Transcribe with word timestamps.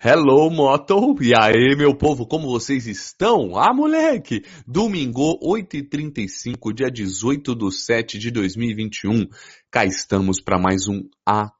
Hello, 0.00 0.48
Moto! 0.48 1.16
E 1.20 1.32
aí, 1.36 1.74
meu 1.76 1.92
povo, 1.92 2.24
como 2.24 2.46
vocês 2.46 2.86
estão? 2.86 3.58
Ah, 3.58 3.74
moleque! 3.74 4.44
Domingo, 4.64 5.36
8h35, 5.40 6.72
dia 6.72 6.88
18 6.88 7.52
de 7.56 7.72
7 7.72 8.16
de 8.16 8.30
2021. 8.30 9.26
Cá 9.68 9.84
estamos 9.84 10.40
para 10.40 10.56
mais 10.56 10.86
um 10.86 11.02
A 11.26 11.50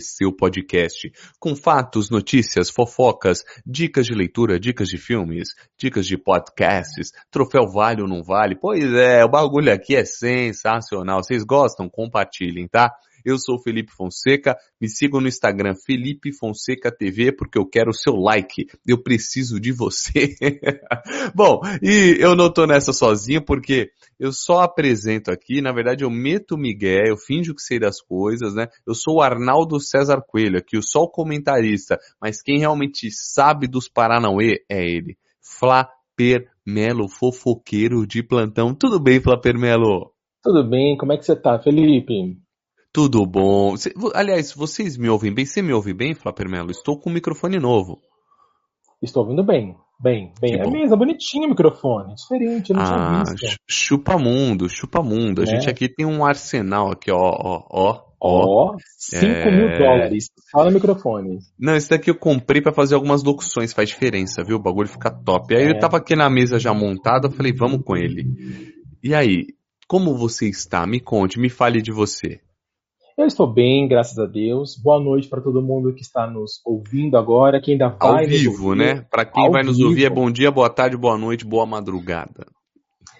seu 0.00 0.32
podcast. 0.32 1.12
Com 1.38 1.54
fatos, 1.54 2.10
notícias, 2.10 2.68
fofocas, 2.68 3.44
dicas 3.64 4.06
de 4.06 4.14
leitura, 4.14 4.58
dicas 4.58 4.88
de 4.88 4.98
filmes, 4.98 5.50
dicas 5.78 6.04
de 6.04 6.18
podcasts, 6.18 7.12
troféu 7.30 7.68
vale 7.72 8.02
ou 8.02 8.08
não 8.08 8.24
vale. 8.24 8.56
Pois 8.60 8.92
é, 8.92 9.24
o 9.24 9.30
bagulho 9.30 9.72
aqui 9.72 9.94
é 9.94 10.04
sensacional. 10.04 11.22
Vocês 11.22 11.44
gostam? 11.44 11.88
Compartilhem, 11.88 12.66
tá? 12.66 12.90
Eu 13.24 13.38
sou 13.38 13.58
Felipe 13.58 13.92
Fonseca. 13.92 14.56
Me 14.80 14.88
sigam 14.88 15.20
no 15.20 15.28
Instagram 15.28 15.74
Felipe 15.74 16.32
Fonseca 16.32 16.90
TV 16.90 17.32
porque 17.32 17.58
eu 17.58 17.66
quero 17.66 17.90
o 17.90 17.94
seu 17.94 18.14
like. 18.14 18.66
Eu 18.86 19.02
preciso 19.02 19.60
de 19.60 19.72
você. 19.72 20.36
Bom, 21.34 21.60
e 21.82 22.16
eu 22.20 22.34
não 22.34 22.52
tô 22.52 22.66
nessa 22.66 22.92
sozinho 22.92 23.44
porque 23.44 23.90
eu 24.18 24.32
só 24.32 24.60
apresento 24.60 25.30
aqui, 25.30 25.60
na 25.60 25.72
verdade 25.72 26.04
eu 26.04 26.10
meto 26.10 26.54
o 26.54 26.58
Miguel, 26.58 27.06
eu 27.08 27.16
finjo 27.16 27.54
que 27.54 27.62
sei 27.62 27.78
das 27.78 28.00
coisas, 28.00 28.54
né? 28.54 28.68
Eu 28.86 28.94
sou 28.94 29.16
o 29.16 29.20
Arnaldo 29.20 29.80
César 29.80 30.22
Coelho 30.26 30.58
aqui, 30.58 30.76
o 30.78 31.08
comentarista, 31.08 31.98
mas 32.20 32.40
quem 32.42 32.58
realmente 32.58 33.10
sabe 33.10 33.66
dos 33.66 33.88
Paranauê 33.88 34.64
é 34.68 34.84
ele. 34.84 35.16
Flaper 35.40 36.48
Melo, 36.64 37.08
fofoqueiro 37.08 38.06
de 38.06 38.22
plantão. 38.22 38.74
Tudo 38.74 39.00
bem, 39.00 39.20
Flaper 39.20 39.58
Melo? 39.58 40.12
Tudo 40.42 40.68
bem, 40.68 40.96
como 40.96 41.12
é 41.12 41.16
que 41.16 41.24
você 41.24 41.36
tá, 41.36 41.58
Felipe? 41.58 42.38
Tudo 42.92 43.24
bom. 43.24 43.74
Aliás, 44.14 44.52
vocês 44.52 44.98
me 44.98 45.08
ouvem 45.08 45.32
bem? 45.32 45.46
Você 45.46 45.62
me 45.62 45.72
ouve 45.72 45.94
bem, 45.94 46.14
Flapper 46.14 46.48
Melo? 46.48 46.70
Estou 46.70 46.98
com 46.98 47.08
um 47.08 47.12
microfone 47.14 47.58
novo. 47.58 47.98
Estou 49.00 49.22
ouvindo 49.22 49.42
bem. 49.42 49.74
Bem, 49.98 50.32
bem. 50.40 50.54
Que 50.54 50.60
é 50.60 50.64
bom. 50.64 50.70
mesmo, 50.70 50.94
é 50.94 50.98
bonitinho 50.98 51.46
o 51.46 51.50
microfone. 51.50 52.14
Diferente, 52.14 52.70
eu 52.70 52.76
não 52.76 52.82
ah, 52.82 53.22
tinha 53.24 53.36
visto. 53.36 53.56
Chupa 53.68 54.18
mundo, 54.18 54.68
chupa 54.68 55.00
mundo. 55.02 55.40
A 55.40 55.44
é. 55.44 55.46
gente 55.46 55.70
aqui 55.70 55.88
tem 55.88 56.04
um 56.04 56.24
arsenal 56.24 56.90
aqui, 56.90 57.10
ó, 57.10 57.16
ó, 57.18 57.62
ó. 57.70 58.12
Ó, 58.24 58.76
5 58.98 59.24
é... 59.24 59.50
mil 59.50 59.78
dólares. 59.78 60.26
Fala 60.52 60.66
no 60.66 60.74
microfone. 60.74 61.38
Não, 61.58 61.74
esse 61.74 61.90
daqui 61.90 62.08
eu 62.08 62.14
comprei 62.14 62.62
para 62.62 62.72
fazer 62.72 62.94
algumas 62.94 63.24
locuções, 63.24 63.72
faz 63.72 63.88
diferença, 63.88 64.44
viu? 64.44 64.56
O 64.56 64.62
bagulho 64.62 64.86
fica 64.86 65.10
top. 65.10 65.52
Aí 65.56 65.64
é. 65.64 65.70
eu 65.70 65.78
tava 65.80 65.96
aqui 65.96 66.14
na 66.14 66.30
mesa 66.30 66.56
já 66.56 66.72
montada, 66.72 67.26
eu 67.26 67.32
falei, 67.32 67.52
vamos 67.52 67.82
com 67.84 67.96
ele. 67.96 68.24
E 69.02 69.12
aí, 69.12 69.46
como 69.88 70.16
você 70.16 70.48
está? 70.48 70.86
Me 70.86 71.00
conte, 71.00 71.40
me 71.40 71.48
fale 71.48 71.82
de 71.82 71.90
você. 71.90 72.40
Eu 73.16 73.26
estou 73.26 73.46
bem, 73.46 73.86
graças 73.86 74.18
a 74.18 74.24
Deus. 74.24 74.74
Boa 74.74 74.98
noite 74.98 75.28
para 75.28 75.42
todo 75.42 75.60
mundo 75.60 75.94
que 75.94 76.00
está 76.00 76.26
nos 76.26 76.62
ouvindo 76.64 77.18
agora, 77.18 77.60
quem 77.60 77.72
ainda 77.74 77.90
vai 77.90 78.24
Ao 78.24 78.30
vivo, 78.30 78.74
né? 78.74 79.02
Para 79.10 79.26
quem 79.26 79.50
vai 79.50 79.62
nos 79.62 79.78
ouvir 79.80 80.06
é 80.06 80.10
bom 80.10 80.30
dia, 80.30 80.50
boa 80.50 80.70
tarde, 80.70 80.96
boa 80.96 81.18
noite, 81.18 81.44
boa 81.44 81.66
madrugada. 81.66 82.46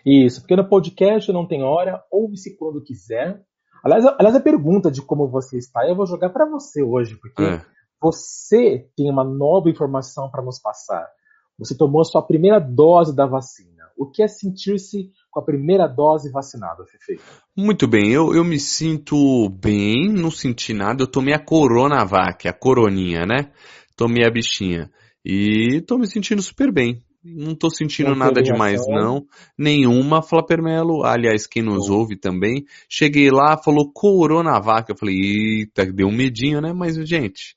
Isso, 0.05 0.41
porque 0.41 0.57
no 0.57 0.67
podcast 0.67 1.31
não 1.31 1.47
tem 1.47 1.63
hora, 1.63 2.03
ouve-se 2.11 2.57
quando 2.57 2.83
quiser. 2.83 3.43
Aliás, 3.85 4.07
aliás, 4.19 4.35
a 4.35 4.41
pergunta 4.41 4.91
de 4.91 5.03
como 5.03 5.29
você 5.29 5.59
está, 5.59 5.87
eu 5.87 5.95
vou 5.95 6.07
jogar 6.07 6.31
para 6.31 6.49
você 6.49 6.83
hoje, 6.83 7.17
porque 7.21 7.43
é. 7.43 7.63
você 8.01 8.89
tem 8.97 9.11
uma 9.11 9.25
nova 9.25 9.69
informação 9.69 10.31
para 10.31 10.43
nos 10.43 10.59
passar. 10.59 11.07
Você 11.59 11.77
tomou 11.77 12.01
a 12.01 12.05
sua 12.05 12.23
primeira 12.23 12.59
dose 12.59 13.15
da 13.15 13.27
vacina. 13.27 13.85
O 13.97 14.11
que 14.11 14.23
é 14.23 14.27
sentir-se 14.27 15.11
com 15.33 15.41
a 15.41 15.45
primeira 15.45 15.89
dose 15.89 16.31
vacinado, 16.31 16.85
Fefe? 16.85 17.19
Muito 17.57 17.89
bem, 17.89 18.13
eu, 18.13 18.35
eu 18.35 18.45
me 18.45 18.61
sinto 18.61 19.49
bem, 19.49 20.13
não 20.13 20.31
senti 20.31 20.75
nada. 20.75 21.03
Eu 21.03 21.07
tomei 21.11 21.35
a 21.35 21.39
Coronavac, 21.39 22.47
a 22.47 22.53
coroninha, 22.53 23.25
né? 23.27 23.51
Tomei 23.97 24.25
a 24.27 24.31
bichinha. 24.31 24.91
E 25.25 25.81
tô 25.87 25.97
me 25.97 26.07
sentindo 26.07 26.43
super 26.43 26.71
bem. 26.71 27.03
Não 27.25 27.55
tô 27.55 27.71
sentindo 27.71 28.11
não 28.11 28.17
nada 28.17 28.43
demais, 28.43 28.81
não. 28.87 29.25
Nenhuma, 29.57 30.23
Flapermelo. 30.23 31.05
Aliás, 31.05 31.47
quem 31.47 31.63
nos 31.63 31.89
oh. 31.89 31.99
ouve 31.99 32.17
também. 32.17 32.65
Cheguei 32.89 33.31
lá, 33.31 33.57
falou 33.57 33.93
Coronavac. 33.93 34.91
Eu 34.91 34.97
falei, 34.97 35.15
eita, 35.15 35.87
deu 35.87 36.09
um 36.09 36.15
medinho, 36.15 36.61
né? 36.61 36.73
Mas, 36.73 36.97
gente, 37.09 37.57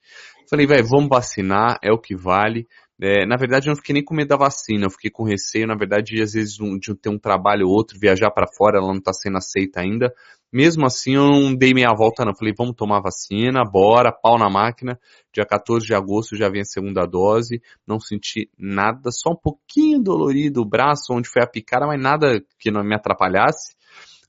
falei, 0.50 0.68
velho, 0.68 0.88
vamos 0.88 1.10
vacinar, 1.10 1.80
é 1.84 1.92
o 1.92 2.00
que 2.00 2.16
vale. 2.16 2.68
É, 3.02 3.26
na 3.26 3.36
verdade, 3.36 3.68
eu 3.68 3.72
não 3.72 3.76
fiquei 3.76 3.94
nem 3.94 4.04
com 4.04 4.16
medo 4.16 4.30
da 4.30 4.38
vacina, 4.38 4.86
eu 4.86 4.90
fiquei 4.90 5.12
com 5.12 5.24
receio, 5.24 5.68
na 5.68 5.76
verdade, 5.76 6.22
às 6.22 6.32
vezes, 6.32 6.54
de 6.56 6.96
ter 6.96 7.10
um 7.10 7.20
trabalho 7.20 7.68
ou 7.68 7.74
outro, 7.74 8.00
viajar 8.00 8.32
para 8.32 8.48
fora, 8.48 8.78
ela 8.78 8.88
não 8.88 9.00
está 9.00 9.12
sendo 9.12 9.38
aceita 9.38 9.82
ainda. 9.82 10.14
Mesmo 10.52 10.86
assim, 10.86 11.16
eu 11.16 11.26
não 11.26 11.54
dei 11.54 11.74
meia 11.74 11.94
volta, 11.94 12.24
não. 12.24 12.34
Falei, 12.34 12.54
vamos 12.58 12.76
tomar 12.78 13.02
vacina, 13.02 13.66
bora, 13.66 14.14
pau 14.14 14.38
na 14.38 14.50
máquina. 14.50 14.98
Dia 15.34 15.46
14 15.46 15.86
de 15.86 15.94
agosto 15.94 16.38
já 16.38 16.48
vem 16.48 16.62
a 16.62 16.66
segunda 16.66 17.06
dose, 17.06 17.62
não 17.86 18.00
senti 18.00 18.50
nada, 18.58 19.12
só 19.12 19.32
um 19.32 19.36
pouquinho 19.36 20.02
dolorido 20.02 20.62
o 20.62 20.66
braço, 20.66 21.14
onde 21.14 21.28
foi 21.28 21.44
a 21.44 21.48
picada, 21.48 21.86
mas 21.86 22.02
nada 22.02 22.42
que 22.58 22.72
não 22.72 22.82
me 22.86 22.96
atrapalhasse. 22.96 23.76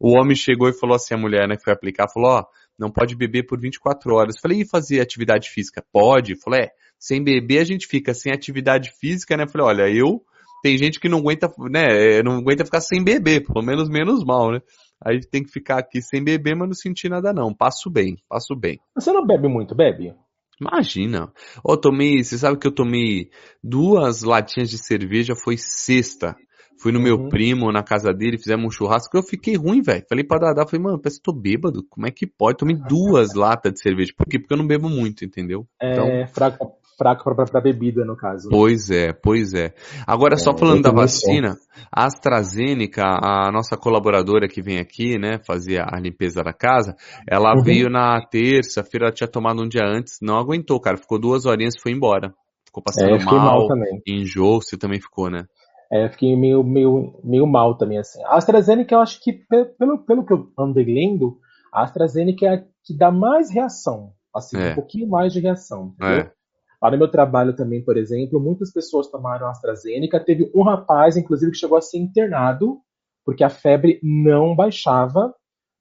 O 0.01 0.19
homem 0.19 0.35
chegou 0.35 0.69
e 0.69 0.73
falou 0.73 0.97
assim, 0.97 1.15
a 1.15 1.19
mulher, 1.19 1.47
né, 1.47 1.57
que 1.57 1.63
foi 1.63 1.73
aplicar, 1.73 2.09
falou, 2.13 2.41
ó, 2.41 2.45
não 2.77 2.91
pode 2.91 3.15
beber 3.15 3.45
por 3.45 3.61
24 3.61 4.13
horas. 4.15 4.41
Falei, 4.41 4.63
e 4.63 4.69
fazer 4.69 5.01
atividade 5.01 5.49
física? 5.49 5.85
Pode? 5.93 6.35
Falei, 6.43 6.63
é 6.63 6.71
sem 6.99 7.23
beber 7.23 7.59
a 7.59 7.65
gente 7.65 7.87
fica 7.87 8.15
sem 8.15 8.33
atividade 8.33 8.91
física, 8.99 9.37
né? 9.37 9.47
Falei, 9.49 9.67
olha, 9.67 9.89
eu 9.89 10.23
tem 10.63 10.77
gente 10.77 10.99
que 10.99 11.09
não 11.09 11.19
aguenta, 11.19 11.49
né, 11.71 12.23
não 12.25 12.39
aguenta 12.39 12.65
ficar 12.65 12.81
sem 12.81 13.03
beber, 13.03 13.45
pelo 13.47 13.65
menos 13.65 13.89
menos 13.89 14.25
mal, 14.25 14.51
né? 14.51 14.61
Aí 15.05 15.21
tem 15.21 15.43
que 15.43 15.51
ficar 15.51 15.79
aqui 15.79 16.01
sem 16.01 16.25
beber, 16.25 16.57
mas 16.57 16.69
não 16.69 16.75
sentir 16.75 17.09
nada 17.09 17.33
não. 17.33 17.55
Passo 17.55 17.91
bem, 17.91 18.17
passo 18.29 18.57
bem. 18.57 18.81
Você 18.95 19.13
não 19.13 19.27
bebe 19.27 19.47
muito, 19.47 19.77
bebe? 19.77 20.15
Imagina. 20.61 21.31
Ó, 21.63 21.75
oh, 21.75 21.77
tomei, 21.77 22.25
você 22.25 22.39
sabe 22.39 22.59
que 22.59 22.67
eu 22.67 22.75
tomei 22.75 23.29
duas 23.63 24.23
latinhas 24.23 24.71
de 24.71 24.79
cerveja, 24.79 25.35
foi 25.37 25.57
sexta. 25.59 26.35
Fui 26.81 26.93
no 26.93 26.99
uhum. 26.99 27.05
meu 27.05 27.29
primo, 27.29 27.73
na 27.73 27.83
casa 27.83 28.13
dele, 28.13 28.39
fizemos 28.39 28.67
um 28.67 28.71
churrasco, 28.71 29.17
eu 29.17 29.23
fiquei 29.23 29.57
ruim, 29.57 29.81
velho. 29.81 30.05
Falei 30.09 30.25
pra 30.25 30.39
Dada, 30.39 30.67
falei, 30.67 30.83
mano, 30.83 31.01
parece 31.01 31.19
que 31.19 31.23
tô 31.23 31.33
bêbado. 31.33 31.85
Como 31.89 32.07
é 32.07 32.11
que 32.11 32.27
pode? 32.27 32.59
Tomei 32.59 32.77
duas 32.77 33.35
latas 33.35 33.73
de 33.73 33.81
cerveja. 33.81 34.13
Por 34.17 34.27
quê? 34.27 34.39
Porque 34.39 34.53
eu 34.53 34.59
não 34.59 34.67
bebo 34.67 34.89
muito, 34.89 35.25
entendeu? 35.25 35.67
É, 35.81 35.93
então... 35.93 36.27
fraco, 36.29 36.73
fraco 36.97 37.25
para 37.35 37.61
bebida, 37.61 38.05
no 38.05 38.17
caso. 38.17 38.49
Pois 38.51 38.91
é, 38.91 39.13
pois 39.13 39.53
é. 39.53 39.75
Agora, 40.07 40.35
é, 40.35 40.39
só 40.39 40.57
falando 40.57 40.83
da 40.83 40.91
vacina, 40.91 41.57
a 41.93 42.07
AstraZeneca, 42.07 43.03
a 43.05 43.51
nossa 43.53 43.77
colaboradora 43.77 44.49
que 44.49 44.63
vem 44.63 44.79
aqui, 44.79 45.19
né, 45.19 45.39
fazer 45.47 45.81
a 45.81 45.99
limpeza 46.01 46.43
da 46.43 46.53
casa, 46.53 46.97
ela 47.29 47.55
uhum. 47.55 47.63
veio 47.63 47.91
na 47.91 48.21
terça-feira, 48.27 49.13
tinha 49.13 49.29
tomado 49.29 49.63
um 49.63 49.69
dia 49.69 49.85
antes, 49.85 50.19
não 50.23 50.39
aguentou, 50.39 50.81
cara, 50.81 50.97
ficou 50.97 51.19
duas 51.19 51.45
horinhas 51.45 51.75
e 51.77 51.83
foi 51.83 51.93
embora. 51.93 52.33
Ficou 52.65 52.83
passando 52.83 53.15
é, 53.15 53.25
mal, 53.25 53.35
mal 53.35 53.69
também. 53.69 54.01
enjoo, 54.07 54.61
você 54.61 54.77
também 54.77 55.01
ficou, 55.01 55.31
né? 55.31 55.45
É, 55.91 56.09
fiquei 56.09 56.37
meio, 56.37 56.65
meio, 56.65 57.21
meio 57.23 57.47
mal 57.47 57.77
também, 57.77 57.99
assim. 57.99 58.23
A 58.25 58.37
AstraZeneca, 58.37 58.95
eu 58.95 59.01
acho 59.01 59.23
que, 59.23 59.33
pelo, 59.79 59.99
pelo 60.05 60.27
que 60.27 60.33
eu 60.33 60.49
andei 60.59 60.85
lendo, 60.85 61.39
a 61.73 61.83
AstraZeneca 61.85 62.47
é 62.47 62.55
a 62.55 62.65
que 62.85 62.97
dá 62.97 63.11
mais 63.11 63.51
reação, 63.51 64.13
assim, 64.35 64.57
é. 64.59 64.73
um 64.73 64.75
pouquinho 64.75 65.09
mais 65.09 65.33
de 65.33 65.41
reação, 65.41 65.95
entendeu? 65.95 66.21
É. 66.21 66.36
Lá 66.83 66.91
no 66.91 66.99
meu 66.99 67.11
trabalho 67.11 67.55
também, 67.55 67.83
por 67.83 67.97
exemplo, 67.97 68.41
muitas 68.41 68.73
pessoas 68.73 69.09
tomaram 69.09 69.49
AstraZeneca. 69.49 70.23
Teve 70.23 70.51
um 70.55 70.63
rapaz, 70.63 71.17
inclusive, 71.17 71.53
que 71.53 71.59
chegou 71.59 71.79
a 71.79 71.81
ser 71.81 71.99
internado 71.99 72.81
porque 73.25 73.43
a 73.43 73.51
febre 73.51 73.99
não 74.03 74.55
baixava, 74.55 75.35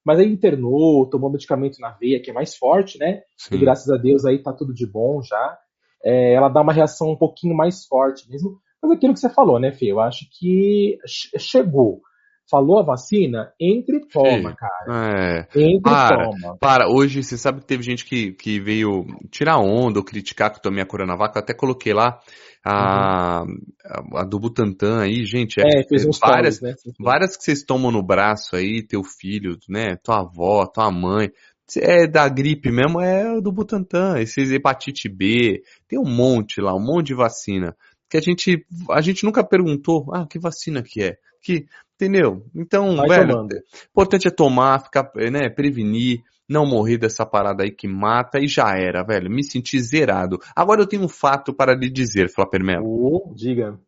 mas 0.03 0.19
aí 0.19 0.28
internou, 0.28 1.07
tomou 1.07 1.31
medicamento 1.31 1.79
na 1.79 1.91
veia, 1.91 2.19
que 2.19 2.31
é 2.31 2.33
mais 2.33 2.56
forte, 2.56 2.97
né? 2.97 3.22
Sim. 3.38 3.56
E 3.56 3.57
graças 3.59 3.88
a 3.89 3.97
Deus 3.97 4.25
aí 4.25 4.41
tá 4.41 4.51
tudo 4.51 4.73
de 4.73 4.85
bom 4.85 5.22
já. 5.22 5.57
É, 6.03 6.33
ela 6.33 6.50
dá 6.50 6.61
uma 6.61 6.73
reação 6.73 7.12
um 7.12 7.16
pouquinho 7.16 7.56
mais 7.56 7.85
forte 7.85 8.29
mesmo. 8.29 8.59
Mas 8.81 8.91
aquilo 8.91 9.13
que 9.13 9.19
você 9.19 9.29
falou, 9.29 9.59
né, 9.59 9.72
Fê? 9.72 9.91
Eu 9.91 10.00
acho 10.00 10.25
que 10.31 10.97
chegou 11.38 12.01
falou 12.50 12.79
a 12.79 12.83
vacina, 12.83 13.51
entre 13.59 13.97
e 13.97 14.07
toma, 14.07 14.56
cara. 14.56 15.45
É. 15.53 15.59
Entre 15.59 15.81
para, 15.81 16.16
e 16.16 16.25
toma. 16.25 16.57
Para, 16.59 16.89
hoje 16.89 17.23
você 17.23 17.38
sabe 17.38 17.59
que 17.59 17.66
teve 17.66 17.83
gente 17.83 18.06
que, 18.06 18.33
que 18.33 18.59
veio 18.59 19.06
tirar 19.31 19.57
onda 19.57 20.00
ou 20.00 20.06
criticar 20.06 20.51
que 20.51 20.57
eu 20.57 20.61
tomei 20.61 20.83
a 20.83 20.85
Coronavac, 20.85 21.35
eu 21.35 21.41
até 21.41 21.53
coloquei 21.53 21.94
lá 21.94 22.19
a, 22.63 23.44
uhum. 23.44 23.57
a, 23.86 24.21
a, 24.21 24.24
do 24.24 24.39
Butantan 24.39 25.01
aí, 25.01 25.25
gente, 25.25 25.59
é, 25.59 25.81
é 25.81 25.83
fez 25.88 26.06
uns 26.06 26.19
várias, 26.19 26.62
né? 26.62 26.74
várias 27.00 27.38
que 27.38 27.44
vocês 27.44 27.63
tomam 27.63 27.92
no 27.92 28.03
braço 28.03 28.56
aí, 28.56 28.83
teu 28.86 29.03
filho, 29.03 29.57
né, 29.69 29.95
tua 30.03 30.21
avó, 30.21 30.65
tua 30.65 30.91
mãe, 30.91 31.30
é 31.77 32.07
da 32.07 32.27
gripe 32.27 32.71
mesmo, 32.71 33.01
é 33.01 33.39
do 33.41 33.51
Butantan, 33.51 34.19
esses 34.19 34.51
hepatite 34.51 35.09
B, 35.09 35.62
tem 35.88 36.00
um 36.00 36.09
monte 36.09 36.62
lá, 36.62 36.75
um 36.75 36.83
monte 36.83 37.07
de 37.07 37.15
vacina, 37.15 37.75
que 38.09 38.18
a 38.18 38.21
gente, 38.21 38.65
a 38.91 39.01
gente 39.01 39.24
nunca 39.24 39.44
perguntou, 39.44 40.06
ah, 40.13 40.27
que 40.27 40.39
vacina 40.39 40.81
que 40.83 41.03
é? 41.03 41.18
Que, 41.45 41.68
entendeu? 41.94 42.44
Então, 42.56 42.95
Vai 42.95 43.07
velho, 43.07 43.30
tomando. 43.30 43.56
importante 43.92 44.27
é 44.27 44.31
tomar, 44.31 44.83
ficar, 44.83 45.12
né, 45.31 45.47
prevenir, 45.47 46.24
não 46.50 46.65
morrer 46.65 46.97
dessa 46.97 47.24
parada 47.24 47.63
aí 47.63 47.69
que 47.69 47.88
mata 47.88 48.39
e 48.39 48.47
já 48.47 48.71
era, 48.75 49.03
velho. 49.03 49.30
Me 49.30 49.44
senti 49.44 49.80
zerado. 49.80 50.39
Agora 50.56 50.81
eu 50.81 50.88
tenho 50.88 51.03
um 51.03 51.07
fato 51.07 51.53
para 51.53 51.75
lhe 51.75 51.89
dizer, 51.89 52.30
Flapper 52.30 52.63
Melo. 52.63 52.86
Oh, 52.88 53.33
diga. 53.36 53.80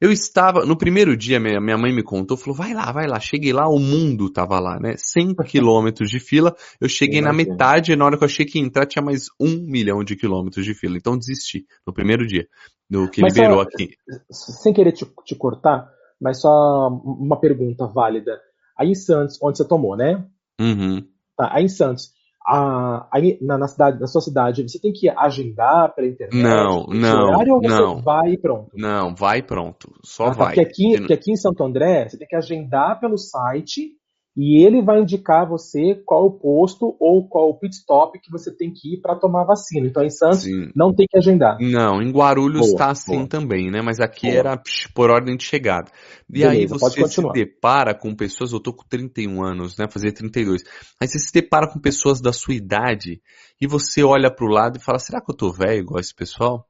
Eu 0.00 0.12
estava, 0.12 0.66
no 0.66 0.76
primeiro 0.76 1.16
dia, 1.16 1.40
minha, 1.40 1.58
minha 1.58 1.78
mãe 1.78 1.90
me 1.90 2.02
contou, 2.02 2.36
falou, 2.36 2.54
vai 2.54 2.74
lá, 2.74 2.92
vai 2.92 3.06
lá. 3.06 3.18
Cheguei 3.18 3.52
lá, 3.52 3.66
o 3.66 3.78
mundo 3.78 4.30
tava 4.30 4.60
lá, 4.60 4.78
né? 4.78 4.94
100 4.96 5.36
quilômetros 5.46 6.10
de 6.10 6.20
fila. 6.20 6.54
Eu 6.80 6.88
cheguei 6.88 7.20
na 7.20 7.32
metade 7.32 7.92
e 7.92 7.96
na 7.96 8.04
hora 8.04 8.18
que 8.18 8.22
eu 8.22 8.26
achei 8.26 8.44
que 8.44 8.58
ia 8.58 8.64
entrar 8.64 8.84
tinha 8.84 9.02
mais 9.02 9.28
um 9.40 9.64
milhão 9.66 10.04
de 10.04 10.14
quilômetros 10.16 10.66
de 10.66 10.74
fila. 10.74 10.96
Então 10.96 11.16
desisti, 11.16 11.64
no 11.86 11.94
primeiro 11.94 12.26
dia, 12.26 12.46
do 12.90 13.08
que 13.08 13.22
mas 13.22 13.34
liberou 13.34 13.56
só, 13.56 13.62
aqui. 13.62 13.96
Sem 14.30 14.74
querer 14.74 14.92
te, 14.92 15.06
te 15.24 15.34
cortar, 15.34 15.88
mas 16.20 16.40
só 16.40 16.88
uma 16.88 17.38
pergunta 17.38 17.86
válida. 17.86 18.38
Aí 18.78 18.90
em 18.90 18.94
Santos, 18.94 19.38
onde 19.42 19.58
você 19.58 19.66
tomou, 19.66 19.96
né? 19.96 20.24
Uhum. 20.60 21.02
Tá, 21.36 21.50
aí 21.52 21.64
em 21.64 21.68
Santos, 21.68 22.10
a, 22.46 23.08
aí 23.12 23.38
na, 23.42 23.58
na, 23.58 23.66
cidade, 23.66 23.98
na 23.98 24.06
sua 24.06 24.20
cidade, 24.20 24.62
você 24.62 24.78
tem 24.80 24.92
que 24.92 25.08
agendar 25.08 25.94
pela 25.94 26.06
internet? 26.06 26.42
Não, 26.42 26.86
não, 26.86 27.28
horário, 27.28 27.54
ou 27.54 27.60
você 27.60 27.68
não. 27.68 28.00
vai 28.00 28.32
e 28.32 28.38
pronto? 28.38 28.70
Não, 28.74 29.14
vai 29.14 29.38
e 29.38 29.42
pronto. 29.42 29.92
Só 30.04 30.26
Ah, 30.26 30.30
tá, 30.30 30.34
vai. 30.36 30.46
Porque 30.54 30.60
aqui, 30.60 30.98
porque 30.98 31.12
aqui 31.12 31.32
em 31.32 31.36
Santo 31.36 31.64
André, 31.64 32.08
você 32.08 32.16
tem 32.16 32.28
que 32.28 32.36
agendar 32.36 33.00
pelo 33.00 33.18
site 33.18 33.90
e 34.36 34.62
ele 34.62 34.82
vai 34.82 35.00
indicar 35.00 35.42
a 35.42 35.48
você 35.48 35.94
qual 36.04 36.26
o 36.26 36.30
posto 36.30 36.94
ou 37.00 37.26
qual 37.26 37.48
o 37.48 37.58
pit 37.58 37.74
stop 37.74 38.20
que 38.20 38.30
você 38.30 38.54
tem 38.54 38.70
que 38.70 38.94
ir 38.94 39.00
para 39.00 39.16
tomar 39.16 39.42
a 39.42 39.46
vacina. 39.46 39.86
Então 39.86 40.04
em 40.04 40.10
Santos 40.10 40.42
Sim. 40.42 40.70
não 40.76 40.94
tem 40.94 41.06
que 41.08 41.16
agendar. 41.16 41.56
Não, 41.58 42.02
em 42.02 42.10
Guarulhos 42.10 42.66
Boa, 42.66 42.78
tá 42.78 42.90
assim 42.90 43.16
boa. 43.16 43.28
também, 43.28 43.70
né? 43.70 43.80
Mas 43.82 43.98
aqui 43.98 44.26
Boa. 44.26 44.38
era 44.38 44.62
por 44.94 45.10
ordem 45.10 45.36
de 45.36 45.44
chegada. 45.44 45.90
E 46.28 46.40
Beleza, 46.40 46.52
aí 46.52 46.66
você 46.66 47.08
se 47.08 47.22
depara 47.32 47.94
com 47.94 48.14
pessoas, 48.14 48.52
eu 48.52 48.60
tô 48.60 48.74
com 48.74 48.84
31 48.86 49.42
anos, 49.42 49.78
né? 49.78 49.86
Fazer 49.88 50.12
32. 50.12 50.62
Aí 51.00 51.08
você 51.08 51.18
se 51.18 51.32
depara 51.32 51.66
com 51.66 51.80
pessoas 51.80 52.20
da 52.20 52.32
sua 52.32 52.54
idade 52.54 53.22
e 53.58 53.66
você 53.66 54.04
olha 54.04 54.30
pro 54.30 54.52
lado 54.52 54.76
e 54.76 54.82
fala, 54.82 54.98
será 54.98 55.20
que 55.20 55.30
eu 55.30 55.36
tô 55.36 55.50
velho 55.50 55.80
igual 55.80 55.98
esse 55.98 56.14
pessoal? 56.14 56.66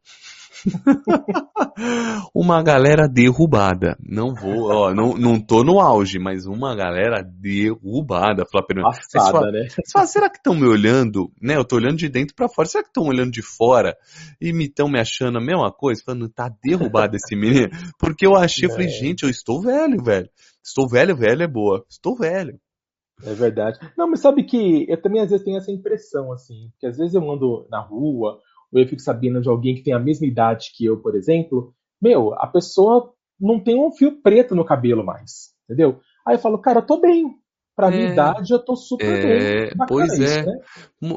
uma 2.34 2.62
galera 2.62 3.08
derrubada. 3.08 3.96
Não 4.00 4.34
vou, 4.34 4.70
ó, 4.70 4.94
não, 4.94 5.14
não 5.16 5.40
tô 5.40 5.62
no 5.64 5.80
auge, 5.80 6.18
mas 6.18 6.46
uma 6.46 6.74
galera 6.74 7.22
derrubada. 7.22 8.44
Fala, 8.50 8.66
Pedro, 8.66 8.86
Aí 8.86 8.94
você 8.94 9.18
Passada, 9.18 9.32
fala- 9.38 9.52
né? 9.52 9.66
fala, 9.92 10.06
será 10.06 10.30
que 10.30 10.38
estão 10.38 10.54
me 10.54 10.66
olhando, 10.66 11.30
né? 11.40 11.56
Eu 11.56 11.64
tô 11.64 11.76
olhando 11.76 11.96
de 11.96 12.08
dentro 12.08 12.34
pra 12.34 12.48
fora. 12.48 12.68
Será 12.68 12.82
que 12.84 12.90
estão 12.90 13.04
olhando 13.04 13.30
de 13.30 13.42
fora 13.42 13.96
e 14.40 14.52
me 14.52 14.64
estão 14.66 14.88
me 14.88 14.98
achando 15.00 15.38
a 15.38 15.40
mesma 15.40 15.70
coisa? 15.72 16.02
Falando, 16.04 16.28
tá 16.28 16.50
derrubado 16.62 17.16
esse 17.16 17.34
menino. 17.36 17.68
Porque 17.98 18.26
eu 18.26 18.36
achei, 18.36 18.66
eu 18.68 18.72
falei, 18.72 18.86
É. 18.86 18.90
gente, 18.90 19.22
eu 19.22 19.30
estou 19.30 19.60
velho, 19.60 20.02
velho. 20.02 20.28
Estou 20.64 20.88
velho, 20.88 21.16
velho 21.16 21.42
é 21.42 21.46
boa. 21.48 21.84
Estou 21.88 22.16
velho. 22.16 22.58
É 23.24 23.32
verdade. 23.32 23.78
Não, 23.96 24.10
mas 24.10 24.20
sabe 24.20 24.44
que 24.44 24.84
eu 24.90 25.00
também 25.00 25.22
às 25.22 25.30
vezes 25.30 25.42
tenho 25.44 25.56
essa 25.56 25.70
impressão, 25.72 26.30
assim, 26.32 26.70
que 26.78 26.86
às 26.86 26.98
vezes 26.98 27.14
eu 27.14 27.22
ando 27.30 27.66
na 27.70 27.80
rua, 27.80 28.38
ou 28.72 28.80
eu 28.80 28.86
fico 28.86 29.00
sabendo 29.00 29.40
de 29.40 29.48
alguém 29.48 29.74
que 29.74 29.82
tem 29.82 29.94
a 29.94 29.98
mesma 29.98 30.26
idade 30.26 30.70
que 30.74 30.84
eu, 30.84 31.00
por 31.00 31.14
exemplo, 31.14 31.74
meu, 32.00 32.34
a 32.34 32.46
pessoa 32.46 33.12
não 33.40 33.62
tem 33.62 33.78
um 33.78 33.92
fio 33.92 34.20
preto 34.22 34.54
no 34.54 34.64
cabelo 34.64 35.04
mais, 35.04 35.52
entendeu? 35.64 36.00
Aí 36.26 36.36
eu 36.36 36.38
falo, 36.38 36.58
cara, 36.58 36.80
eu 36.80 36.86
tô 36.86 37.00
bem. 37.00 37.34
Pra 37.76 37.90
minha 37.90 38.08
É. 38.08 38.12
idade, 38.12 38.54
eu 38.54 38.58
tô 38.58 38.74
super 38.74 39.04
É, 39.04 39.20
bem. 39.20 39.68
Bacana 39.76 39.86
pois 39.86 40.12
isso, 40.18 40.38
é. 40.38 40.44
né? 40.46 40.52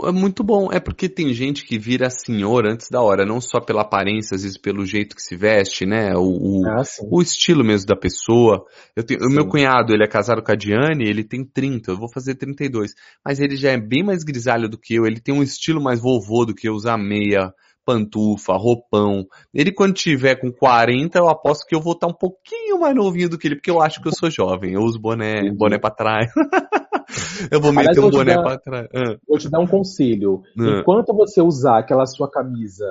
É 0.06 0.12
muito 0.12 0.44
bom. 0.44 0.68
É 0.74 0.80
porque 0.80 1.08
tem 1.08 1.34
gente 1.34 1.66
que 1.66 1.80
vira 1.80 2.10
senhor 2.10 2.66
antes 2.68 2.90
da 2.90 3.02
hora, 3.02 3.26
não 3.26 3.40
só 3.40 3.62
pela 3.62 3.82
aparência, 3.82 4.36
às 4.36 4.44
vezes 4.44 4.58
pelo 4.58 4.86
jeito 4.86 5.16
que 5.16 5.22
se 5.22 5.38
veste, 5.38 5.86
né? 5.86 6.12
O, 6.18 6.24
o, 6.26 6.68
Ah, 6.68 6.84
o 7.10 7.22
estilo 7.22 7.64
mesmo 7.64 7.88
da 7.88 7.96
pessoa. 7.96 8.66
Eu 8.94 9.06
tenho, 9.06 9.22
o 9.22 9.30
meu 9.32 9.48
cunhado, 9.48 9.94
ele 9.94 10.04
é 10.04 10.08
casado 10.08 10.44
com 10.44 10.52
a 10.52 10.56
Diane, 10.56 11.08
ele 11.08 11.24
tem 11.24 11.46
30, 11.46 11.92
eu 11.92 11.98
vou 11.98 12.12
fazer 12.14 12.36
32. 12.36 12.92
Mas 13.26 13.40
ele 13.40 13.56
já 13.56 13.72
é 13.72 13.78
bem 13.78 14.04
mais 14.04 14.26
grisalho 14.26 14.68
do 14.68 14.78
que 14.78 14.96
eu, 14.96 15.06
ele 15.06 15.22
tem 15.22 15.34
um 15.34 15.42
estilo 15.42 15.82
mais 15.82 16.02
vovô 16.02 16.44
do 16.46 16.54
que 16.54 16.68
eu, 16.68 16.74
usar 16.74 16.98
meia, 16.98 17.54
pantufa, 17.90 18.54
roupão. 18.54 19.26
Ele 19.54 19.72
quando 19.72 19.94
tiver 19.94 20.36
com 20.36 20.52
40, 20.52 21.18
eu 21.18 21.28
aposto 21.28 21.66
que 21.66 21.74
eu 21.74 21.82
vou 21.82 21.94
estar 21.94 22.06
um 22.08 22.14
pouquinho 22.14 22.80
mais 22.80 22.96
novinho 22.96 23.28
do 23.30 23.38
que 23.38 23.48
ele, 23.48 23.56
porque 23.56 23.72
eu 23.72 23.82
acho 23.82 24.00
que 24.02 24.08
eu 24.08 24.16
sou 24.16 24.30
jovem. 24.30 24.74
Eu 24.74 24.82
uso 24.82 25.00
boné, 25.00 25.52
boné 25.52 25.80
pra 25.80 25.90
trás. 25.90 26.32
eu 27.52 27.60
vou 27.60 27.72
Aliás, 27.72 27.88
meter 27.88 28.00
eu 28.00 28.08
um 28.08 28.12
boné 28.12 28.36
dar- 28.36 28.44
pra 28.44 28.58
trás. 28.60 28.88
Ah, 28.96 29.16
Vou 29.28 29.38
te 29.40 29.50
dar 29.50 29.60
um 29.60 29.68
conselho. 29.68 30.44
Ah. 30.60 30.80
Enquanto 30.80 31.14
você 31.16 31.42
usar 31.42 31.80
aquela 31.80 32.06
sua 32.06 32.30
camisa 32.30 32.86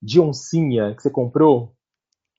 de 0.00 0.18
oncinha 0.18 0.94
que 0.96 1.02
você 1.02 1.10
comprou, 1.10 1.74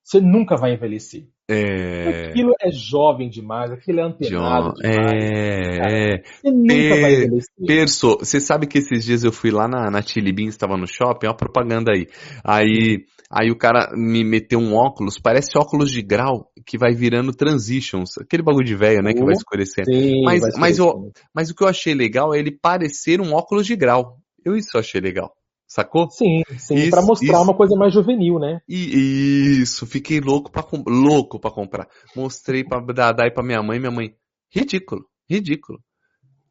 você 0.04 0.20
nunca 0.20 0.56
vai 0.58 0.74
envelhecer. 0.74 1.28
é. 1.50 2.28
Aquilo 2.30 2.54
é 2.62 2.72
jovem 2.72 3.30
demais, 3.30 3.72
aquilo 3.72 4.00
é 4.00 4.04
antenado 4.04 4.70
John, 4.70 4.74
demais. 4.74 4.98
é, 4.98 6.14
é. 6.16 6.24
Você 6.24 6.52
nunca 6.52 7.02
vai 7.02 7.12
Per- 7.12 7.24
envelhecer. 7.26 7.66
Perso, 7.66 8.18
você 8.20 8.40
sabe 8.40 8.68
que 8.68 8.78
esses 8.80 9.06
dias 9.06 9.24
eu 9.24 9.32
fui 9.32 9.52
lá 9.52 9.68
na, 9.68 9.90
na 9.92 10.02
Chili 10.02 10.32
Beans, 10.34 10.50
estava 10.54 10.78
no 10.78 10.88
shopping, 10.88 11.28
ó 11.28 11.32
a 11.32 11.36
propaganda 11.36 11.92
aí. 11.94 12.08
Aí, 12.44 13.06
aí 13.32 13.52
o 13.52 13.58
cara 13.58 13.90
me 13.96 14.24
meteu 14.24 14.60
um 14.60 14.74
óculos, 14.76 15.18
parece 15.20 15.58
óculos 15.58 15.92
de 15.92 16.02
grau, 16.02 16.52
que 16.66 16.78
vai 16.78 16.94
virando 16.94 17.32
transitions, 17.34 18.18
aquele 18.18 18.44
bagulho 18.44 18.66
de 18.66 18.76
velho, 18.76 19.02
né, 19.04 19.14
que 19.14 19.20
vai 19.24 19.34
Oh, 19.34 19.38
escurecendo. 19.38 19.92
Sim, 19.94 20.24
Mas- 20.24 20.42
vai 20.42 20.52
mas 20.58 20.78
eu- 20.78 20.86
escurecendo. 20.88 21.14
Mas 21.34 21.50
o 21.50 21.56
que 21.56 21.64
eu 21.64 21.68
achei 21.68 21.94
legal 21.94 22.34
é 22.34 22.40
ele 22.40 22.52
parecer 22.52 23.20
um 23.22 23.34
óculos 23.34 23.66
de 23.66 23.76
grau. 23.76 24.18
Eu 24.46 24.56
isso 24.56 24.78
achei 24.78 25.00
legal. 25.00 25.34
Sacou? 25.68 26.10
Sim, 26.12 26.44
sim, 26.60 26.90
pra 26.90 27.02
mostrar 27.02 27.34
isso. 27.34 27.42
uma 27.42 27.56
coisa 27.56 27.76
mais 27.76 27.94
juvenil, 27.94 28.38
né? 28.38 28.62
E 28.68 29.62
isso, 29.62 29.86
fiquei 29.88 30.20
louco 30.20 30.52
pra, 30.52 30.62
com- 30.62 30.84
louco 30.88 31.40
pra 31.40 31.50
comprar. 31.50 31.88
Mostrei 32.16 32.64
pra 32.64 32.80
Dadá 32.80 33.26
e 33.26 33.32
pra 33.32 33.44
minha 33.44 33.62
mãe, 33.64 33.80
minha 33.80 33.92
mãe, 33.92 34.14
ridículo, 34.54 35.06
ridículo. 35.30 35.80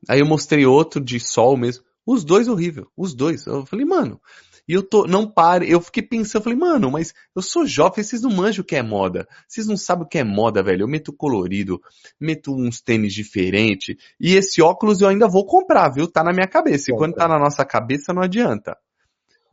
Aí 0.08 0.18
eu 0.20 0.26
mostrei 0.26 0.66
outro 0.66 1.00
de 1.00 1.20
sol 1.20 1.56
mesmo. 1.56 1.84
Os 2.04 2.24
dois 2.24 2.48
horrível, 2.48 2.88
os 2.96 3.14
dois. 3.14 3.46
Eu 3.46 3.64
falei, 3.64 3.84
mano, 3.86 4.20
e 4.66 4.72
eu 4.72 4.82
tô, 4.82 5.06
não 5.06 5.24
pare, 5.30 5.70
eu 5.70 5.80
fiquei 5.80 6.02
pensando, 6.02 6.42
falei, 6.42 6.58
mano, 6.58 6.90
mas 6.90 7.14
eu 7.36 7.40
sou 7.42 7.64
jovem, 7.64 8.02
vocês 8.02 8.22
não 8.22 8.30
manjam 8.32 8.62
o 8.62 8.66
que 8.66 8.74
é 8.74 8.82
moda. 8.82 9.28
Vocês 9.46 9.68
não 9.68 9.76
sabem 9.76 10.04
o 10.04 10.08
que 10.08 10.18
é 10.18 10.24
moda, 10.24 10.64
velho. 10.64 10.82
Eu 10.82 10.88
meto 10.88 11.12
colorido, 11.12 11.80
meto 12.20 12.52
uns 12.52 12.80
tênis 12.80 13.14
diferentes. 13.14 13.94
E 14.18 14.34
esse 14.34 14.60
óculos 14.60 15.00
eu 15.00 15.06
ainda 15.08 15.28
vou 15.28 15.46
comprar, 15.46 15.90
viu? 15.90 16.08
Tá 16.10 16.24
na 16.24 16.32
minha 16.32 16.48
cabeça. 16.48 16.90
E 16.90 16.96
quando 16.96 17.14
tá 17.14 17.28
na 17.28 17.38
nossa 17.38 17.64
cabeça, 17.64 18.12
não 18.12 18.22
adianta. 18.22 18.76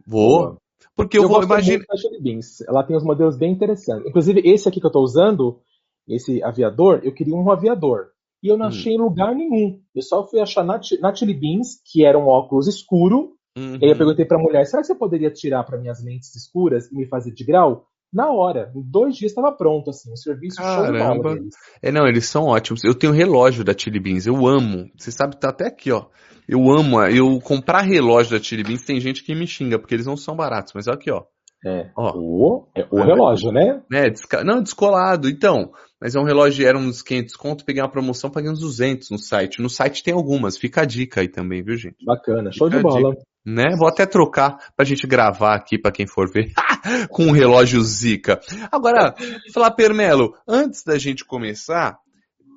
Vou, 0.09 0.57
porque 0.95 1.17
eu, 1.17 1.21
vou, 1.21 1.37
gosto 1.37 1.45
imagina, 1.45 1.77
muito 1.77 1.87
da 1.87 1.97
Chili 1.97 2.21
Beans. 2.21 2.61
Ela 2.61 2.83
tem 2.83 2.95
uns 2.95 3.03
modelos 3.03 3.37
bem 3.37 3.51
interessantes. 3.53 4.05
Inclusive, 4.07 4.41
esse 4.43 4.67
aqui 4.67 4.79
que 4.79 4.85
eu 4.85 4.91
tô 4.91 5.01
usando, 5.01 5.59
esse 6.07 6.43
aviador, 6.43 7.01
eu 7.03 7.13
queria 7.13 7.35
um 7.35 7.51
aviador. 7.51 8.07
E 8.41 8.47
eu 8.47 8.57
não 8.57 8.65
Hum. 8.65 8.69
achei 8.69 8.93
em 8.93 8.97
lugar 8.97 9.35
nenhum. 9.35 9.79
Eu 9.93 10.01
só 10.01 10.25
fui 10.25 10.39
achar 10.39 10.63
na, 10.63 10.79
na 10.99 11.13
Chili 11.13 11.33
Beans, 11.33 11.81
que 11.85 12.03
era 12.03 12.17
um 12.17 12.27
óculos 12.27 12.67
escuro. 12.67 13.35
Uhum. 13.57 13.75
E 13.75 13.85
aí 13.85 13.91
eu 13.91 13.97
perguntei 13.97 14.25
pra 14.25 14.39
mulher, 14.39 14.65
será 14.65 14.81
que 14.81 14.87
você 14.87 14.95
poderia 14.95 15.29
tirar 15.29 15.63
para 15.63 15.77
minhas 15.77 16.03
lentes 16.03 16.35
escuras 16.35 16.91
e 16.91 16.95
me 16.95 17.05
fazer 17.05 17.31
de 17.31 17.43
grau? 17.43 17.85
Na 18.11 18.31
hora, 18.31 18.71
em 18.75 18.81
dois 18.81 19.15
dias 19.15 19.31
estava 19.31 19.51
pronto, 19.51 19.91
assim, 19.91 20.11
um 20.11 20.15
serviço 20.15 20.61
show 20.61 20.85
de 20.87 20.97
Caramba. 20.97 21.21
bola 21.21 21.35
deles. 21.35 21.53
É, 21.81 21.91
não, 21.91 22.07
eles 22.07 22.25
são 22.25 22.45
ótimos. 22.45 22.83
Eu 22.83 22.95
tenho 22.95 23.13
relógio 23.13 23.63
da 23.63 23.77
Chili 23.77 23.99
Beans, 23.99 24.25
eu 24.25 24.47
amo. 24.47 24.89
Você 24.97 25.11
sabe, 25.11 25.39
tá 25.39 25.49
até 25.49 25.67
aqui, 25.67 25.91
ó. 25.91 26.05
Eu 26.47 26.71
amo, 26.71 26.99
eu 27.03 27.39
comprar 27.39 27.81
relógio 27.81 28.37
da 28.37 28.43
Chili 28.43 28.63
Beans, 28.63 28.83
tem 28.83 28.99
gente 28.99 29.23
que 29.23 29.35
me 29.35 29.45
xinga, 29.45 29.77
porque 29.77 29.93
eles 29.93 30.07
não 30.07 30.17
são 30.17 30.35
baratos, 30.35 30.73
mas 30.73 30.87
olha 30.87 30.95
aqui, 30.95 31.11
ó. 31.11 31.23
É. 31.63 31.91
Ó. 31.95 32.13
O, 32.15 32.67
é 32.75 32.87
o 32.89 33.03
relógio, 33.03 33.51
né? 33.51 33.83
Né, 33.91 34.09
desca... 34.09 34.43
Não, 34.43 34.61
descolado, 34.61 35.29
então. 35.29 35.71
Mas 36.01 36.15
é 36.15 36.19
um 36.19 36.23
relógio, 36.23 36.65
era 36.65 36.77
uns 36.77 37.01
500 37.01 37.35
conto, 37.35 37.65
peguei 37.65 37.83
uma 37.83 37.91
promoção, 37.91 38.31
paguei 38.31 38.49
uns 38.49 38.59
200 38.59 39.09
no 39.11 39.17
site. 39.17 39.61
No 39.61 39.69
site 39.69 40.01
tem 40.01 40.13
algumas, 40.13 40.57
fica 40.57 40.81
a 40.81 40.85
dica 40.85 41.21
aí 41.21 41.27
também, 41.27 41.61
viu, 41.61 41.75
gente? 41.75 42.03
Bacana, 42.05 42.51
show 42.51 42.69
de 42.69 42.77
Fica 42.77 42.87
a 42.87 42.91
bola. 42.91 43.15
Né? 43.45 43.75
Vou 43.77 43.87
até 43.87 44.05
trocar 44.05 44.57
pra 44.75 44.85
gente 44.85 45.07
gravar 45.07 45.55
aqui 45.55 45.77
pra 45.77 45.91
quem 45.91 46.05
for 46.05 46.29
ver. 46.31 46.51
Com 47.09 47.27
um 47.27 47.31
relógio 47.31 47.81
Zika. 47.81 48.39
Agora, 48.71 49.15
falar 49.53 49.71
Permelo, 49.71 50.33
antes 50.47 50.83
da 50.83 50.97
gente 50.97 51.25
começar, 51.25 51.97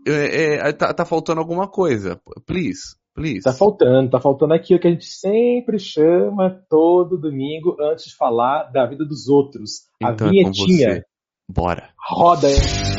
é, 0.06 0.68
é, 0.68 0.72
tá, 0.72 0.92
tá 0.92 1.04
faltando 1.04 1.40
alguma 1.40 1.68
coisa. 1.68 2.20
Please, 2.46 2.96
please. 3.14 3.42
Tá 3.42 3.52
faltando, 3.52 4.10
tá 4.10 4.20
faltando 4.20 4.54
aquilo 4.54 4.80
que 4.80 4.88
a 4.88 4.90
gente 4.90 5.06
sempre 5.06 5.78
chama 5.78 6.62
todo 6.68 7.18
domingo 7.18 7.76
antes 7.80 8.06
de 8.06 8.16
falar 8.16 8.70
da 8.70 8.86
vida 8.86 9.04
dos 9.04 9.28
outros. 9.28 9.82
Então 10.02 10.26
a 10.26 10.30
é 10.30 10.30
vinhetinha. 10.30 10.88
você. 10.94 11.02
Bora. 11.48 11.90
Roda 11.98 12.46
aí. 12.48 12.91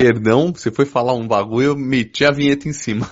Perdão, 0.00 0.52
você 0.52 0.70
foi 0.70 0.86
falar 0.86 1.12
um 1.12 1.28
bagulho, 1.28 1.68
eu 1.68 1.76
meti 1.76 2.24
a 2.24 2.30
vinheta 2.30 2.66
em 2.68 2.72
cima. 2.72 3.10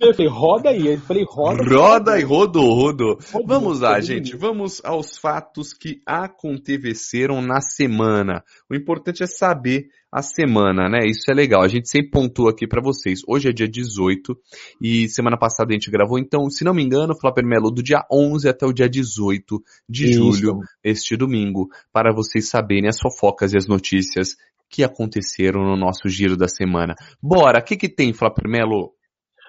Eu 0.00 0.12
falei, 0.14 0.30
roda 0.30 0.70
aí. 0.70 0.86
Eu 0.88 1.00
falei, 1.00 1.24
roda. 1.28 1.62
Roda 1.62 2.18
e 2.18 2.24
rodou, 2.24 2.74
rodou. 2.74 3.18
Rodou, 3.32 3.46
Vamos 3.46 3.80
lá, 3.80 4.00
gente. 4.00 4.36
Vamos 4.36 4.80
aos 4.84 5.16
fatos 5.16 5.72
que 5.72 6.00
aconteceram 6.04 7.40
na 7.40 7.60
semana. 7.60 8.42
O 8.68 8.74
importante 8.74 9.22
é 9.22 9.26
saber 9.26 9.88
a 10.12 10.20
semana, 10.20 10.90
né? 10.90 11.06
Isso 11.06 11.30
é 11.30 11.34
legal. 11.34 11.62
A 11.62 11.68
gente 11.68 11.88
sempre 11.88 12.10
pontua 12.10 12.50
aqui 12.50 12.66
pra 12.66 12.82
vocês. 12.82 13.20
Hoje 13.26 13.48
é 13.48 13.52
dia 13.52 13.66
18 13.66 14.36
e 14.80 15.08
semana 15.08 15.38
passada 15.38 15.70
a 15.70 15.72
gente 15.72 15.90
gravou, 15.90 16.18
então, 16.18 16.50
se 16.50 16.64
não 16.64 16.74
me 16.74 16.82
engano, 16.82 17.18
Flapper 17.18 17.46
Melo, 17.46 17.70
do 17.70 17.82
dia 17.82 18.04
11 18.12 18.46
até 18.46 18.66
o 18.66 18.72
dia 18.72 18.88
18 18.88 19.58
de 19.88 20.10
Isso. 20.10 20.32
julho, 20.32 20.58
este 20.84 21.16
domingo, 21.16 21.68
para 21.90 22.12
vocês 22.12 22.50
saberem 22.50 22.90
as 22.90 23.00
fofocas 23.00 23.54
e 23.54 23.56
as 23.56 23.66
notícias 23.66 24.36
que 24.68 24.84
aconteceram 24.84 25.62
no 25.62 25.76
nosso 25.76 26.08
giro 26.08 26.36
da 26.36 26.48
semana. 26.48 26.94
Bora, 27.22 27.60
o 27.60 27.62
que 27.62 27.76
que 27.76 27.88
tem, 27.88 28.12
Flapper 28.12 28.48
Melo? 28.50 28.92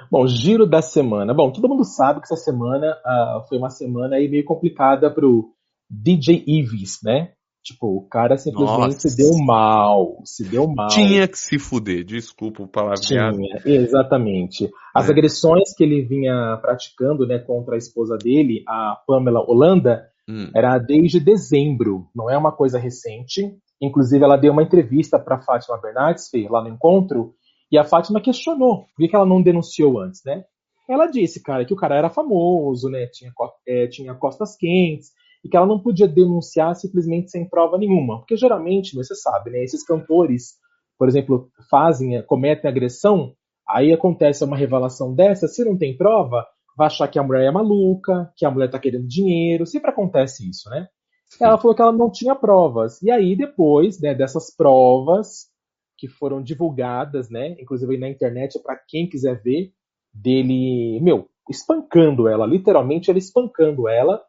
Bom, 0.10 0.28
giro 0.28 0.66
da 0.66 0.82
semana. 0.82 1.34
Bom, 1.34 1.52
todo 1.52 1.68
mundo 1.68 1.84
sabe 1.84 2.20
que 2.20 2.26
essa 2.26 2.36
semana 2.38 2.96
uh, 3.06 3.48
foi 3.48 3.58
uma 3.58 3.70
semana 3.70 4.16
aí 4.16 4.30
meio 4.30 4.44
complicada 4.46 5.14
pro 5.14 5.54
DJ 5.90 6.44
Ives, 6.48 7.00
né? 7.04 7.34
Tipo, 7.64 7.96
o 7.96 8.08
cara 8.10 8.38
simplesmente 8.38 8.78
Nossa. 8.78 9.08
se 9.08 9.16
deu 9.16 9.38
mal, 9.38 10.18
se 10.26 10.44
deu 10.44 10.68
mal. 10.68 10.90
Tinha 10.90 11.26
que 11.26 11.38
se 11.38 11.58
fuder, 11.58 12.04
desculpa 12.04 12.62
o 12.62 12.68
palavreado. 12.68 13.38
Tinha, 13.38 13.62
exatamente. 13.66 14.70
As 14.94 15.08
é. 15.08 15.12
agressões 15.12 15.74
que 15.74 15.82
ele 15.82 16.02
vinha 16.02 16.58
praticando, 16.62 17.26
né, 17.26 17.40
contra 17.40 17.76
a 17.76 17.78
esposa 17.78 18.18
dele, 18.18 18.64
a 18.68 19.02
Pamela 19.08 19.40
Holanda, 19.40 20.06
hum. 20.28 20.52
era 20.54 20.78
desde 20.78 21.22
dezembro, 21.22 22.06
não 22.14 22.30
é 22.30 22.38
uma 22.38 22.52
coisa 22.52 22.78
recente. 22.78 23.56
Inclusive, 23.82 24.24
ela 24.24 24.36
deu 24.36 24.52
uma 24.52 24.64
entrevista 24.64 25.18
para 25.18 25.42
Fátima 25.42 25.80
Bernardes, 25.82 26.30
lá 26.50 26.62
no 26.62 26.70
encontro, 26.70 27.34
e 27.72 27.78
a 27.78 27.86
Fátima 27.86 28.20
questionou 28.20 28.88
por 28.96 29.08
que 29.08 29.16
ela 29.16 29.26
não 29.26 29.42
denunciou 29.42 30.02
antes, 30.02 30.22
né? 30.26 30.44
Ela 30.88 31.08
disse, 31.08 31.42
cara, 31.42 31.64
que 31.64 31.74
o 31.74 31.78
cara 31.78 31.96
era 31.96 32.10
famoso, 32.10 32.90
né? 32.90 33.08
Tinha, 33.08 33.32
é, 33.66 33.88
tinha 33.88 34.14
costas 34.14 34.58
quentes, 34.58 35.12
e 35.44 35.50
que 35.50 35.58
ela 35.58 35.66
não 35.66 35.80
podia 35.80 36.08
denunciar 36.08 36.76
simplesmente 36.76 37.30
sem 37.30 37.48
prova 37.48 37.78
nenhuma. 37.78 38.20
Porque 38.20 38.38
geralmente, 38.38 38.96
você 38.96 39.14
sabe, 39.16 39.52
né? 39.52 39.64
Esses 39.64 39.86
cantores, 39.86 40.54
por 40.98 41.08
exemplo, 41.08 41.50
fazem, 41.70 42.22
cometem 42.24 42.70
agressão, 42.70 43.34
aí 43.68 43.92
acontece 43.92 44.44
uma 44.44 44.58
revelação 44.58 45.14
dessa, 45.14 45.48
se 45.48 45.64
não 45.64 45.78
tem 45.78 45.98
prova, 45.98 46.46
vai 46.78 46.88
achar 46.88 47.08
que 47.08 47.20
a 47.20 47.24
mulher 47.24 47.46
é 47.46 47.52
maluca, 47.52 48.32
que 48.36 48.46
a 48.46 48.52
mulher 48.52 48.70
tá 48.70 48.80
querendo 48.80 49.08
dinheiro, 49.08 49.66
sempre 49.66 49.90
acontece 49.90 50.50
isso, 50.50 50.70
né? 50.70 50.88
Ela 51.42 51.58
falou 51.58 51.76
que 51.76 51.82
ela 51.82 51.92
não 51.92 52.12
tinha 52.12 52.36
provas. 52.36 53.02
E 53.02 53.10
aí, 53.10 53.36
depois 53.36 54.00
né, 54.00 54.14
dessas 54.14 54.56
provas 54.56 55.48
que 55.98 56.08
foram 56.08 56.44
divulgadas, 56.44 57.30
né, 57.30 57.56
inclusive 57.60 57.98
na 57.98 58.10
internet, 58.10 58.60
para 58.62 58.78
quem 58.88 59.08
quiser 59.08 59.42
ver, 59.42 59.72
dele, 60.14 61.00
meu, 61.02 61.28
espancando 61.50 62.28
ela, 62.28 62.46
literalmente 62.46 63.10
ele 63.10 63.20
espancando 63.20 63.88
ela. 63.88 64.22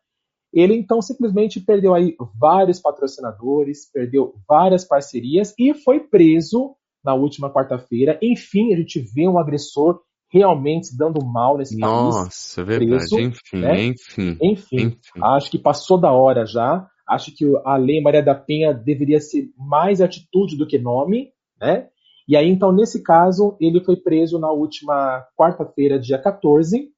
Ele 0.54 0.74
então 0.74 1.02
simplesmente 1.02 1.60
perdeu 1.60 1.92
aí 1.92 2.14
vários 2.38 2.80
patrocinadores, 2.80 3.90
perdeu 3.92 4.34
várias 4.48 4.84
parcerias 4.84 5.52
e 5.58 5.74
foi 5.74 5.98
preso 5.98 6.76
na 7.04 7.12
última 7.12 7.52
quarta-feira. 7.52 8.18
Enfim, 8.22 8.72
a 8.72 8.76
gente 8.76 9.00
vê 9.00 9.28
um 9.28 9.38
agressor 9.38 10.00
realmente 10.30 10.88
se 10.88 10.96
dando 10.96 11.24
mal 11.24 11.58
nesse 11.58 11.76
Nossa, 11.76 12.18
país. 12.18 12.24
Nossa, 12.24 12.60
é 12.60 12.64
verdade. 12.64 12.88
Preso, 12.88 13.20
enfim, 13.20 13.60
né? 13.60 13.84
enfim, 13.86 14.38
enfim, 14.40 14.76
enfim. 14.76 15.20
Acho 15.22 15.50
que 15.50 15.58
passou 15.58 16.00
da 16.00 16.12
hora 16.12 16.46
já. 16.46 16.86
Acho 17.06 17.34
que 17.34 17.44
a 17.64 17.76
lei 17.76 18.00
Maria 18.00 18.22
da 18.22 18.34
Penha 18.34 18.72
deveria 18.72 19.20
ser 19.20 19.50
mais 19.58 20.00
atitude 20.00 20.56
do 20.56 20.66
que 20.66 20.78
nome, 20.78 21.30
né? 21.60 21.88
E 22.26 22.36
aí, 22.36 22.48
então, 22.48 22.72
nesse 22.72 23.02
caso, 23.02 23.56
ele 23.60 23.84
foi 23.84 23.96
preso 23.96 24.38
na 24.38 24.50
última 24.50 25.22
quarta-feira, 25.36 25.98
dia 25.98 26.18
14. 26.18 26.88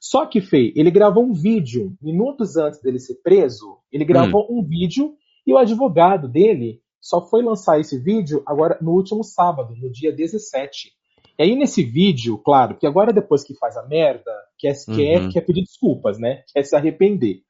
Só 0.00 0.24
que, 0.24 0.40
Fê, 0.40 0.72
ele 0.74 0.90
gravou 0.90 1.22
um 1.22 1.34
vídeo, 1.34 1.94
minutos 2.00 2.56
antes 2.56 2.80
dele 2.80 2.98
ser 2.98 3.16
preso, 3.22 3.78
ele 3.92 4.04
gravou 4.04 4.46
hum. 4.50 4.60
um 4.60 4.64
vídeo 4.64 5.14
e 5.46 5.52
o 5.52 5.58
advogado 5.58 6.26
dele 6.26 6.80
só 6.98 7.26
foi 7.28 7.42
lançar 7.42 7.78
esse 7.78 7.98
vídeo 7.98 8.42
agora 8.46 8.78
no 8.80 8.92
último 8.92 9.22
sábado, 9.22 9.74
no 9.76 9.90
dia 9.90 10.10
17. 10.10 10.92
E 11.38 11.42
aí, 11.42 11.54
nesse 11.54 11.82
vídeo, 11.82 12.38
claro, 12.38 12.76
que 12.76 12.86
agora 12.86 13.12
depois 13.12 13.44
que 13.44 13.54
faz 13.54 13.76
a 13.76 13.86
merda, 13.86 14.30
quer, 14.58 14.74
uhum. 14.88 14.96
quer, 14.96 15.28
quer 15.32 15.40
pedir 15.42 15.62
desculpas, 15.62 16.18
né? 16.18 16.44
Quer 16.52 16.64
se 16.64 16.74
arrepender. 16.74 17.42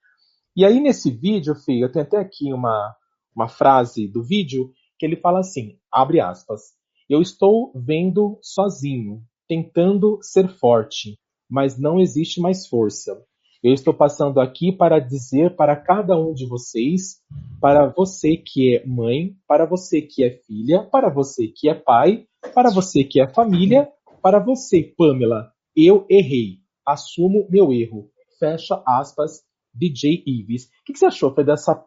E 0.56 0.64
aí, 0.64 0.80
nesse 0.80 1.10
vídeo, 1.10 1.54
Fê, 1.54 1.82
eu 1.82 1.90
tenho 1.90 2.04
até 2.04 2.16
aqui 2.16 2.52
uma, 2.52 2.94
uma 3.34 3.48
frase 3.48 4.08
do 4.08 4.22
vídeo 4.22 4.72
que 4.98 5.06
ele 5.06 5.16
fala 5.16 5.40
assim, 5.40 5.78
abre 5.90 6.20
aspas, 6.20 6.72
eu 7.08 7.22
estou 7.22 7.72
vendo 7.74 8.38
sozinho, 8.42 9.22
tentando 9.48 10.18
ser 10.20 10.48
forte, 10.48 11.18
mas 11.50 11.78
não 11.78 11.98
existe 11.98 12.40
mais 12.40 12.66
força. 12.66 13.20
Eu 13.62 13.74
estou 13.74 13.92
passando 13.92 14.40
aqui 14.40 14.72
para 14.72 14.98
dizer 14.98 15.54
para 15.54 15.76
cada 15.76 16.18
um 16.18 16.32
de 16.32 16.46
vocês, 16.46 17.20
para 17.60 17.88
você 17.88 18.36
que 18.36 18.76
é 18.76 18.86
mãe, 18.86 19.36
para 19.46 19.66
você 19.66 20.00
que 20.00 20.24
é 20.24 20.30
filha, 20.30 20.82
para 20.84 21.10
você 21.10 21.48
que 21.48 21.68
é 21.68 21.74
pai, 21.74 22.24
para 22.54 22.70
você 22.70 23.04
que 23.04 23.20
é 23.20 23.28
família, 23.28 23.90
para 24.22 24.38
você, 24.38 24.82
Pamela, 24.96 25.52
eu 25.76 26.06
errei. 26.08 26.58
Assumo 26.86 27.46
meu 27.50 27.72
erro. 27.72 28.10
Fecha 28.38 28.82
aspas, 28.86 29.42
DJ 29.74 30.22
Ives. 30.26 30.64
O 30.64 30.68
que, 30.86 30.92
que 30.94 30.98
você 30.98 31.06
achou 31.06 31.34
foi 31.34 31.44
dessa 31.44 31.84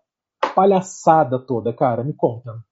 palhaçada 0.55 1.39
toda, 1.39 1.74
cara? 1.74 2.03
Me 2.03 2.13
conta. 2.13 2.63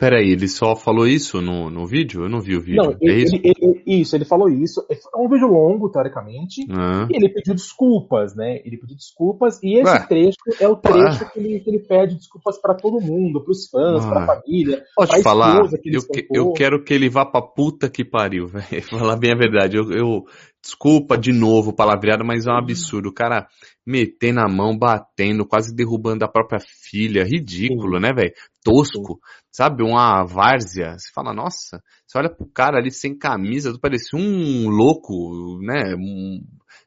Peraí, 0.00 0.30
ele 0.30 0.48
só 0.48 0.74
falou 0.74 1.06
isso 1.06 1.42
no, 1.42 1.68
no 1.68 1.86
vídeo? 1.86 2.22
Eu 2.22 2.28
não 2.30 2.40
vi 2.40 2.56
o 2.56 2.60
vídeo. 2.62 2.82
Não, 2.82 2.92
é 2.92 2.96
ele, 3.02 3.22
isso? 3.22 3.36
Ele, 3.36 3.54
ele, 3.60 3.82
isso, 3.86 4.16
ele 4.16 4.24
falou 4.24 4.48
isso. 4.48 4.82
É 4.90 4.96
um 5.14 5.28
vídeo 5.28 5.46
longo, 5.46 5.90
teoricamente. 5.90 6.66
Ah. 6.70 7.06
E 7.10 7.16
ele 7.16 7.28
pediu 7.28 7.54
desculpas, 7.54 8.34
né? 8.34 8.62
Ele 8.64 8.78
pediu 8.78 8.96
desculpas. 8.96 9.62
E 9.62 9.78
esse 9.78 9.92
Ué. 9.92 10.06
trecho 10.06 10.38
é 10.58 10.66
o 10.66 10.74
trecho 10.74 11.30
que 11.30 11.38
ele, 11.38 11.60
que 11.60 11.68
ele, 11.68 11.80
pede 11.80 12.14
desculpas 12.14 12.58
para 12.58 12.74
todo 12.74 12.98
mundo, 12.98 13.44
pros 13.44 13.68
fãs, 13.68 14.02
ah. 14.06 14.08
pra 14.08 14.26
família. 14.26 14.82
Pode 14.96 15.10
pra 15.10 15.22
falar, 15.22 15.68
que 15.68 15.94
eu, 15.94 16.02
que, 16.02 16.26
eu 16.32 16.52
quero 16.54 16.82
que 16.82 16.94
ele 16.94 17.10
vá 17.10 17.26
pra 17.26 17.42
puta 17.42 17.90
que 17.90 18.02
pariu, 18.02 18.46
velho. 18.48 18.82
Falar 18.82 19.16
bem 19.16 19.32
a 19.32 19.36
verdade. 19.36 19.76
Eu, 19.76 19.92
eu, 19.92 20.24
Desculpa 20.62 21.16
de 21.16 21.32
novo 21.32 21.72
palavreado, 21.72 22.22
mas 22.22 22.46
é 22.46 22.50
um 22.50 22.58
absurdo. 22.58 23.08
O 23.08 23.14
cara 23.14 23.48
meter 23.86 24.30
na 24.30 24.46
mão, 24.46 24.76
batendo, 24.76 25.46
quase 25.46 25.74
derrubando 25.74 26.22
a 26.22 26.28
própria 26.28 26.60
filha. 26.60 27.24
Ridículo, 27.24 27.96
Sim. 27.96 28.02
né, 28.02 28.12
velho? 28.12 28.32
Tosco. 28.62 29.20
Sabe? 29.50 29.82
Uma 29.82 30.24
várzea. 30.24 30.98
Você 30.98 31.10
fala, 31.12 31.32
nossa, 31.34 31.82
você 32.06 32.18
olha 32.18 32.28
pro 32.28 32.46
cara 32.46 32.78
ali 32.78 32.90
sem 32.90 33.16
camisa, 33.16 33.76
parecia 33.80 34.18
um 34.18 34.68
louco, 34.68 35.58
né? 35.62 35.94
Um, 35.96 36.42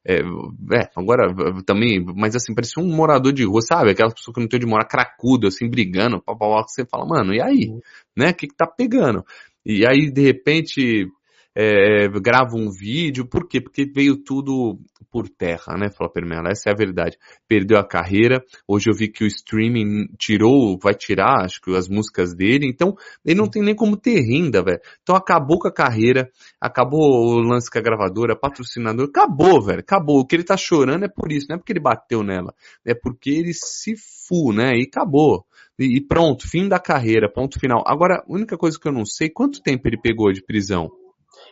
é, 0.05 0.19
é, 0.19 0.89
agora 0.97 1.33
também, 1.65 2.03
mas 2.15 2.35
assim, 2.35 2.53
parecia 2.53 2.83
um 2.83 2.93
morador 2.93 3.31
de 3.31 3.45
rua, 3.45 3.61
sabe? 3.61 3.91
Aquela 3.91 4.13
pessoa 4.13 4.33
que 4.33 4.41
não 4.41 4.47
tem 4.47 4.59
de 4.59 4.65
morar 4.65 4.85
cracudo, 4.85 5.47
assim, 5.47 5.69
brigando, 5.69 6.21
pau, 6.21 6.37
pau, 6.37 6.63
você 6.67 6.85
fala, 6.85 7.05
mano, 7.05 7.33
e 7.33 7.41
aí? 7.41 7.69
Né? 8.15 8.31
O 8.31 8.35
que 8.35 8.47
que 8.47 8.55
tá 8.55 8.67
pegando? 8.67 9.23
E 9.65 9.85
aí, 9.87 10.11
de 10.11 10.21
repente, 10.21 11.07
é, 11.55 12.07
grava 12.19 12.55
um 12.55 12.69
vídeo, 12.69 13.27
por 13.27 13.47
quê? 13.47 13.61
Porque 13.61 13.85
veio 13.85 14.17
tudo 14.17 14.79
por 15.11 15.29
terra, 15.29 15.77
né, 15.77 15.89
Flopper 15.89 16.25
Mello? 16.25 16.47
Essa 16.47 16.69
é 16.69 16.73
a 16.73 16.75
verdade. 16.75 17.17
Perdeu 17.47 17.77
a 17.77 17.87
carreira, 17.87 18.43
hoje 18.67 18.89
eu 18.89 18.95
vi 18.95 19.07
que 19.07 19.23
o 19.23 19.27
streaming 19.27 20.07
tirou, 20.17 20.77
vai 20.81 20.95
tirar, 20.95 21.45
acho 21.45 21.61
que 21.61 21.75
as 21.75 21.87
músicas 21.87 22.33
dele, 22.35 22.67
então 22.67 22.95
ele 23.23 23.37
não 23.37 23.47
tem 23.47 23.61
nem 23.61 23.75
como 23.75 23.95
ter 23.95 24.19
renda, 24.21 24.63
velho. 24.63 24.79
Então 25.03 25.15
acabou 25.15 25.59
com 25.59 25.67
a 25.67 25.73
carreira, 25.73 26.31
acabou 26.59 26.99
o 26.99 27.39
lance 27.39 27.69
com 27.69 27.77
a 27.77 27.81
gravadora, 27.81 28.35
patrocinador, 28.35 29.07
acabou, 29.07 29.61
velho, 29.61 29.81
acabou. 29.81 30.19
O 30.19 30.25
que 30.25 30.35
ele 30.35 30.43
tá 30.43 30.57
chorando 30.57 31.05
é 31.05 31.09
por 31.09 31.31
isso, 31.31 31.45
não 31.49 31.55
é 31.55 31.59
porque 31.59 31.73
ele 31.73 31.79
bateu 31.79 32.23
nela, 32.23 32.53
é 32.83 32.95
porque 32.95 33.29
ele 33.29 33.53
se 33.53 33.93
fu, 33.95 34.51
né, 34.51 34.71
e 34.75 34.87
acabou. 34.87 35.45
E, 35.77 35.97
e 35.97 36.01
pronto, 36.01 36.49
fim 36.49 36.67
da 36.67 36.79
carreira, 36.79 37.31
ponto 37.31 37.59
final. 37.59 37.83
Agora, 37.85 38.23
a 38.27 38.31
única 38.31 38.57
coisa 38.57 38.79
que 38.79 38.87
eu 38.87 38.91
não 38.91 39.05
sei, 39.05 39.29
quanto 39.29 39.61
tempo 39.61 39.87
ele 39.87 39.99
pegou 39.99 40.31
de 40.31 40.43
prisão? 40.43 40.89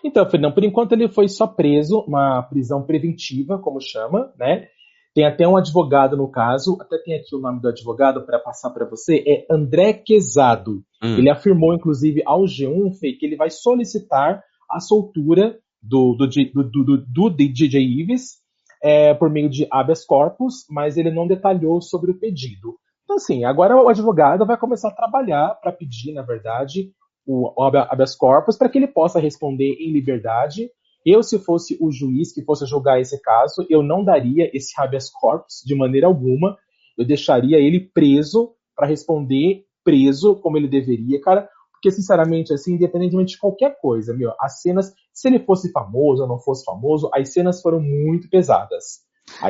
Então, 0.04 0.28
Fernando, 0.30 0.54
por 0.54 0.64
enquanto 0.64 0.94
ele 0.94 1.08
foi 1.08 1.28
só 1.28 1.46
preso, 1.46 2.04
uma 2.08 2.42
prisão 2.44 2.84
preventiva, 2.84 3.60
como 3.60 3.80
chama, 3.80 4.34
né? 4.38 4.68
Tem 5.14 5.26
até 5.26 5.46
um 5.48 5.58
advogado 5.58 6.16
no 6.16 6.30
caso, 6.30 6.78
até 6.80 6.98
tem 6.98 7.16
aqui 7.16 7.36
o 7.36 7.40
nome 7.40 7.60
do 7.60 7.68
advogado 7.68 8.26
para 8.26 8.40
passar 8.40 8.70
para 8.70 8.86
você, 8.86 9.24
é 9.28 9.46
André 9.54 9.94
Quezado. 9.94 10.84
Hum. 11.04 11.18
Ele 11.18 11.30
afirmou, 11.30 11.74
inclusive, 11.74 12.22
ao 12.26 12.44
G1 12.44 12.94
Fê, 12.98 13.12
que 13.14 13.26
ele 13.26 13.36
vai 13.36 13.50
solicitar 13.50 14.42
a 14.70 14.80
soltura 14.80 15.60
do, 15.82 16.16
do, 16.16 16.28
do, 16.28 16.64
do, 16.64 16.98
do 16.98 17.30
DJ 17.30 17.82
Ives 17.82 18.42
é, 18.82 19.14
por 19.14 19.30
meio 19.30 19.50
de 19.50 19.68
habeas 19.70 20.06
corpus, 20.06 20.66
mas 20.70 20.98
ele 20.98 21.12
não 21.12 21.28
detalhou 21.28 21.82
sobre 21.82 22.12
o 22.12 22.18
pedido. 22.18 22.78
Então, 23.04 23.18
assim, 23.18 23.44
agora 23.44 23.76
o 23.76 23.90
advogado 23.90 24.46
vai 24.46 24.58
começar 24.58 24.90
a 24.90 24.96
trabalhar 24.96 25.60
para 25.62 25.72
pedir, 25.72 26.14
na 26.14 26.22
verdade, 26.22 26.92
o, 27.26 27.54
habeas 27.64 28.16
corpus 28.16 28.58
para 28.58 28.70
que 28.70 28.78
ele 28.78 28.88
possa 28.88 29.20
responder 29.20 29.74
em 29.80 29.92
liberdade. 29.92 30.70
Eu, 31.06 31.24
se 31.24 31.40
fosse 31.40 31.78
o 31.82 31.92
juiz 31.92 32.32
que 32.32 32.44
fosse 32.44 32.66
julgar 32.66 33.00
esse 33.00 33.20
caso, 33.22 33.66
eu 33.70 33.82
não 33.82 34.04
daria 34.04 34.50
esse 34.56 34.74
habeas 34.80 35.10
corpus 35.10 35.64
de 35.66 35.76
maneira 35.76 36.08
alguma. 36.08 36.58
Eu 36.98 37.06
deixaria 37.06 37.58
ele 37.58 37.80
preso 37.80 38.54
para 38.76 38.88
responder 38.88 39.66
preso 39.84 40.36
como 40.36 40.58
ele 40.58 40.68
deveria, 40.68 41.20
cara. 41.20 41.50
Porque, 41.72 41.90
sinceramente, 41.90 42.54
assim, 42.54 42.76
independentemente 42.76 43.34
de 43.34 43.40
qualquer 43.40 43.76
coisa, 43.82 44.14
meu, 44.14 44.32
as 44.40 44.62
cenas, 44.62 44.94
se 45.12 45.28
ele 45.28 45.40
fosse 45.40 45.72
famoso 45.72 46.22
ou 46.22 46.28
não 46.28 46.38
fosse 46.38 46.64
famoso, 46.64 47.10
as 47.12 47.34
cenas 47.34 47.60
foram 47.60 47.80
muito 47.80 48.30
pesadas. 48.30 49.00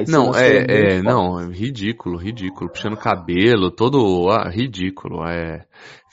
Não, 0.08 0.36
é, 0.36 0.98
é 0.98 1.02
não, 1.02 1.50
ridículo, 1.50 2.18
ridículo. 2.18 2.70
Puxando 2.70 2.98
cabelo, 2.98 3.72
todo 3.72 4.30
ah, 4.30 4.50
ridículo. 4.50 5.26
É, 5.26 5.66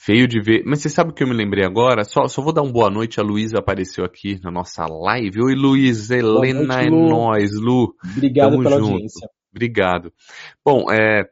Feio 0.08 0.26
de 0.26 0.40
ver. 0.40 0.62
Mas 0.64 0.80
você 0.80 0.88
sabe 0.88 1.10
o 1.10 1.12
que 1.12 1.22
eu 1.22 1.28
me 1.28 1.34
lembrei 1.34 1.66
agora? 1.66 2.02
Só, 2.02 2.26
só 2.28 2.40
vou 2.40 2.52
dar 2.52 2.62
uma 2.62 2.72
boa 2.72 2.88
noite. 2.88 3.20
A 3.20 3.22
Luísa 3.22 3.58
apareceu 3.58 4.04
aqui 4.04 4.40
na 4.42 4.50
nossa 4.50 4.86
live. 4.86 5.42
Oi, 5.42 5.54
Luísa. 5.54 6.16
Helena 6.16 6.62
noite, 6.62 6.86
é 6.86 6.90
nós, 6.90 7.50
Lu. 7.52 7.94
Obrigado 8.14 8.52
Tamo 8.52 8.62
pela 8.62 8.78
junto. 8.78 8.92
audiência. 8.92 9.28
Obrigado. 9.52 10.12
Bom, 10.64 10.90
é, 10.90 11.24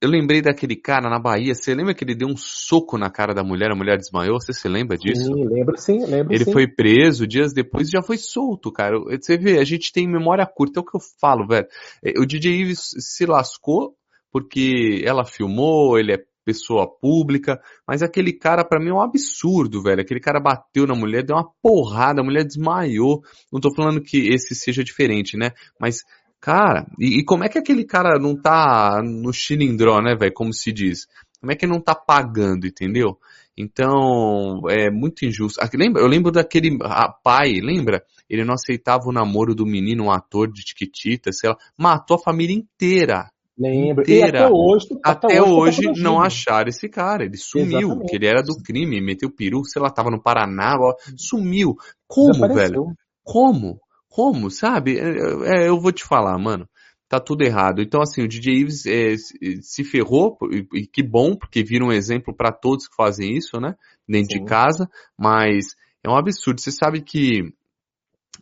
eu 0.00 0.08
lembrei 0.08 0.40
daquele 0.40 0.76
cara 0.76 1.10
na 1.10 1.18
Bahia. 1.18 1.54
Você 1.54 1.74
lembra 1.74 1.92
que 1.92 2.04
ele 2.04 2.14
deu 2.14 2.28
um 2.28 2.36
soco 2.36 2.96
na 2.96 3.10
cara 3.10 3.34
da 3.34 3.42
mulher? 3.42 3.70
A 3.72 3.74
mulher 3.74 3.96
desmaiou? 3.96 4.40
Você 4.40 4.52
se 4.52 4.68
lembra 4.68 4.96
disso? 4.96 5.24
Sim, 5.24 5.44
lembro 5.44 5.76
sim, 5.76 6.04
lembro 6.06 6.32
Ele 6.32 6.44
sim. 6.44 6.52
foi 6.52 6.68
preso 6.68 7.26
dias 7.26 7.52
depois 7.52 7.88
e 7.88 7.92
já 7.92 8.02
foi 8.02 8.16
solto, 8.16 8.70
cara. 8.70 8.98
Você 9.00 9.36
vê, 9.36 9.58
a 9.58 9.64
gente 9.64 9.92
tem 9.92 10.06
memória 10.06 10.46
curta. 10.46 10.78
É 10.78 10.82
o 10.82 10.84
que 10.84 10.96
eu 10.96 11.00
falo, 11.20 11.46
velho. 11.46 11.66
É, 12.04 12.12
o 12.18 12.24
DJ 12.24 12.60
Ives 12.60 12.90
se 12.98 13.26
lascou 13.26 13.94
porque 14.30 15.02
ela 15.04 15.24
filmou, 15.24 15.98
ele 15.98 16.12
é 16.12 16.18
pessoa 16.44 16.88
pública, 16.88 17.60
mas 17.86 18.02
aquele 18.02 18.32
cara 18.32 18.64
para 18.64 18.80
mim 18.80 18.88
é 18.88 18.94
um 18.94 19.02
absurdo, 19.02 19.82
velho. 19.82 20.00
Aquele 20.00 20.20
cara 20.20 20.40
bateu 20.40 20.86
na 20.86 20.94
mulher, 20.94 21.22
deu 21.22 21.36
uma 21.36 21.50
porrada, 21.60 22.22
a 22.22 22.24
mulher 22.24 22.44
desmaiou. 22.44 23.20
Não 23.52 23.60
tô 23.60 23.74
falando 23.74 24.00
que 24.00 24.28
esse 24.28 24.54
seja 24.54 24.82
diferente, 24.82 25.36
né? 25.36 25.50
Mas 25.78 26.04
Cara, 26.40 26.86
e, 26.98 27.18
e, 27.18 27.24
como 27.24 27.44
é 27.44 27.48
que 27.48 27.58
aquele 27.58 27.84
cara 27.84 28.18
não 28.18 28.40
tá 28.40 29.02
no 29.02 29.32
chilindró, 29.32 30.00
né, 30.00 30.14
velho? 30.14 30.32
Como 30.32 30.52
se 30.52 30.72
diz. 30.72 31.06
Como 31.40 31.52
é 31.52 31.56
que 31.56 31.66
não 31.66 31.80
tá 31.80 31.94
pagando, 31.94 32.66
entendeu? 32.66 33.18
Então, 33.56 34.60
é 34.68 34.88
muito 34.90 35.24
injusto. 35.24 35.60
Lembra, 35.74 36.00
eu 36.00 36.06
lembro 36.06 36.30
daquele 36.30 36.78
pai, 37.24 37.54
lembra? 37.60 38.04
Ele 38.30 38.44
não 38.44 38.54
aceitava 38.54 39.08
o 39.08 39.12
namoro 39.12 39.54
do 39.54 39.66
menino, 39.66 40.04
um 40.04 40.10
ator 40.12 40.50
de 40.52 40.62
Tiquitita, 40.62 41.32
sei 41.32 41.50
lá. 41.50 41.56
Matou 41.76 42.16
a 42.16 42.20
família 42.20 42.54
inteira. 42.54 43.30
Lembro. 43.58 44.02
Inteira. 44.02 44.38
E 44.38 44.42
até 44.42 44.48
hoje, 44.52 44.86
até, 45.04 45.26
até 45.26 45.42
hoje, 45.42 45.88
hoje 45.88 46.00
não 46.00 46.20
acharam 46.20 46.68
esse 46.68 46.88
cara. 46.88 47.24
Ele 47.24 47.36
sumiu, 47.36 47.78
Exatamente. 47.78 48.08
que 48.08 48.16
ele 48.16 48.26
era 48.26 48.42
do 48.42 48.54
crime, 48.62 49.00
meteu 49.00 49.30
peru, 49.30 49.64
sei 49.64 49.82
lá, 49.82 49.90
tava 49.90 50.10
no 50.10 50.22
Paraná, 50.22 50.76
ó, 50.78 50.94
sumiu. 51.16 51.74
Como, 52.06 52.54
velho? 52.54 52.92
Como? 53.24 53.80
Como, 54.18 54.50
sabe? 54.50 54.98
É, 54.98 55.62
é, 55.62 55.68
eu 55.68 55.78
vou 55.78 55.92
te 55.92 56.02
falar, 56.02 56.36
mano. 56.40 56.68
Tá 57.08 57.20
tudo 57.20 57.44
errado. 57.44 57.80
Então, 57.80 58.02
assim, 58.02 58.20
o 58.20 58.26
DJ 58.26 58.52
Ives 58.52 58.84
é, 58.84 59.14
se 59.60 59.84
ferrou, 59.84 60.36
e, 60.74 60.88
que 60.88 61.04
bom, 61.04 61.36
porque 61.36 61.62
vira 61.62 61.84
um 61.84 61.92
exemplo 61.92 62.34
para 62.34 62.50
todos 62.50 62.88
que 62.88 62.96
fazem 62.96 63.36
isso, 63.36 63.60
né? 63.60 63.76
Dentro 64.08 64.32
Sim. 64.32 64.40
de 64.40 64.44
casa, 64.44 64.90
mas 65.16 65.66
é 66.02 66.10
um 66.10 66.16
absurdo. 66.16 66.60
Você 66.60 66.72
sabe 66.72 67.00
que 67.00 67.44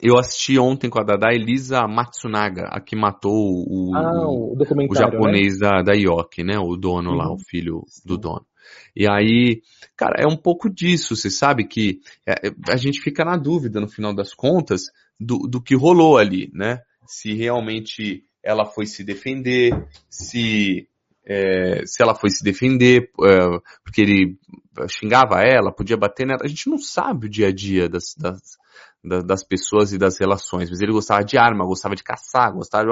eu 0.01 0.19
assisti 0.19 0.59
ontem 0.59 0.89
com 0.89 0.99
a 0.99 1.05
Dada 1.05 1.29
Elisa 1.31 1.87
Matsunaga, 1.87 2.69
a 2.71 2.81
que 2.81 2.97
matou 2.97 3.35
o, 3.35 3.95
ah, 3.95 4.27
o, 4.31 4.55
o 4.55 4.59
né? 4.59 4.89
japonês 4.95 5.59
né? 5.59 5.69
da, 5.69 5.83
da 5.83 5.93
Yoki, 5.93 6.43
né? 6.43 6.59
O 6.59 6.75
dono 6.75 7.11
uhum. 7.11 7.17
lá, 7.17 7.31
o 7.31 7.39
filho 7.39 7.83
Sim. 7.87 8.01
do 8.09 8.17
dono. 8.17 8.47
E 8.97 9.07
aí, 9.07 9.61
cara, 9.95 10.15
é 10.19 10.27
um 10.27 10.39
pouco 10.39 10.71
disso. 10.71 11.15
Você 11.15 11.29
sabe 11.29 11.67
que 11.67 12.01
é, 12.27 12.51
a 12.71 12.77
gente 12.77 12.99
fica 13.03 13.27
na 13.27 13.37
dúvida 13.37 13.79
no 13.79 13.89
final 13.89 14.15
das 14.15 14.33
contas 14.33 14.85
do, 15.19 15.39
do 15.49 15.63
que 15.63 15.75
rolou 15.75 16.19
ali, 16.19 16.51
né? 16.53 16.81
Se 17.07 17.33
realmente 17.35 18.25
ela 18.43 18.65
foi 18.65 18.87
se 18.87 19.03
defender, 19.03 19.73
se 20.09 20.89
é, 21.27 21.85
se 21.85 22.03
ela 22.03 22.15
foi 22.15 22.31
se 22.31 22.45
defender, 22.45 23.11
é, 23.25 23.61
porque 23.83 24.01
ele 24.01 24.39
xingava 24.89 25.41
ela, 25.41 25.73
podia 25.73 25.97
bater 25.97 26.27
nela. 26.27 26.41
A 26.45 26.49
gente 26.49 26.71
não 26.71 26.79
sabe 26.79 27.27
o 27.27 27.31
dia 27.31 27.49
a 27.49 27.53
dia 27.53 27.89
das, 27.89 28.15
das, 28.17 28.57
das 29.25 29.45
pessoas 29.45 29.93
e 29.93 29.99
das 29.99 30.19
relações, 30.21 30.71
mas 30.71 30.81
ele 30.81 30.93
gostava 30.93 31.25
de 31.25 31.37
arma, 31.37 31.67
gostava 31.67 31.97
de 31.97 32.05
caçar, 32.05 32.53
gostava 32.53 32.85
de... 32.85 32.91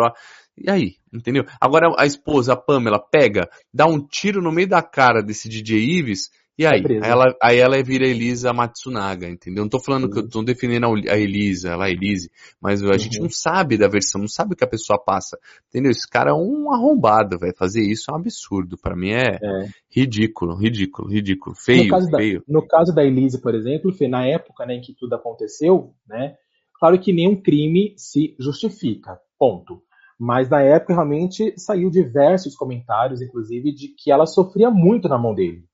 E 0.57 0.71
aí, 0.71 0.97
entendeu? 1.13 1.45
Agora 1.61 1.95
a 1.99 2.07
esposa, 2.07 2.53
a 2.53 2.57
Pamela, 2.57 2.99
pega, 2.99 3.49
dá 3.73 3.87
um 3.87 4.05
tiro 4.05 4.41
no 4.43 4.53
meio 4.53 4.69
da 4.69 4.83
cara 4.83 5.23
desse 5.23 5.49
DJ 5.49 5.79
Ives 5.99 6.31
e 6.57 6.65
aí? 6.65 6.85
Aí 6.87 7.11
ela, 7.11 7.37
aí 7.43 7.59
ela 7.59 7.83
vira 7.83 8.07
Elisa 8.07 8.53
Matsunaga, 8.53 9.29
entendeu? 9.29 9.65
Não 9.65 9.69
tô 9.69 9.81
falando 9.81 10.05
uhum. 10.05 10.11
que 10.11 10.19
eu 10.21 10.29
tô 10.29 10.43
defendendo 10.43 10.87
a 11.09 11.19
Elisa, 11.19 11.71
ela 11.71 11.89
é 11.89 11.91
Elise, 11.91 12.31
mas 12.61 12.81
a 12.81 12.87
uhum. 12.87 12.99
gente 12.99 13.21
não 13.21 13.29
sabe 13.29 13.77
da 13.77 13.89
versão, 13.89 14.21
não 14.21 14.29
sabe 14.29 14.55
o 14.55 14.57
que 14.57 14.63
a 14.63 14.69
pessoa 14.69 14.97
passa, 14.97 15.37
entendeu? 15.69 15.91
Esse 15.91 16.09
cara 16.09 16.31
é 16.31 16.35
um 16.35 16.73
arrombado, 16.73 17.39
vai 17.41 17.53
fazer 17.53 17.83
isso 17.83 18.09
é 18.09 18.15
um 18.15 18.19
absurdo, 18.19 18.79
para 18.79 18.95
mim 18.95 19.11
é, 19.11 19.35
é, 19.43 19.69
ridículo, 19.91 20.55
ridículo, 20.55 21.09
ridículo, 21.09 21.57
feio, 21.57 21.91
no 21.91 22.17
feio. 22.17 22.39
Da, 22.39 22.45
no 22.47 22.67
caso 22.67 22.95
da 22.95 23.05
Elise, 23.05 23.41
por 23.41 23.55
exemplo, 23.55 23.93
foi 23.93 24.07
na 24.07 24.25
época 24.25 24.65
né, 24.65 24.75
em 24.75 24.81
que 24.81 24.95
tudo 24.95 25.17
aconteceu, 25.17 25.93
né, 26.09 26.37
claro 26.79 27.01
que 27.01 27.13
nenhum 27.13 27.35
crime 27.35 27.95
se 27.97 28.37
justifica, 28.39 29.19
ponto. 29.37 29.83
Mas 30.17 30.49
na 30.49 30.63
época 30.63 30.95
realmente 30.95 31.53
saiu 31.57 31.91
diversos 31.91 32.55
comentários, 32.55 33.21
inclusive, 33.21 33.75
de 33.75 33.89
que 33.89 34.13
ela 34.13 34.27
sofria 34.27 34.71
muito 34.71 35.09
na 35.09 35.19
mão 35.19 35.35
dele 35.35 35.65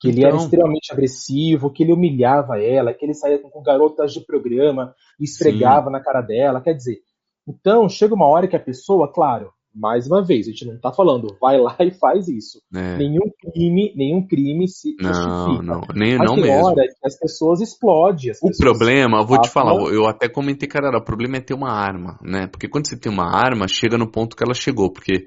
que 0.00 0.08
ele 0.08 0.18
então... 0.18 0.30
era 0.30 0.38
extremamente 0.38 0.92
agressivo, 0.92 1.70
que 1.70 1.82
ele 1.82 1.92
humilhava 1.92 2.62
ela, 2.62 2.94
que 2.94 3.04
ele 3.04 3.14
saía 3.14 3.38
com, 3.38 3.62
garotas 3.62 4.12
de 4.12 4.20
programa 4.20 4.94
e 5.18 5.24
esfregava 5.24 5.86
Sim. 5.86 5.92
na 5.92 6.00
cara 6.00 6.20
dela. 6.20 6.60
Quer 6.60 6.74
dizer, 6.74 6.98
então 7.46 7.88
chega 7.88 8.14
uma 8.14 8.26
hora 8.26 8.46
que 8.46 8.56
a 8.56 8.60
pessoa, 8.60 9.12
claro, 9.12 9.52
mais 9.78 10.06
uma 10.06 10.24
vez, 10.24 10.46
a 10.46 10.50
gente 10.50 10.66
não 10.66 10.74
está 10.74 10.92
falando, 10.92 11.36
vai 11.40 11.58
lá 11.58 11.76
e 11.80 11.90
faz 11.92 12.28
isso. 12.28 12.60
É. 12.74 12.96
Nenhum 12.98 13.30
crime, 13.40 13.92
nenhum 13.96 14.26
crime 14.26 14.66
se 14.66 14.96
não, 15.00 15.14
justifica. 15.14 15.62
Não, 15.62 15.80
nem, 15.94 16.18
Mas 16.18 16.28
não 16.28 16.34
tem 16.34 16.44
mesmo. 16.44 16.66
hora 16.66 16.82
que 16.82 17.06
as 17.06 17.18
pessoas 17.18 17.60
explodem. 17.60 18.30
As 18.30 18.38
o 18.42 18.50
problema, 18.58 19.18
eu 19.20 19.26
vou 19.26 19.40
te 19.40 19.48
falar, 19.48 19.74
eu 19.92 20.06
até 20.06 20.28
comentei, 20.28 20.68
cara, 20.68 20.96
o 20.96 21.04
problema 21.04 21.36
é 21.36 21.40
ter 21.40 21.54
uma 21.54 21.70
arma, 21.70 22.18
né? 22.22 22.46
Porque 22.48 22.68
quando 22.68 22.88
você 22.88 22.98
tem 22.98 23.10
uma 23.10 23.26
arma, 23.26 23.68
chega 23.68 23.96
no 23.96 24.10
ponto 24.10 24.36
que 24.36 24.42
ela 24.42 24.54
chegou, 24.54 24.92
porque 24.92 25.26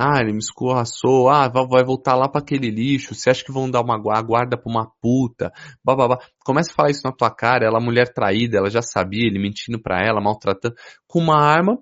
ah, 0.00 0.20
ele 0.20 0.32
me 0.32 0.38
escorraçou. 0.38 1.28
Ah, 1.28 1.48
vai 1.48 1.82
voltar 1.82 2.14
lá 2.14 2.28
para 2.28 2.40
aquele 2.40 2.70
lixo. 2.70 3.16
Você 3.16 3.30
acha 3.30 3.44
que 3.44 3.50
vão 3.50 3.68
dar 3.68 3.80
uma 3.80 3.98
guarda 3.98 4.56
pra 4.56 4.70
uma 4.70 4.88
puta? 5.02 5.50
Bababá. 5.84 6.20
Começa 6.44 6.70
a 6.70 6.74
falar 6.74 6.90
isso 6.90 7.02
na 7.04 7.10
tua 7.10 7.34
cara. 7.34 7.66
Ela, 7.66 7.80
mulher 7.80 8.12
traída, 8.12 8.58
ela 8.58 8.70
já 8.70 8.80
sabia, 8.80 9.26
ele 9.26 9.40
mentindo 9.40 9.82
pra 9.82 10.00
ela, 10.00 10.20
maltratando. 10.20 10.76
Com 11.08 11.18
uma 11.18 11.42
arma, 11.42 11.78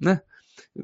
né? 0.00 0.20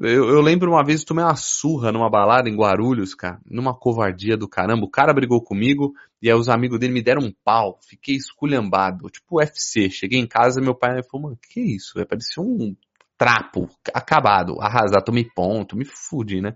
Eu, 0.01 0.29
eu, 0.29 0.41
lembro 0.41 0.71
uma 0.71 0.83
vez 0.83 1.01
eu 1.01 1.07
tomei 1.07 1.23
uma 1.23 1.35
surra 1.35 1.91
numa 1.91 2.09
balada 2.09 2.49
em 2.49 2.55
Guarulhos, 2.55 3.13
cara, 3.13 3.39
numa 3.45 3.77
covardia 3.77 4.35
do 4.35 4.47
caramba. 4.47 4.85
O 4.85 4.89
cara 4.89 5.13
brigou 5.13 5.41
comigo 5.41 5.93
e 6.21 6.29
aí 6.29 6.35
os 6.35 6.49
amigos 6.49 6.79
dele 6.79 6.93
me 6.93 7.01
deram 7.01 7.21
um 7.21 7.33
pau. 7.43 7.79
Fiquei 7.87 8.15
esculhambado, 8.15 9.09
tipo 9.09 9.37
UFC. 9.37 9.89
Cheguei 9.89 10.19
em 10.19 10.27
casa 10.27 10.59
meu 10.59 10.73
pai 10.73 11.03
falou, 11.03 11.27
mano, 11.27 11.39
que 11.49 11.61
isso? 11.61 11.99
É, 11.99 12.05
parecia 12.05 12.41
um 12.41 12.75
trapo, 13.23 13.69
acabado, 13.93 14.59
arrasar, 14.59 15.01
tomei 15.01 15.23
ponto, 15.23 15.77
me 15.77 15.85
fude, 15.85 16.41
né? 16.41 16.55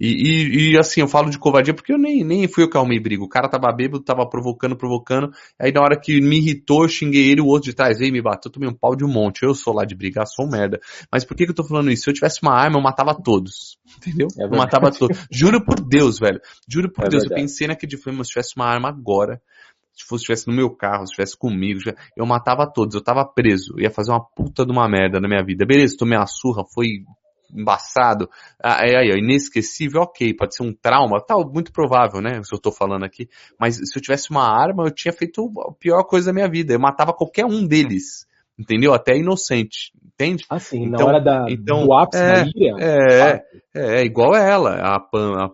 E, 0.00 0.06
e, 0.06 0.72
e, 0.72 0.78
assim, 0.78 1.02
eu 1.02 1.08
falo 1.08 1.28
de 1.28 1.38
covardia 1.38 1.74
porque 1.74 1.92
eu 1.92 1.98
nem, 1.98 2.24
nem 2.24 2.48
fui 2.48 2.64
eu 2.64 2.70
que 2.70 2.78
arrumei 2.78 2.98
briga. 2.98 3.22
O 3.22 3.28
cara 3.28 3.46
tava 3.46 3.70
bêbado, 3.70 4.02
tava 4.02 4.26
provocando, 4.26 4.74
provocando. 4.74 5.30
Aí 5.60 5.70
na 5.70 5.82
hora 5.82 6.00
que 6.00 6.18
me 6.18 6.38
irritou, 6.38 6.84
eu 6.84 6.88
xinguei 6.88 7.30
ele, 7.30 7.42
o 7.42 7.46
outro 7.46 7.68
de 7.68 7.76
trás 7.76 7.98
veio 7.98 8.10
me 8.10 8.22
bateu, 8.22 8.48
eu 8.48 8.52
tomei 8.52 8.70
um 8.70 8.74
pau 8.74 8.96
de 8.96 9.04
um 9.04 9.08
monte. 9.08 9.42
Eu 9.42 9.52
sou 9.52 9.74
lá 9.74 9.84
de 9.84 9.94
brigar, 9.94 10.26
sou 10.26 10.46
um 10.46 10.50
merda. 10.50 10.80
Mas 11.12 11.26
por 11.26 11.36
que 11.36 11.44
que 11.44 11.50
eu 11.50 11.54
tô 11.54 11.64
falando 11.64 11.90
isso? 11.90 12.04
Se 12.04 12.10
eu 12.10 12.14
tivesse 12.14 12.38
uma 12.42 12.54
arma, 12.54 12.78
eu 12.78 12.82
matava 12.82 13.14
todos. 13.14 13.76
Entendeu? 13.98 14.28
É 14.38 14.44
eu 14.44 14.50
matava 14.50 14.90
todos. 14.90 15.18
Juro 15.30 15.62
por 15.62 15.78
Deus, 15.78 16.18
velho. 16.18 16.40
Juro 16.66 16.90
por 16.90 17.04
é 17.04 17.08
Deus. 17.08 17.24
Verdade. 17.24 17.42
Eu 17.42 17.44
pensei 17.44 17.66
naquele 17.66 17.90
dia, 17.90 17.98
falei, 17.98 18.24
se 18.24 18.30
tivesse 18.30 18.54
uma 18.56 18.64
arma 18.64 18.88
agora, 18.88 19.42
se 19.98 20.06
fosse 20.06 20.22
estivesse 20.22 20.46
no 20.46 20.54
meu 20.54 20.70
carro, 20.70 21.06
se 21.06 21.12
estivesse 21.12 21.36
comigo, 21.36 21.80
eu 22.16 22.24
matava 22.24 22.70
todos, 22.70 22.94
eu 22.94 23.02
tava 23.02 23.24
preso, 23.24 23.74
eu 23.76 23.82
ia 23.82 23.90
fazer 23.90 24.12
uma 24.12 24.24
puta 24.24 24.64
de 24.64 24.70
uma 24.70 24.88
merda 24.88 25.18
na 25.20 25.28
minha 25.28 25.44
vida. 25.44 25.66
Beleza, 25.66 25.96
tomei 25.98 26.16
uma 26.16 26.26
surra, 26.26 26.62
foi 26.72 27.04
embaçado, 27.52 28.28
aí, 28.62 28.94
aí, 28.94 29.18
inesquecível, 29.18 30.02
ok, 30.02 30.34
pode 30.34 30.54
ser 30.54 30.62
um 30.62 30.72
trauma, 30.72 31.18
tal, 31.18 31.44
tá, 31.44 31.50
muito 31.50 31.72
provável, 31.72 32.20
né, 32.20 32.42
se 32.42 32.54
eu 32.54 32.58
tô 32.58 32.70
falando 32.70 33.04
aqui, 33.04 33.26
mas 33.58 33.76
se 33.76 33.98
eu 33.98 34.02
tivesse 34.02 34.30
uma 34.30 34.44
arma, 34.44 34.84
eu 34.84 34.90
tinha 34.90 35.14
feito 35.14 35.50
a 35.66 35.72
pior 35.72 36.04
coisa 36.04 36.26
da 36.26 36.34
minha 36.34 36.48
vida, 36.48 36.74
eu 36.74 36.78
matava 36.78 37.14
qualquer 37.14 37.46
um 37.46 37.66
deles, 37.66 38.26
entendeu? 38.58 38.92
Até 38.92 39.16
inocente, 39.16 39.92
entende? 40.04 40.44
Assim, 40.50 40.84
então, 40.84 40.98
na 40.98 41.06
hora 41.06 41.20
da, 41.24 41.46
então, 41.48 41.86
do 41.86 41.92
ápice 41.94 42.22
é, 42.22 42.32
da 42.32 42.50
ira. 42.54 42.76
É, 42.80 43.32
é, 43.74 44.00
é, 44.00 44.04
igual 44.04 44.34
ela, 44.34 44.94
a, 44.94 45.00
Pam, 45.00 45.42
a 45.42 45.48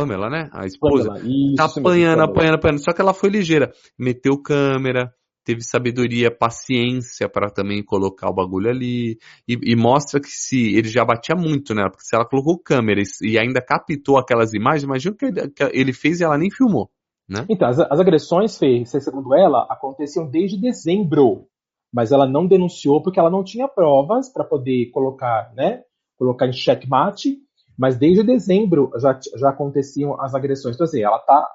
Pamela, 0.00 0.28
né? 0.28 0.48
A 0.52 0.66
esposa. 0.66 1.08
Pamela, 1.08 1.26
isso, 1.26 1.54
tá 1.56 1.64
apanhando, 1.64 2.22
apanhando, 2.22 2.54
apanhando. 2.54 2.84
Só 2.84 2.92
que 2.92 3.00
ela 3.00 3.14
foi 3.14 3.30
ligeira. 3.30 3.72
Meteu 3.98 4.40
câmera, 4.40 5.12
teve 5.44 5.62
sabedoria, 5.62 6.28
paciência 6.30 7.28
para 7.28 7.48
também 7.48 7.82
colocar 7.82 8.28
o 8.28 8.34
bagulho 8.34 8.68
ali. 8.68 9.16
E, 9.48 9.56
e, 9.62 9.76
mostra 9.76 10.20
que 10.20 10.28
se 10.28 10.76
ele 10.76 10.88
já 10.88 11.04
batia 11.04 11.36
muito, 11.36 11.72
né? 11.72 11.88
Porque 11.88 12.04
se 12.04 12.14
ela 12.14 12.28
colocou 12.28 12.58
câmera 12.58 13.00
e, 13.22 13.38
ainda 13.38 13.62
captou 13.62 14.18
aquelas 14.18 14.52
imagens, 14.52 14.82
imagina 14.82 15.14
o 15.14 15.16
que 15.16 15.26
ele, 15.26 15.48
que 15.50 15.62
ele 15.72 15.92
fez 15.92 16.20
e 16.20 16.24
ela 16.24 16.36
nem 16.36 16.50
filmou. 16.50 16.90
Né? 17.28 17.44
Então, 17.48 17.68
as, 17.68 17.78
as 17.78 18.00
agressões, 18.00 18.58
Fê, 18.58 18.84
segundo 18.84 19.34
ela, 19.34 19.66
aconteciam 19.70 20.28
desde 20.28 20.60
dezembro. 20.60 21.46
Mas 21.94 22.10
ela 22.10 22.26
não 22.26 22.46
denunciou 22.46 23.00
porque 23.00 23.18
ela 23.18 23.30
não 23.30 23.44
tinha 23.44 23.68
provas 23.68 24.30
para 24.32 24.44
poder 24.44 24.90
colocar, 24.90 25.52
né? 25.54 25.82
Colocar 26.18 26.46
em 26.46 26.52
checkmate 26.52 27.38
mas 27.78 27.98
desde 27.98 28.22
dezembro 28.22 28.90
já, 28.98 29.18
já 29.36 29.50
aconteciam 29.50 30.20
as 30.20 30.34
agressões. 30.34 30.74
Então, 30.74 30.84
assim, 30.84 31.02
ela 31.02 31.18
está 31.18 31.46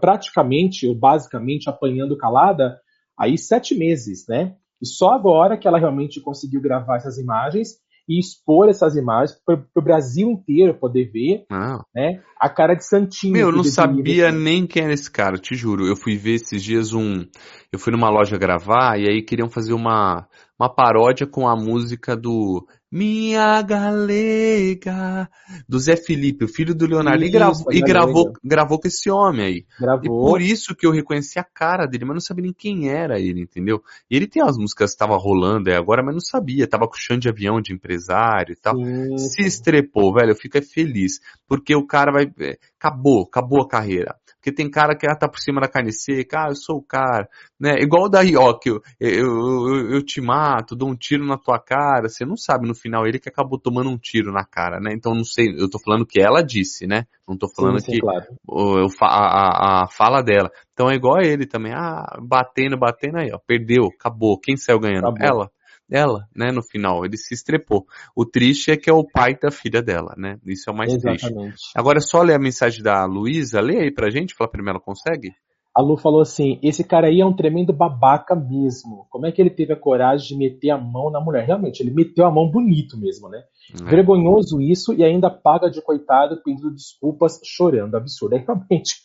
praticamente 0.00 0.86
ou 0.86 0.94
basicamente 0.94 1.68
apanhando 1.68 2.18
calada 2.18 2.78
aí 3.18 3.38
sete 3.38 3.74
meses, 3.74 4.26
né? 4.28 4.54
E 4.80 4.86
só 4.86 5.10
agora 5.12 5.56
que 5.56 5.66
ela 5.66 5.78
realmente 5.78 6.20
conseguiu 6.20 6.60
gravar 6.60 6.96
essas 6.96 7.18
imagens 7.18 7.78
e 8.08 8.18
expor 8.18 8.68
essas 8.68 8.96
imagens 8.96 9.38
para 9.44 9.60
o 9.76 9.82
Brasil 9.82 10.30
inteiro 10.30 10.78
poder 10.78 11.10
ver, 11.10 11.44
ah. 11.50 11.84
né? 11.94 12.22
A 12.40 12.48
cara 12.48 12.74
de 12.74 12.84
Santinho. 12.86 13.34
Meu, 13.34 13.48
eu 13.48 13.52
não 13.52 13.64
sabia 13.64 14.32
nem 14.32 14.66
quem 14.66 14.84
era 14.84 14.94
esse 14.94 15.10
cara, 15.10 15.36
te 15.36 15.54
juro. 15.54 15.86
Eu 15.86 15.94
fui 15.94 16.16
ver 16.16 16.34
esses 16.34 16.62
dias 16.62 16.94
um. 16.94 17.26
Eu 17.70 17.78
fui 17.78 17.92
numa 17.92 18.08
loja 18.08 18.38
gravar 18.38 18.98
e 18.98 19.06
aí 19.08 19.22
queriam 19.22 19.50
fazer 19.50 19.74
uma, 19.74 20.26
uma 20.58 20.74
paródia 20.74 21.26
com 21.26 21.46
a 21.46 21.54
música 21.54 22.16
do 22.16 22.66
minha 22.90 23.60
galega, 23.62 25.28
do 25.68 25.78
Zé 25.78 25.96
Felipe, 25.96 26.44
o 26.44 26.48
filho 26.48 26.74
do 26.74 26.86
Leonardo, 26.86 27.22
isso, 27.22 27.28
e, 27.28 27.32
gravou, 27.32 27.72
e 27.72 27.80
gravou, 27.80 28.32
gravou 28.42 28.80
com 28.80 28.88
esse 28.88 29.10
homem 29.10 29.44
aí. 29.44 29.66
Gravou. 29.78 30.04
E 30.04 30.08
por 30.08 30.40
isso 30.40 30.74
que 30.74 30.86
eu 30.86 30.90
reconheci 30.90 31.38
a 31.38 31.44
cara 31.44 31.86
dele, 31.86 32.04
mas 32.06 32.14
não 32.14 32.20
sabia 32.20 32.44
nem 32.44 32.52
quem 32.52 32.88
era 32.90 33.20
ele, 33.20 33.42
entendeu? 33.42 33.82
E 34.10 34.16
ele 34.16 34.26
tem 34.26 34.42
as 34.42 34.56
músicas 34.56 34.90
que 34.90 34.94
estavam 34.94 35.18
rolando 35.18 35.68
aí 35.68 35.76
agora, 35.76 36.02
mas 36.02 36.14
não 36.14 36.20
sabia, 36.20 36.66
tava 36.66 36.88
com 36.88 36.94
chão 36.96 37.18
de 37.18 37.28
avião 37.28 37.60
de 37.60 37.74
empresário 37.74 38.52
e 38.52 38.56
tal. 38.56 38.74
Sim. 38.76 39.18
Se 39.18 39.42
estrepou, 39.42 40.14
velho, 40.14 40.30
eu 40.30 40.36
fico 40.36 40.58
feliz, 40.62 41.20
porque 41.46 41.74
o 41.74 41.86
cara 41.86 42.10
vai, 42.10 42.24
é, 42.40 42.58
acabou, 42.78 43.22
acabou 43.22 43.62
a 43.62 43.68
carreira. 43.68 44.16
Porque 44.38 44.52
tem 44.52 44.70
cara 44.70 44.96
que 44.96 45.06
ah, 45.06 45.16
tá 45.16 45.28
por 45.28 45.40
cima 45.40 45.60
da 45.60 45.68
carne 45.68 45.92
seca, 45.92 46.44
ah, 46.44 46.48
eu 46.50 46.54
sou 46.54 46.76
o 46.76 46.82
cara, 46.82 47.28
né? 47.58 47.74
Igual 47.80 48.04
o 48.04 48.08
da 48.08 48.22
Ioki, 48.22 48.68
eu, 48.68 48.80
eu, 49.00 49.26
eu, 49.26 49.90
eu, 49.94 50.04
te 50.04 50.20
mato, 50.20 50.76
dou 50.76 50.88
um 50.88 50.96
tiro 50.96 51.26
na 51.26 51.36
tua 51.36 51.58
cara, 51.58 52.08
você 52.08 52.24
não 52.24 52.36
sabe 52.36 52.68
no 52.68 52.74
final 52.74 53.04
ele 53.04 53.18
que 53.18 53.28
acabou 53.28 53.58
tomando 53.58 53.90
um 53.90 53.98
tiro 53.98 54.32
na 54.32 54.44
cara, 54.44 54.78
né? 54.80 54.92
Então 54.94 55.12
não 55.12 55.24
sei, 55.24 55.48
eu 55.58 55.68
tô 55.68 55.78
falando 55.80 56.06
que 56.06 56.20
ela 56.20 56.40
disse, 56.40 56.86
né? 56.86 57.04
Não 57.28 57.36
tô 57.36 57.48
falando 57.48 57.80
sim, 57.80 57.86
sim, 57.86 57.92
que 57.92 58.00
claro. 58.00 58.26
eu, 58.48 58.86
a, 59.02 59.82
a, 59.82 59.88
fala 59.88 60.22
dela. 60.22 60.50
Então 60.72 60.88
é 60.88 60.94
igual 60.94 61.18
a 61.18 61.24
ele 61.24 61.44
também, 61.44 61.72
ah, 61.74 62.06
batendo, 62.22 62.78
batendo 62.78 63.18
aí, 63.18 63.30
ó, 63.34 63.38
perdeu, 63.44 63.86
acabou, 63.86 64.38
quem 64.38 64.56
saiu 64.56 64.78
ganhando? 64.78 65.08
Acabou. 65.08 65.26
Ela 65.26 65.50
ela, 65.90 66.26
né, 66.34 66.50
no 66.52 66.62
final. 66.62 67.04
Ele 67.04 67.16
se 67.16 67.34
estrepou. 67.34 67.86
O 68.14 68.24
triste 68.24 68.70
é 68.70 68.76
que 68.76 68.90
é 68.90 68.92
o 68.92 69.04
pai 69.04 69.36
da 69.40 69.50
filha 69.50 69.82
dela, 69.82 70.14
né? 70.16 70.38
Isso 70.46 70.68
é 70.68 70.72
o 70.72 70.76
mais 70.76 70.92
Exatamente. 70.92 71.20
triste. 71.20 71.72
Agora 71.74 71.98
é 71.98 72.00
só 72.00 72.22
ler 72.22 72.34
a 72.34 72.38
mensagem 72.38 72.82
da 72.82 73.04
Luísa. 73.04 73.60
Lê 73.60 73.78
aí 73.78 73.90
pra 73.90 74.10
gente, 74.10 74.34
fala 74.34 74.50
primeiro, 74.50 74.76
ela 74.76 74.84
consegue? 74.84 75.32
A 75.78 75.80
Lu 75.80 75.96
falou 75.96 76.20
assim: 76.20 76.58
esse 76.60 76.82
cara 76.82 77.06
aí 77.06 77.20
é 77.20 77.24
um 77.24 77.36
tremendo 77.36 77.72
babaca 77.72 78.34
mesmo. 78.34 79.06
Como 79.10 79.26
é 79.26 79.32
que 79.32 79.40
ele 79.40 79.48
teve 79.48 79.72
a 79.72 79.76
coragem 79.76 80.28
de 80.28 80.36
meter 80.36 80.70
a 80.70 80.76
mão 80.76 81.08
na 81.08 81.20
mulher? 81.20 81.46
Realmente, 81.46 81.80
ele 81.80 81.92
meteu 81.92 82.26
a 82.26 82.32
mão 82.32 82.50
bonito 82.50 82.98
mesmo, 82.98 83.28
né? 83.28 83.44
É. 83.80 83.84
Vergonhoso 83.84 84.60
isso 84.60 84.92
e 84.92 85.04
ainda 85.04 85.30
paga 85.30 85.70
de 85.70 85.80
coitado 85.80 86.42
pedindo 86.42 86.74
desculpas, 86.74 87.38
chorando. 87.44 87.94
Absurdo. 87.94 88.34
É 88.34 88.38
realmente 88.38 88.96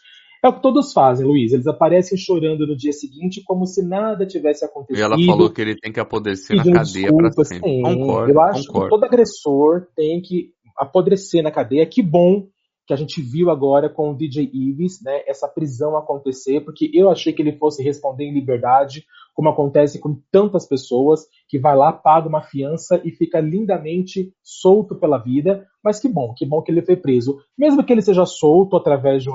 é 0.43 0.49
o 0.49 0.53
que 0.53 0.61
todos 0.61 0.91
fazem, 0.91 1.25
Luiz. 1.25 1.53
Eles 1.53 1.67
aparecem 1.67 2.17
chorando 2.17 2.67
no 2.67 2.75
dia 2.75 2.91
seguinte 2.91 3.41
como 3.45 3.65
se 3.65 3.81
nada 3.81 4.25
tivesse 4.25 4.65
acontecido. 4.65 4.99
E 4.99 5.01
ela 5.01 5.17
falou 5.25 5.49
que 5.49 5.61
ele 5.61 5.75
tem 5.75 5.91
que 5.91 6.01
apodrecer 6.01 6.57
na 6.57 6.63
cadeia 6.63 7.13
para 7.13 7.31
sempre. 7.45 7.69
Sim, 7.69 7.81
concordo, 7.81 8.33
eu 8.33 8.41
acho 8.41 8.67
concordo. 8.67 8.83
que 8.83 8.89
todo 8.89 9.03
agressor 9.05 9.87
tem 9.95 10.21
que 10.21 10.49
apodrecer 10.77 11.41
na 11.41 11.49
cadeia. 11.49 11.85
Que 11.85 12.03
bom 12.03 12.47
que 12.85 12.93
a 12.93 12.97
gente 12.97 13.21
viu 13.21 13.49
agora 13.49 13.89
com 13.89 14.11
o 14.11 14.17
DJ 14.17 14.49
Ives, 14.53 15.01
né, 15.01 15.21
essa 15.25 15.47
prisão 15.47 15.95
acontecer, 15.95 16.61
porque 16.61 16.91
eu 16.93 17.09
achei 17.09 17.31
que 17.31 17.41
ele 17.41 17.57
fosse 17.57 17.81
responder 17.81 18.25
em 18.25 18.33
liberdade, 18.33 19.05
como 19.33 19.47
acontece 19.47 19.99
com 19.99 20.19
tantas 20.29 20.67
pessoas, 20.67 21.21
que 21.47 21.57
vai 21.57 21.77
lá, 21.77 21.93
paga 21.93 22.27
uma 22.27 22.41
fiança 22.41 23.01
e 23.05 23.11
fica 23.11 23.39
lindamente 23.39 24.33
solto 24.43 24.99
pela 24.99 25.17
vida, 25.17 25.65
mas 25.83 25.99
que 25.99 26.07
bom, 26.07 26.33
que 26.35 26.45
bom 26.45 26.61
que 26.61 26.71
ele 26.71 26.81
foi 26.81 26.95
preso. 26.95 27.37
Mesmo 27.57 27.83
que 27.83 27.91
ele 27.91 28.01
seja 28.01 28.25
solto 28.25 28.77
através 28.77 29.21
de 29.21 29.29
um, 29.29 29.33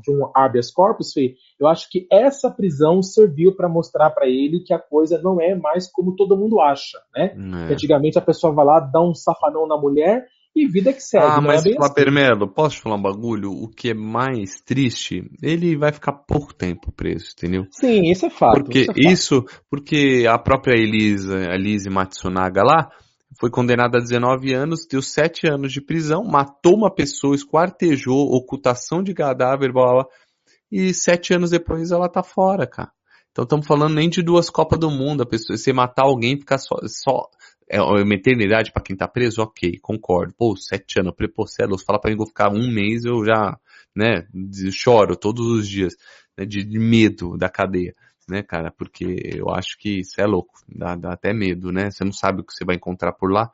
de 0.00 0.10
um 0.10 0.30
habeas 0.34 0.70
corpus, 0.70 1.12
Fê, 1.12 1.34
eu 1.58 1.66
acho 1.66 1.90
que 1.90 2.06
essa 2.10 2.50
prisão 2.50 3.02
serviu 3.02 3.54
para 3.56 3.68
mostrar 3.68 4.10
para 4.10 4.26
ele 4.26 4.62
que 4.64 4.72
a 4.72 4.78
coisa 4.78 5.20
não 5.22 5.40
é 5.40 5.54
mais 5.54 5.90
como 5.90 6.14
todo 6.14 6.36
mundo 6.36 6.60
acha, 6.60 6.98
né? 7.14 7.34
É. 7.68 7.72
Antigamente 7.72 8.18
a 8.18 8.22
pessoa 8.22 8.52
vai 8.52 8.64
lá, 8.64 8.80
dá 8.80 9.02
um 9.02 9.14
safanão 9.14 9.66
na 9.66 9.76
mulher 9.76 10.26
e 10.54 10.66
vida 10.66 10.92
que 10.92 11.00
segue. 11.00 11.24
Ah, 11.26 11.40
mas 11.40 11.64
é 11.64 11.74
Flapermelo, 11.74 12.44
assim. 12.44 12.54
posso 12.54 12.76
te 12.76 12.82
falar 12.82 12.96
um 12.96 13.02
bagulho? 13.02 13.50
O 13.50 13.68
que 13.68 13.90
é 13.90 13.94
mais 13.94 14.60
triste, 14.60 15.24
ele 15.42 15.76
vai 15.76 15.92
ficar 15.92 16.12
pouco 16.12 16.54
tempo 16.54 16.92
preso, 16.92 17.32
entendeu? 17.36 17.64
Sim, 17.70 18.10
isso 18.10 18.26
é 18.26 18.30
fato. 18.30 18.62
Porque 18.62 18.80
isso, 18.80 18.90
é 18.90 18.94
fato. 18.94 19.12
isso 19.12 19.44
porque 19.70 20.26
a 20.28 20.38
própria 20.38 20.78
Elisa, 20.78 21.36
a 21.38 21.54
Elise 21.54 21.88
Matsunaga 21.88 22.62
lá, 22.62 22.90
foi 23.42 23.50
condenada 23.50 23.98
a 23.98 24.00
19 24.00 24.54
anos, 24.54 24.86
deu 24.86 25.02
7 25.02 25.48
anos 25.48 25.72
de 25.72 25.80
prisão, 25.80 26.22
matou 26.22 26.76
uma 26.76 26.94
pessoa, 26.94 27.34
esquartejou, 27.34 28.32
ocultação 28.32 29.02
de 29.02 29.12
cadáver, 29.12 29.72
blá, 29.72 29.94
blá, 29.94 30.06
e 30.70 30.94
7 30.94 31.34
anos 31.34 31.50
depois 31.50 31.90
ela 31.90 32.08
tá 32.08 32.22
fora, 32.22 32.68
cara. 32.68 32.92
Então 33.32 33.42
estamos 33.42 33.66
falando 33.66 33.96
nem 33.96 34.08
de 34.08 34.22
duas 34.22 34.48
Copas 34.48 34.78
do 34.78 34.88
Mundo, 34.88 35.24
a 35.24 35.26
pessoa, 35.26 35.56
você 35.56 35.72
matar 35.72 36.04
alguém 36.04 36.38
ficar 36.38 36.58
só, 36.58 36.76
só 36.86 37.28
é, 37.68 37.78
é 37.78 37.82
uma 37.82 38.14
eternidade 38.14 38.70
para 38.70 38.80
quem 38.80 38.94
tá 38.94 39.08
preso, 39.08 39.42
ok, 39.42 39.76
concordo. 39.82 40.32
Pô, 40.38 40.54
sete 40.54 41.00
anos, 41.00 41.12
prepocelos, 41.16 41.82
fala 41.82 41.98
para 41.98 42.10
mim 42.10 42.14
que 42.14 42.22
vou 42.22 42.28
ficar 42.28 42.48
um 42.48 42.72
mês, 42.72 43.04
eu 43.04 43.24
já, 43.24 43.58
né, 43.92 44.24
choro 44.70 45.16
todos 45.16 45.44
os 45.48 45.68
dias, 45.68 45.96
né, 46.38 46.44
de, 46.44 46.62
de, 46.62 46.78
medo 46.78 47.36
da 47.36 47.48
cadeia, 47.48 47.92
né, 48.32 48.42
cara, 48.42 48.72
porque 48.72 49.04
eu 49.36 49.50
acho 49.50 49.78
que 49.78 50.00
isso 50.00 50.20
é 50.20 50.26
louco, 50.26 50.54
dá, 50.66 50.96
dá 50.96 51.12
até 51.12 51.32
medo, 51.32 51.70
né, 51.70 51.90
você 51.90 52.02
não 52.02 52.12
sabe 52.12 52.40
o 52.40 52.44
que 52.44 52.52
você 52.52 52.64
vai 52.64 52.76
encontrar 52.76 53.12
por 53.12 53.30
lá. 53.30 53.50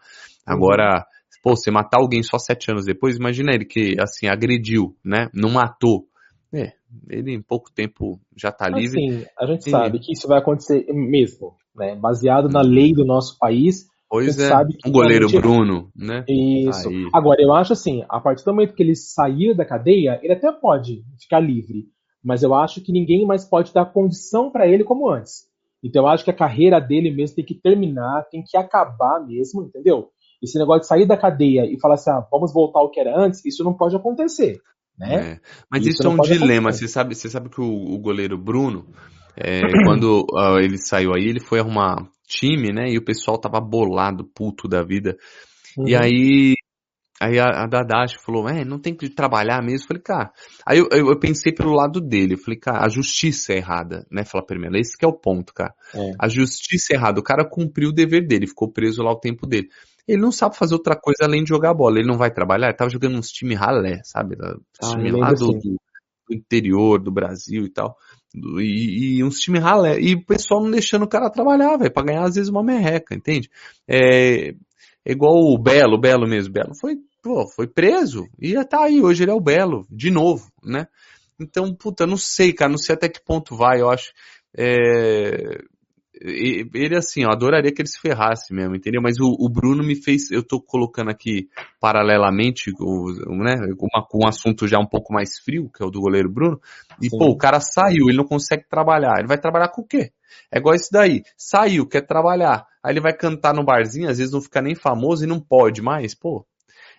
Agora, 0.47 0.99
uhum. 0.99 1.41
pô, 1.43 1.57
você 1.57 1.71
matar 1.71 1.99
alguém 2.01 2.23
só 2.23 2.39
sete 2.39 2.71
anos 2.71 2.87
depois, 2.87 3.17
imagina 3.17 3.53
ele 3.53 3.65
que, 3.65 3.97
assim, 4.01 4.29
agrediu, 4.29 4.97
né, 5.05 5.29
não 5.35 5.51
matou, 5.51 6.07
é, 6.55 6.73
ele 7.11 7.35
em 7.35 7.43
pouco 7.43 7.71
tempo 7.71 8.19
já 8.37 8.51
tá 8.51 8.69
livre. 8.69 9.05
Assim, 9.05 9.27
a 9.39 9.47
gente 9.47 9.67
e... 9.67 9.71
sabe 9.71 9.99
que 9.99 10.13
isso 10.13 10.27
vai 10.27 10.39
acontecer 10.39 10.87
mesmo, 10.89 11.55
né? 11.77 11.95
Baseado 11.95 12.49
na 12.49 12.63
lei 12.63 12.95
do 12.95 13.05
nosso 13.05 13.37
país, 13.39 13.87
Pois 14.11 14.39
é, 14.39 14.49
sabe 14.49 14.75
o 14.87 14.91
goleiro 14.91 15.29
Bruno, 15.29 15.91
né? 15.95 16.25
Isso. 16.27 16.89
Aí. 16.89 17.11
Agora, 17.13 17.43
eu 17.43 17.53
acho 17.53 17.75
assim, 17.75 18.03
a 18.09 18.19
partir 18.19 18.43
do 18.43 18.53
momento 18.53 18.75
que 18.75 18.83
ele 18.83 18.95
sair 18.95 19.55
da 19.55 19.67
cadeia, 19.67 20.19
ele 20.23 20.33
até 20.33 20.51
pode 20.51 21.03
ficar 21.21 21.41
livre, 21.41 21.85
mas 22.23 22.43
eu 22.43 22.55
acho 22.55 22.81
que 22.81 22.93
ninguém 22.93 23.27
mais 23.27 23.45
pode 23.45 23.73
dar 23.73 23.87
condição 23.87 24.51
para 24.51 24.67
ele 24.67 24.85
como 24.85 25.09
antes. 25.09 25.47
Então 25.83 26.05
eu 26.05 26.09
acho 26.09 26.25
que 26.25 26.31
a 26.31 26.37
carreira 26.37 26.81
dele 26.81 27.11
mesmo 27.11 27.37
tem 27.37 27.45
que 27.45 27.55
terminar, 27.55 28.27
tem 28.31 28.43
que 28.43 28.57
acabar 28.57 29.25
mesmo, 29.25 29.63
entendeu? 29.63 30.11
Esse 30.43 30.59
negócio 30.59 30.83
de 30.83 30.87
sair 30.87 31.07
da 31.07 31.17
cadeia 31.17 31.65
e 31.65 31.79
falar 31.81 31.95
assim, 31.95 32.11
ah, 32.11 32.27
vamos 32.31 32.53
voltar 32.53 32.81
ao 32.81 32.91
que 32.91 33.01
era 33.01 33.17
antes, 33.17 33.45
isso 33.45 33.65
não 33.65 33.75
pode 33.75 33.97
acontecer, 33.97 34.61
né? 34.99 35.33
É. 35.33 35.41
Mas 35.71 35.83
isso, 35.83 36.01
isso 36.01 36.07
é 36.07 36.11
um 36.11 36.21
dilema. 36.21 36.73
Você 36.73 36.89
sabe, 36.89 37.15
você 37.15 37.29
sabe 37.29 37.49
que 37.49 37.61
o, 37.61 37.95
o 37.95 37.99
goleiro 37.99 38.37
Bruno, 38.37 38.87
é, 39.37 39.61
quando 39.85 40.27
uh, 40.33 40.59
ele 40.59 40.79
saiu 40.79 41.13
aí, 41.15 41.29
ele 41.29 41.41
foi 41.41 41.61
arrumar 41.61 42.09
time, 42.27 42.73
né? 42.73 42.91
E 42.91 42.99
o 42.99 43.05
pessoal 43.05 43.39
tava 43.39 43.61
bolado, 43.61 44.25
puto 44.25 44.69
da 44.69 44.83
vida. 44.83 45.17
Uhum. 45.77 45.89
E 45.89 45.97
aí, 45.97 46.55
aí 47.21 47.39
a, 47.39 47.65
a 47.65 47.67
Dadash 47.67 48.15
falou, 48.15 48.49
é, 48.49 48.65
não 48.65 48.79
tem 48.79 48.95
que 48.95 49.09
trabalhar 49.09 49.63
mesmo. 49.63 49.85
Eu 49.85 49.89
falei, 49.89 50.03
cara, 50.03 50.33
aí 50.67 50.79
eu, 50.79 50.89
eu, 50.91 51.09
eu, 51.09 51.19
pensei 51.19 51.53
pelo 51.53 51.73
lado 51.73 52.01
dele, 52.01 52.35
eu 52.35 52.39
falei, 52.39 52.59
cara, 52.59 52.85
a 52.85 52.89
justiça 52.89 53.53
é 53.53 53.57
errada, 53.57 54.07
né? 54.11 54.25
Falar 54.25 54.45
primeiro, 54.45 54.77
esse 54.77 54.97
que 54.97 55.05
é 55.05 55.09
o 55.09 55.13
ponto, 55.13 55.53
cara. 55.53 55.75
É. 55.95 56.13
A 56.19 56.29
justiça 56.29 56.93
é 56.93 56.97
errada, 56.97 57.21
o 57.21 57.23
cara 57.25 57.49
cumpriu 57.49 57.91
o 57.91 57.95
dever 57.95 58.27
dele, 58.27 58.47
ficou 58.47 58.71
preso 58.71 59.03
lá 59.03 59.13
o 59.13 59.21
tempo 59.21 59.47
dele. 59.47 59.69
Ele 60.07 60.23
não 60.23 60.33
sabe 60.33 60.57
fazer 60.57 60.75
outra 60.75 60.97
coisa 60.97 61.25
além 61.25 61.43
de 61.43 61.51
jogar 61.51 61.75
bola, 61.75 61.99
ele 61.99 62.09
não 62.09 62.17
vai 62.17 62.31
trabalhar, 62.31 62.69
ele 62.69 62.77
tava 62.77 62.91
jogando 62.91 63.19
uns 63.19 63.31
times 63.31 63.59
ralé, 63.59 64.01
sabe? 64.05 64.37
Ah, 64.41 64.57
time 64.95 65.11
lá 65.11 65.29
do, 65.33 65.57
assim. 65.57 65.59
do 65.59 65.79
interior 66.31 66.99
do 67.03 67.13
Brasil 67.13 67.65
e 67.65 67.71
tal. 67.71 67.97
E, 68.59 69.19
e 69.19 69.25
uns 69.25 69.39
times 69.39 69.63
ralé. 69.63 69.99
E 70.01 70.15
o 70.15 70.25
pessoal 70.25 70.63
não 70.63 70.71
deixando 70.71 71.05
o 71.05 71.09
cara 71.09 71.31
trabalhar, 71.31 71.77
velho, 71.77 71.93
pra 71.93 72.03
ganhar 72.03 72.25
às 72.25 72.35
vezes 72.35 72.51
uma 72.51 72.63
merreca, 72.63 73.15
entende? 73.15 73.51
É, 73.87 74.51
é 75.05 75.13
igual 75.13 75.35
o 75.35 75.59
Belo, 75.59 75.95
o 75.97 76.01
Belo 76.01 76.29
mesmo. 76.29 76.53
Belo 76.53 76.75
foi, 76.75 76.97
pô, 77.29 77.47
foi 77.47 77.67
preso 77.67 78.27
e 78.41 78.55
tá 78.65 78.85
aí. 78.85 79.03
Hoje 79.03 79.23
ele 79.23 79.31
é 79.31 79.35
o 79.35 79.41
Belo, 79.41 79.87
de 79.91 80.11
novo, 80.11 80.51
né? 80.65 80.87
Então, 81.39 81.75
puta, 81.75 82.07
não 82.07 82.17
sei, 82.17 82.55
cara, 82.55 82.71
não 82.71 82.79
sei 82.79 82.95
até 82.95 83.07
que 83.07 83.23
ponto 83.23 83.55
vai, 83.55 83.83
eu 83.83 83.91
acho. 83.91 84.15
É, 84.57 85.59
ele 86.21 86.97
assim, 86.97 87.25
eu 87.25 87.31
adoraria 87.31 87.71
que 87.71 87.83
ele 87.83 87.89
se 87.89 88.01
ferrasse 88.01 88.53
mesmo, 88.55 88.75
entendeu? 88.75 89.03
Mas 89.03 89.21
o, 89.21 89.37
o 89.39 89.47
Bruno 89.47 89.85
me 89.85 89.95
fez, 89.95 90.31
eu 90.31 90.43
tô 90.43 90.59
colocando 90.59 91.11
aqui 91.11 91.51
paralelamente, 91.79 92.73
o, 92.81 93.13
né, 93.45 93.57
uma, 93.79 94.07
com 94.09 94.25
um 94.25 94.27
assunto 94.27 94.67
já 94.67 94.79
um 94.79 94.89
pouco 94.89 95.13
mais 95.13 95.39
frio, 95.39 95.71
que 95.71 95.83
é 95.83 95.87
o 95.87 95.91
do 95.91 96.01
goleiro 96.01 96.33
Bruno, 96.33 96.59
e 97.01 97.11
Sim. 97.11 97.19
pô, 97.19 97.27
o 97.27 97.37
cara 97.37 97.61
saiu, 97.61 98.09
ele 98.09 98.17
não 98.17 98.25
consegue 98.25 98.67
trabalhar, 98.71 99.19
ele 99.19 99.29
vai 99.29 99.39
trabalhar 99.39 99.69
com 99.69 99.83
o 99.83 99.87
quê? 99.87 100.13
É 100.51 100.59
igual 100.59 100.75
esse 100.75 100.91
daí, 100.91 101.23
saiu, 101.37 101.87
quer 101.87 102.07
trabalhar, 102.07 102.67
aí 102.83 102.95
ele 102.95 103.03
vai 103.03 103.13
cantar 103.13 103.55
no 103.55 103.65
barzinho, 103.65 104.09
às 104.09 104.17
vezes 104.17 104.33
não 104.33 104.41
fica 104.41 104.63
nem 104.63 104.75
famoso 104.75 105.25
e 105.25 105.29
não 105.29 105.39
pode 105.39 105.83
mais, 105.83 106.15
pô. 106.15 106.47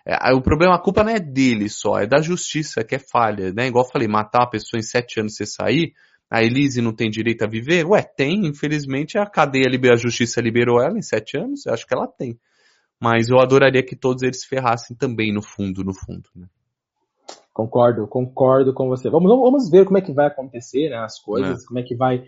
É, 0.06 0.32
o 0.32 0.40
problema, 0.40 0.74
a 0.74 0.82
culpa 0.82 1.04
não 1.04 1.12
é 1.12 1.20
dele 1.20 1.68
só, 1.68 1.98
é 1.98 2.06
da 2.06 2.20
justiça 2.20 2.82
que 2.82 2.94
é 2.94 2.98
falha, 2.98 3.52
né? 3.52 3.66
Igual 3.66 3.84
eu 3.84 3.90
falei, 3.90 4.08
matar 4.08 4.40
uma 4.40 4.50
pessoa 4.50 4.78
em 4.78 4.82
sete 4.82 5.20
anos 5.20 5.36
você 5.36 5.44
sair, 5.44 5.92
a 6.30 6.42
Elise 6.42 6.80
não 6.80 6.94
tem 6.94 7.10
direito 7.10 7.42
a 7.42 7.48
viver? 7.48 7.84
Ué, 7.84 8.02
tem, 8.02 8.46
infelizmente 8.46 9.18
a 9.18 9.26
cadeia, 9.26 9.66
a 9.92 9.96
justiça 9.96 10.40
liberou 10.40 10.80
ela 10.80 10.96
em 10.96 11.02
sete 11.02 11.36
anos, 11.36 11.66
eu 11.66 11.74
acho 11.74 11.86
que 11.86 11.94
ela 11.94 12.06
tem. 12.06 12.38
Mas 13.00 13.28
eu 13.30 13.40
adoraria 13.40 13.82
que 13.82 13.96
todos 13.96 14.22
eles 14.22 14.44
ferrassem 14.44 14.96
também 14.96 15.32
no 15.32 15.42
fundo, 15.42 15.82
no 15.82 15.94
fundo. 15.94 16.28
Né? 16.36 16.46
Concordo, 17.52 18.06
concordo 18.06 18.72
com 18.72 18.88
você. 18.88 19.10
Vamos, 19.10 19.28
vamos 19.28 19.70
ver 19.70 19.84
como 19.84 19.98
é 19.98 20.00
que 20.02 20.12
vai 20.12 20.26
acontecer 20.26 20.88
né, 20.88 20.98
as 20.98 21.20
coisas, 21.20 21.62
é. 21.62 21.66
como 21.66 21.80
é 21.80 21.82
que 21.82 21.96
vai, 21.96 22.22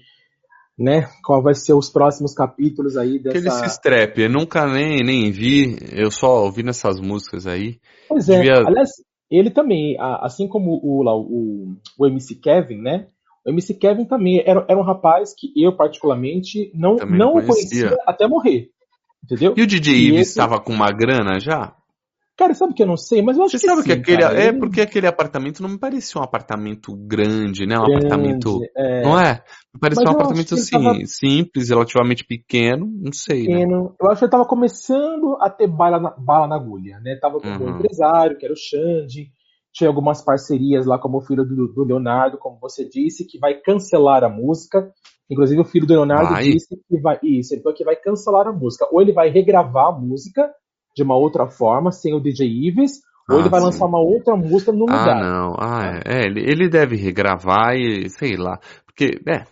né? 0.82 1.08
Qual 1.24 1.40
vai 1.40 1.54
ser 1.54 1.74
os 1.74 1.88
próximos 1.88 2.34
capítulos 2.34 2.96
aí 2.96 3.18
dessa. 3.18 3.32
Que 3.32 3.38
ele 3.38 3.50
se 3.50 3.66
estrepe, 3.66 4.22
eu 4.22 4.30
nunca 4.30 4.66
nem, 4.66 4.98
nem 4.98 5.30
vi, 5.30 5.78
eu 5.92 6.10
só 6.10 6.42
ouvi 6.42 6.62
nessas 6.62 7.00
músicas 7.00 7.46
aí. 7.46 7.78
Pois 8.08 8.28
é, 8.28 8.38
Devia... 8.38 8.58
aliás, 8.66 8.90
ele 9.30 9.50
também, 9.50 9.96
assim 9.98 10.48
como 10.48 10.72
o, 10.82 11.02
o, 11.04 11.76
o 11.98 12.06
MC 12.06 12.34
Kevin, 12.34 12.82
né? 12.82 13.06
O 13.46 13.50
MC 13.50 13.74
Kevin 13.74 14.04
também 14.04 14.42
era, 14.44 14.64
era 14.68 14.78
um 14.78 14.84
rapaz 14.84 15.34
que 15.36 15.52
eu, 15.56 15.76
particularmente, 15.76 16.70
não, 16.74 16.96
não, 16.96 17.06
não 17.06 17.34
o 17.36 17.46
conhecia 17.46 17.96
até 18.06 18.26
morrer. 18.26 18.68
Entendeu? 19.24 19.54
E 19.56 19.62
o 19.62 19.66
DJ 19.66 19.94
Ives 19.94 20.28
estava 20.28 20.56
esse... 20.56 20.64
com 20.64 20.72
uma 20.72 20.90
grana 20.90 21.38
já? 21.38 21.74
Cara, 22.36 22.54
sabe 22.54 22.72
que 22.72 22.82
eu 22.82 22.86
não 22.86 22.96
sei, 22.96 23.20
mas 23.20 23.36
eu 23.36 23.44
acho 23.44 23.58
Você 23.58 23.66
que 23.66 23.70
sabe 23.70 23.82
sim, 23.82 23.88
que 23.88 23.92
aquele 23.92 24.22
cara, 24.22 24.40
é 24.40 24.52
porque 24.52 24.80
aquele 24.80 25.06
apartamento 25.06 25.62
não 25.62 25.68
me 25.68 25.78
parecia 25.78 26.20
um 26.20 26.24
apartamento 26.24 26.96
grande, 26.96 27.66
né? 27.66 27.78
Um 27.78 27.84
grande, 27.84 28.06
apartamento, 28.06 28.60
é... 28.74 29.02
não 29.02 29.20
é? 29.20 29.42
Me 29.74 29.80
parecia 29.80 30.04
mas 30.04 30.14
um 30.14 30.16
apartamento 30.16 30.54
assim, 30.54 30.70
tava... 30.70 30.94
simples, 31.04 31.68
relativamente 31.68 32.24
pequeno, 32.24 32.90
não 32.90 33.12
sei, 33.12 33.46
né? 33.46 33.60
pequeno. 33.60 33.84
Né? 33.84 33.90
Eu 34.00 34.10
acho 34.10 34.18
que 34.18 34.24
ele 34.24 34.32
tava 34.32 34.46
começando 34.46 35.36
a 35.40 35.50
ter 35.50 35.66
bala 35.66 36.00
na, 36.00 36.10
bala 36.10 36.48
na 36.48 36.56
agulha, 36.56 36.98
né? 37.00 37.16
Tava 37.20 37.38
com 37.38 37.48
uhum. 37.48 37.66
um 37.66 37.76
empresário, 37.76 38.38
que 38.38 38.46
era 38.46 38.54
o 38.54 38.56
Xande, 38.56 39.30
tinha 39.72 39.88
algumas 39.88 40.22
parcerias 40.22 40.86
lá 40.86 40.98
como 40.98 41.18
o 41.18 41.22
filho 41.22 41.44
do, 41.44 41.68
do, 41.68 41.84
Leonardo, 41.84 42.38
como 42.38 42.58
você 42.58 42.88
disse, 42.88 43.26
que 43.26 43.38
vai 43.38 43.54
cancelar 43.60 44.22
a 44.22 44.28
música. 44.28 44.90
Inclusive 45.30 45.60
o 45.60 45.64
filho 45.64 45.86
do 45.86 45.94
Leonardo 45.94 46.30
vai. 46.30 46.44
disse 46.44 46.76
que 46.76 47.00
vai 47.00 47.18
isso, 47.22 47.54
ele 47.54 47.62
falou 47.62 47.76
que 47.76 47.84
vai 47.84 47.96
cancelar 47.96 48.46
a 48.46 48.52
música. 48.52 48.86
Ou 48.92 49.00
ele 49.00 49.12
vai 49.12 49.30
regravar 49.30 49.88
a 49.88 49.98
música, 49.98 50.50
de 50.94 51.02
uma 51.02 51.16
outra 51.16 51.46
forma, 51.46 51.90
sem 51.90 52.14
o 52.14 52.20
DJ 52.20 52.46
Ives, 52.46 53.00
ou 53.28 53.36
ah, 53.36 53.40
ele 53.40 53.48
vai 53.48 53.60
sim. 53.60 53.66
lançar 53.66 53.86
uma 53.86 54.00
outra 54.00 54.36
música 54.36 54.72
no 54.72 54.86
ah, 54.88 54.92
lugar. 54.92 55.16
Ah, 55.16 55.20
não. 55.20 55.56
Ah, 55.58 56.02
é. 56.04 56.22
é 56.22 56.26
ele, 56.26 56.40
ele 56.40 56.68
deve 56.68 56.96
regravar 56.96 57.74
e 57.74 58.08
sei 58.10 58.36
lá. 58.36 58.58
Porque, 58.84 59.20
é. 59.28 59.44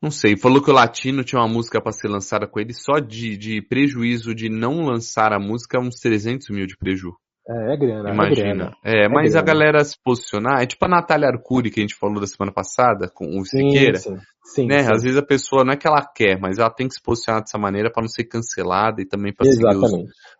Não 0.00 0.10
sei, 0.10 0.36
falou 0.36 0.62
que 0.62 0.70
o 0.70 0.74
Latino 0.74 1.24
tinha 1.24 1.40
uma 1.40 1.48
música 1.48 1.80
para 1.80 1.90
ser 1.90 2.08
lançada 2.08 2.46
com 2.46 2.60
ele 2.60 2.74
só 2.74 2.98
de, 2.98 3.36
de 3.36 3.62
prejuízo 3.62 4.34
de 4.34 4.48
não 4.48 4.84
lançar 4.84 5.32
a 5.32 5.38
música, 5.40 5.80
uns 5.80 5.96
300 5.96 6.50
mil 6.50 6.66
de 6.66 6.76
prejuízo. 6.76 7.16
É, 7.48 7.74
é 7.74 7.76
grana, 7.76 8.10
é 8.10 8.12
Imagina. 8.12 8.76
É, 8.84 9.04
é 9.04 9.08
mas 9.08 9.36
a 9.36 9.42
galera 9.42 9.84
se 9.84 9.96
posicionar, 10.02 10.62
é 10.62 10.66
tipo 10.66 10.84
a 10.84 10.88
Natália 10.88 11.28
Arcuri 11.28 11.70
que 11.70 11.78
a 11.78 11.82
gente 11.82 11.94
falou 11.94 12.20
da 12.20 12.26
semana 12.26 12.52
passada, 12.52 13.08
com 13.08 13.38
o 13.38 13.44
Siqueira. 13.44 13.98
Sim, 13.98 14.16
sim, 14.44 14.66
né? 14.66 14.82
Sim. 14.82 14.92
Às 14.92 15.02
vezes 15.02 15.16
a 15.16 15.22
pessoa 15.22 15.64
não 15.64 15.72
é 15.72 15.76
que 15.76 15.86
ela 15.86 16.04
quer, 16.04 16.40
mas 16.40 16.58
ela 16.58 16.70
tem 16.70 16.88
que 16.88 16.94
se 16.94 17.02
posicionar 17.02 17.42
dessa 17.42 17.56
maneira 17.56 17.90
para 17.90 18.02
não 18.02 18.08
ser 18.08 18.24
cancelada 18.24 19.00
e 19.00 19.06
também 19.06 19.32
para 19.32 19.46
seguir 19.50 19.76
os, 19.76 19.92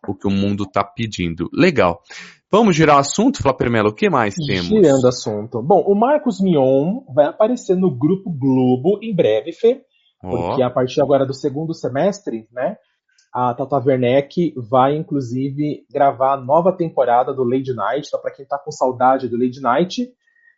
o 0.09 0.15
que 0.17 0.27
o 0.27 0.31
mundo 0.31 0.67
tá 0.67 0.83
pedindo. 0.83 1.49
Legal. 1.55 2.01
Vamos 2.51 2.75
girar 2.75 2.97
o 2.97 3.01
assunto, 3.01 3.43
Flávio 3.43 3.71
Melo, 3.71 3.91
o 3.91 3.95
que 3.95 4.11
mais 4.11 4.35
temos? 4.35 4.67
Girando 4.67 5.07
assunto. 5.07 5.63
Bom, 5.63 5.85
o 5.87 5.95
Marcos 5.95 6.41
Mion 6.41 7.03
vai 7.15 7.27
aparecer 7.27 7.77
no 7.77 7.91
Grupo 7.91 8.31
Globo 8.31 8.99
em 9.03 9.15
breve, 9.15 9.53
Fê, 9.53 9.81
porque 10.21 10.63
oh. 10.63 10.67
a 10.67 10.71
partir 10.71 11.01
agora 11.01 11.27
do 11.27 11.35
segundo 11.35 11.75
semestre, 11.75 12.49
né, 12.53 12.77
a 13.37 13.53
Tata 13.53 13.77
Werneck 13.85 14.55
vai, 14.57 14.97
inclusive, 14.97 15.85
gravar 15.93 16.33
a 16.33 16.41
nova 16.41 16.73
temporada 16.73 17.35
do 17.35 17.45
Lady 17.45 17.75
Night. 17.75 18.09
Então, 18.09 18.19
para 18.19 18.33
quem 18.33 18.45
está 18.45 18.59
com 18.59 18.71
saudade 18.71 19.29
do 19.29 19.37
Lady 19.37 19.61
Night, 19.61 20.11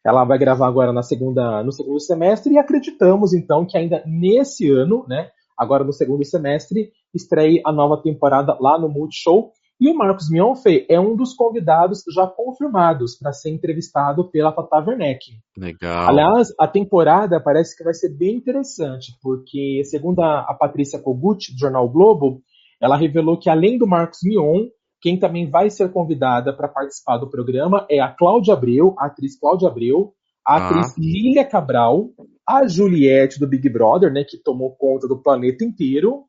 ela 0.07 0.25
vai 0.25 0.39
gravar 0.39 0.69
agora 0.69 0.93
na 0.93 1.03
segunda, 1.03 1.61
no 1.65 1.73
segundo 1.73 1.99
semestre 1.99 2.55
e 2.55 2.59
acreditamos, 2.59 3.35
então, 3.35 3.67
que 3.67 3.77
ainda 3.77 4.01
nesse 4.07 4.71
ano, 4.71 5.05
né, 5.09 5.29
agora 5.59 5.83
no 5.83 5.93
segundo 5.93 6.25
semestre, 6.25 6.93
estreie 7.13 7.61
a 7.67 7.73
nova 7.73 8.01
temporada 8.01 8.57
lá 8.61 8.79
no 8.79 8.89
Multishow. 8.89 9.51
E 9.81 9.91
o 9.91 9.95
Marcos 9.97 10.31
Mionfe 10.31 10.87
é 10.89 11.01
um 11.01 11.17
dos 11.17 11.35
convidados 11.35 12.05
já 12.15 12.29
confirmados 12.29 13.19
para 13.19 13.33
ser 13.33 13.51
entrevistado 13.51 14.31
pela 14.31 14.53
Tata 14.53 14.79
Werneck. 14.87 15.33
Legal. 15.57 16.11
Aliás, 16.11 16.55
a 16.61 16.69
temporada 16.69 17.41
parece 17.41 17.77
que 17.77 17.83
vai 17.83 17.95
ser 17.95 18.17
bem 18.17 18.37
interessante, 18.37 19.19
porque, 19.21 19.83
segundo 19.83 20.21
a, 20.21 20.43
a 20.43 20.55
Patrícia 20.55 21.01
Kogut, 21.01 21.53
do 21.53 21.59
Jornal 21.59 21.89
Globo, 21.89 22.41
ela 22.81 22.97
revelou 22.97 23.39
que 23.39 23.51
além 23.51 23.79
do 23.79 23.87
Marcos 23.87 24.21
Mion, 24.23 24.67
quem 25.01 25.19
também 25.19 25.49
vai 25.49 25.71
ser 25.71 25.91
convidada 25.93 26.53
para 26.53 26.69
participar 26.69 27.19
do 27.19 27.31
programa 27.31 27.87
é 27.91 28.01
a 28.01 28.09
Cláudia 28.09 28.55
Abreu, 28.55 28.95
a 28.99 29.07
atriz 29.07 29.39
Cláudia 29.39 29.69
Abreu, 29.69 30.13
a 30.47 30.55
ah. 30.55 30.67
atriz 30.67 30.97
Lília 30.97 31.45
Cabral, 31.45 32.11
a 32.47 32.67
Juliette 32.67 33.39
do 33.39 33.47
Big 33.47 33.69
Brother, 33.69 34.13
né, 34.13 34.25
que 34.25 34.39
tomou 34.39 34.75
conta 34.77 35.07
do 35.07 35.23
planeta 35.23 35.65
inteiro, 35.65 36.25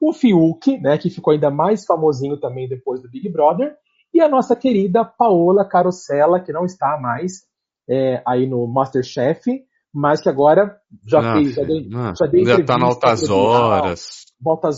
o 0.00 0.12
Fiuk, 0.12 0.78
né, 0.78 0.98
que 0.98 1.10
ficou 1.10 1.32
ainda 1.32 1.50
mais 1.50 1.84
famosinho 1.86 2.38
também 2.38 2.68
depois 2.68 3.00
do 3.00 3.10
Big 3.10 3.28
Brother, 3.30 3.74
e 4.12 4.20
a 4.20 4.28
nossa 4.28 4.54
querida 4.54 5.04
Paola 5.04 5.64
Carosella, 5.64 6.40
que 6.40 6.52
não 6.52 6.64
está 6.64 6.98
mais 7.00 7.42
é, 7.88 8.22
aí 8.26 8.46
no 8.46 8.66
Masterchef, 8.66 9.64
mas 9.92 10.20
que 10.20 10.28
agora 10.28 10.76
já 11.06 11.22
não, 11.22 11.34
fez, 11.34 11.54
já 11.54 11.62
deu, 11.64 11.82
já 11.90 12.26
deu 12.26 12.44
já 12.44 12.64
tá 12.64 12.78
altas 12.80 13.30
horas. 13.30 14.23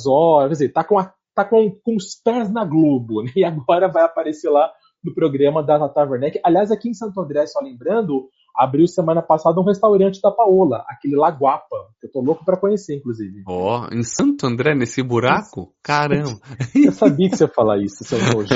Horas, 0.06 0.48
quer 0.48 0.52
dizer, 0.52 0.72
tá 0.72 0.84
com, 0.84 0.98
a, 0.98 1.12
tá 1.34 1.44
com, 1.44 1.70
com 1.84 1.96
os 1.96 2.14
pés 2.22 2.50
na 2.50 2.64
Globo, 2.64 3.22
né? 3.22 3.32
E 3.36 3.44
agora 3.44 3.88
vai 3.88 4.04
aparecer 4.04 4.50
lá 4.50 4.70
no 5.04 5.14
programa 5.14 5.62
da 5.62 5.78
Tata 5.78 6.10
Werneck. 6.10 6.40
Aliás, 6.44 6.70
aqui 6.70 6.88
em 6.88 6.94
Santo 6.94 7.20
André, 7.20 7.46
só 7.46 7.60
lembrando, 7.60 8.28
abriu 8.56 8.86
semana 8.88 9.22
passada 9.22 9.60
um 9.60 9.64
restaurante 9.64 10.20
da 10.20 10.30
Paola, 10.30 10.84
aquele 10.88 11.14
Laguapa, 11.14 11.76
que 12.00 12.06
eu 12.06 12.10
tô 12.10 12.20
louco 12.20 12.44
para 12.44 12.56
conhecer, 12.56 12.96
inclusive. 12.96 13.42
Ó, 13.46 13.82
oh, 13.82 13.94
em 13.94 14.02
Santo 14.02 14.46
André, 14.46 14.74
nesse 14.74 15.02
buraco? 15.02 15.72
Caramba! 15.82 16.40
Eu 16.74 16.92
sabia 16.92 17.28
que 17.28 17.36
você 17.36 17.44
ia 17.44 17.48
falar 17.48 17.78
isso, 17.78 18.02
seu 18.02 18.18
nojo, 18.18 18.48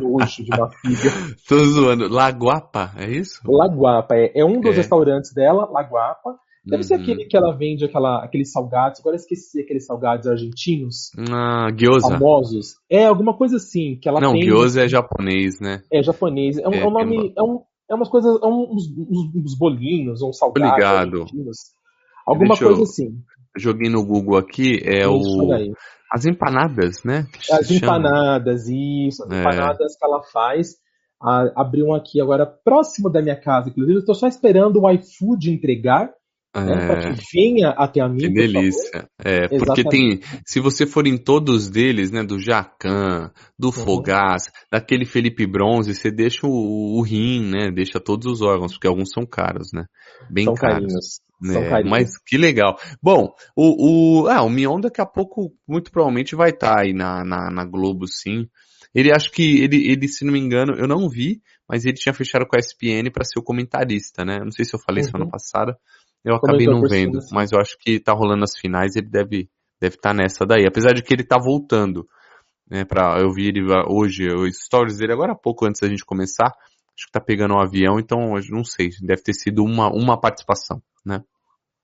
nojo 0.00 0.44
de 0.44 0.50
uma 0.54 0.70
filha. 0.70 1.10
Tô 1.48 1.58
zoando. 1.64 2.08
Laguapa, 2.08 2.92
é 2.96 3.10
isso? 3.10 3.40
Laguapa, 3.44 4.14
é, 4.14 4.32
é 4.34 4.44
um 4.44 4.60
dos 4.60 4.72
é. 4.72 4.76
restaurantes 4.76 5.32
dela, 5.32 5.68
Laguapa. 5.70 6.38
Deve 6.64 6.82
uhum. 6.82 6.88
ser 6.88 6.94
aquele 6.94 7.24
que 7.24 7.36
ela 7.36 7.56
vende 7.56 7.84
aquela, 7.84 8.24
aqueles 8.24 8.52
salgados. 8.52 9.00
Agora 9.00 9.16
eu 9.16 9.20
esqueci 9.20 9.60
aqueles 9.60 9.84
salgados 9.84 10.28
argentinos. 10.28 11.10
Ah, 11.28 11.68
gyoza. 11.76 12.08
Famosos. 12.08 12.76
É, 12.88 13.04
alguma 13.04 13.36
coisa 13.36 13.56
assim. 13.56 13.98
que 14.00 14.08
ela 14.08 14.20
Não, 14.20 14.32
tem... 14.32 14.42
gyoza 14.42 14.84
é 14.84 14.88
japonês, 14.88 15.60
né? 15.60 15.82
É 15.92 16.00
japonês. 16.02 16.58
É 16.58 16.68
um, 16.68 16.72
é, 16.72 16.78
é 16.78 16.86
um 16.86 16.90
nome. 16.90 17.32
É, 17.36 17.42
um, 17.42 17.62
é 17.90 17.94
umas 17.94 18.08
coisas. 18.08 18.40
É 18.40 18.46
uns, 18.46 18.86
uns, 18.96 19.34
uns 19.34 19.58
bolinhos, 19.58 20.22
uns 20.22 20.38
salgados. 20.38 20.70
Obrigado. 20.70 21.26
Alguma 22.24 22.48
Deixa 22.50 22.64
coisa 22.64 22.80
eu... 22.80 22.84
assim. 22.84 23.08
Joguei 23.58 23.90
no 23.90 24.06
Google 24.06 24.38
aqui, 24.38 24.80
é 24.82 25.00
isso, 25.00 25.10
o. 25.10 25.74
As 26.10 26.24
empanadas, 26.24 27.02
né? 27.04 27.26
As 27.50 27.70
empanadas, 27.70 28.68
isso. 28.68 29.24
As 29.24 29.30
é. 29.32 29.40
empanadas 29.40 29.96
que 29.96 30.04
ela 30.04 30.22
faz. 30.22 30.76
abriu 31.56 31.86
um 31.86 31.94
aqui 31.94 32.20
agora 32.20 32.46
próximo 32.46 33.10
da 33.10 33.20
minha 33.20 33.38
casa, 33.38 33.68
inclusive. 33.68 33.96
Eu 33.96 34.00
estou 34.00 34.14
só 34.14 34.28
esperando 34.28 34.80
o 34.80 34.90
iFood 34.90 35.50
entregar 35.50 36.08
né, 36.60 36.86
para 36.86 37.14
que 37.14 37.22
venha 37.32 37.70
até 37.70 38.00
a 38.00 38.08
mim. 38.08 38.18
Que 38.18 38.28
delícia. 38.28 39.08
É, 39.24 39.48
porque 39.48 39.82
tem, 39.84 40.20
se 40.46 40.60
você 40.60 40.86
for 40.86 41.06
em 41.06 41.16
todos 41.16 41.70
deles, 41.70 42.10
né, 42.10 42.22
do 42.22 42.38
Jacan, 42.38 43.30
do 43.58 43.68
uhum. 43.68 43.72
Fogás, 43.72 44.44
daquele 44.70 45.06
Felipe 45.06 45.46
Bronze, 45.46 45.94
você 45.94 46.10
deixa 46.10 46.46
o, 46.46 46.98
o, 46.98 47.02
rim, 47.02 47.50
né, 47.50 47.70
deixa 47.70 47.98
todos 47.98 48.26
os 48.26 48.42
órgãos, 48.42 48.72
porque 48.72 48.86
alguns 48.86 49.10
são 49.10 49.24
caros, 49.24 49.68
né, 49.72 49.86
bem 50.30 50.44
são 50.44 50.54
caros. 50.54 50.76
Carinhos. 50.78 51.20
Carinhos. 51.68 51.90
Mas 51.90 52.18
que 52.18 52.36
legal. 52.36 52.76
Bom, 53.02 53.32
o, 53.56 54.22
o, 54.22 54.28
ah, 54.28 54.42
o 54.42 54.50
Mion 54.50 54.78
daqui 54.78 55.00
a 55.00 55.06
pouco, 55.06 55.52
muito 55.66 55.90
provavelmente 55.90 56.36
vai 56.36 56.50
estar 56.50 56.76
tá 56.76 56.82
aí 56.82 56.92
na, 56.92 57.24
na, 57.24 57.50
na 57.50 57.64
Globo, 57.64 58.06
sim. 58.06 58.46
Ele 58.94 59.10
acho 59.10 59.30
que 59.32 59.62
ele, 59.62 59.90
ele, 59.90 60.06
se 60.06 60.24
não 60.24 60.32
me 60.32 60.38
engano, 60.38 60.74
eu 60.74 60.86
não 60.86 61.08
vi, 61.08 61.40
mas 61.68 61.84
ele 61.84 61.94
tinha 61.94 62.12
fechado 62.12 62.46
com 62.46 62.56
a 62.56 62.58
ESPN 62.58 63.10
para 63.10 63.24
ser 63.24 63.38
o 63.38 63.42
comentarista, 63.42 64.24
né? 64.24 64.40
Não 64.40 64.50
sei 64.50 64.64
se 64.64 64.74
eu 64.74 64.80
falei 64.80 65.02
uhum. 65.02 65.10
semana 65.10 65.30
passada, 65.30 65.76
eu 66.24 66.36
acabei 66.36 66.66
não 66.66 66.82
vendo, 66.82 67.18
assim. 67.18 67.34
mas 67.34 67.50
eu 67.52 67.60
acho 67.60 67.76
que 67.78 67.98
tá 67.98 68.12
rolando 68.12 68.44
as 68.44 68.56
finais, 68.56 68.96
ele 68.96 69.08
deve 69.08 69.48
deve 69.80 69.96
estar 69.96 70.10
tá 70.10 70.14
nessa 70.14 70.46
daí. 70.46 70.66
Apesar 70.66 70.92
de 70.92 71.02
que 71.02 71.12
ele 71.12 71.24
tá 71.24 71.38
voltando, 71.38 72.06
né, 72.70 72.84
para 72.84 73.20
eu 73.20 73.32
vi 73.32 73.48
ele 73.48 73.62
hoje, 73.88 74.28
os 74.32 74.64
stories 74.64 74.98
dele 74.98 75.12
agora 75.12 75.32
há 75.32 75.36
pouco 75.36 75.66
antes 75.66 75.80
da 75.80 75.88
gente 75.88 76.04
começar, 76.04 76.46
acho 76.46 77.06
que 77.06 77.12
tá 77.12 77.20
pegando 77.20 77.54
um 77.54 77.60
avião, 77.60 77.98
então 77.98 78.18
não 78.50 78.64
sei, 78.64 78.90
deve 79.02 79.22
ter 79.22 79.34
sido 79.34 79.64
uma 79.64 79.88
uma 79.88 80.20
participação, 80.20 80.80
né? 81.04 81.22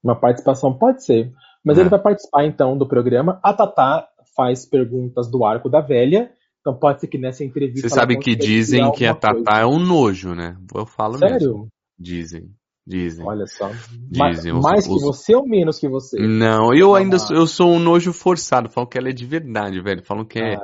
Uma 0.02 0.14
participação 0.14 0.72
pode 0.78 1.04
ser, 1.04 1.32
mas 1.64 1.76
é. 1.76 1.80
ele 1.80 1.90
vai 1.90 2.00
participar 2.00 2.44
então 2.44 2.78
do 2.78 2.86
programa. 2.86 3.40
A 3.42 3.52
Tatá 3.52 4.08
faz 4.36 4.64
perguntas 4.64 5.28
do 5.28 5.44
arco 5.44 5.68
da 5.68 5.80
velha. 5.80 6.30
Então 6.60 6.78
pode 6.78 7.00
ser 7.00 7.08
que 7.08 7.18
nessa 7.18 7.44
entrevista. 7.44 7.88
Você 7.88 7.94
sabe 7.94 8.18
que 8.18 8.36
dizem 8.36 8.90
que 8.92 9.04
a 9.04 9.14
Tatá 9.14 9.60
é 9.60 9.66
um 9.66 9.78
nojo, 9.78 10.34
né? 10.34 10.56
Eu 10.74 10.86
falo 10.86 11.18
Sério? 11.18 11.34
mesmo. 11.34 11.68
Dizem. 11.98 12.50
Dizem. 12.88 13.22
Olha 13.26 13.44
só. 13.46 13.70
Dizem. 14.10 14.54
Mais 14.54 14.86
os, 14.86 14.94
que 14.94 15.04
você 15.04 15.36
ou 15.36 15.46
menos 15.46 15.78
que 15.78 15.86
você? 15.86 16.16
Não, 16.18 16.72
eu 16.72 16.94
ainda 16.94 17.18
sou, 17.18 17.36
eu 17.36 17.46
sou 17.46 17.70
um 17.70 17.78
nojo 17.78 18.14
forçado. 18.14 18.70
Falam 18.70 18.88
que 18.88 18.96
ela 18.96 19.10
é 19.10 19.12
de 19.12 19.26
verdade, 19.26 19.78
velho. 19.82 20.02
Falam 20.02 20.24
que 20.24 20.38
é, 20.38 20.56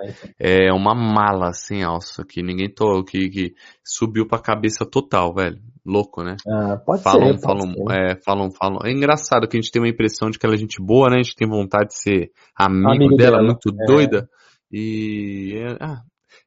é 0.69 0.73
uma 0.73 0.95
mala 0.95 1.53
sem 1.53 1.85
alça, 1.85 2.25
que 2.25 2.43
ninguém 2.43 2.73
to, 2.73 3.05
que, 3.05 3.29
que 3.29 3.55
subiu 3.85 4.27
pra 4.27 4.39
cabeça 4.39 4.87
total, 4.87 5.35
velho. 5.35 5.59
Louco, 5.85 6.23
né? 6.23 6.37
Ah, 6.49 6.79
pode 6.79 7.03
falam, 7.03 7.35
ser. 7.35 7.43
Falam, 7.43 7.75
pode 7.75 7.99
é, 7.99 8.15
ser. 8.15 8.23
falam, 8.25 8.51
falam. 8.51 8.79
É 8.87 8.91
engraçado 8.91 9.47
que 9.47 9.59
a 9.59 9.61
gente 9.61 9.71
tem 9.71 9.83
uma 9.83 9.89
impressão 9.89 10.31
de 10.31 10.39
que 10.39 10.47
ela 10.47 10.55
é 10.55 10.59
gente 10.59 10.83
boa, 10.83 11.11
né? 11.11 11.17
A 11.17 11.23
gente 11.23 11.37
tem 11.37 11.47
vontade 11.47 11.89
de 11.89 11.99
ser 11.99 12.31
amigo, 12.57 12.91
amigo 12.91 13.17
dela, 13.17 13.37
dela, 13.37 13.43
muito 13.43 13.69
é. 13.69 13.87
doida. 13.87 14.29
E 14.73 15.59
é, 15.59 15.77
ah, 15.79 16.01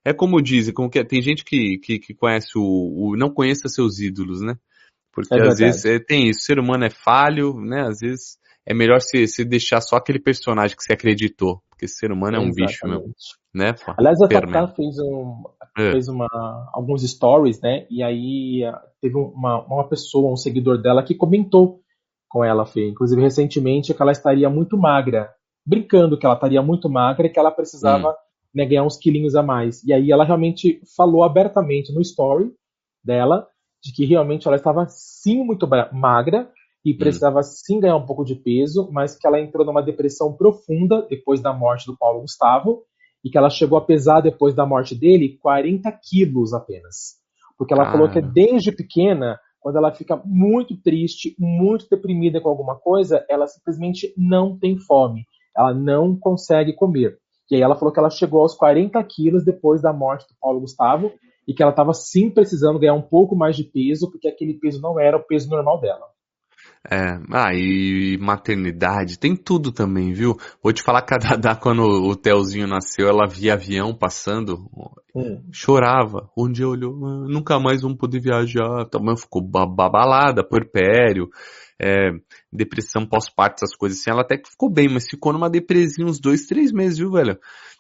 é 0.04 0.12
como 0.12 0.42
dizem, 0.42 0.74
como 0.74 0.90
que 0.90 0.98
é, 0.98 1.04
tem 1.04 1.22
gente 1.22 1.46
que, 1.46 1.78
que, 1.78 2.00
que 2.00 2.16
conhece 2.16 2.58
o, 2.58 2.64
o, 2.64 3.16
não 3.16 3.30
conheça 3.30 3.70
seus 3.70 4.00
ídolos, 4.00 4.42
né? 4.42 4.56
Porque 5.18 5.34
é 5.34 5.48
às 5.48 5.58
vezes 5.58 5.84
é, 5.84 5.98
tem 5.98 6.30
isso, 6.30 6.42
o 6.42 6.44
ser 6.44 6.60
humano 6.60 6.86
é 6.86 6.92
falho, 6.92 7.60
né? 7.60 7.88
Às 7.88 8.02
vezes 8.02 8.38
é 8.64 8.72
melhor 8.72 9.02
se, 9.02 9.26
se 9.28 9.44
deixar 9.44 9.82
só 9.82 9.96
aquele 9.96 10.20
personagem 10.20 10.78
que 10.78 10.84
você 10.84 10.94
acreditou. 10.94 11.60
Porque 11.72 11.88
ser 11.88 12.12
humano 12.12 12.38
é 12.38 12.40
um 12.40 12.50
Exatamente. 12.50 12.68
bicho 12.68 12.88
mesmo. 12.88 13.14
Né? 13.54 13.74
Aliás, 13.98 14.22
a 14.22 14.28
Tatá 14.28 14.68
fez, 14.68 15.00
um, 15.00 15.44
é. 15.76 15.92
fez 15.92 16.08
uma, 16.08 16.28
alguns 16.72 17.02
stories, 17.02 17.60
né? 17.62 17.88
E 17.90 18.04
aí 18.04 18.64
ah, 18.64 18.80
teve 19.02 19.16
uma, 19.16 19.66
uma 19.66 19.88
pessoa, 19.88 20.32
um 20.32 20.36
seguidor 20.36 20.80
dela, 20.80 21.04
que 21.04 21.16
comentou 21.16 21.82
com 22.30 22.44
ela, 22.44 22.66
Fê. 22.66 22.88
Inclusive, 22.88 23.20
recentemente, 23.20 23.92
que 23.92 24.02
ela 24.02 24.12
estaria 24.12 24.50
muito 24.52 24.78
magra. 24.78 25.32
brincando 25.66 26.18
que 26.18 26.28
ela 26.28 26.36
estaria 26.36 26.62
muito 26.62 26.88
magra 26.90 27.26
e 27.26 27.30
que 27.32 27.40
ela 27.40 27.52
precisava 27.52 28.10
hum. 28.10 28.16
né, 28.54 28.66
ganhar 28.68 28.84
uns 28.84 28.98
quilinhos 28.98 29.34
a 29.34 29.42
mais. 29.42 29.84
E 29.84 29.94
aí 29.94 30.12
ela 30.12 30.26
realmente 30.26 30.80
falou 30.96 31.24
abertamente 31.24 31.92
no 31.92 32.02
story 32.02 32.52
dela 33.04 33.48
de 33.88 33.94
que 33.94 34.06
realmente 34.06 34.48
ela 34.48 34.58
estava 34.58 34.86
sim 34.90 35.44
muito 35.44 35.66
magra 35.94 36.50
e 36.84 36.94
hum. 36.94 36.98
precisava 36.98 37.42
sim 37.42 37.80
ganhar 37.80 37.96
um 37.96 38.06
pouco 38.06 38.26
de 38.26 38.36
peso, 38.36 38.90
mas 38.92 39.18
que 39.18 39.26
ela 39.26 39.40
entrou 39.40 39.66
numa 39.66 39.82
depressão 39.82 40.34
profunda 40.34 41.08
depois 41.10 41.42
da 41.42 41.54
morte 41.54 41.86
do 41.86 41.98
Paulo 41.98 42.22
Gustavo 42.22 42.84
e 43.24 43.30
que 43.30 43.38
ela 43.38 43.50
chegou 43.50 43.78
a 43.78 43.86
pesar 43.86 44.20
depois 44.20 44.54
da 44.54 44.66
morte 44.66 44.94
dele 44.94 45.38
40 45.42 45.90
quilos 46.04 46.54
apenas. 46.54 47.16
Porque 47.58 47.74
ela 47.74 47.88
ah. 47.88 47.92
falou 47.92 48.10
que 48.10 48.22
desde 48.22 48.74
pequena, 48.74 49.40
quando 49.60 49.78
ela 49.78 49.94
fica 49.94 50.22
muito 50.26 50.76
triste, 50.82 51.34
muito 51.40 51.88
deprimida 51.90 52.42
com 52.42 52.50
alguma 52.50 52.76
coisa, 52.76 53.26
ela 53.30 53.48
simplesmente 53.48 54.14
não 54.18 54.58
tem 54.58 54.78
fome. 54.78 55.26
Ela 55.56 55.74
não 55.74 56.16
consegue 56.16 56.74
comer. 56.74 57.18
E 57.50 57.56
aí 57.56 57.62
ela 57.62 57.76
falou 57.76 57.94
que 57.94 58.00
ela 58.00 58.10
chegou 58.10 58.42
aos 58.42 58.54
40 58.54 59.02
quilos 59.06 59.46
depois 59.46 59.82
da 59.82 59.94
morte 59.94 60.28
do 60.28 60.36
Paulo 60.42 60.60
Gustavo 60.60 61.12
e 61.48 61.54
que 61.54 61.64
ela 61.64 61.72
estava 61.72 61.94
sim 61.94 62.30
precisando 62.30 62.80
ganhar 62.80 62.94
um 62.94 63.02
pouco 63.02 63.36
mais 63.36 63.56
de 63.56 63.64
peso, 63.64 64.12
porque 64.12 64.28
aquele 64.28 64.54
peso 64.54 64.82
não 64.82 65.00
era 65.00 65.18
o 65.18 65.24
peso 65.24 65.50
normal 65.50 65.80
dela. 65.80 66.06
É, 66.90 67.20
ah, 67.34 67.54
e 67.54 68.18
maternidade, 68.18 69.20
tem 69.20 69.36
tudo 69.36 69.72
também, 69.72 70.14
viu? 70.14 70.38
Vou 70.64 70.72
te 70.72 70.82
falar 70.82 71.02
que 71.02 71.14
a 71.14 71.18
quando 71.56 71.82
o 71.82 72.16
Telzinho 72.16 72.68
nasceu, 72.68 73.08
ela 73.08 73.28
via 73.28 73.54
avião 73.54 73.94
passando, 73.94 74.70
hum. 75.16 75.42
chorava. 75.52 76.30
Um 76.38 76.52
dia 76.52 76.68
olhou, 76.68 76.94
ah, 77.06 77.26
nunca 77.28 77.60
mais 77.60 77.82
vamos 77.82 77.98
poder 77.98 78.20
viajar. 78.20 78.86
Também 78.90 79.18
ficou 79.18 79.42
babalada, 79.42 80.48
puerpério 80.48 81.30
é, 81.80 82.12
depressão 82.52 83.06
pós-parto, 83.06 83.64
essas 83.64 83.76
coisas 83.76 84.00
assim, 84.00 84.10
ela 84.10 84.22
até 84.22 84.38
que 84.38 84.50
ficou 84.50 84.70
bem, 84.70 84.90
mas 84.90 85.08
ficou 85.08 85.32
numa 85.32 85.50
depresinha 85.50 86.08
uns 86.08 86.20
dois, 86.20 86.46
três 86.46 86.72
meses, 86.72 86.98
viu, 86.98 87.12
velho? 87.12 87.40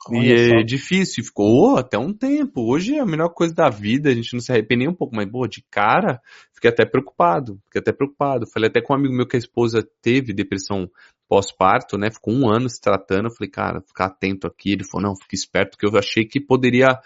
Olha 0.09 0.25
e 0.25 0.31
é 0.31 0.49
só. 0.49 0.55
é 0.57 0.63
difícil, 0.63 1.23
ficou 1.23 1.73
oh, 1.73 1.77
até 1.77 1.97
um 1.97 2.13
tempo. 2.13 2.61
Hoje 2.71 2.95
é 2.95 2.99
a 2.99 3.05
melhor 3.05 3.29
coisa 3.29 3.53
da 3.53 3.69
vida, 3.69 4.09
a 4.09 4.13
gente 4.13 4.33
não 4.33 4.39
se 4.39 4.51
arrepende 4.51 4.85
nem 4.85 4.89
um 4.89 4.95
pouco, 4.95 5.15
mas, 5.15 5.29
pô, 5.29 5.47
de 5.47 5.63
cara, 5.71 6.21
fiquei 6.53 6.69
até 6.69 6.85
preocupado, 6.85 7.59
fiquei 7.65 7.81
até 7.81 7.91
preocupado. 7.91 8.45
Falei 8.47 8.69
até 8.69 8.81
com 8.81 8.93
um 8.93 8.97
amigo 8.97 9.15
meu 9.15 9.27
que 9.27 9.35
a 9.35 9.39
esposa 9.39 9.87
teve 10.01 10.33
depressão 10.33 10.89
pós-parto, 11.27 11.97
né? 11.97 12.09
Ficou 12.11 12.33
um 12.33 12.49
ano 12.49 12.69
se 12.69 12.79
tratando. 12.79 13.25
Eu 13.25 13.35
falei, 13.35 13.49
cara, 13.49 13.81
ficar 13.81 14.05
atento 14.05 14.47
aqui. 14.47 14.71
Ele 14.71 14.83
falou, 14.83 15.09
não, 15.09 15.15
fique 15.15 15.35
esperto, 15.35 15.71
porque 15.71 15.85
eu 15.85 15.99
achei 15.99 16.25
que 16.25 16.39
poderia 16.39 16.99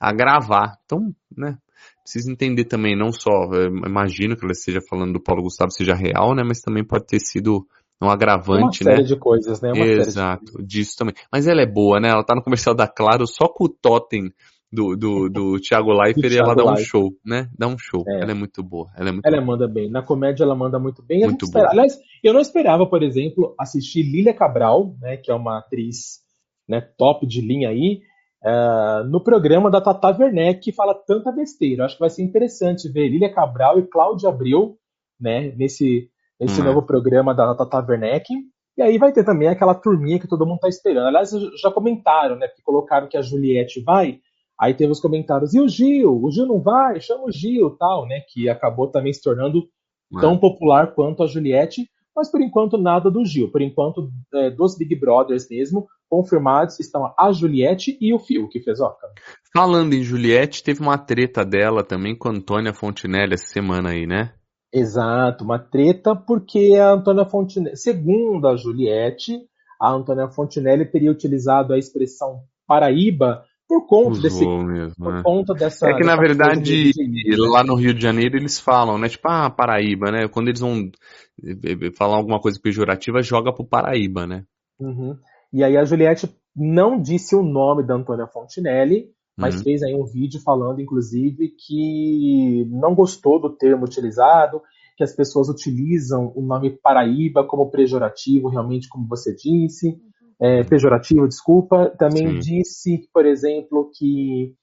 agravar. 0.00 0.78
Então, 0.84 1.14
né? 1.36 1.58
Precisa 2.06 2.30
entender 2.30 2.64
também, 2.64 2.96
não 2.96 3.10
só, 3.10 3.30
imagino 3.84 4.36
que 4.36 4.44
ela 4.44 4.52
esteja 4.52 4.80
falando 4.88 5.14
do 5.14 5.22
Paulo 5.22 5.42
Gustavo 5.42 5.72
seja 5.72 5.92
real, 5.94 6.34
né, 6.34 6.44
mas 6.46 6.60
também 6.60 6.84
pode 6.84 7.06
ter 7.06 7.18
sido 7.18 7.66
um 8.00 8.08
agravante, 8.08 8.84
né? 8.84 8.92
Uma 8.92 8.96
série 8.96 9.08
de 9.08 9.16
coisas, 9.16 9.60
né? 9.60 9.72
Uma 9.72 9.86
Exato, 9.86 10.62
disso 10.62 10.96
também. 10.98 11.14
Mas 11.32 11.46
ela 11.46 11.62
é 11.62 11.66
boa, 11.66 11.98
né? 11.98 12.10
Ela 12.10 12.22
tá 12.22 12.34
no 12.34 12.42
comercial 12.42 12.74
da 12.74 12.86
Claro 12.86 13.26
só 13.26 13.48
com 13.48 13.64
o 13.64 13.68
totem 13.68 14.30
do, 14.70 14.94
do, 14.94 15.28
do 15.30 15.56
Thiago 15.60 15.92
Leifert 15.92 16.32
e 16.32 16.38
ela 16.38 16.54
dá 16.54 16.70
um 16.70 16.76
show, 16.76 17.10
né? 17.24 17.48
Dá 17.58 17.66
um 17.66 17.78
show. 17.78 18.04
É. 18.06 18.22
Ela 18.22 18.32
é 18.32 18.34
muito 18.34 18.62
boa. 18.62 18.90
Ela, 18.96 19.08
é 19.08 19.12
muito 19.12 19.26
ela 19.26 19.38
boa. 19.38 19.46
manda 19.46 19.66
bem. 19.66 19.90
Na 19.90 20.02
comédia 20.02 20.44
ela 20.44 20.54
manda 20.54 20.78
muito 20.78 21.02
bem. 21.02 21.20
Muito 21.20 21.50
boa. 21.50 21.70
Aliás, 21.70 21.98
eu 22.22 22.34
não 22.34 22.40
esperava, 22.40 22.86
por 22.86 23.02
exemplo, 23.02 23.54
assistir 23.58 24.02
Lília 24.02 24.34
Cabral, 24.34 24.94
né? 25.00 25.16
Que 25.16 25.30
é 25.30 25.34
uma 25.34 25.58
atriz 25.58 26.20
né, 26.68 26.82
top 26.98 27.26
de 27.26 27.40
linha 27.40 27.70
aí. 27.70 28.02
Uh, 28.46 29.02
no 29.08 29.20
programa 29.20 29.68
da 29.68 29.80
Tata 29.80 30.16
Werneck, 30.16 30.60
que 30.60 30.72
fala 30.72 30.94
tanta 30.94 31.32
besteira. 31.32 31.84
Acho 31.84 31.96
que 31.96 32.00
vai 32.00 32.10
ser 32.10 32.22
interessante 32.22 32.88
ver 32.88 33.08
Lília 33.08 33.32
Cabral 33.32 33.80
e 33.80 33.88
Cláudia 33.88 34.28
Abreu 34.28 34.76
né, 35.20 35.52
nesse, 35.56 36.08
nesse 36.40 36.60
hum. 36.60 36.64
novo 36.64 36.82
programa 36.82 37.34
da 37.34 37.56
Tata 37.56 37.84
Werneck. 37.88 38.32
E 38.78 38.82
aí 38.82 38.98
vai 38.98 39.10
ter 39.10 39.24
também 39.24 39.48
aquela 39.48 39.74
turminha 39.74 40.20
que 40.20 40.28
todo 40.28 40.44
mundo 40.44 40.56
está 40.56 40.68
esperando. 40.68 41.06
Aliás, 41.06 41.30
já 41.60 41.70
comentaram, 41.70 42.36
né? 42.36 42.46
Porque 42.46 42.62
colocaram 42.62 43.08
que 43.08 43.16
a 43.16 43.22
Juliette 43.22 43.82
vai. 43.82 44.20
Aí 44.60 44.74
teve 44.74 44.92
os 44.92 45.00
comentários, 45.00 45.52
e 45.54 45.60
o 45.60 45.68
Gil? 45.68 46.22
O 46.22 46.30
Gil 46.30 46.46
não 46.46 46.60
vai? 46.60 47.00
Chama 47.00 47.24
o 47.24 47.32
Gil, 47.32 47.76
tal, 47.78 48.06
né? 48.06 48.20
Que 48.28 48.48
acabou 48.48 48.88
também 48.88 49.12
se 49.12 49.22
tornando 49.22 49.66
tão 50.20 50.38
popular 50.38 50.94
quanto 50.94 51.22
a 51.22 51.26
Juliette. 51.26 51.88
Mas 52.14 52.30
por 52.30 52.40
enquanto 52.40 52.78
nada 52.78 53.10
do 53.10 53.24
Gil. 53.24 53.50
Por 53.50 53.60
enquanto, 53.60 54.10
é, 54.34 54.50
dos 54.50 54.76
Big 54.76 54.94
Brothers 54.94 55.48
mesmo, 55.50 55.86
confirmados 56.08 56.78
estão 56.80 57.12
a 57.18 57.32
Juliette 57.32 57.96
e 58.00 58.14
o 58.14 58.18
Fio, 58.18 58.48
que 58.48 58.60
fez 58.60 58.80
Oca. 58.80 59.08
Falando 59.52 59.94
em 59.94 60.02
Juliette, 60.02 60.62
teve 60.62 60.80
uma 60.80 60.98
treta 60.98 61.44
dela 61.44 61.82
também 61.82 62.16
com 62.16 62.28
a 62.28 62.32
Antônia 62.32 62.72
Fontinelli 62.72 63.34
essa 63.34 63.46
semana 63.46 63.90
aí, 63.90 64.06
né? 64.06 64.32
Exato, 64.72 65.44
uma 65.44 65.58
treta 65.58 66.14
porque 66.14 66.74
a 66.78 66.92
Antônia 66.92 67.24
Fontinelli, 67.24 67.76
segundo 67.76 68.46
a 68.46 68.56
Juliette, 68.56 69.32
a 69.80 69.92
Antônia 69.92 70.28
Fontinelli 70.28 70.84
teria 70.84 71.10
utilizado 71.10 71.72
a 71.72 71.78
expressão 71.78 72.42
Paraíba 72.66 73.44
por 73.68 73.86
conta 73.86 74.10
Usou 74.10 74.22
desse 74.22 74.46
mesmo, 74.46 74.94
por 74.96 75.12
né? 75.14 75.22
conta 75.24 75.54
dessa 75.54 75.88
é 75.88 75.94
que 75.94 76.04
na 76.04 76.16
verdade 76.16 76.92
de, 76.92 77.36
lá 77.36 77.64
no 77.64 77.74
Rio 77.74 77.92
de 77.92 78.00
Janeiro 78.00 78.36
eles 78.36 78.60
falam 78.60 78.96
né 78.96 79.08
tipo 79.08 79.28
ah 79.28 79.50
Paraíba 79.50 80.10
né 80.10 80.28
quando 80.28 80.48
eles 80.48 80.60
vão 80.60 80.88
eh, 81.42 81.86
eh, 81.86 81.90
falar 81.96 82.16
alguma 82.16 82.40
coisa 82.40 82.60
pejorativa 82.62 83.22
joga 83.22 83.52
pro 83.52 83.66
Paraíba 83.66 84.26
né 84.26 84.44
uhum. 84.78 85.16
E 85.52 85.62
aí 85.64 85.76
a 85.76 85.84
Juliette 85.84 86.28
não 86.54 87.00
disse 87.00 87.34
o 87.36 87.42
nome 87.42 87.82
da 87.82 87.94
Antônia 87.94 88.26
Fontinelli, 88.26 89.10
mas 89.36 89.56
uhum. 89.56 89.62
fez 89.62 89.82
aí 89.82 89.94
um 89.94 90.04
vídeo 90.04 90.40
falando, 90.40 90.80
inclusive, 90.80 91.54
que 91.58 92.66
não 92.70 92.94
gostou 92.94 93.38
do 93.38 93.50
termo 93.50 93.84
utilizado, 93.84 94.62
que 94.96 95.04
as 95.04 95.14
pessoas 95.14 95.50
utilizam 95.50 96.32
o 96.34 96.40
nome 96.40 96.70
Paraíba 96.70 97.44
como 97.44 97.70
pejorativo, 97.70 98.48
realmente, 98.48 98.88
como 98.88 99.06
você 99.06 99.34
disse. 99.34 100.00
É, 100.40 100.64
pejorativo, 100.64 101.28
desculpa. 101.28 101.92
Também 101.98 102.28
Sim. 102.28 102.38
disse, 102.38 103.08
por 103.12 103.26
exemplo, 103.26 103.90
que, 103.94 104.54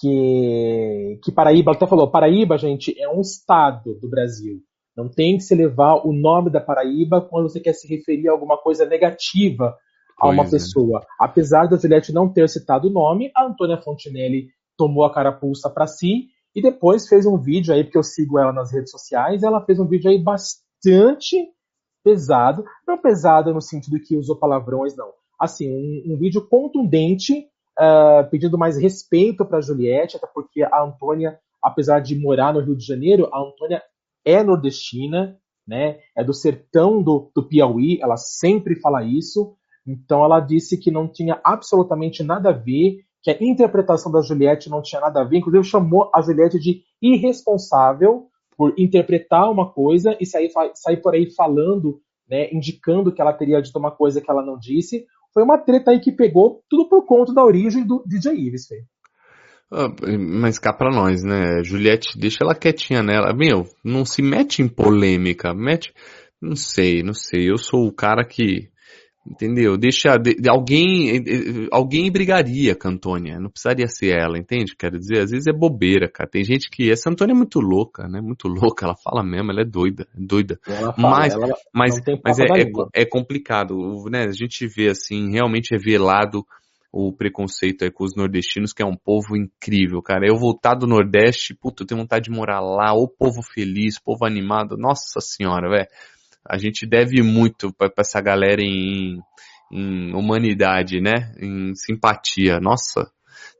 que, 0.00 1.20
que 1.22 1.30
Paraíba, 1.30 1.72
até 1.72 1.86
falou, 1.86 2.10
Paraíba, 2.10 2.58
gente, 2.58 3.00
é 3.00 3.08
um 3.08 3.20
estado 3.20 3.94
do 4.00 4.08
Brasil. 4.08 4.60
Não 4.96 5.08
tem 5.08 5.36
que 5.36 5.44
se 5.44 5.54
levar 5.54 6.04
o 6.04 6.12
nome 6.12 6.50
da 6.50 6.60
Paraíba 6.60 7.20
quando 7.20 7.48
você 7.48 7.60
quer 7.60 7.72
se 7.72 7.86
referir 7.86 8.28
a 8.28 8.32
alguma 8.32 8.58
coisa 8.58 8.84
negativa 8.84 9.76
a 10.20 10.28
uma 10.28 10.42
pois 10.42 10.48
é. 10.48 10.50
pessoa. 10.56 11.00
É. 11.00 11.06
Apesar 11.20 11.66
da 11.66 11.76
Juliette 11.76 12.12
não 12.12 12.28
ter 12.28 12.48
citado 12.48 12.88
o 12.88 12.92
nome, 12.92 13.30
a 13.34 13.44
Antônia 13.44 13.80
Fontinelli 13.80 14.48
tomou 14.76 15.04
a 15.04 15.12
carapuça 15.12 15.68
para 15.70 15.86
si 15.86 16.28
e 16.54 16.62
depois 16.62 17.08
fez 17.08 17.26
um 17.26 17.36
vídeo 17.36 17.72
aí, 17.72 17.84
porque 17.84 17.98
eu 17.98 18.02
sigo 18.02 18.38
ela 18.38 18.52
nas 18.52 18.72
redes 18.72 18.90
sociais, 18.90 19.42
ela 19.42 19.64
fez 19.64 19.78
um 19.78 19.86
vídeo 19.86 20.10
aí 20.10 20.22
bastante 20.22 21.36
pesado, 22.02 22.64
não 22.86 22.96
pesado 22.96 23.52
no 23.52 23.60
sentido 23.60 24.00
que 24.00 24.16
usou 24.16 24.36
palavrões, 24.36 24.96
não. 24.96 25.10
Assim, 25.38 25.70
um, 25.70 26.14
um 26.14 26.16
vídeo 26.16 26.46
contundente, 26.48 27.46
uh, 27.78 28.28
pedindo 28.30 28.58
mais 28.58 28.78
respeito 28.78 29.44
para 29.44 29.60
Juliette, 29.60 30.16
até 30.16 30.26
porque 30.26 30.62
a 30.62 30.82
Antônia, 30.82 31.38
apesar 31.62 32.00
de 32.00 32.18
morar 32.18 32.52
no 32.52 32.60
Rio 32.60 32.76
de 32.76 32.84
Janeiro, 32.84 33.28
a 33.32 33.40
Antônia 33.40 33.82
é 34.24 34.42
nordestina, 34.42 35.38
né? 35.66 35.98
É 36.16 36.24
do 36.24 36.32
sertão 36.32 37.02
do, 37.02 37.30
do 37.34 37.46
Piauí, 37.46 38.00
ela 38.00 38.16
sempre 38.16 38.80
fala 38.80 39.04
isso. 39.04 39.54
Então 39.88 40.22
ela 40.22 40.38
disse 40.38 40.76
que 40.76 40.90
não 40.90 41.08
tinha 41.08 41.40
absolutamente 41.42 42.22
nada 42.22 42.50
a 42.50 42.52
ver, 42.52 42.98
que 43.22 43.30
a 43.30 43.36
interpretação 43.40 44.12
da 44.12 44.20
Juliette 44.20 44.68
não 44.68 44.82
tinha 44.82 45.00
nada 45.00 45.22
a 45.22 45.24
ver, 45.24 45.38
inclusive 45.38 45.64
chamou 45.64 46.10
a 46.14 46.20
Juliette 46.20 46.58
de 46.58 46.82
irresponsável 47.00 48.26
por 48.56 48.74
interpretar 48.76 49.50
uma 49.50 49.72
coisa 49.72 50.14
e 50.20 50.26
sair, 50.26 50.50
sair 50.74 50.98
por 50.98 51.14
aí 51.14 51.30
falando, 51.34 52.00
né, 52.28 52.52
indicando 52.52 53.12
que 53.12 53.22
ela 53.22 53.32
teria 53.32 53.62
dito 53.62 53.78
uma 53.78 53.90
coisa 53.90 54.20
que 54.20 54.30
ela 54.30 54.44
não 54.44 54.58
disse. 54.58 55.06
Foi 55.32 55.42
uma 55.42 55.56
treta 55.56 55.90
aí 55.90 56.00
que 56.00 56.12
pegou 56.12 56.62
tudo 56.68 56.88
por 56.88 57.06
conta 57.06 57.32
da 57.32 57.42
origem 57.42 57.86
do 57.86 58.04
DJ 58.06 58.34
Ives, 58.34 58.66
Fê. 58.66 58.84
Ah, 59.70 59.88
mas 60.18 60.58
cá 60.58 60.72
pra 60.72 60.90
nós, 60.90 61.22
né? 61.22 61.62
Juliette, 61.62 62.18
deixa 62.18 62.38
ela 62.42 62.54
quietinha 62.54 63.02
nela. 63.02 63.34
Meu, 63.34 63.64
não 63.84 64.04
se 64.04 64.22
mete 64.22 64.62
em 64.62 64.68
polêmica. 64.68 65.54
Mete. 65.54 65.92
Não 66.40 66.56
sei, 66.56 67.02
não 67.02 67.12
sei. 67.12 67.50
Eu 67.50 67.58
sou 67.58 67.86
o 67.86 67.92
cara 67.92 68.24
que 68.24 68.70
Entendeu? 69.30 69.76
Deixa. 69.76 70.16
De, 70.16 70.48
alguém. 70.48 71.22
Alguém 71.70 72.10
brigaria 72.10 72.74
com 72.74 72.88
a 72.88 72.90
Antônia. 72.90 73.38
Não 73.38 73.50
precisaria 73.50 73.86
ser 73.86 74.16
ela, 74.16 74.38
entende? 74.38 74.74
Quero 74.74 74.98
dizer, 74.98 75.18
às 75.18 75.30
vezes 75.30 75.46
é 75.46 75.52
bobeira, 75.52 76.08
cara. 76.08 76.28
Tem 76.30 76.42
gente 76.42 76.70
que. 76.70 76.90
Essa 76.90 77.10
Antônia 77.10 77.34
é 77.34 77.36
muito 77.36 77.60
louca, 77.60 78.08
né? 78.08 78.20
Muito 78.22 78.48
louca. 78.48 78.86
Ela 78.86 78.96
fala 78.96 79.22
mesmo, 79.22 79.50
ela 79.50 79.60
é 79.60 79.64
doida. 79.64 80.06
É 80.16 80.20
doida. 80.20 80.58
Fala, 80.64 80.94
mas 80.96 81.34
mas, 81.74 82.00
mas 82.24 82.38
é, 82.38 82.44
é, 82.44 83.02
é, 83.02 83.04
complicado, 83.04 83.76
né? 84.10 84.24
A 84.24 84.32
gente 84.32 84.66
vê 84.66 84.88
assim, 84.88 85.30
realmente 85.32 85.74
é 85.74 85.78
velado 85.78 86.44
o 86.90 87.12
preconceito 87.12 87.84
aí 87.84 87.90
com 87.90 88.04
os 88.04 88.16
nordestinos, 88.16 88.72
que 88.72 88.82
é 88.82 88.86
um 88.86 88.96
povo 88.96 89.36
incrível, 89.36 90.00
cara. 90.00 90.26
Eu 90.26 90.38
voltar 90.38 90.74
do 90.74 90.86
Nordeste, 90.86 91.54
puta, 91.54 91.82
eu 91.82 91.86
tenho 91.86 92.00
vontade 92.00 92.30
de 92.30 92.34
morar 92.34 92.60
lá, 92.60 92.94
o 92.94 93.06
povo 93.06 93.42
feliz, 93.42 94.00
povo 94.00 94.24
animado. 94.24 94.74
Nossa 94.78 95.20
senhora, 95.20 95.68
velho 95.68 95.88
a 96.46 96.58
gente 96.58 96.86
deve 96.86 97.22
muito 97.22 97.72
para 97.72 97.92
essa 97.98 98.20
galera 98.20 98.62
em, 98.62 99.18
em, 99.72 100.14
humanidade, 100.14 101.00
né? 101.00 101.32
Em 101.40 101.74
simpatia. 101.74 102.58
Nossa, 102.60 103.10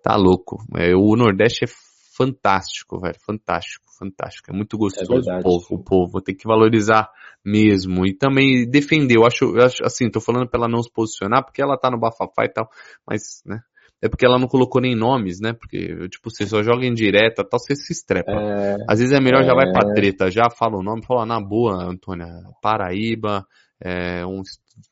tá 0.02 0.16
louco. 0.16 0.58
É, 0.76 0.94
o 0.94 1.14
Nordeste 1.16 1.64
é 1.64 1.68
fantástico, 2.16 3.00
velho. 3.00 3.16
Fantástico, 3.24 3.86
fantástico. 3.98 4.50
É 4.50 4.54
muito 4.54 4.76
gostoso 4.76 5.30
é 5.30 5.38
o 5.38 5.42
povo, 5.42 5.66
o 5.70 5.84
povo. 5.84 6.20
Tem 6.20 6.34
que 6.34 6.48
valorizar 6.48 7.08
mesmo. 7.44 8.06
E 8.06 8.16
também 8.16 8.68
defender. 8.68 9.16
Eu 9.16 9.24
acho, 9.24 9.44
eu 9.56 9.64
acho, 9.64 9.84
assim, 9.84 10.10
tô 10.10 10.20
falando 10.20 10.48
pra 10.48 10.60
ela 10.60 10.68
não 10.68 10.82
se 10.82 10.90
posicionar, 10.92 11.44
porque 11.44 11.62
ela 11.62 11.78
tá 11.78 11.90
no 11.90 11.98
bafafá 11.98 12.44
e 12.44 12.52
tal, 12.52 12.68
mas, 13.06 13.42
né? 13.46 13.60
É 14.00 14.08
porque 14.08 14.24
ela 14.24 14.38
não 14.38 14.46
colocou 14.46 14.80
nem 14.80 14.94
nomes, 14.94 15.40
né? 15.40 15.52
Porque, 15.52 16.08
tipo, 16.08 16.30
você 16.30 16.46
só 16.46 16.62
joga 16.62 16.86
em 16.86 16.94
direta 16.94 17.44
tal, 17.44 17.58
você 17.58 17.74
se 17.74 17.92
estrepa. 17.92 18.30
É, 18.30 18.76
Às 18.88 19.00
vezes 19.00 19.12
é 19.12 19.20
melhor 19.20 19.42
é, 19.42 19.46
já 19.46 19.54
vai 19.54 19.72
pra 19.72 19.92
treta, 19.92 20.30
já 20.30 20.48
fala 20.50 20.78
o 20.78 20.82
nome, 20.82 21.04
fala 21.04 21.26
na 21.26 21.40
boa, 21.40 21.74
Antônia, 21.84 22.26
Paraíba, 22.62 23.44
é, 23.80 24.24
um 24.24 24.42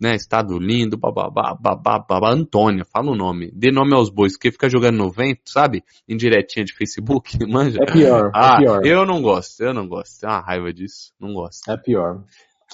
né, 0.00 0.14
estado 0.14 0.58
lindo, 0.58 0.96
bababá, 0.96 1.54
babá, 1.54 2.30
Antônia, 2.32 2.84
fala 2.84 3.10
o 3.10 3.16
nome. 3.16 3.50
Dê 3.54 3.70
nome 3.70 3.94
aos 3.94 4.10
bois, 4.10 4.32
porque 4.32 4.50
fica 4.50 4.68
jogando 4.68 4.96
no 4.96 5.10
vento, 5.10 5.42
sabe? 5.46 5.82
Em 6.08 6.16
diretinha 6.16 6.64
de 6.64 6.74
Facebook, 6.74 7.38
manja. 7.46 7.78
É 7.82 7.92
pior, 7.92 8.26
é 8.26 8.30
ah, 8.34 8.54
é 8.54 8.58
pior. 8.58 8.86
Eu 8.86 9.06
não 9.06 9.22
gosto, 9.22 9.62
eu 9.62 9.72
não 9.72 9.88
gosto. 9.88 10.20
Tem 10.20 10.28
uma 10.28 10.40
raiva 10.40 10.72
disso, 10.72 11.12
não 11.20 11.32
gosto. 11.32 11.70
É 11.70 11.76
pior. 11.76 12.24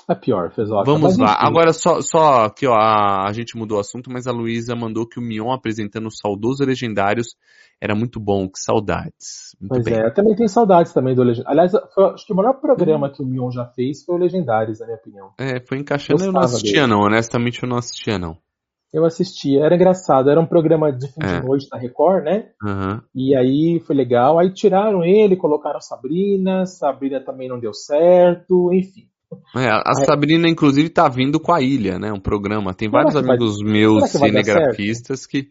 É 0.09 0.15
pior, 0.15 0.51
fez 0.51 0.69
Vamos 0.69 1.17
lá. 1.17 1.37
Agora, 1.39 1.73
só, 1.73 2.01
só 2.01 2.45
aqui, 2.45 2.67
ó, 2.67 2.75
a, 2.75 3.29
a 3.29 3.33
gente 3.33 3.57
mudou 3.57 3.79
o 3.79 3.81
assunto, 3.81 4.11
mas 4.11 4.27
a 4.27 4.33
Luísa 4.33 4.75
mandou 4.75 5.07
que 5.07 5.19
o 5.19 5.23
Mion 5.23 5.53
apresentando 5.53 6.07
os 6.09 6.19
saudosos 6.19 6.67
legendários 6.67 7.37
era 7.81 7.97
muito 7.97 8.21
bom, 8.21 8.49
que 8.49 8.61
saudades. 8.61 9.57
Muito 9.61 9.71
pois 9.71 9.85
bem. 9.85 9.95
é, 9.95 10.07
eu 10.07 10.15
também 10.15 10.37
tenho 10.37 10.49
saudades 10.49 10.93
também 10.93 11.17
do 11.17 11.23
Legendários. 11.25 11.51
Aliás, 11.51 11.93
foi, 11.93 12.05
acho 12.15 12.25
que 12.25 12.33
o 12.33 12.37
maior 12.37 12.55
programa 12.55 13.11
que 13.11 13.21
o 13.21 13.27
Mion 13.27 13.51
já 13.51 13.67
fez 13.67 14.05
foi 14.05 14.15
o 14.15 14.19
Legendários, 14.19 14.79
na 14.79 14.87
minha 14.87 14.99
opinião. 14.99 15.31
É, 15.37 15.61
foi 15.67 15.79
encaixando, 15.79 16.23
eu, 16.23 16.27
eu 16.27 16.33
não 16.33 16.43
assistia 16.43 16.83
dele. 16.83 16.87
não, 16.87 17.01
honestamente 17.01 17.61
eu 17.61 17.69
não 17.69 17.77
assistia 17.77 18.19
não. 18.21 18.39
Eu 18.93 19.05
assistia, 19.07 19.65
era 19.65 19.75
engraçado, 19.75 20.29
era 20.29 20.39
um 20.39 20.47
programa 20.47 20.93
de 20.93 21.09
fim 21.09 21.23
é. 21.23 21.41
de 21.41 21.47
noite 21.47 21.67
da 21.69 21.79
Record, 21.79 22.25
né? 22.25 22.51
Uhum. 22.63 23.01
E 23.15 23.35
aí 23.35 23.81
foi 23.81 23.97
legal, 23.97 24.39
aí 24.39 24.53
tiraram 24.53 25.03
ele, 25.03 25.35
colocaram 25.35 25.81
Sabrina, 25.81 26.67
Sabrina 26.67 27.19
também 27.19 27.49
não 27.49 27.59
deu 27.59 27.73
certo, 27.73 28.71
enfim. 28.73 29.09
É, 29.57 29.69
a 29.69 29.95
Sabrina, 30.07 30.49
inclusive, 30.49 30.89
tá 30.89 31.09
vindo 31.09 31.41
com 31.41 31.53
a 31.53 31.61
Ilha, 31.61 31.99
né? 31.99 32.13
Um 32.13 32.21
programa. 32.21 32.75
Tem 32.75 32.91
vários 32.91 33.17
amigos 33.17 33.59
vai... 33.63 33.73
meus 33.73 34.11
cinegrafistas 34.11 35.27
que 35.27 35.49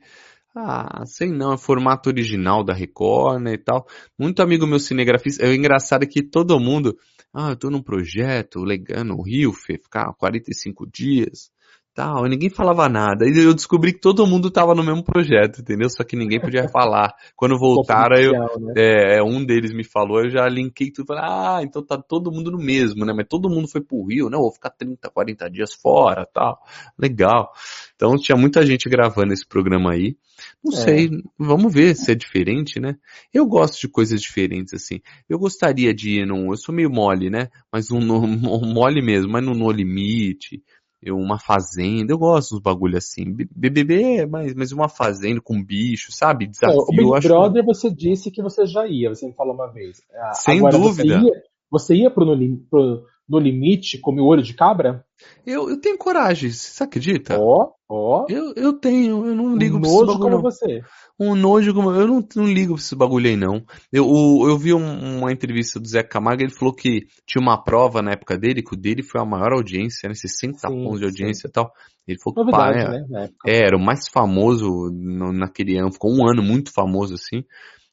ah, 0.55 1.05
sei 1.05 1.31
não, 1.31 1.53
é 1.53 1.57
formato 1.57 2.09
original 2.09 2.63
da 2.63 2.73
Record, 2.73 3.41
né, 3.41 3.53
e 3.53 3.57
tal. 3.57 3.87
Muito 4.19 4.41
amigo 4.41 4.67
meu 4.67 4.79
cinegrafista, 4.79 5.45
é 5.45 5.55
engraçado 5.55 6.05
que 6.05 6.21
todo 6.21 6.59
mundo, 6.59 6.97
ah, 7.33 7.51
eu 7.51 7.55
tô 7.55 7.69
num 7.69 7.81
projeto 7.81 8.59
legal 8.59 9.05
no 9.05 9.21
Rio, 9.21 9.53
Fê, 9.53 9.77
ficar 9.77 10.13
45 10.13 10.85
dias, 10.91 11.49
tal, 11.93 12.25
e 12.25 12.29
ninguém 12.29 12.49
falava 12.49 12.87
nada. 12.87 13.25
E 13.25 13.37
eu 13.37 13.53
descobri 13.53 13.93
que 13.93 13.99
todo 13.99 14.25
mundo 14.25 14.49
tava 14.49 14.73
no 14.73 14.83
mesmo 14.83 15.03
projeto, 15.03 15.61
entendeu? 15.61 15.89
Só 15.89 16.03
que 16.03 16.15
ninguém 16.15 16.39
podia 16.39 16.67
falar. 16.71 17.13
Quando 17.35 17.57
voltaram, 17.57 18.17
eu, 18.17 18.31
né? 18.31 18.73
é, 18.77 19.17
é, 19.17 19.23
um 19.23 19.43
deles 19.43 19.73
me 19.73 19.83
falou, 19.83 20.23
eu 20.23 20.29
já 20.29 20.47
linkei 20.47 20.91
tudo, 20.91 21.07
falei, 21.07 21.23
ah, 21.25 21.59
então 21.61 21.85
tá 21.85 21.97
todo 21.97 22.31
mundo 22.31 22.51
no 22.51 22.57
mesmo, 22.57 23.05
né? 23.05 23.13
Mas 23.15 23.27
todo 23.29 23.49
mundo 23.49 23.67
foi 23.67 23.81
pro 23.81 24.05
Rio, 24.05 24.29
não, 24.29 24.39
vou 24.39 24.51
ficar 24.51 24.69
30, 24.69 25.09
40 25.09 25.49
dias 25.49 25.73
fora, 25.73 26.25
tal. 26.33 26.59
Legal. 26.97 27.51
Então 27.95 28.15
tinha 28.15 28.37
muita 28.37 28.65
gente 28.65 28.89
gravando 28.89 29.33
esse 29.33 29.47
programa 29.47 29.91
aí. 29.91 30.15
Não 30.63 30.73
é. 30.73 30.81
sei, 30.81 31.09
vamos 31.37 31.73
ver 31.73 31.95
se 31.95 32.11
é 32.11 32.15
diferente, 32.15 32.79
né? 32.79 32.95
Eu 33.33 33.45
gosto 33.45 33.79
de 33.79 33.87
coisas 33.87 34.21
diferentes, 34.21 34.73
assim. 34.73 34.99
Eu 35.29 35.37
gostaria 35.37 35.93
de 35.93 36.21
ir 36.21 36.25
num, 36.25 36.51
eu 36.51 36.57
sou 36.57 36.73
meio 36.73 36.89
mole, 36.89 37.29
né? 37.29 37.49
Mas 37.71 37.91
um, 37.91 37.99
um 37.99 38.27
mole 38.73 39.01
mesmo, 39.01 39.31
mas 39.31 39.43
no 39.43 39.53
No 39.53 39.71
Limite, 39.71 40.63
uma 41.09 41.39
fazenda, 41.39 42.13
eu 42.13 42.17
gosto 42.17 42.51
dos 42.51 42.59
bagulho 42.59 42.97
assim. 42.97 43.23
BBB 43.55 44.17
é 44.17 44.25
mais, 44.27 44.53
mais 44.53 44.71
uma 44.71 44.87
fazenda 44.87 45.41
com 45.41 45.63
bicho, 45.63 46.11
sabe? 46.11 46.45
Desafio. 46.45 46.77
É, 46.77 47.03
o 47.05 47.13
Big. 47.13 47.27
Brother 47.27 47.65
você 47.65 47.89
disse 47.89 48.29
que 48.29 48.41
você 48.41 48.65
já 48.65 48.85
ia, 48.85 49.09
você 49.09 49.25
me 49.25 49.33
falou 49.33 49.55
uma 49.55 49.71
vez. 49.71 50.03
Ah, 50.13 50.33
Sem 50.33 50.59
Agora, 50.59 50.77
dúvida. 50.77 51.19
Você 51.19 51.25
ia, 51.25 51.43
você 51.71 51.95
ia 51.95 52.11
pro, 52.11 52.25
no, 52.25 52.57
pro 52.69 53.03
No 53.27 53.39
Limite 53.39 53.97
comer 53.97 54.21
olho 54.21 54.43
de 54.43 54.53
cabra? 54.53 55.03
Eu, 55.45 55.69
eu 55.69 55.79
tenho 55.79 55.97
coragem, 55.97 56.51
você 56.51 56.83
acredita? 56.83 57.39
Ó, 57.39 57.63
oh, 57.63 57.73
ó. 57.91 58.23
Oh. 58.23 58.31
Eu, 58.31 58.53
eu 58.55 58.73
tenho, 58.73 59.25
eu 59.25 59.35
não 59.35 59.55
ligo 59.55 59.77
um 59.77 59.81
pra 59.81 59.89
nojo 59.89 60.19
como 60.19 60.41
você. 60.41 60.81
Um 61.19 61.35
nojo 61.35 61.73
como 61.73 61.91
eu 61.91 62.07
não, 62.07 62.27
não 62.35 62.45
ligo 62.45 62.75
pra 62.75 62.81
esse 62.81 62.95
bagulho 62.95 63.27
aí 63.27 63.35
não. 63.35 63.63
Eu, 63.91 64.05
eu 64.47 64.57
vi 64.57 64.73
um, 64.73 65.19
uma 65.19 65.31
entrevista 65.31 65.79
do 65.79 65.87
Zé 65.87 66.01
Camargo, 66.01 66.41
ele 66.41 66.53
falou 66.53 66.73
que 66.73 67.05
tinha 67.25 67.41
uma 67.41 67.61
prova 67.61 68.01
na 68.01 68.11
época 68.11 68.37
dele, 68.37 68.63
que 68.63 68.73
o 68.73 68.77
dele 68.77 69.03
foi 69.03 69.19
a 69.21 69.25
maior 69.25 69.53
audiência, 69.53 70.07
né? 70.07 70.15
60 70.15 70.57
sim, 70.57 70.67
pontos 70.67 70.99
de 70.99 71.05
audiência 71.05 71.41
sim. 71.41 71.49
e 71.49 71.51
tal. 71.51 71.71
Ele 72.07 72.17
falou 72.19 72.45
que 72.45 72.51
pá, 72.51 72.71
é, 72.71 73.07
né? 73.07 73.29
é, 73.45 73.67
era 73.67 73.77
o 73.77 73.79
mais 73.79 74.07
famoso 74.07 74.89
no, 74.91 75.31
naquele 75.31 75.77
ano, 75.77 75.91
ficou 75.91 76.11
um 76.11 76.27
ano 76.27 76.41
muito 76.41 76.73
famoso 76.73 77.13
assim, 77.13 77.43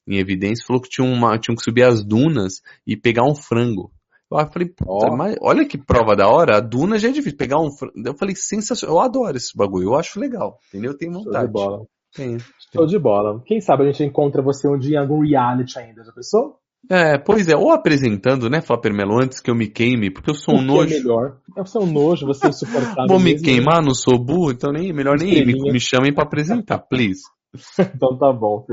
em 0.07 0.17
evidência, 0.17 0.65
falou 0.65 0.81
que 0.81 0.89
tinha, 0.89 1.07
uma, 1.07 1.37
tinha 1.37 1.55
que 1.55 1.63
subir 1.63 1.83
as 1.83 2.03
dunas 2.03 2.61
e 2.87 2.97
pegar 2.97 3.23
um 3.23 3.35
frango. 3.35 3.91
Eu 4.31 4.51
falei, 4.51 4.73
oh. 4.85 5.15
mas 5.15 5.35
olha 5.41 5.65
que 5.65 5.77
prova 5.77 6.15
da 6.15 6.27
hora, 6.27 6.57
a 6.57 6.59
Duna 6.59 6.99
já 6.99 7.09
é 7.09 7.11
difícil 7.11 7.37
pegar 7.37 7.59
um. 7.59 7.69
Eu 8.05 8.13
falei, 8.13 8.35
sensacional, 8.35 8.97
eu 8.97 9.01
adoro 9.01 9.35
esse 9.35 9.57
bagulho, 9.57 9.89
eu 9.89 9.95
acho 9.95 10.19
legal, 10.19 10.57
entendeu? 10.67 10.91
Eu 10.91 10.97
tenho 10.97 11.13
vontade. 11.13 11.37
Show 11.37 11.47
de 11.47 11.51
bola. 11.51 11.85
Tenho, 12.15 12.39
Show 12.73 12.85
de 12.85 12.99
bola. 12.99 13.41
Quem 13.45 13.59
sabe 13.59 13.83
a 13.83 13.85
gente 13.87 14.03
encontra 14.03 14.41
você 14.41 14.67
um 14.67 14.77
dia 14.77 14.97
em 14.97 15.01
algum 15.01 15.21
reality 15.21 15.79
ainda, 15.79 16.03
já 16.03 16.11
pensou? 16.11 16.59
É, 16.89 17.17
pois 17.17 17.49
é, 17.49 17.57
ou 17.57 17.71
apresentando, 17.71 18.49
né, 18.49 18.61
Flapper 18.61 18.93
Melo, 18.93 19.21
antes 19.21 19.39
que 19.39 19.51
eu 19.51 19.55
me 19.55 19.67
queime, 19.67 20.11
porque 20.11 20.29
eu 20.29 20.35
sou 20.35 20.55
um 20.55 20.61
nojo. 20.61 20.93
É 20.93 20.97
melhor. 20.97 21.37
Eu 21.57 21.65
sou 21.65 21.83
um 21.83 21.91
nojo, 21.91 22.25
você 22.25 22.45
é 22.45 22.49
insuportável. 22.49 23.07
Vou 23.07 23.19
me 23.19 23.39
queimar, 23.39 23.81
não 23.81 23.93
sou 23.93 24.17
burro, 24.17 24.51
então 24.51 24.71
nem, 24.71 24.93
melhor 24.93 25.17
nem 25.17 25.45
me, 25.45 25.71
me 25.71 25.79
chamem 25.79 26.13
para 26.13 26.23
apresentar, 26.23 26.79
please. 26.79 27.21
então 27.79 28.17
tá 28.17 28.31
bom. 28.31 28.65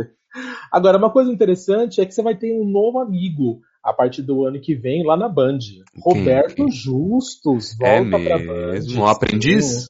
Agora, 0.70 0.98
uma 0.98 1.10
coisa 1.10 1.32
interessante 1.32 2.00
é 2.00 2.06
que 2.06 2.12
você 2.12 2.22
vai 2.22 2.36
ter 2.36 2.52
um 2.52 2.64
novo 2.64 3.00
amigo 3.00 3.60
a 3.86 3.92
partir 3.92 4.22
do 4.22 4.44
ano 4.44 4.60
que 4.60 4.74
vem 4.74 5.06
lá 5.06 5.16
na 5.16 5.28
Band. 5.28 5.58
Roberto? 6.02 6.68
Justus 6.68 7.80
é 7.80 8.02
volta 8.02 8.16
é 8.16 8.24
pra 8.24 8.38
Band. 8.38 8.80
Um 8.98 9.06
aprendiz? 9.06 9.88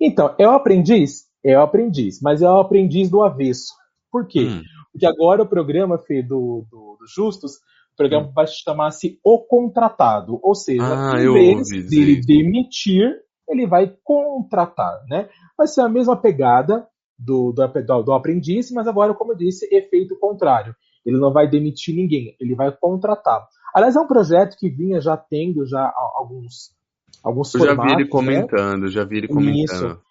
Então, 0.00 0.34
é 0.38 0.48
o 0.48 0.52
aprendiz? 0.52 1.26
É 1.44 1.56
o 1.58 1.60
aprendiz, 1.60 2.18
mas 2.22 2.40
é 2.40 2.48
o 2.48 2.58
aprendiz 2.58 3.10
do 3.10 3.22
avesso. 3.22 3.74
Por 4.10 4.26
quê? 4.26 4.40
Hum. 4.40 4.62
Porque 4.90 5.04
agora 5.04 5.42
o 5.42 5.46
programa, 5.46 5.98
Fê, 5.98 6.22
do, 6.22 6.64
do, 6.70 6.96
do 6.98 7.06
Justus, 7.14 7.56
o 7.92 7.96
programa 7.96 8.28
hum. 8.28 8.32
vai 8.34 8.46
chamar-se 8.46 9.20
O 9.22 9.38
Contratado. 9.40 10.40
Ou 10.42 10.54
seja, 10.54 11.12
ah, 11.12 11.20
em 11.20 11.30
vez 11.30 11.68
dele 11.90 12.18
demitir, 12.22 13.20
ele 13.46 13.66
vai 13.66 13.94
contratar, 14.02 15.04
né? 15.10 15.28
Vai 15.58 15.66
ser 15.66 15.82
a 15.82 15.88
mesma 15.90 16.16
pegada 16.16 16.86
do, 17.18 17.52
do, 17.52 18.02
do 18.02 18.12
aprendiz, 18.14 18.70
mas 18.70 18.88
agora, 18.88 19.12
como 19.12 19.32
eu 19.32 19.36
disse, 19.36 19.68
efeito 19.70 20.18
contrário. 20.18 20.74
Ele 21.06 21.18
não 21.18 21.32
vai 21.32 21.48
demitir 21.48 21.94
ninguém, 21.94 22.36
ele 22.40 22.54
vai 22.54 22.70
contratar. 22.72 23.46
Aliás, 23.72 23.94
é 23.94 24.00
um 24.00 24.06
projeto 24.06 24.56
que 24.58 24.68
vinha 24.68 25.00
já 25.00 25.16
tendo 25.16 25.64
já 25.66 25.92
alguns 26.14 26.74
alguns 27.22 27.54
Eu 27.54 27.60
formatos, 27.60 27.90
já 27.90 27.96
vi 27.96 28.02
ele 28.02 28.08
comentando, 28.08 28.82
né? 28.82 28.88
já 28.88 29.04
vi 29.04 29.16
ele 29.18 29.28
comentando. 29.28 29.64
Isso. 29.64 30.06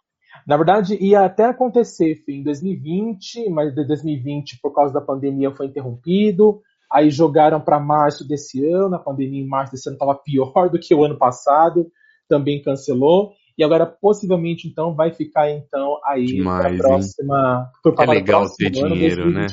Na 0.46 0.58
verdade, 0.58 0.98
ia 1.02 1.26
até 1.26 1.46
acontecer 1.46 2.24
em 2.30 2.43
2020, 2.43 3.50
mas 3.50 3.74
de 3.74 3.88
2020, 3.88 4.60
por 4.62 4.74
causa 4.74 4.93
da 4.93 5.02
pandemia, 5.02 5.56
foi 5.56 5.68
interrompido. 5.68 6.62
Aí 6.91 7.10
jogaram 7.10 7.60
para 7.60 7.80
março 7.80 8.28
desse 8.28 8.64
ano, 8.64 8.96
a 8.96 9.00
pandemia 9.00 9.41
em 9.41 9.48
março 9.48 9.72
desse 9.72 9.89
ano 9.89 9.96
estava 9.96 10.14
pior 10.16 10.54
do 10.70 10.80
que 10.80 10.93
o 10.93 11.04
ano 11.04 11.18
passado, 11.18 11.88
também 12.30 12.62
cancelou. 12.62 13.32
E 13.58 13.64
agora, 13.64 13.86
possivelmente, 13.86 14.68
então, 14.68 14.93
vai 14.93 15.14
ficar 15.14 15.50
então 15.50 15.98
aí 16.04 16.43
para 16.43 16.70
a 16.70 16.78
próxima. 16.78 17.72
É 17.98 18.06
legal 18.06 18.46
ter 18.58 18.70
dinheiro, 18.70 19.32
né? 19.32 19.48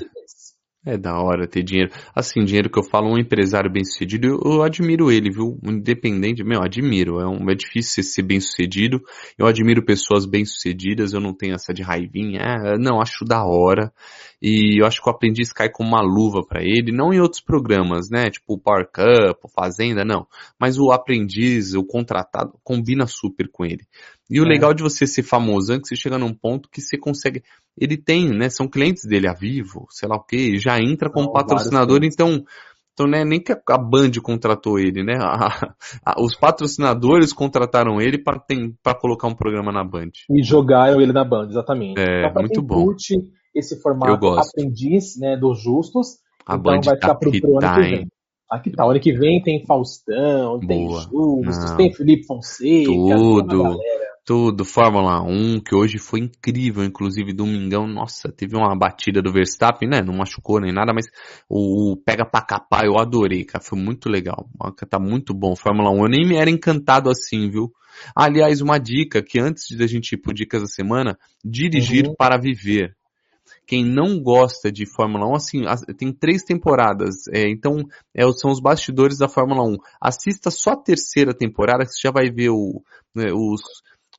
É 0.84 0.98
da 0.98 1.16
hora 1.16 1.46
ter 1.46 1.62
dinheiro. 1.62 1.92
Assim, 2.12 2.44
dinheiro 2.44 2.68
que 2.68 2.76
eu 2.76 2.82
falo, 2.82 3.08
um 3.08 3.16
empresário 3.16 3.70
bem 3.70 3.84
sucedido, 3.84 4.40
eu, 4.44 4.62
admiro 4.64 5.12
ele, 5.12 5.30
viu? 5.30 5.56
Independente, 5.62 6.42
meu, 6.42 6.60
admiro. 6.60 7.20
É, 7.20 7.28
um, 7.28 7.48
é 7.48 7.54
difícil 7.54 8.02
ser 8.02 8.22
bem 8.22 8.40
sucedido. 8.40 9.00
Eu 9.38 9.46
admiro 9.46 9.84
pessoas 9.84 10.26
bem 10.26 10.44
sucedidas, 10.44 11.12
eu 11.12 11.20
não 11.20 11.32
tenho 11.32 11.54
essa 11.54 11.72
de 11.72 11.82
raivinha. 11.82 12.40
É, 12.40 12.78
não, 12.78 13.00
acho 13.00 13.24
da 13.24 13.44
hora. 13.44 13.92
E 14.42 14.82
eu 14.82 14.86
acho 14.86 15.00
que 15.00 15.08
o 15.08 15.12
aprendiz 15.12 15.52
cai 15.52 15.70
com 15.70 15.84
uma 15.84 16.02
luva 16.02 16.44
para 16.44 16.60
ele, 16.64 16.90
não 16.90 17.12
em 17.12 17.20
outros 17.20 17.40
programas, 17.40 18.10
né? 18.10 18.28
Tipo 18.28 18.54
o 18.54 18.58
Power 18.58 18.86
Cup, 18.86 19.48
Fazenda, 19.54 20.04
não. 20.04 20.26
Mas 20.58 20.80
o 20.80 20.90
aprendiz, 20.90 21.74
o 21.74 21.84
contratado, 21.84 22.58
combina 22.64 23.06
super 23.06 23.48
com 23.48 23.64
ele. 23.64 23.86
E 24.32 24.40
o 24.40 24.44
é. 24.44 24.48
legal 24.48 24.72
de 24.72 24.82
você 24.82 25.06
ser 25.06 25.22
famoso 25.22 25.74
é 25.74 25.78
que 25.78 25.86
você 25.86 25.94
chega 25.94 26.16
num 26.16 26.32
ponto 26.32 26.70
que 26.70 26.80
você 26.80 26.96
consegue. 26.96 27.42
Ele 27.78 27.98
tem, 27.98 28.30
né? 28.30 28.48
São 28.48 28.66
clientes 28.66 29.04
dele 29.04 29.28
a 29.28 29.34
vivo, 29.34 29.86
sei 29.90 30.08
lá 30.08 30.16
o 30.16 30.24
que, 30.24 30.58
já 30.58 30.78
entra 30.78 31.10
como 31.10 31.26
não, 31.26 31.32
patrocinador, 31.34 32.00
então. 32.02 32.42
Então, 32.94 33.06
né, 33.06 33.24
nem 33.24 33.40
que 33.40 33.52
a 33.52 33.78
Band 33.78 34.10
contratou 34.22 34.78
ele, 34.78 35.02
né? 35.02 35.16
A, 35.18 35.74
a, 36.04 36.20
os 36.20 36.34
patrocinadores 36.34 37.32
contrataram 37.32 38.02
ele 38.02 38.18
para 38.18 38.94
colocar 38.94 39.28
um 39.28 39.34
programa 39.34 39.72
na 39.72 39.82
Band. 39.82 40.10
E 40.30 40.42
jogaram 40.42 41.00
ele 41.00 41.10
na 41.10 41.24
Band, 41.24 41.48
exatamente. 41.48 41.98
É, 41.98 42.28
então, 42.28 42.42
muito 42.42 42.60
bom. 42.60 42.84
Curte 42.84 43.14
esse 43.54 43.80
formato 43.80 44.26
aprendiz, 44.28 45.18
né, 45.18 45.36
dos 45.38 45.62
justos, 45.62 46.18
a 46.46 46.54
então 46.56 46.62
Band 46.62 46.80
vai 46.84 46.94
ficar 46.96 47.08
tá 47.08 47.14
pro, 47.14 47.30
pro 47.30 47.58
ano 47.58 47.74
que 47.74 47.80
vem. 47.80 48.08
Aqui 48.50 48.70
tá, 48.70 48.84
ano 48.84 49.00
que 49.00 49.12
vem 49.14 49.42
tem 49.42 49.64
Faustão, 49.64 50.58
Boa. 50.58 50.66
tem 50.66 50.90
Justus, 50.90 51.70
não. 51.70 51.76
tem 51.78 51.92
Felipe 51.94 52.26
Fonseca, 52.26 52.90
tudo. 52.90 53.78
Tudo, 54.24 54.64
Fórmula 54.64 55.20
1, 55.20 55.60
que 55.60 55.74
hoje 55.74 55.98
foi 55.98 56.20
incrível, 56.20 56.84
inclusive 56.84 57.32
domingão, 57.32 57.88
nossa, 57.88 58.30
teve 58.30 58.56
uma 58.56 58.72
batida 58.76 59.20
do 59.20 59.32
Verstappen, 59.32 59.88
né? 59.88 60.00
Não 60.00 60.14
machucou 60.14 60.60
nem 60.60 60.72
nada, 60.72 60.92
mas 60.94 61.06
o, 61.48 61.92
o 61.92 61.96
pega 61.96 62.24
pra 62.24 62.40
capar, 62.40 62.84
eu 62.84 63.00
adorei, 63.00 63.44
cara, 63.44 63.64
foi 63.64 63.76
muito 63.76 64.08
legal. 64.08 64.48
Tá 64.88 65.00
muito 65.00 65.34
bom, 65.34 65.56
Fórmula 65.56 65.90
1. 65.90 66.04
Eu 66.04 66.08
nem 66.08 66.28
me 66.28 66.36
era 66.36 66.48
encantado 66.48 67.10
assim, 67.10 67.50
viu? 67.50 67.72
Aliás, 68.14 68.60
uma 68.60 68.78
dica 68.78 69.22
que 69.22 69.40
antes 69.40 69.76
da 69.76 69.88
gente 69.88 70.12
ir 70.12 70.18
pro 70.18 70.32
Dicas 70.32 70.62
da 70.62 70.68
Semana, 70.68 71.18
dirigir 71.44 72.06
uhum. 72.06 72.14
para 72.14 72.38
viver. 72.38 72.96
Quem 73.66 73.84
não 73.84 74.20
gosta 74.20 74.70
de 74.70 74.86
Fórmula 74.86 75.26
1, 75.26 75.34
assim, 75.34 75.62
tem 75.96 76.12
três 76.12 76.42
temporadas, 76.42 77.26
é, 77.32 77.48
então 77.48 77.84
é, 78.14 78.22
são 78.32 78.50
os 78.50 78.60
bastidores 78.60 79.18
da 79.18 79.28
Fórmula 79.28 79.62
1. 79.62 79.76
Assista 80.00 80.50
só 80.50 80.72
a 80.72 80.76
terceira 80.76 81.34
temporada, 81.34 81.84
que 81.84 81.90
você 81.90 82.08
já 82.08 82.12
vai 82.12 82.30
ver 82.30 82.50
o, 82.50 82.82
né, 83.14 83.32
os, 83.32 83.62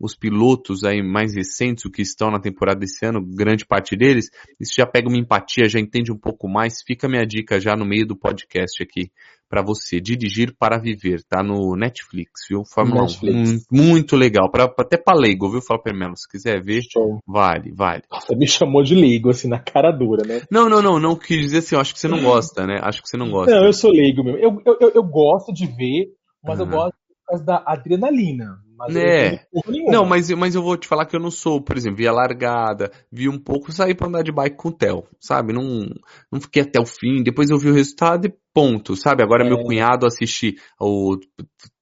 os 0.02 0.16
pilotos 0.16 0.84
aí 0.84 1.02
mais 1.02 1.34
recentes, 1.34 1.86
o 1.86 1.91
que 1.91 2.02
estão 2.02 2.32
na 2.32 2.39
temporada 2.39 2.80
desse 2.80 3.06
ano, 3.06 3.22
grande 3.24 3.66
parte 3.66 3.96
deles, 3.96 4.30
isso 4.60 4.74
já 4.76 4.86
pega 4.86 5.08
uma 5.08 5.18
empatia, 5.18 5.70
já 5.70 5.80
entende 5.80 6.12
um 6.12 6.18
pouco 6.18 6.48
mais. 6.48 6.82
Fica 6.86 7.08
a 7.08 7.10
minha 7.10 7.26
dica 7.26 7.60
já 7.60 7.76
no 7.76 7.86
meio 7.86 8.06
do 8.06 8.16
podcast 8.16 8.82
aqui 8.82 9.12
para 9.54 9.62
você, 9.62 10.02
Dirigir 10.02 10.56
para 10.58 10.80
Viver, 10.80 11.22
tá 11.30 11.44
no 11.44 11.76
Netflix, 11.76 12.48
viu? 12.50 12.64
Fórmula 12.66 13.02
Netflix. 13.02 13.68
1, 13.72 13.78
muito 13.78 14.16
legal, 14.16 14.50
pra, 14.50 14.64
até 14.64 14.98
para 14.98 15.16
leigo, 15.16 15.48
viu, 15.48 15.62
Fala 15.62 15.80
Melo, 15.94 16.18
se 16.18 16.28
quiser 16.28 16.60
ver, 16.60 16.82
Show. 16.91 17.20
vale, 17.28 17.72
vale. 17.72 18.02
Você 18.12 18.36
me 18.36 18.48
chamou 18.48 18.82
de 18.82 18.96
leigo, 18.96 19.30
assim, 19.30 19.48
na 19.48 19.60
cara 19.60 19.91
dura, 19.91 20.26
né? 20.26 20.41
Não, 20.50 20.68
não, 20.68 20.82
não, 20.82 21.00
não 21.00 21.16
quis 21.16 21.38
dizer 21.38 21.60
assim, 21.60 21.76
eu 21.76 21.82
acho 21.82 21.94
que 21.94 22.00
você 22.00 22.08
não 22.08 22.24
gosta, 22.24 22.66
né? 22.66 22.80
Acho 22.82 23.04
que 23.04 23.08
você 23.08 23.16
não 23.16 23.30
gosta. 23.30 23.54
Não, 23.54 23.64
eu 23.64 23.74
sou 23.74 23.91
leigo 23.91 24.24
mesmo. 24.24 24.39
Eu, 24.39 24.60
eu, 24.66 24.78
eu, 24.82 24.91
eu 24.96 25.04
gosto 25.04 25.54
de 25.54 25.68
ver, 25.68 26.08
mas 26.44 26.60
uhum. 26.60 26.66
eu 26.66 26.72
gosto 26.72 26.96
por 26.96 27.26
causa 27.28 27.46
da 27.46 27.64
adrenalina. 27.68 28.58
Mas 28.78 28.96
é. 28.96 29.46
Não, 29.90 30.06
mas, 30.06 30.30
mas 30.32 30.56
eu 30.56 30.62
vou 30.62 30.76
te 30.78 30.88
falar 30.88 31.06
que 31.06 31.16
eu 31.16 31.20
não 31.20 31.32
sou, 31.32 31.62
por 31.62 31.78
exemplo, 31.78 31.98
vi 31.98 32.08
a 32.08 32.12
largada, 32.12 32.92
vi 33.12 33.30
um 33.30 33.40
pouco, 33.40 33.72
saí 33.72 33.96
pra 33.96 34.08
andar 34.08 34.24
de 34.24 34.32
bike 34.32 34.58
com 34.58 34.70
o 34.70 34.72
Theo, 34.74 35.04
sabe? 35.20 35.54
Não, 35.54 35.88
não 36.32 36.42
fiquei 36.42 36.64
até 36.64 36.80
o 36.80 36.86
fim, 36.86 37.24
depois 37.24 37.50
eu 37.50 37.58
vi 37.58 37.70
o 37.70 37.74
resultado 37.74 38.26
e 38.26 38.34
ponto, 38.54 38.96
sabe? 38.96 39.24
Agora 39.24 39.46
é. 39.46 39.48
meu 39.48 39.64
cunhado 39.64 40.06
assiste 40.06 40.56
o 40.80 41.18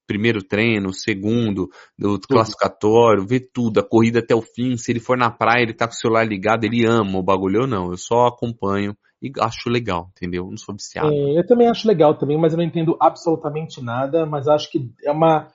primeiro 0.06 0.44
treino, 0.44 0.90
o 0.90 0.94
segundo, 0.94 1.70
do 1.98 2.20
classificatório, 2.20 3.26
vê 3.26 3.40
tudo, 3.40 3.80
a 3.80 3.88
corrida 3.88 4.20
até 4.20 4.36
o 4.36 4.42
fim, 4.42 4.76
se 4.76 4.92
ele 4.92 5.00
for 5.00 5.18
na 5.18 5.32
praia, 5.32 5.64
ele 5.64 5.74
tá 5.74 5.88
com 5.88 5.94
o 5.94 5.98
celular 5.98 6.26
ligado, 6.26 6.66
ele 6.66 6.86
ama 6.86 7.18
o 7.18 7.24
bagulho, 7.24 7.62
eu 7.62 7.68
não, 7.68 7.92
eu 7.92 7.98
só 7.98 8.28
acompanho 8.28 8.94
e 9.22 9.32
acho 9.40 9.70
legal, 9.70 10.10
entendeu? 10.18 10.48
Não 10.50 10.58
sou 10.58 10.76
viciado. 10.76 11.14
É, 11.14 11.40
eu 11.40 11.46
também 11.46 11.70
acho 11.70 11.88
legal 11.88 12.18
também, 12.18 12.38
mas 12.38 12.52
eu 12.52 12.58
não 12.58 12.66
entendo 12.66 12.98
absolutamente 13.00 13.82
nada, 13.82 14.26
mas 14.26 14.48
acho 14.50 14.70
que 14.70 14.92
é 15.06 15.12
uma 15.12 15.48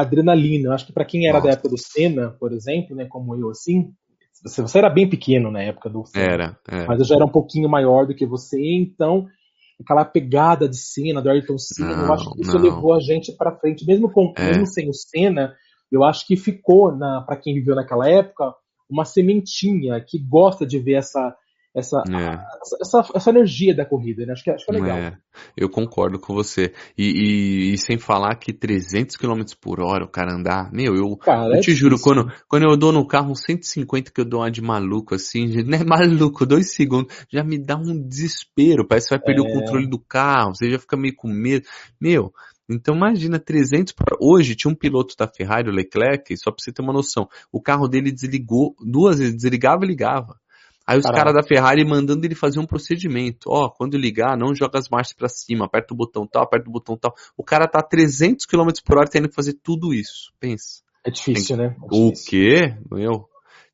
adrenalina. 0.00 0.74
Acho 0.74 0.86
que 0.86 0.92
para 0.92 1.04
quem 1.04 1.26
era 1.26 1.38
Nossa. 1.38 1.48
da 1.48 1.52
época 1.54 1.68
do 1.68 1.78
Senna, 1.78 2.30
por 2.30 2.52
exemplo, 2.52 2.96
né, 2.96 3.06
como 3.06 3.34
eu 3.36 3.50
assim, 3.50 3.92
você 4.44 4.78
era 4.78 4.90
bem 4.90 5.08
pequeno 5.08 5.50
na 5.50 5.62
época 5.62 5.88
do 5.88 6.04
Senna, 6.04 6.24
era, 6.24 6.58
era, 6.68 6.86
mas 6.86 6.98
eu 6.98 7.04
já 7.04 7.16
era 7.16 7.24
um 7.24 7.30
pouquinho 7.30 7.68
maior 7.68 8.06
do 8.06 8.14
que 8.14 8.26
você, 8.26 8.58
então 8.60 9.26
aquela 9.80 10.04
pegada 10.04 10.68
de 10.68 10.76
Senna, 10.76 11.22
do 11.22 11.30
Ayrton 11.30 11.58
Senna, 11.58 11.96
não, 11.96 12.06
eu 12.06 12.12
acho 12.12 12.30
que 12.32 12.42
isso 12.42 12.56
não. 12.56 12.62
levou 12.62 12.94
a 12.94 13.00
gente 13.00 13.32
para 13.32 13.56
frente, 13.56 13.86
mesmo 13.86 14.10
com 14.10 14.32
é. 14.36 14.46
mesmo 14.46 14.66
sem 14.66 14.88
o 14.88 14.92
Senna, 14.92 15.54
eu 15.90 16.04
acho 16.04 16.26
que 16.26 16.36
ficou 16.36 16.94
na 16.94 17.22
para 17.22 17.36
quem 17.36 17.54
viveu 17.54 17.74
naquela 17.74 18.08
época 18.08 18.54
uma 18.88 19.04
sementinha 19.04 20.00
que 20.00 20.18
gosta 20.18 20.66
de 20.66 20.78
ver 20.78 20.94
essa 20.94 21.34
essa, 21.74 22.04
é. 22.08 22.38
essa, 22.80 23.04
essa, 23.12 23.30
energia 23.30 23.74
da 23.74 23.84
corrida, 23.84 24.24
né? 24.24 24.32
Acho 24.32 24.44
que, 24.44 24.50
acho 24.50 24.64
que 24.64 24.70
é 24.70 24.80
legal. 24.80 24.96
É, 24.96 25.18
eu 25.56 25.68
concordo 25.68 26.20
com 26.20 26.32
você. 26.32 26.72
E, 26.96 27.04
e, 27.04 27.74
e, 27.74 27.78
sem 27.78 27.98
falar 27.98 28.36
que 28.36 28.52
300 28.52 29.16
km 29.16 29.42
por 29.60 29.80
hora 29.80 30.04
o 30.04 30.08
cara 30.08 30.32
andar, 30.32 30.72
meu, 30.72 30.94
eu, 30.94 31.16
cara, 31.16 31.48
eu 31.48 31.54
é 31.54 31.60
te 31.60 31.74
juro, 31.74 31.98
quando, 32.00 32.32
quando 32.48 32.62
eu 32.62 32.76
dou 32.76 32.92
no 32.92 33.04
carro 33.04 33.34
150 33.34 34.12
que 34.12 34.20
eu 34.20 34.24
dou 34.24 34.40
uma 34.40 34.52
de 34.52 34.62
maluco 34.62 35.16
assim, 35.16 35.48
não 35.64 35.76
é 35.76 35.82
maluco, 35.82 36.46
dois 36.46 36.72
segundos, 36.72 37.12
já 37.28 37.42
me 37.42 37.58
dá 37.58 37.76
um 37.76 38.00
desespero, 38.06 38.86
parece 38.86 39.08
que 39.08 39.16
vai 39.16 39.24
perder 39.24 39.42
o 39.42 39.48
é. 39.48 39.52
controle 39.52 39.88
do 39.88 39.98
carro, 39.98 40.54
você 40.54 40.70
já 40.70 40.78
fica 40.78 40.96
meio 40.96 41.16
com 41.16 41.26
medo. 41.26 41.66
Meu, 42.00 42.32
então 42.70 42.94
imagina 42.94 43.40
300 43.40 43.92
por... 43.92 44.16
Hoje 44.20 44.54
tinha 44.54 44.70
um 44.70 44.76
piloto 44.76 45.16
da 45.18 45.26
Ferrari, 45.26 45.68
o 45.68 45.72
Leclerc, 45.72 46.36
só 46.36 46.52
pra 46.52 46.62
você 46.62 46.72
ter 46.72 46.82
uma 46.82 46.92
noção, 46.92 47.28
o 47.50 47.60
carro 47.60 47.88
dele 47.88 48.12
desligou 48.12 48.76
duas 48.80 49.18
vezes, 49.18 49.34
desligava 49.34 49.84
e 49.84 49.88
ligava. 49.88 50.38
Aí 50.86 50.98
os 50.98 51.04
caras 51.04 51.32
da 51.32 51.42
Ferrari 51.42 51.84
mandando 51.84 52.26
ele 52.26 52.34
fazer 52.34 52.60
um 52.60 52.66
procedimento. 52.66 53.48
Ó, 53.48 53.66
oh, 53.66 53.70
quando 53.70 53.96
ligar, 53.96 54.36
não 54.36 54.54
joga 54.54 54.78
as 54.78 54.88
marchas 54.88 55.14
para 55.14 55.28
cima, 55.28 55.64
aperta 55.64 55.94
o 55.94 55.96
botão 55.96 56.26
tal, 56.26 56.42
aperta 56.42 56.68
o 56.68 56.72
botão 56.72 56.96
tal. 56.96 57.14
O 57.36 57.42
cara 57.42 57.66
tá 57.66 57.78
a 57.78 57.86
300 57.86 58.44
km 58.44 58.68
por 58.84 58.98
hora 58.98 59.08
tendo 59.08 59.28
que 59.28 59.34
fazer 59.34 59.54
tudo 59.62 59.94
isso. 59.94 60.32
Pensa. 60.38 60.82
É 61.04 61.10
difícil, 61.10 61.56
tem... 61.56 61.66
né? 61.66 61.76
É 61.76 61.88
difícil. 61.88 62.08
O 62.08 62.12
quê? 62.30 62.76
Meu, 62.90 63.28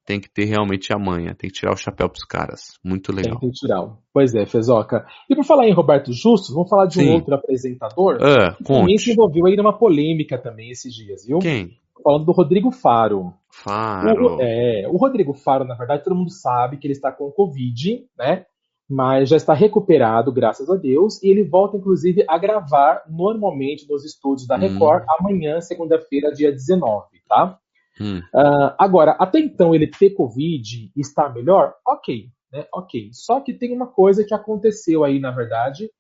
tem 0.05 0.21
que 0.21 0.29
ter 0.29 0.45
realmente 0.45 0.93
a 0.93 0.99
manha, 0.99 1.35
tem 1.35 1.49
que 1.49 1.57
tirar 1.57 1.73
o 1.73 1.77
chapéu 1.77 2.09
pros 2.09 2.25
caras. 2.25 2.79
Muito 2.83 3.13
legal. 3.13 3.39
Tem 3.39 3.51
que 3.51 3.57
tirar. 3.57 3.97
Pois 4.13 4.35
é, 4.35 4.47
Fezoca. 4.47 5.05
E 5.29 5.37
por 5.37 5.45
falar 5.45 5.69
em 5.69 5.73
Roberto 5.73 6.13
Justus, 6.13 6.53
vamos 6.55 6.69
falar 6.69 6.87
de 6.87 6.95
Sim. 6.95 7.09
um 7.09 7.13
outro 7.15 7.35
apresentador 7.35 8.19
ah, 8.21 8.57
que 8.57 8.65
também 8.65 8.99
se 8.99 9.13
envolveu 9.13 9.47
aí 9.47 9.57
numa 9.57 9.77
polêmica 9.77 10.37
também 10.37 10.71
esses 10.71 10.93
dias, 10.93 11.25
viu? 11.27 11.39
Quem? 11.39 11.80
Falando 12.03 12.25
do 12.25 12.33
Rodrigo 12.33 12.71
Faro. 12.71 13.35
Faro. 13.51 14.37
O, 14.37 14.41
é, 14.41 14.87
o 14.89 14.97
Rodrigo 14.97 15.35
Faro, 15.35 15.65
na 15.65 15.75
verdade, 15.75 16.05
todo 16.05 16.17
mundo 16.17 16.31
sabe 16.31 16.77
que 16.77 16.87
ele 16.87 16.93
está 16.93 17.11
com 17.13 17.31
Covid, 17.31 18.07
né? 18.19 18.47
Mas 18.89 19.29
já 19.29 19.37
está 19.37 19.55
recuperado, 19.55 20.33
graças 20.33 20.69
a 20.69 20.75
Deus, 20.75 21.23
e 21.23 21.29
ele 21.29 21.45
volta, 21.45 21.77
inclusive, 21.77 22.25
a 22.29 22.37
gravar 22.37 23.03
normalmente 23.09 23.89
nos 23.89 24.05
estúdios 24.05 24.49
da 24.49 24.57
hum. 24.57 24.61
Record 24.61 25.05
hum. 25.05 25.07
amanhã, 25.19 25.61
segunda-feira, 25.61 26.33
dia 26.33 26.51
19, 26.51 27.07
tá? 27.29 27.59
Hum. 28.01 28.19
Uh, 28.19 28.75
agora, 28.79 29.13
até 29.13 29.39
então 29.39 29.75
ele 29.75 29.87
ter 29.87 30.11
Covid 30.11 30.91
e 30.97 31.01
estar 31.01 31.33
melhor, 31.33 31.75
ok, 31.87 32.29
né? 32.53 32.67
Ok. 32.73 33.11
Só 33.13 33.41
que 33.41 33.53
tem 33.53 33.73
uma 33.73 33.87
coisa 33.87 34.25
que 34.25 34.35
aconteceu 34.35 35.05
aí, 35.05 35.21
na 35.21 35.31
verdade, 35.31 35.91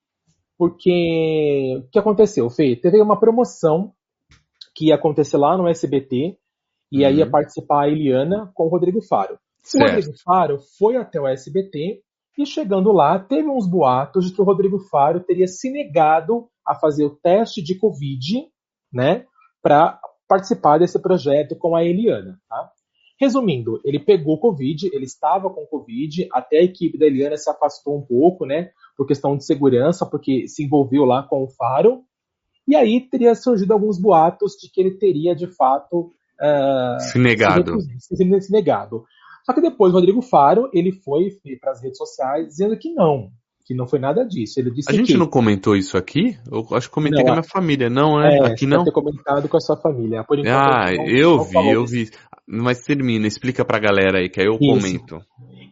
porque 0.58 1.82
o 1.84 1.90
que 1.90 1.98
aconteceu, 1.98 2.50
Fê? 2.50 2.76
Teve 2.76 3.00
uma 3.00 3.18
promoção 3.18 3.92
que 4.80 4.86
ia 4.86 4.94
acontecer 4.94 5.36
lá 5.36 5.58
no 5.58 5.68
SBT, 5.68 6.38
e 6.90 7.00
uhum. 7.00 7.06
aí 7.06 7.16
ia 7.16 7.26
uhum. 7.26 7.30
participar 7.30 7.82
a 7.82 7.88
Eliana 7.88 8.50
com 8.54 8.64
o 8.64 8.68
Rodrigo 8.70 9.02
Faro. 9.02 9.38
Certo. 9.62 9.84
O 9.84 9.94
Rodrigo 9.94 10.18
Faro 10.24 10.58
foi 10.78 10.96
até 10.96 11.20
o 11.20 11.28
SBT 11.28 12.00
e 12.38 12.46
chegando 12.46 12.90
lá, 12.90 13.18
teve 13.18 13.46
uns 13.46 13.68
boatos 13.68 14.24
de 14.24 14.32
que 14.32 14.40
o 14.40 14.44
Rodrigo 14.44 14.78
Faro 14.90 15.20
teria 15.20 15.46
se 15.46 15.70
negado 15.70 16.48
a 16.66 16.74
fazer 16.74 17.04
o 17.04 17.14
teste 17.14 17.62
de 17.62 17.74
Covid, 17.74 18.46
né, 18.90 19.26
para 19.62 20.00
participar 20.26 20.78
desse 20.78 20.98
projeto 20.98 21.54
com 21.54 21.76
a 21.76 21.84
Eliana, 21.84 22.40
tá? 22.48 22.70
Resumindo, 23.20 23.82
ele 23.84 23.98
pegou 23.98 24.40
Covid, 24.40 24.88
ele 24.94 25.04
estava 25.04 25.50
com 25.50 25.66
Covid, 25.66 26.26
até 26.32 26.60
a 26.60 26.64
equipe 26.64 26.96
da 26.96 27.04
Eliana 27.04 27.36
se 27.36 27.50
afastou 27.50 27.98
um 27.98 28.02
pouco, 28.02 28.46
né, 28.46 28.70
por 28.96 29.06
questão 29.06 29.36
de 29.36 29.44
segurança, 29.44 30.06
porque 30.06 30.48
se 30.48 30.64
envolveu 30.64 31.04
lá 31.04 31.22
com 31.22 31.44
o 31.44 31.48
Faro, 31.48 32.02
e 32.66 32.76
aí 32.76 33.00
teria 33.00 33.34
surgido 33.34 33.72
alguns 33.72 34.00
boatos 34.00 34.52
de 34.52 34.70
que 34.70 34.80
ele 34.80 34.92
teria, 34.92 35.34
de 35.34 35.46
fato, 35.46 36.12
uh, 36.40 37.00
se 37.00 37.18
negado. 37.18 37.80
Se, 37.98 38.16
se, 38.16 38.40
se, 38.40 38.52
negado. 38.52 39.04
Só 39.44 39.52
que 39.52 39.60
depois 39.60 39.92
o 39.92 39.96
Rodrigo 39.96 40.22
Faro 40.22 40.70
ele 40.72 40.92
foi 40.92 41.30
para 41.60 41.72
as 41.72 41.82
redes 41.82 41.98
sociais 41.98 42.48
dizendo 42.48 42.78
que 42.78 42.92
não, 42.92 43.30
que 43.64 43.74
não 43.74 43.86
foi 43.86 43.98
nada 43.98 44.24
disso. 44.24 44.60
Ele 44.60 44.70
disse 44.70 44.90
a 44.90 44.94
gente 44.94 45.12
que... 45.12 45.18
não 45.18 45.26
comentou 45.26 45.74
isso 45.74 45.96
aqui? 45.96 46.36
Eu 46.50 46.66
acho 46.76 46.88
que 46.88 46.94
comentei 46.94 47.18
não, 47.18 47.24
com 47.24 47.30
a 47.30 47.34
minha 47.34 47.48
família, 47.48 47.90
não, 47.90 48.20
é? 48.20 48.38
é 48.38 48.46
aqui 48.46 48.66
não. 48.66 48.84
ter 48.84 48.92
comentado 48.92 49.48
com 49.48 49.56
a 49.56 49.60
sua 49.60 49.76
família. 49.76 50.24
Por 50.24 50.38
enquanto, 50.38 50.54
ah, 50.54 50.92
não, 50.92 51.06
eu 51.06 51.36
não 51.36 51.44
vi, 51.44 51.70
eu 51.70 51.86
vi. 51.86 52.10
Mas 52.46 52.80
termina, 52.80 53.26
explica 53.26 53.64
pra 53.64 53.78
galera 53.78 54.18
aí, 54.18 54.28
que 54.28 54.40
aí 54.40 54.46
eu 54.46 54.58
isso. 54.60 54.74
comento. 54.74 55.20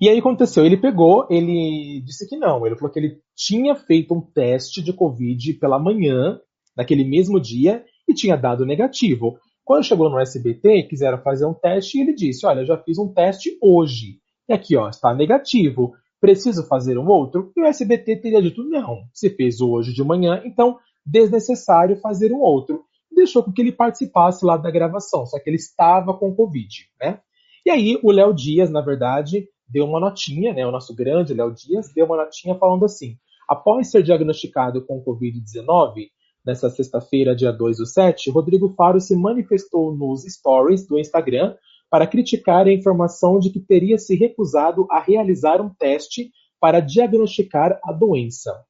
E 0.01 0.09
aí 0.09 0.19
aconteceu, 0.19 0.65
ele 0.65 0.77
pegou, 0.77 1.27
ele 1.29 2.01
disse 2.05 2.29
que 2.29 2.37
não. 2.37 2.65
Ele 2.65 2.77
falou 2.77 2.93
que 2.93 3.01
ele 3.01 3.19
tinha 3.35 3.75
feito 3.75 4.15
um 4.15 4.21
teste 4.21 4.81
de 4.81 4.93
Covid 4.93 5.55
pela 5.55 5.79
manhã 5.79 6.39
naquele 6.79 7.03
mesmo 7.03 7.41
dia 7.41 7.85
e 8.09 8.15
tinha 8.15 8.37
dado 8.37 8.65
negativo. 8.65 9.37
Quando 9.65 9.85
chegou 9.85 10.09
no 10.09 10.21
SBT, 10.21 10.85
quiseram 10.85 11.19
fazer 11.19 11.45
um 11.45 11.53
teste 11.53 11.99
e 11.99 12.01
ele 12.03 12.15
disse: 12.15 12.47
Olha, 12.47 12.65
já 12.65 12.79
fiz 12.79 12.97
um 12.99 13.13
teste 13.13 13.59
hoje. 13.61 14.21
E 14.49 14.53
aqui, 14.53 14.77
ó, 14.77 14.89
está 14.89 15.13
negativo. 15.13 15.93
Preciso 16.21 16.67
fazer 16.67 16.97
um 16.97 17.09
outro? 17.09 17.53
E 17.57 17.61
o 17.61 17.65
SBT 17.65 18.17
teria 18.17 18.41
dito: 18.41 18.63
Não, 18.63 19.03
se 19.13 19.29
fez 19.29 19.61
hoje 19.61 19.93
de 19.93 20.05
manhã, 20.05 20.41
então 20.45 20.79
desnecessário 21.05 21.97
fazer 21.97 22.33
um 22.33 22.41
outro. 22.41 22.85
Deixou 23.11 23.43
com 23.43 23.53
que 23.53 23.61
ele 23.61 23.73
participasse 23.73 24.45
lá 24.45 24.57
da 24.57 24.71
gravação, 24.71 25.27
só 25.27 25.41
que 25.41 25.51
ele 25.51 25.57
estava 25.57 26.15
com 26.15 26.35
Covid, 26.35 26.87
né? 27.01 27.19
E 27.67 27.71
aí 27.71 27.99
o 28.03 28.13
Léo 28.13 28.33
Dias, 28.33 28.71
na 28.71 28.81
verdade, 28.81 29.49
deu 29.69 29.85
uma 29.85 29.99
notinha, 29.99 30.53
né? 30.53 30.65
O 30.67 30.71
nosso 30.71 30.95
grande 30.95 31.35
Léo 31.35 31.53
Dias 31.53 31.93
deu 31.93 32.07
uma 32.07 32.17
notinha 32.17 32.55
falando 32.55 32.85
assim: 32.85 33.17
após 33.49 33.91
ser 33.91 34.03
diagnosticado 34.03 34.85
com 34.87 35.03
Covid-19, 35.03 36.09
Nessa 36.49 36.71
sexta-feira, 36.71 37.37
dia 37.37 37.53
2 37.53 37.77
do 37.77 37.85
7, 37.85 38.31
Rodrigo 38.31 38.71
Faro 38.71 38.99
se 38.99 39.15
manifestou 39.15 39.95
nos 39.95 40.23
stories 40.23 40.87
do 40.87 40.99
Instagram 40.99 41.55
para 41.91 42.07
criticar 42.07 42.67
a 42.67 42.73
informação 42.73 43.39
de 43.39 43.51
que 43.51 43.61
teria 43.61 43.99
se 43.99 44.17
recusado 44.17 44.87
a 44.91 44.99
realizar 44.99 45.61
um 45.61 45.69
teste 45.69 46.31
para 46.59 46.81
diagnosticar 46.81 47.79
a 47.85 47.93
doença. 47.93 48.65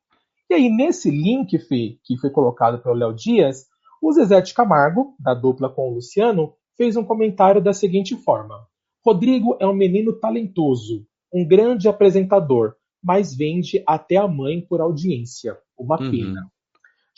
E 0.50 0.54
aí, 0.54 0.68
nesse 0.68 1.08
link 1.08 1.56
Fê, 1.56 1.96
que 2.02 2.18
foi 2.18 2.30
colocado 2.30 2.82
pelo 2.82 2.96
Léo 2.96 3.14
Dias, 3.14 3.66
o 4.02 4.12
Zezé 4.12 4.40
de 4.40 4.52
Camargo, 4.54 5.14
da 5.16 5.32
dupla 5.32 5.70
com 5.70 5.88
o 5.88 5.94
Luciano, 5.94 6.54
fez 6.76 6.96
um 6.96 7.04
comentário 7.04 7.62
da 7.62 7.72
seguinte 7.72 8.16
forma: 8.16 8.58
Rodrigo 9.06 9.56
é 9.60 9.66
um 9.68 9.72
menino 9.72 10.14
talentoso, 10.14 11.06
um 11.32 11.46
grande 11.46 11.88
apresentador, 11.88 12.74
mas 13.00 13.32
vende 13.32 13.80
até 13.86 14.16
a 14.16 14.26
mãe 14.26 14.60
por 14.60 14.80
audiência. 14.80 15.56
Uma 15.78 15.94
uhum. 16.02 16.10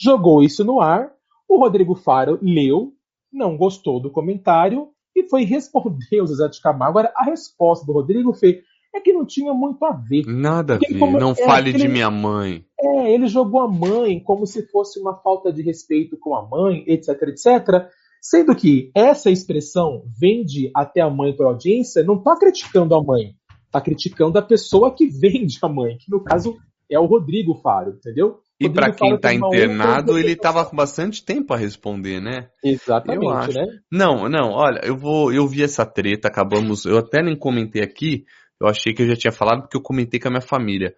Jogou 0.01 0.43
isso 0.43 0.65
no 0.65 0.81
ar, 0.81 1.13
o 1.47 1.59
Rodrigo 1.59 1.95
Faro 1.95 2.39
leu, 2.41 2.93
não 3.31 3.57
gostou 3.57 4.01
do 4.01 4.11
comentário 4.11 4.89
e 5.15 5.29
foi 5.29 5.45
responder 5.45 6.21
ao 6.21 6.27
Zezé 6.27 6.49
de 6.49 6.61
Camargo. 6.61 6.99
Agora, 6.99 7.13
a 7.15 7.25
resposta 7.25 7.85
do 7.85 7.93
Rodrigo 7.93 8.33
foi 8.33 8.63
é 8.95 9.01
que 9.01 9.13
não 9.13 9.25
tinha 9.25 9.53
muito 9.53 9.85
a 9.85 9.93
ver. 9.93 10.25
Nada 10.27 10.75
a 10.75 10.79
ver, 10.79 10.99
como, 10.99 11.19
não 11.19 11.33
é, 11.33 11.35
fale 11.35 11.73
de 11.73 11.87
minha 11.87 12.11
mãe. 12.11 12.65
É, 12.81 13.13
ele 13.13 13.29
jogou 13.29 13.61
a 13.61 13.69
mãe 13.69 14.19
como 14.21 14.47
se 14.47 14.67
fosse 14.69 14.99
uma 14.99 15.15
falta 15.15 15.53
de 15.53 15.63
respeito 15.63 16.17
com 16.19 16.35
a 16.35 16.49
mãe, 16.49 16.83
etc, 16.87 17.23
etc. 17.29 17.89
Sendo 18.21 18.55
que 18.57 18.91
essa 18.95 19.31
expressão 19.31 20.03
vende 20.19 20.71
até 20.75 21.01
a 21.01 21.11
mãe 21.11 21.35
por 21.37 21.47
audiência, 21.47 22.03
não 22.03 22.17
está 22.17 22.37
criticando 22.37 22.95
a 22.95 23.03
mãe, 23.03 23.35
está 23.67 23.81
criticando 23.81 24.39
a 24.39 24.43
pessoa 24.43 24.95
que 24.95 25.07
vende 25.07 25.59
a 25.63 25.69
mãe, 25.69 25.97
que 25.99 26.11
no 26.11 26.25
caso 26.25 26.57
é 26.91 26.99
o 26.99 27.07
Rodrigo 27.07 27.55
Faro, 27.55 27.93
entendeu? 27.93 28.41
E 28.61 28.69
para 28.69 28.93
quem 28.93 29.15
está 29.15 29.33
internado, 29.33 30.19
ele 30.19 30.33
estava 30.33 30.67
com 30.67 30.77
bastante 30.77 31.25
tempo 31.25 31.55
a 31.55 31.57
responder, 31.57 32.21
né? 32.21 32.51
Exatamente, 32.63 33.55
né? 33.55 33.65
Não, 33.91 34.29
não, 34.29 34.51
olha, 34.51 34.81
eu 34.85 34.99
vou, 34.99 35.33
eu 35.33 35.49
vi 35.49 35.63
essa 35.63 35.87
treta, 35.87 36.29
acabamos, 36.29 36.85
eu 36.85 36.99
até 36.99 37.23
nem 37.23 37.35
comentei 37.35 37.83
aqui, 37.83 38.27
eu 38.61 38.69
achei 38.69 38.93
que 38.93 39.03
eu 39.03 39.09
já 39.09 39.17
tinha 39.17 39.33
falado 39.33 39.63
porque 39.63 39.79
eu 39.79 39.83
comentei 39.83 40.21
com 40.21 40.29
a 40.29 40.33
minha 40.33 40.43
família. 40.43 40.95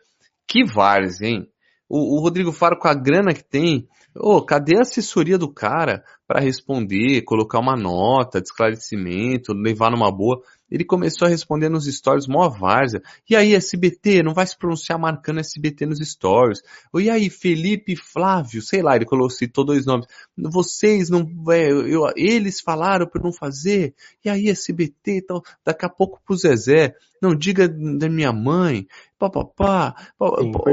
Que 0.48 0.64
vars, 0.64 1.20
hein? 1.20 1.46
O, 1.88 2.18
o 2.18 2.20
Rodrigo 2.20 2.50
Faro 2.50 2.76
com 2.76 2.88
a 2.88 2.94
grana 2.94 3.32
que 3.32 3.44
tem, 3.44 3.86
ô, 4.16 4.38
oh, 4.38 4.44
cadê 4.44 4.78
a 4.78 4.80
assessoria 4.80 5.38
do 5.38 5.52
cara 5.52 6.02
para 6.32 6.40
responder, 6.40 7.20
colocar 7.24 7.58
uma 7.58 7.76
nota 7.76 8.40
de 8.40 8.48
esclarecimento, 8.48 9.52
levar 9.52 9.90
numa 9.90 10.10
boa? 10.10 10.42
Ele 10.70 10.82
começou 10.82 11.26
a 11.26 11.30
responder 11.30 11.68
nos 11.68 11.84
stories 11.84 12.26
mó 12.26 12.48
várzea. 12.48 13.02
E 13.28 13.36
aí, 13.36 13.54
SBT, 13.54 14.22
não 14.22 14.32
vai 14.32 14.46
se 14.46 14.56
pronunciar 14.56 14.98
marcando 14.98 15.40
SBT 15.40 15.84
nos 15.84 15.98
stories. 15.98 16.62
E 16.94 17.10
aí, 17.10 17.28
Felipe 17.28 17.94
Flávio, 17.94 18.62
sei 18.62 18.80
lá, 18.80 18.96
ele 18.96 19.04
colocou, 19.04 19.28
citou 19.28 19.62
dois 19.62 19.84
nomes. 19.84 20.06
Vocês 20.34 21.10
não, 21.10 21.28
é, 21.50 21.70
eu, 21.70 22.10
eles 22.16 22.62
falaram 22.62 23.06
para 23.06 23.22
não 23.22 23.30
fazer. 23.30 23.94
E 24.24 24.30
aí, 24.30 24.48
SBT, 24.48 25.18
então, 25.18 25.42
daqui 25.62 25.84
a 25.84 25.90
pouco 25.90 26.18
pro 26.24 26.34
Zezé. 26.34 26.94
Não 27.20 27.34
diga 27.34 27.68
da 27.68 28.08
minha 28.08 28.32
mãe. 28.32 28.86
Papapá. 29.18 29.94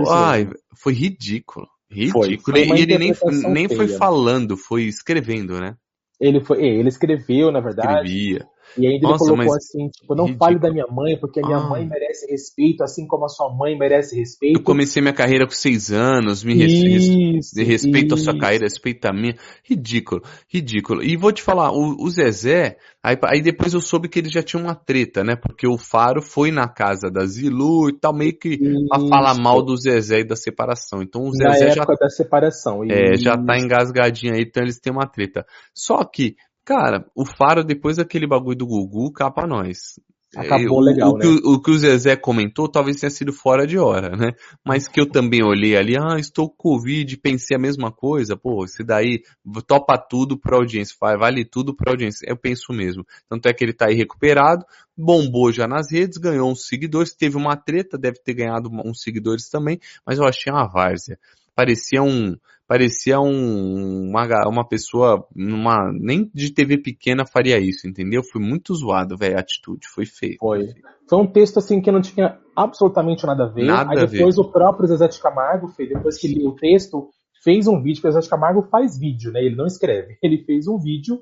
Ai, 0.09 0.49
foi 0.73 0.93
ridículo. 0.93 1.67
Ridículo. 1.91 2.25
Foi, 2.25 2.37
foi 2.39 2.77
e 2.77 2.81
ele 2.81 2.97
nem, 2.97 3.13
nem 3.49 3.67
foi 3.67 3.87
falando, 3.87 4.55
foi 4.55 4.83
escrevendo, 4.83 5.59
né? 5.59 5.75
Ele 6.19 6.43
foi, 6.43 6.63
ele 6.63 6.89
escreveu, 6.89 7.51
na 7.51 7.61
verdade. 7.61 7.89
Escrevia. 7.89 8.47
E 8.77 8.87
ainda 8.87 9.07
Nossa, 9.07 9.25
ele 9.25 9.31
colocou 9.31 9.55
assim, 9.55 9.89
tipo, 9.89 10.15
não 10.15 10.25
ridículo. 10.25 10.45
fale 10.45 10.59
da 10.59 10.71
minha 10.71 10.87
mãe, 10.87 11.17
porque 11.19 11.39
a 11.39 11.45
minha 11.45 11.57
ah. 11.57 11.69
mãe 11.69 11.87
merece 11.87 12.29
respeito, 12.29 12.83
assim 12.83 13.07
como 13.07 13.25
a 13.25 13.29
sua 13.29 13.53
mãe 13.53 13.77
merece 13.77 14.17
respeito. 14.17 14.59
Eu 14.59 14.63
comecei 14.63 15.01
minha 15.01 15.13
carreira 15.13 15.45
com 15.45 15.51
seis 15.51 15.91
anos, 15.91 16.43
me 16.43 16.53
isso, 16.53 17.53
res... 17.55 17.67
respeito 17.67 18.15
isso. 18.15 18.29
a 18.29 18.31
sua 18.31 18.39
carreira, 18.39 18.65
respeito 18.65 19.05
a 19.05 19.13
minha. 19.13 19.35
Ridículo, 19.63 20.21
ridículo. 20.47 21.03
E 21.03 21.15
vou 21.17 21.31
te 21.31 21.41
falar, 21.41 21.71
o, 21.71 21.95
o 21.99 22.09
Zezé, 22.09 22.77
aí, 23.03 23.17
aí, 23.23 23.41
depois 23.41 23.73
eu 23.73 23.81
soube 23.81 24.07
que 24.07 24.19
ele 24.19 24.29
já 24.29 24.43
tinha 24.43 24.61
uma 24.61 24.75
treta, 24.75 25.23
né? 25.23 25.35
Porque 25.35 25.67
o 25.67 25.77
Faro 25.77 26.21
foi 26.21 26.51
na 26.51 26.67
casa 26.67 27.09
da 27.09 27.25
Zilu 27.25 27.89
e 27.89 27.99
tal, 27.99 28.13
meio 28.13 28.37
que 28.37 28.49
isso. 28.49 28.87
a 28.91 28.99
falar 28.99 29.35
mal 29.35 29.63
do 29.63 29.75
Zezé 29.75 30.19
e 30.19 30.27
da 30.27 30.35
separação. 30.35 31.01
Então 31.01 31.23
o 31.23 31.31
Zezé 31.31 31.67
na 31.67 31.75
já. 31.75 31.83
da 31.83 32.09
separação. 32.09 32.83
É, 32.83 33.17
já 33.17 33.37
tá 33.37 33.57
engasgadinho 33.57 34.33
aí, 34.33 34.41
então 34.41 34.63
eles 34.63 34.79
têm 34.79 34.93
uma 34.93 35.07
treta. 35.07 35.45
Só 35.73 36.03
que 36.03 36.35
Cara, 36.69 37.03
o 37.15 37.25
Faro, 37.25 37.63
depois 37.63 37.97
daquele 37.97 38.27
bagulho 38.27 38.55
do 38.55 38.67
Gugu, 38.67 39.11
capa 39.11 39.47
nós. 39.47 39.99
Acabou 40.37 40.79
legal, 40.79 41.13
o, 41.13 41.17
né? 41.17 41.25
Que, 41.25 41.41
o 41.43 41.59
que 41.59 41.71
o 41.71 41.77
Zezé 41.79 42.15
comentou 42.15 42.69
talvez 42.69 42.99
tenha 42.99 43.09
sido 43.09 43.33
fora 43.33 43.65
de 43.65 43.79
hora, 43.79 44.15
né? 44.15 44.33
Mas 44.63 44.87
que 44.87 45.01
eu 45.01 45.09
também 45.09 45.43
olhei 45.43 45.75
ali, 45.75 45.97
ah, 45.97 46.19
estou 46.19 46.47
com 46.47 46.69
Covid, 46.69 47.17
pensei 47.17 47.57
a 47.57 47.59
mesma 47.59 47.91
coisa, 47.91 48.37
pô, 48.37 48.67
se 48.67 48.83
daí 48.83 49.23
topa 49.65 49.97
tudo 49.97 50.39
pra 50.39 50.57
audiência, 50.57 50.95
vale 50.99 51.43
tudo 51.43 51.75
pra 51.75 51.91
audiência. 51.91 52.23
Eu 52.29 52.37
penso 52.37 52.71
mesmo. 52.71 53.03
Tanto 53.27 53.47
é 53.47 53.53
que 53.53 53.63
ele 53.63 53.73
tá 53.73 53.87
aí 53.87 53.95
recuperado, 53.95 54.63
bombou 54.95 55.51
já 55.51 55.67
nas 55.67 55.91
redes, 55.91 56.19
ganhou 56.19 56.51
uns 56.51 56.67
seguidores, 56.67 57.15
teve 57.15 57.35
uma 57.35 57.57
treta, 57.57 57.97
deve 57.97 58.19
ter 58.23 58.35
ganhado 58.35 58.69
uns 58.85 59.01
seguidores 59.01 59.49
também, 59.49 59.79
mas 60.05 60.19
eu 60.19 60.25
achei 60.25 60.53
uma 60.53 60.67
várzea. 60.67 61.17
Parecia 61.59 62.01
um, 62.01 62.37
parecia 62.65 63.19
um, 63.19 64.07
uma, 64.07 64.47
uma 64.47 64.65
pessoa, 64.65 65.27
numa, 65.35 65.91
nem 65.91 66.31
de 66.33 66.53
TV 66.53 66.77
pequena 66.77 67.25
faria 67.25 67.59
isso, 67.59 67.85
entendeu? 67.85 68.21
Foi 68.23 68.41
muito 68.41 68.73
zoado, 68.73 69.17
velho, 69.17 69.35
a 69.35 69.41
atitude, 69.41 69.85
foi 69.93 70.05
feio. 70.05 70.37
Foi. 70.39 70.67
Foi 71.09 71.19
um 71.19 71.27
texto 71.27 71.57
assim 71.57 71.81
que 71.81 71.91
não 71.91 71.99
tinha 71.99 72.39
absolutamente 72.55 73.25
nada 73.25 73.43
a 73.43 73.47
ver. 73.47 73.65
Nada 73.65 73.91
Aí 73.91 74.07
depois 74.07 74.37
o 74.37 74.49
próprio 74.49 74.87
Zezé 74.87 75.09
de 75.09 75.19
Camargo, 75.19 75.67
fez, 75.67 75.89
depois 75.89 76.17
que 76.17 76.27
ele 76.27 76.47
o 76.47 76.55
texto, 76.55 77.09
fez 77.43 77.67
um 77.67 77.81
vídeo, 77.81 77.95
porque 77.95 78.07
o 78.07 78.11
Zezé 78.11 78.23
de 78.23 78.29
Camargo 78.29 78.61
faz 78.71 78.97
vídeo, 78.97 79.33
né? 79.33 79.41
Ele 79.43 79.57
não 79.57 79.65
escreve. 79.65 80.17
Ele 80.23 80.45
fez 80.45 80.65
um 80.65 80.79
vídeo, 80.79 81.19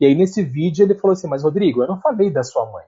e 0.00 0.06
aí 0.06 0.14
nesse 0.14 0.40
vídeo 0.44 0.84
ele 0.84 0.94
falou 0.94 1.14
assim, 1.14 1.26
mas 1.26 1.42
Rodrigo, 1.42 1.82
eu 1.82 1.88
não 1.88 2.00
falei 2.00 2.30
da 2.30 2.44
sua 2.44 2.70
mãe. 2.70 2.84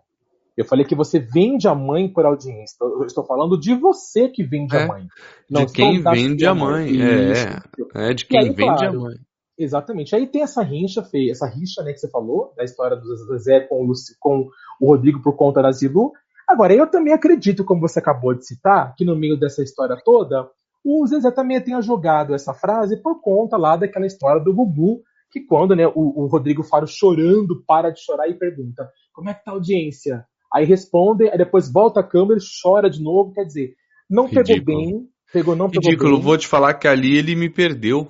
Eu 0.56 0.64
falei 0.64 0.84
que 0.84 0.94
você 0.94 1.18
vende 1.18 1.66
a 1.66 1.74
mãe 1.74 2.12
por 2.12 2.26
audiência. 2.26 2.76
Eu 2.80 3.06
estou 3.06 3.24
falando 3.24 3.58
de 3.58 3.74
você 3.74 4.28
que 4.28 4.44
vende 4.44 4.76
é, 4.76 4.82
a 4.82 4.86
mãe. 4.86 5.06
Não 5.50 5.64
de 5.64 5.72
quem 5.72 6.02
vende 6.02 6.46
a 6.46 6.54
mãe. 6.54 6.90
É, 7.00 8.10
é, 8.10 8.14
de 8.14 8.26
quem 8.26 8.40
aí, 8.40 8.48
vende 8.48 8.62
claro, 8.62 8.88
a 8.88 9.00
mãe. 9.00 9.16
Exatamente. 9.58 10.14
Aí 10.14 10.26
tem 10.26 10.42
essa 10.42 10.62
rincha 10.62 11.02
feia, 11.02 11.30
essa 11.32 11.46
rixa 11.46 11.82
né, 11.82 11.92
que 11.92 11.98
você 11.98 12.10
falou, 12.10 12.52
da 12.56 12.64
história 12.64 12.96
do 12.96 13.16
Zezé 13.16 13.60
com 13.60 13.84
o, 13.84 13.92
com 14.20 14.48
o 14.80 14.88
Rodrigo 14.88 15.22
por 15.22 15.36
conta 15.36 15.62
da 15.62 15.72
Zilu. 15.72 16.12
Agora, 16.48 16.74
eu 16.74 16.86
também 16.86 17.14
acredito, 17.14 17.64
como 17.64 17.80
você 17.80 17.98
acabou 17.98 18.34
de 18.34 18.46
citar, 18.46 18.94
que 18.94 19.04
no 19.04 19.16
meio 19.16 19.38
dessa 19.38 19.62
história 19.62 19.96
toda, 20.04 20.50
o 20.84 21.06
Zezé 21.06 21.30
também 21.30 21.60
tenha 21.62 21.80
jogado 21.80 22.34
essa 22.34 22.52
frase 22.52 23.00
por 23.00 23.20
conta 23.22 23.56
lá 23.56 23.76
daquela 23.76 24.06
história 24.06 24.42
do 24.42 24.52
Gugu, 24.52 25.02
que 25.30 25.40
quando 25.40 25.74
né, 25.74 25.86
o, 25.86 26.24
o 26.24 26.26
Rodrigo 26.26 26.62
Faro 26.62 26.86
chorando 26.86 27.62
para 27.66 27.90
de 27.90 28.00
chorar 28.00 28.28
e 28.28 28.34
pergunta 28.34 28.90
como 29.12 29.28
é 29.28 29.34
que 29.34 29.44
tá 29.44 29.50
a 29.50 29.54
audiência? 29.54 30.26
Aí 30.54 30.64
responde, 30.64 31.28
aí 31.28 31.38
depois 31.38 31.72
volta 31.72 32.00
a 32.00 32.04
câmera, 32.04 32.38
chora 32.62 32.90
de 32.90 33.02
novo. 33.02 33.32
Quer 33.32 33.44
dizer, 33.44 33.74
não 34.08 34.26
Ridículo. 34.26 34.46
pegou 34.46 34.64
bem, 34.64 35.08
pegou 35.32 35.56
não 35.56 35.70
pegou 35.70 35.90
Ridículo, 35.90 36.16
bem. 36.16 36.22
vou 36.22 36.36
te 36.36 36.46
falar 36.46 36.74
que 36.74 36.86
ali 36.86 37.16
ele 37.16 37.34
me 37.34 37.48
perdeu. 37.48 38.08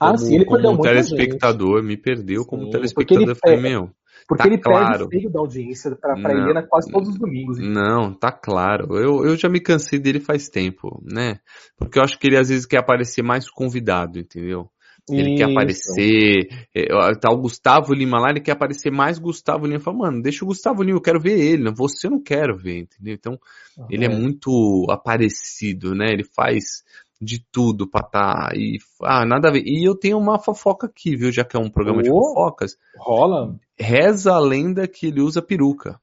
Ah, 0.00 0.12
como, 0.12 0.18
sim, 0.18 0.34
ele 0.34 0.46
perdeu 0.46 0.70
como 0.70 0.82
telespectador, 0.82 1.76
gente. 1.78 1.88
me 1.88 1.96
perdeu 1.96 2.44
como 2.44 2.64
sim, 2.64 2.70
telespectador. 2.70 3.36
Porque 3.36 3.50
ele, 3.50 3.60
meu, 3.60 3.90
porque 4.30 4.44
tá 4.44 4.48
ele 4.48 4.58
claro. 4.58 5.08
perde 5.08 5.26
o 5.26 5.30
da 5.30 5.40
audiência 5.40 5.90
pra, 5.96 6.14
pra 6.14 6.32
não, 6.32 6.42
Helena 6.42 6.62
quase 6.62 6.90
todos 6.90 7.08
os 7.08 7.18
domingos. 7.18 7.58
Não, 7.58 8.14
tá 8.14 8.30
claro. 8.30 8.96
Eu, 8.96 9.24
eu 9.24 9.36
já 9.36 9.48
me 9.48 9.60
cansei 9.60 9.98
dele 9.98 10.20
faz 10.20 10.48
tempo, 10.48 11.02
né? 11.04 11.40
Porque 11.76 11.98
eu 11.98 12.02
acho 12.02 12.18
que 12.18 12.28
ele 12.28 12.38
às 12.38 12.48
vezes 12.48 12.64
quer 12.64 12.78
aparecer 12.78 13.22
mais 13.22 13.50
convidado, 13.50 14.18
entendeu? 14.18 14.70
Ele 15.08 15.34
Isso. 15.34 15.38
quer 15.38 15.50
aparecer. 15.50 16.66
É, 16.74 17.14
tá 17.14 17.30
o 17.30 17.40
Gustavo 17.40 17.94
Lima 17.94 18.18
lá, 18.18 18.30
ele 18.30 18.40
quer 18.40 18.52
aparecer 18.52 18.90
mais 18.90 19.18
Gustavo 19.18 19.66
Lima. 19.66 19.80
Fala, 19.80 19.96
mano, 19.96 20.22
deixa 20.22 20.44
o 20.44 20.48
Gustavo 20.48 20.82
Lima, 20.82 20.98
eu 20.98 21.02
quero 21.02 21.20
ver 21.20 21.38
ele. 21.38 21.70
Você 21.72 22.06
eu 22.06 22.12
não 22.12 22.22
quero 22.22 22.56
ver, 22.56 22.80
entendeu? 22.80 23.14
Então, 23.14 23.38
uhum. 23.76 23.86
ele 23.90 24.04
é 24.04 24.08
muito 24.08 24.86
aparecido, 24.90 25.94
né? 25.94 26.06
Ele 26.10 26.24
faz 26.24 26.82
de 27.20 27.44
tudo 27.52 27.88
pra 27.88 28.02
tá. 28.02 28.50
E, 28.54 28.78
ah, 29.02 29.26
nada 29.26 29.48
a 29.48 29.52
ver. 29.52 29.62
E 29.64 29.86
eu 29.86 29.94
tenho 29.94 30.18
uma 30.18 30.38
fofoca 30.38 30.86
aqui, 30.86 31.16
viu? 31.16 31.30
Já 31.30 31.44
que 31.44 31.56
é 31.56 31.60
um 31.60 31.70
programa 31.70 32.00
oh, 32.00 32.02
de 32.02 32.08
fofocas. 32.08 32.76
Rola? 32.98 33.56
Reza 33.78 34.32
a 34.32 34.38
lenda 34.38 34.88
que 34.88 35.06
ele 35.06 35.20
usa 35.20 35.42
peruca. 35.42 36.00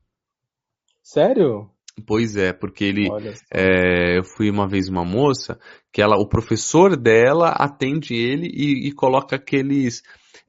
Sério? 1.02 1.70
Pois 2.06 2.36
é, 2.36 2.54
porque 2.54 2.84
ele, 2.84 3.10
é, 3.52 4.18
eu 4.18 4.24
fui 4.24 4.50
uma 4.50 4.68
vez 4.68 4.88
uma 4.88 5.04
moça 5.04 5.60
que 5.92 6.02
ela, 6.02 6.16
o 6.16 6.28
professor 6.28 6.96
dela 6.96 7.50
atende 7.50 8.14
ele 8.14 8.48
e, 8.48 8.88
e 8.88 8.92
coloca 8.92 9.36
aqueles 9.36 10.04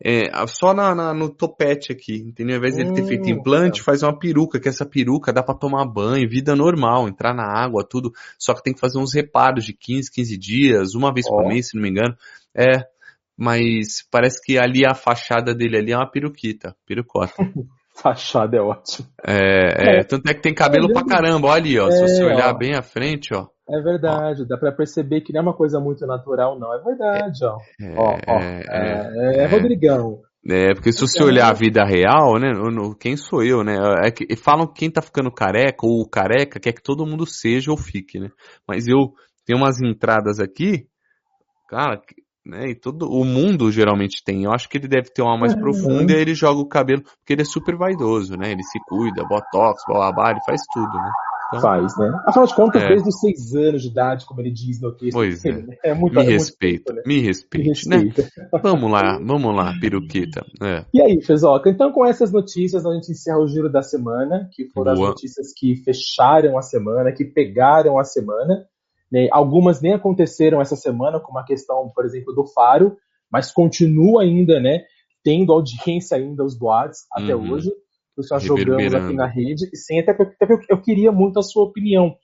é, 0.05 0.31
só 0.47 0.73
na, 0.73 0.95
na, 0.95 1.13
no 1.13 1.29
topete 1.29 1.91
aqui, 1.91 2.17
entendeu? 2.17 2.55
Ao 2.55 2.59
invés 2.59 2.77
de 2.77 2.83
ele 2.83 2.93
ter 2.93 3.05
feito 3.05 3.27
hum, 3.27 3.31
implante, 3.31 3.83
faz 3.83 4.03
uma 4.03 4.17
peruca, 4.17 4.61
que 4.61 4.69
essa 4.69 4.87
peruca 4.87 5.33
dá 5.33 5.43
para 5.43 5.59
tomar 5.59 5.85
banho, 5.87 6.29
vida 6.29 6.55
normal, 6.55 7.09
entrar 7.09 7.35
na 7.35 7.45
água, 7.45 7.85
tudo. 7.89 8.13
Só 8.39 8.55
que 8.55 8.63
tem 8.63 8.73
que 8.73 8.81
fazer 8.81 8.99
uns 8.99 9.13
reparos 9.13 9.65
de 9.65 9.73
15, 9.73 10.11
15 10.13 10.39
dias, 10.39 10.95
uma 10.95 11.13
vez 11.13 11.27
oh. 11.27 11.31
por 11.31 11.49
mês, 11.49 11.69
se 11.71 11.77
não 11.77 11.83
me 11.83 11.91
engano. 11.91 12.17
É, 12.55 12.87
mas 13.37 14.07
parece 14.11 14.41
que 14.41 14.59
ali 14.59 14.87
a 14.87 14.95
fachada 14.95 15.55
dele 15.55 15.79
ali 15.79 15.93
é 15.93 15.97
uma 15.97 16.11
peruquita, 16.11 16.77
perucota. 16.87 17.35
Fachada 18.01 18.57
é 18.57 18.61
ótimo. 18.61 19.09
É, 19.27 19.97
é, 19.97 20.01
é, 20.01 20.05
tanto 20.05 20.29
é 20.29 20.35
que 20.35 20.41
tem 20.41 20.55
cabelo 20.55 20.91
é, 20.91 20.93
pra 20.93 21.05
caramba, 21.05 21.49
olha 21.49 21.57
ali, 21.57 21.79
ó. 21.79 21.89
É, 21.89 21.91
se 21.91 22.01
você 22.01 22.25
olhar 22.25 22.55
ó, 22.55 22.57
bem 22.57 22.75
à 22.75 22.83
frente, 22.83 23.35
ó. 23.35 23.49
É 23.69 23.81
verdade, 23.83 24.43
ó. 24.43 24.45
dá 24.47 24.57
pra 24.57 24.73
perceber 24.73 25.21
que 25.23 25.33
não 25.33 25.41
é 25.41 25.43
uma 25.43 25.55
coisa 25.55 25.81
muito 25.81 26.07
natural, 26.07 26.59
não. 26.59 26.73
É 26.73 26.83
verdade, 26.83 27.45
ó. 27.45 27.59
É, 27.81 27.95
ó, 27.97 28.17
ó 28.27 28.41
é, 28.41 29.43
é, 29.43 29.47
Rodrigão. 29.47 30.21
É, 30.49 30.73
porque 30.73 30.93
se 30.93 31.01
você 31.01 31.23
olhar 31.23 31.49
a 31.49 31.53
vida 31.53 31.85
real, 31.85 32.39
né, 32.39 32.53
quem 33.01 33.17
sou 33.17 33.43
eu, 33.43 33.65
né, 33.65 33.77
é 34.05 34.11
que 34.11 34.37
falam 34.37 34.67
que 34.67 34.81
quem 34.81 34.91
tá 34.91 35.03
ficando 35.03 35.31
careca 35.31 35.85
ou 35.85 36.09
careca 36.09 36.61
quer 36.61 36.73
que 36.73 36.83
todo 36.83 37.05
mundo 37.05 37.27
seja 37.27 37.71
ou 37.71 37.77
fique, 37.77 38.19
né, 38.19 38.31
mas 38.67 38.87
eu 38.87 39.13
tenho 39.45 39.59
umas 39.59 39.81
entradas 39.83 40.39
aqui, 40.39 40.87
cara, 41.69 42.01
né? 42.49 42.71
E 42.71 42.75
todo 42.75 43.11
o 43.11 43.25
mundo 43.25 43.71
geralmente 43.71 44.23
tem. 44.25 44.45
Eu 44.45 44.53
acho 44.53 44.69
que 44.69 44.79
ele 44.79 44.89
deve 44.89 45.11
ter 45.11 45.23
uma 45.23 45.37
mais 45.37 45.53
é, 45.53 45.57
profunda 45.57 46.13
e 46.13 46.17
aí 46.17 46.23
ele 46.23 46.35
joga 46.35 46.61
o 46.61 46.69
cabelo, 46.69 47.03
porque 47.03 47.35
ele 47.35 47.43
é 47.43 47.45
super 47.45 47.77
vaidoso, 47.77 48.37
né? 48.37 48.53
Ele 48.53 48.63
se 48.63 48.79
cuida, 48.89 49.25
botox, 49.25 49.83
blá, 49.87 50.31
ele 50.31 50.41
faz 50.45 50.63
tudo, 50.73 50.93
né? 50.93 51.11
Então, 51.49 51.61
Faz, 51.63 51.97
né? 51.97 52.13
Afinal 52.27 52.47
de 52.47 52.55
contas, 52.55 52.83
é. 52.83 52.89
desde 52.89 53.09
os 53.09 53.21
seis 53.21 53.55
anos 53.55 53.81
de 53.81 53.89
idade, 53.89 54.27
como 54.27 54.41
ele 54.41 54.51
diz 54.51 54.81
no 54.83 54.93
texto. 54.93 55.15
Pois 55.15 55.45
é. 55.45 55.65
É 55.83 55.95
muito, 55.95 56.15
me, 56.15 56.23
é 56.23 56.25
respeita, 56.25 56.93
muito, 56.93 57.09
né? 57.09 57.15
me 57.15 57.21
respeite, 57.23 57.89
me 57.89 57.97
respeita, 57.97 58.23
né? 58.37 58.61
vamos 58.63 58.91
lá, 58.91 59.19
vamos 59.19 59.57
lá, 59.57 59.73
peruquita. 59.81 60.45
É. 60.63 60.85
E 60.93 61.01
aí, 61.01 61.23
Fezoca, 61.23 61.71
então 61.71 61.91
com 61.91 62.05
essas 62.05 62.31
notícias 62.31 62.85
a 62.85 62.93
gente 62.93 63.13
encerra 63.13 63.39
o 63.39 63.47
giro 63.47 63.71
da 63.71 63.81
semana, 63.81 64.49
que 64.53 64.69
foram 64.73 64.95
Boa. 64.95 65.09
as 65.09 65.15
notícias 65.15 65.47
que 65.57 65.77
fecharam 65.77 66.59
a 66.59 66.63
semana, 66.63 67.13
que 67.13 67.25
pegaram 67.25 67.99
a 67.99 68.05
semana. 68.05 68.67
Né? 69.11 69.29
Algumas 69.31 69.81
nem 69.81 69.95
aconteceram 69.95 70.61
essa 70.61 70.77
semana, 70.77 71.21
como 71.21 71.39
a 71.39 71.45
questão, 71.45 71.91
por 71.95 72.05
exemplo, 72.05 72.35
do 72.35 72.47
Faro, 72.47 72.97
mas 73.31 73.53
continua 73.53 74.23
ainda, 74.23 74.61
né? 74.61 74.85
Tendo 75.23 75.53
audiência 75.53 76.17
ainda 76.17 76.45
os 76.45 76.57
boatos 76.57 77.01
até 77.13 77.35
uhum. 77.35 77.53
hoje 77.53 77.71
nós 78.31 78.43
jogamos 78.43 78.95
aqui 78.95 79.15
na 79.15 79.27
rede. 79.27 79.69
Sim, 79.75 80.01
até 80.01 80.13
porque 80.13 80.35
eu 80.69 80.81
queria 80.81 81.13
muito 81.13 81.39
a 81.39 81.43
sua 81.43 81.65
opinião 81.65 82.17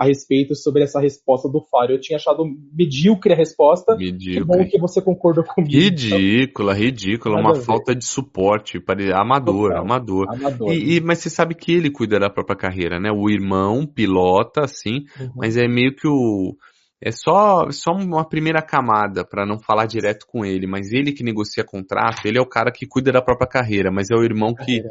a 0.00 0.06
respeito 0.06 0.54
sobre 0.54 0.82
essa 0.82 0.98
resposta 0.98 1.46
do 1.46 1.60
Faro. 1.60 1.92
Eu 1.92 2.00
tinha 2.00 2.16
achado 2.16 2.42
medíocre 2.72 3.34
a 3.34 3.36
resposta. 3.36 3.94
Medíocre. 3.94 4.40
Que 4.40 4.44
bom 4.46 4.64
que 4.66 4.80
você 4.80 5.02
concordou 5.02 5.44
comigo. 5.44 5.74
Ridícula, 5.74 6.72
então. 6.72 6.82
ridícula. 6.82 7.38
Uma 7.38 7.54
falta 7.56 7.94
de 7.94 8.06
suporte. 8.06 8.82
Amador, 9.12 9.68
Total. 9.68 9.82
amador. 9.82 10.26
amador. 10.30 10.72
E, 10.72 10.96
e, 10.96 11.00
mas 11.02 11.18
você 11.18 11.28
sabe 11.28 11.54
que 11.54 11.70
ele 11.72 11.90
cuida 11.90 12.18
da 12.18 12.30
própria 12.30 12.56
carreira, 12.56 12.98
né? 12.98 13.12
O 13.12 13.28
irmão 13.28 13.86
pilota, 13.86 14.62
assim, 14.62 15.04
uhum. 15.20 15.32
mas 15.36 15.58
é 15.58 15.68
meio 15.68 15.94
que 15.94 16.08
o 16.08 16.56
é 17.02 17.10
só, 17.10 17.70
só 17.70 17.92
uma 17.92 18.28
primeira 18.28 18.60
camada 18.60 19.24
para 19.24 19.46
não 19.46 19.58
falar 19.58 19.86
direto 19.86 20.26
com 20.26 20.44
ele, 20.44 20.66
mas 20.66 20.92
ele 20.92 21.12
que 21.12 21.24
negocia 21.24 21.64
contrato, 21.64 22.26
ele 22.26 22.38
é 22.38 22.40
o 22.40 22.48
cara 22.48 22.70
que 22.70 22.86
cuida 22.86 23.10
da 23.10 23.22
própria 23.22 23.48
carreira, 23.48 23.90
mas 23.90 24.10
é 24.10 24.14
o 24.14 24.22
irmão 24.22 24.54
que, 24.54 24.82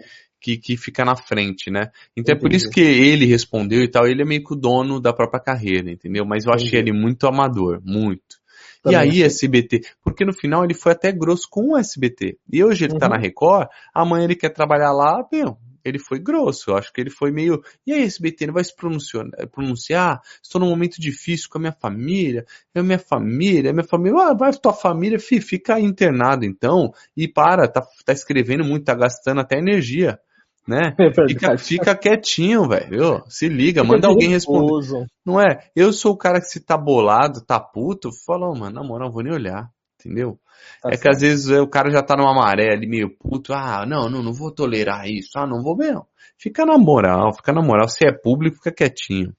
que, 0.41 0.57
que 0.57 0.76
fica 0.76 1.05
na 1.05 1.16
frente, 1.16 1.70
né? 1.70 1.91
Então 2.18 2.34
Entendi. 2.34 2.38
é 2.38 2.41
por 2.41 2.53
isso 2.53 2.70
que 2.70 2.82
ele 2.82 3.26
respondeu 3.26 3.84
e 3.84 3.88
tal, 3.88 4.07
ele 4.07 4.24
é 4.24 4.26
meio 4.26 4.43
que 4.43 4.53
o 4.53 4.57
dono 4.57 4.99
da 4.99 5.14
própria 5.14 5.39
carreira, 5.39 5.91
entendeu? 5.91 6.26
Mas 6.26 6.45
eu 6.45 6.51
achei 6.51 6.80
Entendi. 6.80 6.89
ele 6.89 6.99
muito 6.99 7.28
amador, 7.28 7.80
muito. 7.86 8.39
Também 8.82 8.97
e 8.97 9.01
aí, 9.01 9.24
SBT, 9.24 9.82
porque 10.01 10.26
no 10.26 10.34
final 10.34 10.64
ele 10.64 10.74
foi 10.74 10.93
até 10.93 11.12
grosso 11.12 11.47
com 11.49 11.74
o 11.74 11.78
SBT. 11.78 12.38
E 12.51 12.64
hoje 12.64 12.86
ele 12.86 12.97
tá 12.97 13.05
uhum. 13.05 13.12
tá 13.12 13.18
na 13.18 13.22
Record, 13.22 13.68
amanhã 13.93 14.24
ele 14.24 14.36
quer 14.36 14.49
trabalhar 14.49 14.93
lá, 14.93 15.24
meu, 15.32 15.57
ele 15.90 16.00
foi 16.00 16.20
grosso. 16.20 16.72
Eu 16.72 16.78
acho 16.78 16.92
que 16.94 17.02
ele 17.02 17.10
foi 17.10 17.32
meio. 17.32 17.62
E 17.86 17.94
aí, 17.94 18.04
SBT, 18.04 18.48
não 18.48 18.54
vai 18.54 18.64
se 18.64 18.76
pronunciar? 18.76 19.26
pronunciar? 19.52 20.22
Estou 20.42 20.62
num 20.62 20.70
momento 20.70 21.00
difícil 21.00 21.50
com 21.50 21.58
a 21.58 21.62
minha 21.62 21.74
família. 21.74 22.46
É 22.74 22.80
a 22.80 22.84
minha 22.84 23.00
família, 23.00 23.70
é 23.70 23.72
a 23.72 23.74
minha 23.74 23.86
família. 23.86 24.20
Ah, 24.22 24.34
vai 24.34 24.52
tua 24.54 24.74
família, 24.74 25.20
fi, 25.20 25.42
fica 25.42 25.80
internado 25.80 26.46
então. 26.46 26.94
E 27.16 27.28
para, 27.28 27.68
tá, 27.68 27.86
tá 28.06 28.14
escrevendo 28.14 28.64
muito, 28.64 28.86
tá 28.86 28.96
gastando 28.96 29.42
até 29.42 29.58
energia. 29.58 30.20
Né? 30.68 30.96
É 31.00 31.28
fica, 31.28 31.58
fica 31.58 31.96
quietinho, 31.96 32.68
velho. 32.68 33.24
Se 33.28 33.50
liga, 33.50 33.82
fica 33.82 33.94
manda 33.94 34.08
alguém 34.08 34.30
responder. 34.30 35.08
Não 35.26 35.42
é? 35.42 35.68
Eu 35.76 35.92
sou 35.92 36.14
o 36.14 36.18
cara 36.18 36.40
que 36.40 36.46
se 36.46 36.60
tá 36.60 36.78
bolado, 36.78 37.42
tá 37.44 37.60
puto, 37.60 38.12
fala, 38.26 38.48
oh, 38.48 38.56
mano, 38.56 38.76
na 38.76 38.84
moral, 38.84 39.08
não 39.08 39.14
vou 39.14 39.24
nem 39.24 39.34
olhar. 39.34 39.68
Entendeu? 40.00 40.40
Tá 40.82 40.89
é 40.89 40.97
certo. 40.97 41.01
que 41.01 41.10
às 41.10 41.22
vezes 41.22 41.49
o 41.49 41.68
cara 41.68 41.91
já 41.91 42.01
tá 42.01 42.16
numa 42.16 42.34
maré 42.34 42.74
ali 42.74 42.88
meio 42.88 43.10
puto, 43.18 43.53
ah, 43.53 43.86
não, 43.86 44.10
não, 44.10 44.24
não 44.24 44.34
vou 44.34 44.51
tolerar 44.51 45.07
isso, 45.07 45.38
ah, 45.38 45.47
não 45.47 45.62
vou 45.62 45.76
mesmo. 45.76 46.05
Fica 46.38 46.66
na 46.66 46.78
moral, 46.78 47.34
fica 47.34 47.51
na 47.51 47.62
moral. 47.62 47.89
Se 47.89 48.07
é 48.07 48.14
público, 48.14 48.57
fica 48.57 48.72
quietinho. 48.72 49.34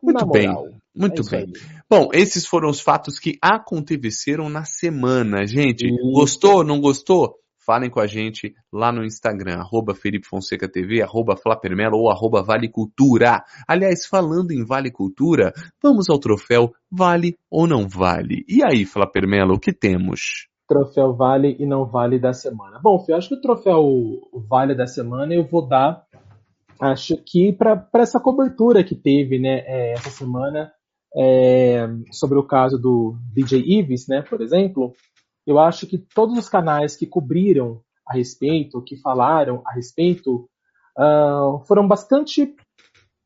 Muito 0.00 0.24
na 0.24 0.32
bem. 0.32 0.46
Moral. 0.46 0.68
Muito 0.94 1.22
é 1.22 1.30
bem. 1.30 1.52
Bom, 1.90 2.08
esses 2.12 2.46
foram 2.46 2.70
os 2.70 2.80
fatos 2.80 3.18
que 3.18 3.36
aconteceram 3.42 4.48
na 4.48 4.64
semana, 4.64 5.44
gente. 5.44 5.86
Isso. 5.86 6.12
Gostou? 6.12 6.62
Não 6.62 6.80
gostou? 6.80 7.34
Falem 7.66 7.90
com 7.90 7.98
a 7.98 8.06
gente 8.06 8.54
lá 8.72 8.92
no 8.92 9.04
Instagram, 9.04 9.56
arroba 9.58 9.92
Felipe 9.92 10.24
Fonseca 10.24 10.68
TV, 10.68 11.02
arroba 11.02 11.36
Flapermelo 11.36 11.98
ou 11.98 12.08
arroba 12.08 12.40
Vale 12.40 12.70
Cultura. 12.70 13.42
Aliás, 13.66 14.06
falando 14.06 14.52
em 14.52 14.64
Vale 14.64 14.92
Cultura, 14.92 15.52
vamos 15.82 16.08
ao 16.08 16.20
troféu 16.20 16.72
Vale 16.88 17.36
ou 17.50 17.66
Não 17.66 17.88
Vale. 17.88 18.44
E 18.48 18.62
aí, 18.64 18.84
Flapermelo, 18.84 19.54
o 19.54 19.58
que 19.58 19.72
temos? 19.72 20.46
Troféu 20.68 21.14
Vale 21.14 21.56
e 21.58 21.66
Não 21.66 21.84
Vale 21.84 22.18
da 22.18 22.32
semana. 22.32 22.78
Bom, 22.78 23.04
eu 23.08 23.16
acho 23.16 23.28
que 23.28 23.34
o 23.34 23.40
troféu 23.40 24.20
Vale 24.48 24.74
da 24.74 24.86
semana 24.86 25.34
eu 25.34 25.44
vou 25.44 25.66
dar, 25.66 26.04
acho 26.80 27.16
que 27.18 27.52
para 27.52 27.88
essa 27.94 28.20
cobertura 28.20 28.84
que 28.84 28.94
teve 28.94 29.38
né, 29.38 29.62
é, 29.66 29.92
essa 29.92 30.10
semana 30.10 30.72
é, 31.16 31.88
sobre 32.10 32.38
o 32.38 32.46
caso 32.46 32.78
do 32.78 33.16
DJ 33.32 33.60
Ives, 33.60 34.06
né, 34.08 34.22
por 34.22 34.40
exemplo, 34.40 34.92
eu 35.46 35.58
acho 35.58 35.86
que 35.86 35.96
todos 35.96 36.36
os 36.36 36.48
canais 36.48 36.96
que 36.96 37.06
cobriram 37.06 37.80
a 38.06 38.14
respeito, 38.14 38.82
que 38.82 38.96
falaram 38.96 39.62
a 39.64 39.72
respeito, 39.72 40.48
uh, 40.98 41.58
foram 41.66 41.86
bastante, 41.86 42.54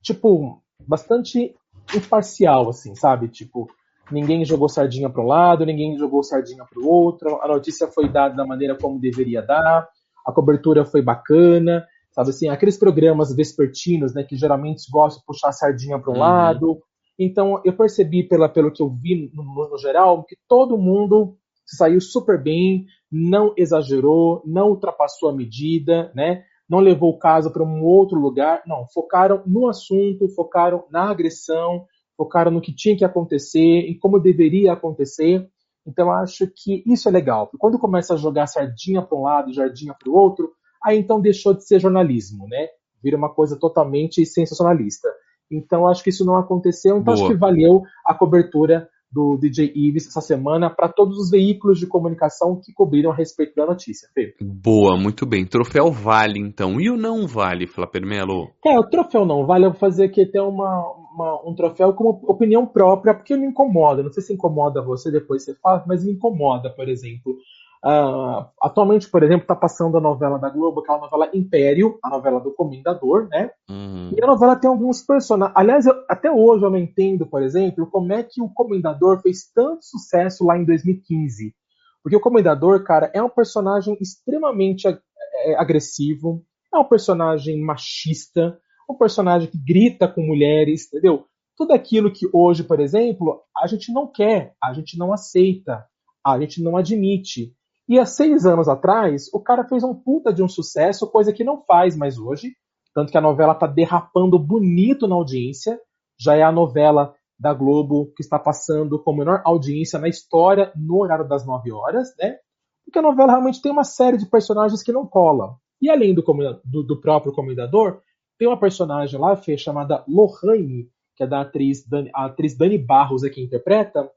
tipo, 0.03 0.62
bastante 0.86 1.55
imparcial, 1.95 2.68
assim, 2.68 2.95
sabe? 2.95 3.28
Tipo, 3.28 3.68
ninguém 4.11 4.44
jogou 4.44 4.68
sardinha 4.68 5.08
para 5.08 5.22
um 5.22 5.26
lado, 5.26 5.66
ninguém 5.66 5.96
jogou 5.98 6.22
sardinha 6.22 6.64
para 6.64 6.82
o 6.82 6.88
outro, 6.88 7.40
a 7.42 7.48
notícia 7.48 7.86
foi 7.88 8.08
dada 8.08 8.34
da 8.34 8.46
maneira 8.46 8.76
como 8.76 9.00
deveria 9.00 9.42
dar, 9.42 9.88
a 10.26 10.32
cobertura 10.32 10.84
foi 10.84 11.02
bacana, 11.02 11.84
sabe 12.12 12.30
assim, 12.30 12.48
aqueles 12.48 12.78
programas 12.78 13.34
vespertinos, 13.34 14.14
né, 14.14 14.22
que 14.22 14.36
geralmente 14.36 14.90
gostam 14.90 15.20
de 15.20 15.26
puxar 15.26 15.48
a 15.48 15.52
sardinha 15.52 15.98
para 15.98 16.11
um 16.11 16.14
uhum. 16.14 16.20
lado. 16.20 16.78
Então, 17.18 17.61
eu 17.64 17.76
percebi 17.76 18.26
pela, 18.26 18.48
pelo 18.48 18.72
que 18.72 18.82
eu 18.82 18.88
vi 18.88 19.30
no, 19.34 19.44
no, 19.44 19.70
no 19.70 19.78
geral 19.78 20.24
que 20.24 20.36
todo 20.48 20.78
mundo 20.78 21.36
saiu 21.66 22.00
super 22.00 22.42
bem, 22.42 22.86
não 23.11 23.52
exagerou, 23.56 24.42
não 24.44 24.70
ultrapassou 24.70 25.28
a 25.28 25.32
medida, 25.32 26.11
né? 26.14 26.42
Não 26.68 26.78
levou 26.78 27.11
o 27.11 27.18
caso 27.18 27.50
para 27.52 27.64
um 27.64 27.82
outro 27.82 28.18
lugar, 28.18 28.62
não, 28.66 28.86
focaram 28.92 29.42
no 29.46 29.68
assunto, 29.68 30.28
focaram 30.28 30.84
na 30.90 31.11
agressão, 31.11 31.84
focaram 32.21 32.51
no 32.51 32.61
que 32.61 32.71
tinha 32.71 32.95
que 32.95 33.03
acontecer, 33.03 33.89
em 33.89 33.99
como 33.99 34.21
deveria 34.21 34.75
acontecer. 34.75 35.49
Então 35.87 36.12
acho 36.12 36.47
que 36.55 36.83
isso 36.85 37.09
é 37.09 37.11
legal. 37.11 37.47
Porque 37.47 37.57
quando 37.57 37.79
começa 37.79 38.12
a 38.12 38.16
jogar 38.18 38.47
sardinha 38.47 39.01
para 39.01 39.16
um 39.16 39.23
lado, 39.23 39.55
jardinha 39.55 39.95
para 39.99 40.11
o 40.11 40.14
outro, 40.14 40.53
aí 40.85 40.99
então 40.99 41.18
deixou 41.18 41.55
de 41.55 41.66
ser 41.66 41.81
jornalismo, 41.81 42.47
né? 42.47 42.68
Vira 43.03 43.16
uma 43.16 43.33
coisa 43.33 43.59
totalmente 43.59 44.27
sensacionalista. 44.27 45.09
Então 45.51 45.89
acho 45.89 46.05
que 46.05 46.11
isso 46.11 46.27
não 46.27 46.37
aconteceu, 46.37 46.99
então 46.99 47.14
Boa. 47.14 47.25
acho 47.25 47.33
que 47.33 47.41
valeu 47.41 47.85
a 48.05 48.12
cobertura 48.12 48.87
do 49.12 49.36
DJ 49.36 49.72
Ives 49.74 50.06
essa 50.06 50.20
semana 50.20 50.70
para 50.70 50.88
todos 50.88 51.18
os 51.18 51.30
veículos 51.30 51.78
de 51.78 51.86
comunicação 51.86 52.61
que 52.64 52.72
cobriram 52.72 53.11
a 53.11 53.14
respeito 53.14 53.54
da 53.56 53.66
notícia, 53.66 54.08
Fê. 54.14 54.34
Boa, 54.40 54.96
muito 54.96 55.26
bem. 55.26 55.44
Troféu 55.44 55.90
vale, 55.90 56.38
então. 56.38 56.80
E 56.80 56.88
o 56.88 56.96
não 56.96 57.26
vale, 57.26 57.66
Flapper 57.66 58.06
Melo? 58.06 58.50
É, 58.64 58.78
o 58.78 58.84
troféu 58.84 59.24
não 59.24 59.46
vale, 59.46 59.66
eu 59.66 59.70
vou 59.70 59.78
fazer 59.78 60.04
aqui 60.04 60.22
até 60.22 60.40
uma, 60.40 60.84
uma, 61.12 61.48
um 61.48 61.54
troféu 61.54 61.92
com 61.92 62.08
opinião 62.08 62.66
própria, 62.66 63.14
porque 63.14 63.36
me 63.36 63.46
incomoda. 63.46 64.02
Não 64.02 64.12
sei 64.12 64.22
se 64.22 64.32
incomoda 64.32 64.82
você, 64.82 65.11
depois 65.11 65.44
você 65.44 65.54
fala, 65.54 65.84
mas 65.86 66.04
me 66.04 66.12
incomoda, 66.12 66.70
por 66.70 66.88
exemplo. 66.88 67.36
Uh, 67.83 68.45
atualmente, 68.62 69.09
por 69.09 69.22
exemplo, 69.22 69.43
está 69.43 69.57
passando 69.57 69.97
a 69.97 70.01
novela 70.01 70.39
da 70.39 70.51
Globo, 70.51 70.81
aquela 70.81 71.01
novela 71.01 71.31
Império, 71.33 71.99
a 72.03 72.11
novela 72.11 72.39
do 72.39 72.53
Comendador, 72.53 73.26
né? 73.28 73.51
Uhum. 73.70 74.11
E 74.14 74.22
a 74.22 74.26
novela 74.26 74.55
tem 74.55 74.68
alguns 74.68 75.03
personagens. 75.03 75.57
Aliás, 75.57 75.87
eu, 75.87 75.95
até 76.09 76.31
hoje 76.31 76.62
eu 76.62 76.70
não 76.70 76.78
entendo, 76.78 77.26
por 77.26 77.43
exemplo, 77.43 77.87
como 77.87 78.12
é 78.12 78.22
que 78.22 78.43
o 78.43 78.51
Comendador 78.51 79.22
fez 79.22 79.51
tanto 79.55 79.83
sucesso 79.83 80.45
lá 80.45 80.59
em 80.59 80.64
2015. 80.64 81.55
Porque 82.03 82.16
o 82.16 82.20
Comendador, 82.20 82.85
cara, 82.85 83.11
é 83.14 83.22
um 83.22 83.31
personagem 83.31 83.97
extremamente 84.01 84.87
é, 84.87 85.55
agressivo, 85.57 86.45
é 86.72 86.78
um 86.78 86.85
personagem 86.85 87.61
machista, 87.62 88.59
um 88.89 88.95
personagem 88.95 89.49
que 89.49 89.59
grita 89.59 90.07
com 90.07 90.22
mulheres, 90.22 90.87
entendeu? 90.87 91.24
Tudo 91.57 91.72
aquilo 91.72 92.12
que 92.12 92.28
hoje, 92.33 92.62
por 92.62 92.81
exemplo, 92.81 93.43
a 93.57 93.66
gente 93.66 93.93
não 93.93 94.07
quer, 94.07 94.55
a 94.62 94.72
gente 94.72 94.99
não 94.99 95.12
aceita, 95.12 95.87
a 96.24 96.39
gente 96.41 96.62
não 96.62 96.76
admite. 96.76 97.55
E 97.91 97.99
há 97.99 98.07
seis 98.07 98.47
anos 98.47 98.68
atrás, 98.68 99.28
o 99.34 99.41
cara 99.41 99.66
fez 99.66 99.82
um 99.82 99.93
puta 99.93 100.32
de 100.32 100.45
um 100.45 100.49
sucesso, 100.49 101.11
coisa 101.11 101.32
que 101.32 101.43
não 101.43 101.61
faz 101.64 101.97
mais 101.97 102.20
hoje. 102.20 102.53
Tanto 102.95 103.11
que 103.11 103.18
a 103.18 103.20
novela 103.20 103.53
tá 103.53 103.66
derrapando 103.66 104.38
bonito 104.38 105.09
na 105.09 105.16
audiência. 105.16 105.76
Já 106.16 106.36
é 106.36 106.43
a 106.45 106.53
novela 106.53 107.12
da 107.36 107.53
Globo 107.53 108.12
que 108.14 108.22
está 108.22 108.38
passando 108.38 108.97
com 109.03 109.12
menor 109.12 109.43
audiência 109.45 109.99
na 109.99 110.09
história 110.09 110.72
no 110.76 111.03
horário 111.03 111.26
das 111.26 111.45
nove 111.45 111.72
horas, 111.72 112.14
né? 112.16 112.36
Porque 112.84 113.01
a 113.01 113.03
novela 113.03 113.32
realmente 113.32 113.61
tem 113.61 113.72
uma 113.72 113.82
série 113.82 114.16
de 114.16 114.26
personagens 114.26 114.84
que 114.84 114.93
não 114.93 115.05
colam. 115.05 115.57
E 115.82 115.91
além 115.91 116.14
do, 116.14 116.22
do, 116.64 116.84
do 116.84 117.01
próprio 117.01 117.32
comendador, 117.32 118.03
tem 118.38 118.47
uma 118.47 118.61
personagem 118.61 119.18
lá, 119.18 119.34
Fê, 119.34 119.59
chamada 119.59 120.05
Lohane, 120.07 120.88
que 121.16 121.24
é 121.24 121.26
da 121.26 121.41
atriz 121.41 121.84
Dani, 121.84 122.09
a 122.14 122.26
atriz 122.26 122.57
Dani 122.57 122.78
Barros, 122.78 123.24
aqui 123.24 123.43
interpreta, 123.43 124.09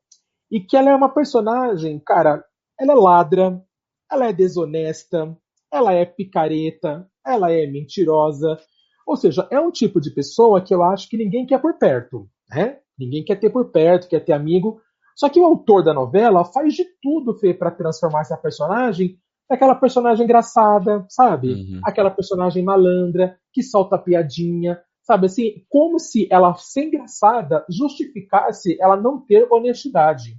e 0.52 0.60
que 0.60 0.78
ela 0.78 0.92
é 0.92 0.96
uma 0.96 1.10
personagem, 1.10 2.00
cara, 2.00 2.46
ela 2.84 2.94
é 2.94 2.96
ladra, 2.96 3.64
ela 4.12 4.28
é 4.28 4.34
desonesta, 4.34 5.36
ela 5.72 5.94
é 5.94 6.06
picareta, 6.06 7.08
ela 7.26 7.52
é 7.52 7.66
mentirosa. 7.66 8.60
Ou 9.08 9.16
seja, 9.16 9.48
é 9.50 9.60
um 9.60 9.72
tipo 9.72 10.00
de 10.00 10.12
pessoa 10.12 10.62
que 10.62 10.74
eu 10.74 10.84
acho 10.84 11.10
que 11.10 11.18
ninguém 11.18 11.46
quer 11.46 11.60
por 11.62 11.78
perto, 11.78 12.28
né? 12.50 12.80
Ninguém 13.00 13.24
quer 13.24 13.40
ter 13.40 13.50
por 13.50 13.72
perto, 13.72 14.08
quer 14.08 14.20
ter 14.20 14.34
amigo. 14.34 14.82
Só 15.16 15.30
que 15.30 15.40
o 15.40 15.46
autor 15.46 15.84
da 15.84 15.94
novela 15.94 16.44
faz 16.46 16.74
de 16.74 16.86
tudo, 17.02 17.38
para 17.58 17.72
transformar 17.72 18.22
essa 18.22 18.38
personagem 18.38 19.18
naquela 19.50 19.76
personagem 19.76 20.24
engraçada, 20.24 21.06
sabe? 21.10 21.54
Uhum. 21.54 21.82
Aquela 21.86 22.10
personagem 22.10 22.64
malandra, 22.64 23.38
que 23.52 23.62
solta 23.62 23.98
piadinha, 23.98 24.80
sabe? 25.04 25.28
Assim, 25.28 25.64
como 25.70 26.00
se 26.00 26.28
ela 26.32 26.56
ser 26.56 26.86
engraçada 26.86 27.66
justificasse 27.70 28.78
ela 28.82 28.96
não 28.96 29.20
ter 29.20 29.48
honestidade. 29.52 30.38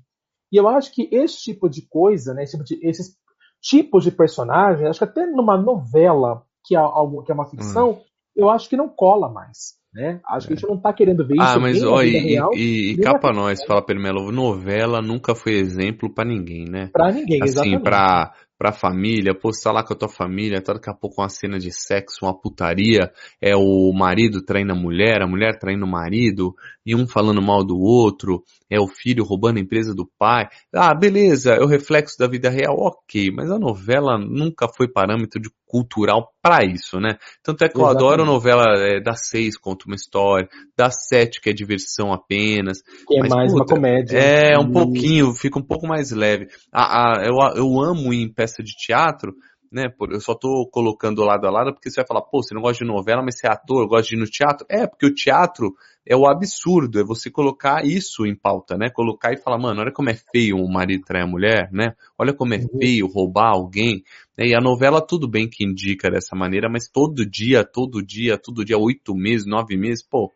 E 0.52 0.56
eu 0.56 0.68
acho 0.68 0.92
que 0.92 1.08
esse 1.12 1.42
tipo 1.42 1.68
de 1.68 1.86
coisa, 1.88 2.34
né, 2.34 2.44
esse 2.44 2.52
tipo 2.52 2.64
de, 2.64 2.86
esses 2.86 3.16
tipos 3.60 4.04
de 4.04 4.10
personagem, 4.10 4.86
acho 4.86 4.98
que 4.98 5.04
até 5.04 5.26
numa 5.26 5.56
novela 5.56 6.42
que 6.64 6.76
é, 6.76 6.78
algo, 6.78 7.22
que 7.22 7.32
é 7.32 7.34
uma 7.34 7.48
ficção, 7.48 7.90
uhum. 7.90 8.00
eu 8.36 8.50
acho 8.50 8.68
que 8.68 8.76
não 8.76 8.88
cola 8.88 9.28
mais. 9.28 9.74
Né? 9.94 10.20
Acho 10.28 10.48
que 10.48 10.54
a 10.54 10.56
gente 10.56 10.68
não 10.68 10.76
tá 10.76 10.92
querendo 10.92 11.24
ver 11.24 11.36
ah, 11.38 11.44
isso. 11.44 11.56
Ah, 11.56 11.60
mas 11.60 11.84
ó, 11.84 12.02
e, 12.02 12.18
real, 12.18 12.50
e, 12.52 12.90
e 12.90 12.96
capa 12.96 13.32
nós, 13.32 13.64
fala 13.64 13.84
Permelo, 13.84 14.32
novela 14.32 15.00
nunca 15.00 15.36
foi 15.36 15.52
exemplo 15.52 16.12
para 16.12 16.28
ninguém, 16.28 16.64
né? 16.68 16.90
Para 16.92 17.12
ninguém, 17.12 17.40
assim, 17.40 17.50
exatamente. 17.52 17.82
Pra, 17.84 18.32
pra 18.58 18.72
família, 18.72 19.32
tá 19.62 19.70
lá 19.70 19.84
com 19.84 19.92
a 19.92 19.96
tua 19.96 20.08
família, 20.08 20.60
tá 20.60 20.72
daqui 20.72 20.90
a 20.90 20.94
pouco 20.94 21.22
uma 21.22 21.28
cena 21.28 21.58
de 21.58 21.70
sexo, 21.70 22.24
uma 22.24 22.36
putaria, 22.36 23.12
é 23.40 23.54
o 23.54 23.92
marido 23.92 24.44
traindo 24.44 24.72
a 24.72 24.76
mulher, 24.76 25.22
a 25.22 25.28
mulher 25.28 25.58
traindo 25.60 25.84
o 25.84 25.90
marido, 25.90 26.54
e 26.84 26.94
um 26.96 27.06
falando 27.06 27.40
mal 27.40 27.64
do 27.64 27.78
outro, 27.78 28.42
é 28.70 28.80
o 28.80 28.86
filho 28.86 29.24
roubando 29.24 29.58
a 29.58 29.60
empresa 29.60 29.94
do 29.94 30.08
pai. 30.18 30.48
Ah, 30.74 30.94
beleza, 30.94 31.54
é 31.54 31.60
o 31.60 31.66
reflexo 31.66 32.18
da 32.18 32.26
vida 32.26 32.50
real, 32.50 32.76
ok, 32.78 33.30
mas 33.30 33.50
a 33.50 33.58
novela 33.58 34.18
nunca 34.18 34.66
foi 34.68 34.88
parâmetro 34.88 35.40
de 35.40 35.50
cultural 35.66 36.32
para 36.40 36.64
isso, 36.64 37.00
né? 37.00 37.16
Tanto 37.42 37.64
é 37.64 37.68
que 37.68 37.76
eu 37.76 37.82
Exatamente. 37.82 38.04
adoro 38.04 38.24
novela 38.24 38.64
é, 38.76 39.00
da 39.00 39.14
seis, 39.14 39.56
conta 39.56 39.86
uma 39.86 39.96
história, 39.96 40.48
da 40.76 40.90
sete, 40.90 41.40
que 41.40 41.50
é 41.50 41.52
diversão 41.52 42.12
apenas. 42.12 42.78
Que 43.06 43.16
é 43.16 43.20
mas, 43.20 43.30
mais 43.30 43.52
puta, 43.52 43.62
uma 43.62 43.66
comédia. 43.66 44.16
É, 44.16 44.58
um 44.58 44.70
pouquinho, 44.70 45.34
fica 45.34 45.58
um 45.58 45.66
pouco 45.66 45.86
mais 45.86 46.12
leve. 46.12 46.46
Ah, 46.72 47.16
ah, 47.16 47.24
eu, 47.24 47.34
eu 47.56 47.80
amo 47.82 48.12
em 48.12 48.32
peça 48.32 48.62
de 48.62 48.72
teatro, 48.76 49.34
né? 49.74 49.92
Eu 50.08 50.20
só 50.20 50.34
tô 50.34 50.68
colocando 50.70 51.24
lado 51.24 51.46
a 51.46 51.50
lado 51.50 51.74
porque 51.74 51.90
você 51.90 51.96
vai 51.96 52.06
falar, 52.06 52.22
pô, 52.22 52.40
você 52.40 52.54
não 52.54 52.62
gosta 52.62 52.84
de 52.84 52.90
novela, 52.90 53.22
mas 53.24 53.38
você 53.38 53.48
é 53.48 53.50
ator, 53.50 53.88
gosta 53.88 54.08
de 54.08 54.14
ir 54.14 54.18
no 54.20 54.26
teatro? 54.26 54.64
É, 54.70 54.86
porque 54.86 55.04
o 55.04 55.12
teatro 55.12 55.74
é 56.06 56.14
o 56.14 56.28
absurdo, 56.28 57.00
é 57.00 57.04
você 57.04 57.28
colocar 57.28 57.84
isso 57.84 58.24
em 58.24 58.36
pauta, 58.36 58.76
né? 58.76 58.88
Colocar 58.88 59.32
e 59.32 59.36
falar, 59.36 59.58
mano, 59.58 59.80
olha 59.80 59.92
como 59.92 60.10
é 60.10 60.14
feio 60.14 60.56
um 60.56 60.70
marido 60.70 61.04
trair 61.04 61.24
a 61.24 61.26
mulher, 61.26 61.70
né? 61.72 61.94
Olha 62.16 62.32
como 62.32 62.54
é 62.54 62.58
uhum. 62.58 62.78
feio 62.78 63.08
roubar 63.08 63.50
alguém. 63.50 64.04
E 64.38 64.54
a 64.54 64.60
novela 64.60 65.04
tudo 65.04 65.28
bem 65.28 65.48
que 65.50 65.64
indica 65.64 66.08
dessa 66.08 66.36
maneira, 66.36 66.68
mas 66.70 66.88
todo 66.88 67.28
dia, 67.28 67.64
todo 67.64 68.00
dia, 68.00 68.38
todo 68.38 68.64
dia, 68.64 68.78
oito 68.78 69.12
meses, 69.12 69.44
nove 69.44 69.76
meses, 69.76 70.06
pô, 70.06 70.32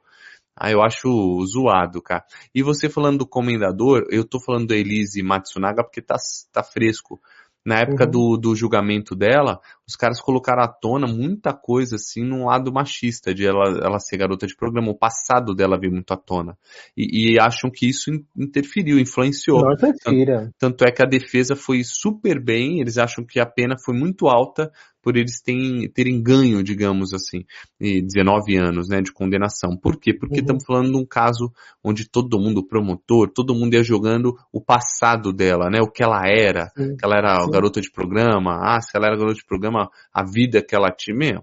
ah, 0.60 0.72
eu 0.72 0.82
acho 0.82 1.08
zoado, 1.46 2.02
cara. 2.02 2.24
E 2.52 2.64
você 2.64 2.88
falando 2.88 3.18
do 3.18 3.26
Comendador, 3.28 4.04
eu 4.10 4.24
tô 4.24 4.40
falando 4.40 4.66
do 4.66 4.74
Elise 4.74 5.22
Matsunaga 5.22 5.84
porque 5.84 6.02
tá, 6.02 6.16
tá 6.52 6.64
fresco. 6.64 7.20
Na 7.68 7.80
época 7.80 8.06
uhum. 8.06 8.10
do, 8.10 8.36
do 8.38 8.56
julgamento 8.56 9.14
dela, 9.14 9.60
os 9.88 9.96
caras 9.96 10.20
colocaram 10.20 10.62
à 10.62 10.68
tona 10.68 11.06
muita 11.06 11.54
coisa 11.54 11.96
assim 11.96 12.22
num 12.22 12.44
lado 12.44 12.70
machista 12.70 13.34
de 13.34 13.46
ela, 13.46 13.80
ela 13.82 13.98
ser 13.98 14.18
garota 14.18 14.46
de 14.46 14.54
programa. 14.54 14.90
O 14.90 14.98
passado 14.98 15.54
dela 15.54 15.78
veio 15.80 15.92
muito 15.92 16.12
à 16.12 16.16
tona. 16.16 16.58
E, 16.94 17.32
e 17.32 17.40
acham 17.40 17.70
que 17.70 17.88
isso 17.88 18.10
interferiu, 18.36 18.98
influenciou. 18.98 19.62
Não 19.62 19.76
tanto, 19.76 20.52
tanto 20.58 20.84
é 20.84 20.92
que 20.92 21.02
a 21.02 21.06
defesa 21.06 21.56
foi 21.56 21.82
super 21.82 22.38
bem, 22.38 22.80
eles 22.80 22.98
acham 22.98 23.24
que 23.24 23.40
a 23.40 23.46
pena 23.46 23.76
foi 23.82 23.96
muito 23.96 24.28
alta 24.28 24.70
por 25.02 25.16
eles 25.16 25.40
terem, 25.40 25.88
terem 25.90 26.22
ganho, 26.22 26.62
digamos 26.62 27.14
assim, 27.14 27.44
19 27.80 28.56
anos 28.56 28.88
né, 28.90 29.00
de 29.00 29.12
condenação. 29.12 29.74
Por 29.74 29.98
quê? 29.98 30.12
Porque 30.12 30.34
uhum. 30.34 30.40
estamos 30.40 30.64
falando 30.66 30.90
de 30.90 30.98
um 30.98 31.06
caso 31.06 31.50
onde 31.82 32.06
todo 32.06 32.38
mundo, 32.38 32.58
o 32.58 32.66
promotor, 32.66 33.30
todo 33.32 33.54
mundo 33.54 33.72
ia 33.74 33.82
jogando 33.82 34.36
o 34.52 34.60
passado 34.60 35.32
dela, 35.32 35.70
né? 35.70 35.80
O 35.80 35.90
que 35.90 36.02
ela 36.02 36.26
era. 36.26 36.68
Sim. 36.76 36.96
Que 36.96 37.04
ela 37.04 37.16
era 37.16 37.44
Sim. 37.44 37.50
garota 37.50 37.80
de 37.80 37.90
programa. 37.90 38.58
Ah, 38.60 38.80
se 38.80 38.90
ela 38.94 39.06
era 39.06 39.16
garota 39.16 39.36
de 39.36 39.46
programa, 39.46 39.77
a 40.12 40.24
vida 40.24 40.62
que 40.62 40.74
ela 40.74 40.90
tinha. 40.90 41.42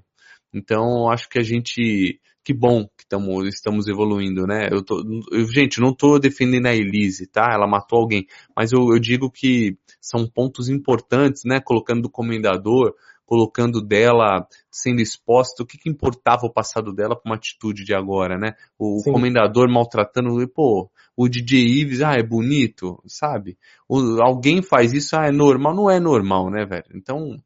Então, 0.53 1.09
acho 1.09 1.29
que 1.29 1.39
a 1.39 1.43
gente 1.43 2.19
que 2.45 2.53
bom 2.53 2.87
que 2.95 3.07
tamo, 3.09 3.43
estamos 3.47 3.87
evoluindo, 3.87 4.45
né? 4.45 4.69
Eu 4.71 4.83
tô, 4.83 5.03
eu, 5.31 5.51
gente, 5.51 5.81
não 5.81 5.89
estou 5.89 6.19
defendendo 6.19 6.67
a 6.67 6.75
Elise, 6.75 7.25
tá? 7.25 7.49
Ela 7.51 7.67
matou 7.67 7.99
alguém, 7.99 8.27
mas 8.55 8.71
eu, 8.71 8.93
eu, 8.93 8.99
digo 8.99 9.31
que 9.31 9.75
são 9.99 10.27
pontos 10.27 10.69
importantes, 10.69 11.41
né? 11.43 11.59
Colocando 11.59 12.03
do 12.03 12.09
comendador, 12.09 12.93
colocando 13.25 13.81
dela 13.81 14.47
sendo 14.71 15.01
exposta, 15.01 15.63
o 15.63 15.65
que, 15.65 15.77
que 15.77 15.89
importava 15.89 16.45
o 16.45 16.53
passado 16.53 16.93
dela 16.93 17.15
para 17.15 17.29
uma 17.29 17.35
atitude 17.35 17.83
de 17.83 17.93
agora, 17.93 18.37
né? 18.37 18.53
O, 18.77 19.01
comendador 19.03 19.69
maltratando, 19.69 20.35
pô, 20.49 20.89
o 21.17 21.27
DJ 21.29 21.81
Ives, 21.81 22.01
ah, 22.01 22.13
é 22.13 22.23
bonito, 22.23 23.01
sabe? 23.07 23.57
O, 23.87 24.21
alguém 24.21 24.61
faz 24.61 24.93
isso, 24.93 25.15
ah, 25.15 25.27
é 25.27 25.31
normal, 25.31 25.73
não 25.73 25.89
é 25.89 25.99
normal, 25.99 26.49
né, 26.49 26.65
velho? 26.65 26.85
Então, 26.93 27.39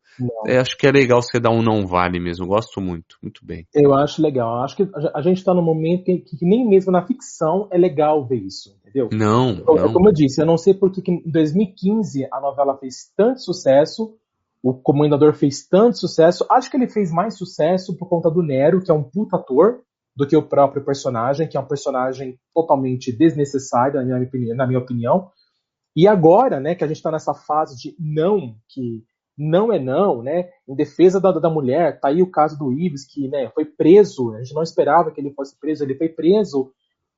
é, 0.47 0.57
acho 0.57 0.77
que 0.77 0.87
é 0.87 0.91
legal 0.91 1.21
você 1.21 1.39
dar 1.39 1.51
um 1.51 1.61
não 1.61 1.85
vale 1.85 2.19
mesmo, 2.19 2.47
gosto 2.47 2.81
muito, 2.81 3.17
muito 3.21 3.45
bem. 3.45 3.67
Eu 3.73 3.93
acho 3.93 4.21
legal, 4.21 4.63
acho 4.63 4.75
que 4.75 4.89
a 5.13 5.21
gente 5.21 5.37
está 5.37 5.53
num 5.53 5.61
momento 5.61 6.05
que, 6.05 6.17
que, 6.19 6.45
nem 6.45 6.67
mesmo 6.67 6.91
na 6.91 7.05
ficção 7.05 7.67
é 7.71 7.77
legal 7.77 8.25
ver 8.25 8.37
isso, 8.37 8.75
entendeu? 8.81 9.09
Não, 9.11 9.51
então, 9.51 9.75
não. 9.75 9.93
Como 9.93 10.09
eu 10.09 10.13
disse, 10.13 10.41
eu 10.41 10.45
não 10.45 10.57
sei 10.57 10.73
porque 10.73 11.01
que 11.01 11.11
em 11.11 11.21
2015 11.25 12.27
a 12.31 12.41
novela 12.41 12.77
fez 12.77 13.11
tanto 13.15 13.41
sucesso, 13.41 14.15
o 14.61 14.73
Comendador 14.73 15.33
fez 15.33 15.67
tanto 15.67 15.97
sucesso. 15.97 16.45
Acho 16.49 16.69
que 16.69 16.77
ele 16.77 16.89
fez 16.89 17.11
mais 17.11 17.37
sucesso 17.37 17.97
por 17.97 18.09
conta 18.09 18.29
do 18.29 18.43
Nero, 18.43 18.81
que 18.81 18.91
é 18.91 18.93
um 18.93 19.03
puta 19.03 19.37
ator, 19.37 19.81
do 20.15 20.27
que 20.27 20.35
o 20.35 20.47
próprio 20.47 20.83
personagem, 20.83 21.47
que 21.47 21.55
é 21.55 21.59
um 21.59 21.67
personagem 21.67 22.37
totalmente 22.53 23.11
desnecessário, 23.11 23.95
na 23.95 24.03
minha 24.03 24.21
opinião. 24.21 24.55
Na 24.55 24.67
minha 24.67 24.79
opinião. 24.79 25.31
E 25.95 26.07
agora, 26.07 26.59
né, 26.59 26.75
que 26.75 26.83
a 26.83 26.87
gente 26.87 26.97
está 26.97 27.11
nessa 27.11 27.33
fase 27.33 27.77
de 27.77 27.95
não, 27.97 28.55
que 28.67 29.03
não 29.37 29.71
é 29.71 29.79
não, 29.79 30.21
né, 30.21 30.49
em 30.67 30.75
defesa 30.75 31.19
da, 31.19 31.31
da 31.31 31.49
mulher, 31.49 31.99
tá 31.99 32.09
aí 32.09 32.21
o 32.21 32.29
caso 32.29 32.59
do 32.59 32.71
Ives, 32.73 33.05
que 33.05 33.29
né, 33.29 33.49
foi 33.55 33.63
preso, 33.63 34.33
a 34.33 34.43
gente 34.43 34.53
não 34.53 34.61
esperava 34.61 35.11
que 35.11 35.21
ele 35.21 35.33
fosse 35.33 35.57
preso, 35.57 35.83
ele 35.83 35.95
foi 35.95 36.09
preso. 36.09 36.71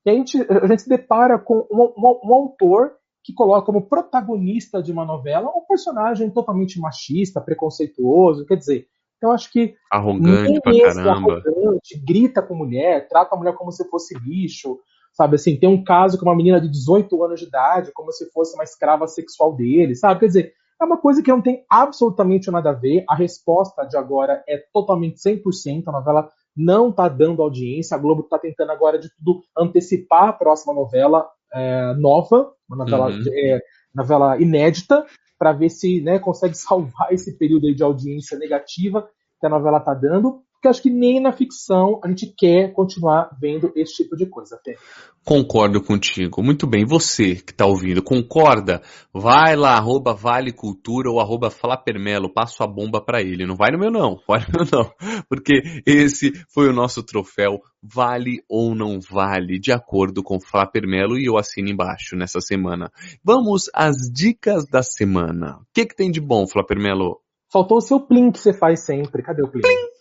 E 0.06 0.10
a 0.10 0.14
gente, 0.14 0.38
a 0.48 0.66
gente 0.68 0.82
se 0.82 0.88
depara 0.88 1.38
com 1.38 1.66
um, 1.70 1.92
um, 1.96 2.20
um 2.24 2.34
autor 2.34 2.92
que 3.24 3.32
coloca 3.32 3.66
como 3.66 3.88
protagonista 3.88 4.82
de 4.82 4.90
uma 4.92 5.04
novela 5.04 5.50
um 5.50 5.64
personagem 5.66 6.30
totalmente 6.30 6.80
machista, 6.80 7.40
preconceituoso, 7.40 8.46
quer 8.46 8.56
dizer, 8.56 8.86
eu 9.20 9.30
acho 9.30 9.50
que 9.52 9.74
arrogante 9.90 10.60
pra 10.60 10.94
caramba, 10.94 11.34
arrogante, 11.34 11.98
grita 12.04 12.42
com 12.42 12.54
mulher, 12.54 13.06
trata 13.08 13.34
a 13.34 13.38
mulher 13.38 13.54
como 13.54 13.70
se 13.70 13.88
fosse 13.88 14.18
lixo, 14.18 14.78
sabe 15.12 15.36
assim, 15.36 15.56
tem 15.56 15.68
um 15.68 15.84
caso 15.84 16.18
com 16.18 16.24
uma 16.24 16.34
menina 16.34 16.60
de 16.60 16.68
18 16.68 17.22
anos 17.22 17.40
de 17.40 17.46
idade, 17.46 17.92
como 17.92 18.10
se 18.12 18.28
fosse 18.32 18.54
uma 18.54 18.64
escrava 18.64 19.06
sexual 19.06 19.54
dele, 19.54 19.94
sabe? 19.94 20.20
Quer 20.20 20.26
dizer, 20.26 20.52
é 20.80 20.84
uma 20.84 20.96
coisa 20.96 21.22
que 21.22 21.30
não 21.30 21.40
tem 21.40 21.64
absolutamente 21.70 22.50
nada 22.50 22.70
a 22.70 22.74
ver. 22.74 23.04
A 23.08 23.14
resposta 23.14 23.84
de 23.84 23.96
agora 23.96 24.42
é 24.48 24.58
totalmente 24.72 25.20
100%. 25.20 25.84
A 25.86 25.92
novela 25.92 26.28
não 26.56 26.90
está 26.90 27.08
dando 27.08 27.40
audiência. 27.40 27.96
A 27.96 28.00
Globo 28.00 28.22
está 28.22 28.36
tentando 28.36 28.72
agora 28.72 28.98
de 28.98 29.08
tudo 29.14 29.42
antecipar 29.56 30.30
a 30.30 30.32
próxima 30.32 30.74
novela 30.74 31.28
é, 31.54 31.94
nova, 31.94 32.52
uma 32.68 32.78
novela, 32.78 33.10
uhum. 33.10 33.22
é, 33.28 33.60
novela 33.94 34.40
inédita, 34.40 35.04
para 35.38 35.52
ver 35.52 35.70
se 35.70 36.00
né, 36.00 36.18
consegue 36.18 36.54
salvar 36.58 37.12
esse 37.12 37.36
período 37.36 37.74
de 37.74 37.82
audiência 37.82 38.38
negativa 38.38 39.08
que 39.40 39.46
a 39.46 39.50
novela 39.50 39.78
está 39.78 39.94
dando 39.94 40.42
porque 40.62 40.68
acho 40.68 40.82
que 40.82 40.90
nem 40.90 41.20
na 41.20 41.32
ficção 41.32 42.00
a 42.04 42.08
gente 42.08 42.32
quer 42.38 42.72
continuar 42.72 43.36
vendo 43.40 43.72
esse 43.74 43.94
tipo 43.94 44.14
de 44.14 44.26
coisa. 44.26 44.54
Até. 44.54 44.76
Concordo 45.24 45.82
contigo. 45.82 46.40
Muito 46.40 46.68
bem. 46.68 46.84
Você 46.86 47.34
que 47.34 47.50
está 47.50 47.66
ouvindo, 47.66 48.00
concorda? 48.00 48.80
Vai 49.12 49.56
lá, 49.56 49.76
arroba 49.76 50.14
Vale 50.14 50.52
Cultura 50.52 51.10
ou 51.10 51.18
arroba 51.18 51.50
Flapermelo, 51.50 52.32
passo 52.32 52.62
a 52.62 52.66
bomba 52.68 53.04
para 53.04 53.20
ele. 53.20 53.44
Não 53.44 53.56
vai 53.56 53.72
no 53.72 53.78
meu 53.78 53.90
não, 53.90 54.20
vai 54.28 54.38
no 54.38 54.60
meu 54.60 54.68
não. 54.70 55.22
Porque 55.28 55.62
esse 55.84 56.30
foi 56.48 56.68
o 56.68 56.72
nosso 56.72 57.02
troféu 57.02 57.60
Vale 57.82 58.44
ou 58.48 58.76
não 58.76 59.00
vale, 59.00 59.58
de 59.58 59.72
acordo 59.72 60.22
com 60.22 60.38
Flapermelo 60.38 61.18
e 61.18 61.26
eu 61.26 61.36
assino 61.36 61.70
embaixo 61.70 62.14
nessa 62.14 62.40
semana. 62.40 62.92
Vamos 63.24 63.68
às 63.74 63.96
dicas 64.12 64.64
da 64.68 64.84
semana. 64.84 65.56
O 65.56 65.66
que, 65.74 65.86
que 65.86 65.96
tem 65.96 66.08
de 66.08 66.20
bom, 66.20 66.46
Flapermelo? 66.46 67.20
Faltou 67.52 67.78
o 67.78 67.82
seu 67.82 67.98
plim 67.98 68.30
que 68.30 68.38
você 68.38 68.52
faz 68.52 68.84
sempre. 68.84 69.24
Cadê 69.24 69.42
o 69.42 69.48
plim? 69.48 69.62
plim. 69.62 69.91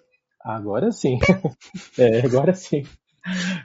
Agora 0.44 0.92
sim. 0.92 1.20
é, 1.98 2.26
agora 2.26 2.54
sim. 2.54 2.84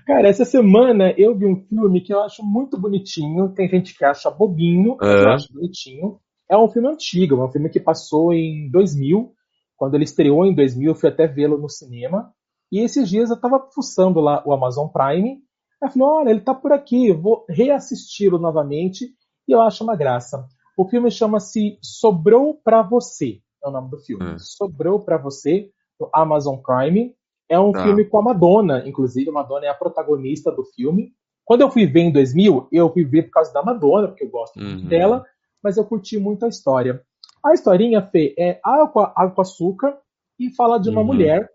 Cara, 0.06 0.28
essa 0.28 0.44
semana 0.44 1.14
eu 1.16 1.36
vi 1.36 1.46
um 1.46 1.56
filme 1.56 2.00
que 2.00 2.12
eu 2.12 2.20
acho 2.20 2.42
muito 2.44 2.78
bonitinho. 2.78 3.52
Tem 3.54 3.68
gente 3.68 3.96
que 3.96 4.04
acha 4.04 4.30
bobinho, 4.30 4.96
mas 5.00 5.22
eu 5.22 5.30
acho 5.30 5.52
bonitinho. 5.52 6.20
É 6.48 6.56
um 6.56 6.68
filme 6.68 6.88
antigo, 6.88 7.36
é 7.36 7.44
um 7.44 7.50
filme 7.50 7.70
que 7.70 7.80
passou 7.80 8.32
em 8.32 8.70
2000. 8.70 9.32
Quando 9.76 9.94
ele 9.94 10.04
estreou 10.04 10.44
em 10.44 10.54
2000, 10.54 10.90
eu 10.90 10.94
fui 10.94 11.08
até 11.08 11.26
vê-lo 11.26 11.58
no 11.58 11.68
cinema. 11.68 12.32
E 12.70 12.80
esses 12.80 13.08
dias 13.08 13.30
eu 13.30 13.40
tava 13.40 13.68
fuçando 13.74 14.20
lá 14.20 14.42
o 14.46 14.52
Amazon 14.52 14.88
Prime. 14.88 15.40
Aí 15.82 15.88
eu 15.88 15.90
falei, 15.90 16.08
olha, 16.08 16.30
ele 16.30 16.40
tá 16.40 16.54
por 16.54 16.72
aqui, 16.72 17.08
eu 17.08 17.20
vou 17.20 17.44
reassisti-lo 17.48 18.38
novamente. 18.38 19.06
E 19.48 19.52
eu 19.52 19.60
acho 19.60 19.82
uma 19.84 19.96
graça. 19.96 20.46
O 20.76 20.86
filme 20.86 21.10
chama-se 21.10 21.78
Sobrou 21.82 22.54
para 22.62 22.82
Você. 22.82 23.40
É 23.64 23.68
o 23.68 23.72
nome 23.72 23.90
do 23.90 23.98
filme. 23.98 24.32
Hum. 24.32 24.38
Sobrou 24.38 25.00
para 25.00 25.16
Você 25.18 25.70
no 25.98 26.08
Amazon 26.12 26.56
Prime. 26.56 27.14
É 27.48 27.58
um 27.58 27.72
tá. 27.72 27.82
filme 27.84 28.04
com 28.04 28.18
a 28.18 28.22
Madonna, 28.22 28.82
inclusive. 28.86 29.30
A 29.30 29.32
Madonna 29.32 29.66
é 29.66 29.68
a 29.68 29.74
protagonista 29.74 30.50
do 30.50 30.64
filme. 30.64 31.12
Quando 31.44 31.60
eu 31.60 31.70
fui 31.70 31.86
ver 31.86 32.00
em 32.00 32.12
2000, 32.12 32.68
eu 32.72 32.92
fui 32.92 33.04
ver 33.04 33.24
por 33.24 33.30
causa 33.30 33.52
da 33.52 33.62
Madonna, 33.62 34.08
porque 34.08 34.24
eu 34.24 34.30
gosto 34.30 34.58
uhum. 34.58 34.70
muito 34.70 34.86
dela, 34.86 35.24
mas 35.62 35.76
eu 35.76 35.84
curti 35.84 36.18
muito 36.18 36.44
a 36.44 36.48
história. 36.48 37.02
A 37.44 37.54
historinha, 37.54 38.02
Fê, 38.02 38.34
é 38.36 38.58
água, 38.64 39.12
água 39.14 39.30
com 39.30 39.40
açúcar 39.40 39.96
e 40.38 40.50
fala 40.50 40.78
de 40.78 40.90
uma 40.90 41.02
uhum. 41.02 41.06
mulher 41.06 41.48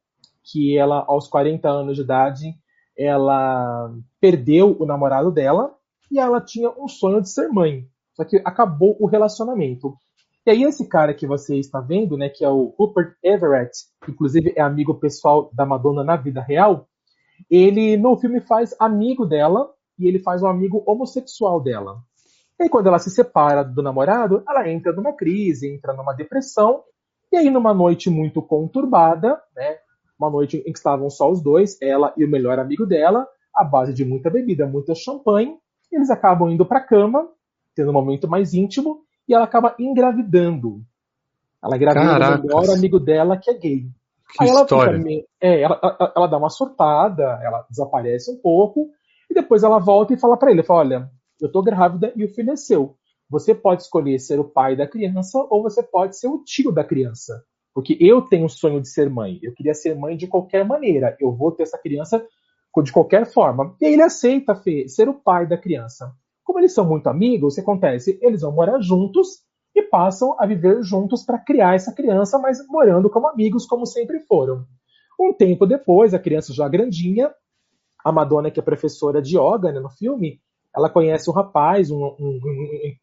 que 0.44 0.78
ela, 0.78 1.04
aos 1.08 1.28
40 1.28 1.70
anos 1.70 1.98
de 1.98 2.04
idade, 2.04 2.56
ela 2.98 3.94
perdeu 4.20 4.78
o 4.80 4.86
namorado 4.86 5.32
dela 5.32 5.76
e 6.10 6.20
ela 6.20 6.40
tinha 6.40 6.70
um 6.70 6.88
sonho 6.88 7.22
de 7.22 7.30
ser 7.30 7.50
mãe. 7.50 7.86
Só 8.14 8.24
que 8.24 8.42
acabou 8.46 8.96
o 9.00 9.06
relacionamento. 9.06 9.96
E 10.46 10.50
aí 10.50 10.64
esse 10.64 10.88
cara 10.88 11.14
que 11.14 11.28
você 11.28 11.58
está 11.58 11.80
vendo, 11.80 12.18
né, 12.18 12.28
que 12.28 12.44
é 12.44 12.50
o 12.50 12.74
Rupert 12.78 13.16
Everett, 13.24 13.72
que 14.04 14.12
inclusive 14.12 14.54
é 14.56 14.62
amigo 14.62 14.96
pessoal 14.96 15.52
da 15.54 15.66
Madonna 15.66 16.04
na 16.04 16.16
vida 16.16 16.42
real, 16.42 16.88
ele 17.50 17.96
no 17.96 18.18
filme 18.18 18.42
faz 18.42 18.76
amigo 18.80 19.26
dela 19.26 19.72
e 20.00 20.08
ele 20.08 20.20
faz 20.20 20.42
um 20.42 20.48
amigo 20.48 20.84
homossexual 20.88 21.62
dela. 21.62 21.98
E 22.60 22.64
aí, 22.64 22.70
quando 22.70 22.88
ela 22.88 23.00
se 23.00 23.10
separa 23.10 23.64
do 23.64 23.84
namorado, 23.84 24.44
ela 24.48 24.68
entra 24.70 24.92
numa 24.92 25.14
crise, 25.14 25.72
entra 25.72 25.94
numa 25.94 26.14
depressão, 26.14 26.84
e 27.32 27.38
aí 27.38 27.50
numa 27.50 27.74
noite 27.74 28.10
muito 28.10 28.42
conturbada, 28.42 29.40
né, 29.56 29.78
uma 30.20 30.30
noite 30.30 30.58
em 30.58 30.72
que 30.72 30.78
estavam 30.78 31.10
só 31.10 31.32
os 31.32 31.42
dois, 31.42 31.80
ela 31.82 32.14
e 32.18 32.26
o 32.26 32.30
melhor 32.30 32.58
amigo 32.60 32.86
dela, 32.86 33.28
à 33.56 33.64
base 33.64 33.94
de 33.94 34.04
muita 34.04 34.30
bebida, 34.30 34.66
muita 34.66 34.96
champanhe, 34.96 35.56
eles 35.92 36.10
acabam 36.10 36.50
indo 36.50 36.66
para 36.66 36.80
a 36.80 36.84
cama, 36.84 37.28
tendo 37.76 37.90
um 37.90 37.94
momento 37.94 38.28
mais 38.28 38.54
íntimo, 38.54 39.04
e 39.28 39.34
ela 39.34 39.46
acaba 39.46 39.76
engravidando. 39.80 40.82
Ela 41.64 41.76
engravida 41.76 42.38
do 42.38 42.44
melhor 42.44 42.70
amigo 42.70 43.00
dela, 43.00 43.38
que 43.38 43.50
é 43.50 43.54
gay. 43.54 43.86
Que 44.32 44.44
Aí 44.44 44.50
ela, 44.50 44.62
história. 44.62 44.98
Fica, 44.98 45.26
é, 45.42 45.62
ela, 45.62 45.80
ela, 45.84 46.14
ela, 46.16 46.28
dá 46.28 46.38
uma 46.38 46.50
surtada, 46.50 47.40
ela 47.44 47.66
desaparece 47.70 48.32
um 48.32 48.38
pouco, 48.38 48.90
e 49.30 49.34
depois 49.34 49.64
ela 49.64 49.80
volta 49.80 50.14
e 50.14 50.20
fala 50.20 50.38
para 50.38 50.52
ele, 50.52 50.64
fala, 50.64 50.80
olha, 50.80 51.12
eu 51.40 51.52
tô 51.52 51.62
grávida 51.62 52.12
e 52.16 52.24
o 52.24 52.30
filho 52.30 52.52
é 52.52 52.56
seu. 52.56 52.96
Você 53.30 53.56
pode 53.56 53.84
escolher 53.84 54.20
ser 54.20 54.40
o 54.40 54.44
pai 54.44 54.76
da 54.76 54.88
criança 54.88 55.40
ou 55.50 55.64
você 55.64 55.82
pode 55.82 56.18
ser 56.18 56.28
o 56.28 56.44
tio 56.44 56.72
da 56.72 56.84
criança. 56.84 57.44
Porque 57.74 57.98
eu 58.00 58.22
tenho 58.22 58.46
o 58.46 58.50
sonho 58.50 58.82
de 58.82 58.90
ser 58.90 59.10
mãe. 59.10 59.40
Eu 59.42 59.54
queria 59.54 59.74
ser 59.74 59.96
mãe 59.96 60.18
de 60.18 60.28
qualquer 60.28 60.66
maneira. 60.66 61.16
Eu 61.20 61.32
vou 61.32 61.52
ter 61.52 61.64
essa 61.64 61.78
criança 61.78 62.22
de 62.84 62.92
qualquer 62.92 63.26
forma. 63.26 63.74
E 63.80 63.86
ele 63.86 64.02
aceita, 64.02 64.54
Fê, 64.54 64.88
ser 64.90 65.08
o 65.08 65.14
pai 65.14 65.48
da 65.48 65.58
criança. 65.58 66.14
Como 66.52 66.60
eles 66.60 66.74
são 66.74 66.84
muito 66.84 67.08
amigos, 67.08 67.54
o 67.54 67.56
que 67.56 67.62
acontece? 67.62 68.20
Eles 68.22 68.42
vão 68.42 68.52
morar 68.52 68.78
juntos 68.82 69.40
e 69.74 69.82
passam 69.84 70.36
a 70.38 70.46
viver 70.46 70.84
juntos 70.84 71.24
para 71.24 71.40
criar 71.40 71.76
essa 71.76 71.94
criança, 71.94 72.38
mas 72.38 72.60
morando 72.68 73.10
como 73.10 73.26
amigos, 73.26 73.66
como 73.66 73.86
sempre 73.86 74.20
foram. 74.20 74.66
Um 75.18 75.32
tempo 75.32 75.66
depois, 75.66 76.14
a 76.14 76.20
criança 76.20 76.52
já 76.52 76.68
grandinha, 76.68 77.34
a 78.04 78.12
Madonna, 78.12 78.52
que 78.52 78.60
é 78.60 78.64
professora 78.64 79.22
de 79.22 79.38
yoga 79.38 79.72
né, 79.72 79.80
no 79.80 79.90
filme, 79.92 80.42
ela 80.76 80.90
conhece 80.90 81.30
um 81.30 81.34
rapaz, 81.34 81.90
um, 81.90 82.04
um, 82.04 82.40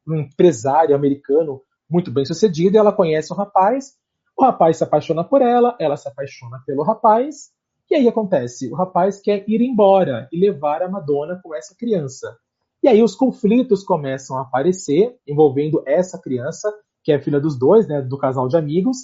um, 0.07 0.13
um 0.13 0.17
empresário 0.17 0.95
americano 0.95 1.63
muito 1.89 2.11
bem 2.11 2.27
sucedido, 2.27 2.77
e 2.77 2.79
ela 2.79 2.93
conhece 2.93 3.33
o 3.33 3.37
rapaz, 3.37 3.95
o 4.37 4.45
rapaz 4.45 4.77
se 4.77 4.85
apaixona 4.85 5.25
por 5.25 5.41
ela, 5.41 5.75
ela 5.81 5.97
se 5.97 6.07
apaixona 6.07 6.63
pelo 6.67 6.83
rapaz, 6.83 7.51
e 7.91 7.95
aí 7.95 8.07
acontece, 8.07 8.71
o 8.71 8.75
rapaz 8.75 9.23
quer 9.23 9.43
ir 9.49 9.63
embora 9.63 10.29
e 10.31 10.39
levar 10.39 10.83
a 10.83 10.89
Madonna 10.91 11.41
com 11.43 11.55
essa 11.55 11.75
criança. 11.75 12.37
E 12.83 12.89
aí 12.89 13.03
os 13.03 13.14
conflitos 13.14 13.83
começam 13.83 14.39
a 14.39 14.43
aparecer 14.43 15.16
envolvendo 15.26 15.83
essa 15.87 16.18
criança, 16.18 16.72
que 17.03 17.11
é 17.11 17.20
filha 17.20 17.41
dos 17.41 17.59
dois, 17.59 17.89
né, 17.89 18.01
do 18.01 18.16
casal 18.16 18.49
de 18.49 18.57
amigos. 18.57 18.97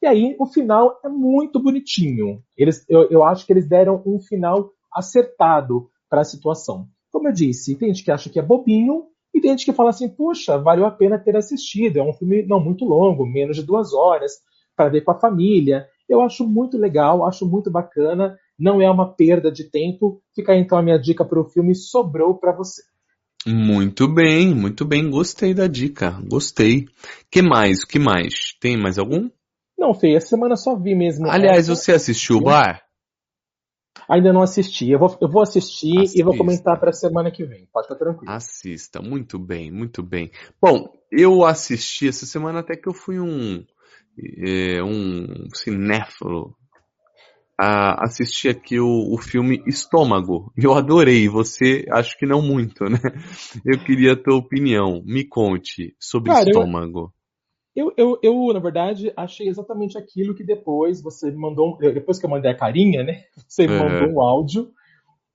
E 0.00 0.06
aí 0.06 0.36
o 0.38 0.46
final 0.46 0.98
é 1.04 1.08
muito 1.08 1.60
bonitinho. 1.60 2.42
Eles, 2.56 2.84
eu, 2.88 3.08
eu 3.10 3.22
acho 3.22 3.46
que 3.46 3.52
eles 3.52 3.68
deram 3.68 4.02
um 4.04 4.18
final 4.18 4.70
acertado 4.92 5.88
para 6.10 6.22
a 6.22 6.24
situação. 6.24 6.88
Como 7.12 7.28
eu 7.28 7.32
disse, 7.32 7.76
tem 7.76 7.88
gente 7.88 8.04
que 8.04 8.10
acha 8.10 8.28
que 8.28 8.38
é 8.38 8.42
bobinho 8.42 9.04
e 9.32 9.40
tem 9.40 9.50
gente 9.52 9.64
que 9.64 9.72
fala 9.72 9.90
assim, 9.90 10.08
puxa, 10.08 10.58
valeu 10.58 10.84
a 10.84 10.90
pena 10.90 11.18
ter 11.18 11.36
assistido. 11.36 11.98
É 11.98 12.02
um 12.02 12.12
filme 12.12 12.42
não 12.42 12.58
muito 12.58 12.84
longo, 12.84 13.24
menos 13.24 13.56
de 13.56 13.62
duas 13.62 13.94
horas, 13.94 14.32
para 14.76 14.90
ver 14.90 15.02
com 15.02 15.12
a 15.12 15.18
família. 15.18 15.86
Eu 16.08 16.20
acho 16.20 16.46
muito 16.46 16.76
legal, 16.76 17.24
acho 17.24 17.48
muito 17.48 17.70
bacana, 17.70 18.36
não 18.58 18.82
é 18.82 18.90
uma 18.90 19.14
perda 19.14 19.50
de 19.50 19.70
tempo. 19.70 20.20
Fica 20.34 20.52
aí, 20.52 20.58
então 20.58 20.76
a 20.76 20.82
minha 20.82 20.98
dica 20.98 21.24
para 21.24 21.40
o 21.40 21.48
filme 21.48 21.74
Sobrou 21.74 22.34
para 22.34 22.52
você. 22.52 22.82
Muito 23.46 24.06
bem, 24.06 24.54
muito 24.54 24.84
bem, 24.84 25.10
gostei 25.10 25.52
da 25.52 25.66
dica, 25.66 26.20
gostei. 26.28 26.86
Que 27.30 27.42
mais? 27.42 27.84
Que 27.84 27.98
mais? 27.98 28.54
Tem 28.60 28.76
mais 28.76 28.98
algum? 28.98 29.28
Não, 29.76 29.94
Fê, 29.94 30.14
essa 30.14 30.28
semana 30.28 30.56
só 30.56 30.76
vi 30.76 30.94
mesmo. 30.94 31.28
Aliás, 31.28 31.68
essa. 31.68 31.74
você 31.74 31.92
assistiu 31.92 32.36
o 32.36 32.42
bar? 32.42 32.82
Ainda 34.08 34.32
não 34.32 34.42
assisti. 34.42 34.90
Eu 34.90 34.98
vou, 34.98 35.16
eu 35.20 35.28
vou 35.28 35.42
assistir 35.42 35.98
Assista. 35.98 36.20
e 36.20 36.22
vou 36.22 36.36
comentar 36.36 36.78
para 36.78 36.90
a 36.90 36.92
semana 36.92 37.30
que 37.30 37.44
vem. 37.44 37.66
Pode 37.72 37.88
ficar 37.88 37.98
tranquilo. 37.98 38.32
Assista, 38.32 39.00
muito 39.00 39.38
bem, 39.38 39.70
muito 39.70 40.02
bem. 40.02 40.30
Bom, 40.60 40.88
eu 41.10 41.44
assisti 41.44 42.08
essa 42.08 42.26
semana 42.26 42.60
até 42.60 42.76
que 42.76 42.88
eu 42.88 42.94
fui 42.94 43.18
um 43.18 43.64
é, 44.18 44.82
um 44.82 45.48
cinéfilo 45.54 46.54
a 47.64 48.02
assistir 48.02 48.48
aqui 48.48 48.80
o, 48.80 49.14
o 49.14 49.18
filme 49.18 49.62
Estômago. 49.68 50.52
Eu 50.56 50.74
adorei, 50.74 51.28
você 51.28 51.86
acho 51.92 52.18
que 52.18 52.26
não 52.26 52.42
muito, 52.42 52.84
né? 52.86 52.98
Eu 53.64 53.78
queria 53.84 54.14
a 54.14 54.16
tua 54.20 54.36
opinião. 54.36 55.00
Me 55.04 55.24
conte 55.24 55.94
sobre 56.00 56.32
Cara, 56.32 56.50
Estômago. 56.50 57.12
Eu, 57.74 57.92
eu, 57.96 58.18
eu, 58.20 58.52
na 58.52 58.58
verdade, 58.58 59.12
achei 59.16 59.48
exatamente 59.48 59.96
aquilo 59.96 60.34
que 60.34 60.42
depois 60.42 61.00
você 61.00 61.30
mandou. 61.30 61.78
Depois 61.78 62.18
que 62.18 62.26
eu 62.26 62.30
mandei 62.30 62.50
a 62.50 62.56
carinha, 62.56 63.04
né? 63.04 63.22
Você 63.48 63.66
me 63.66 63.78
mandou 63.78 64.16
um 64.16 64.20
áudio. 64.20 64.70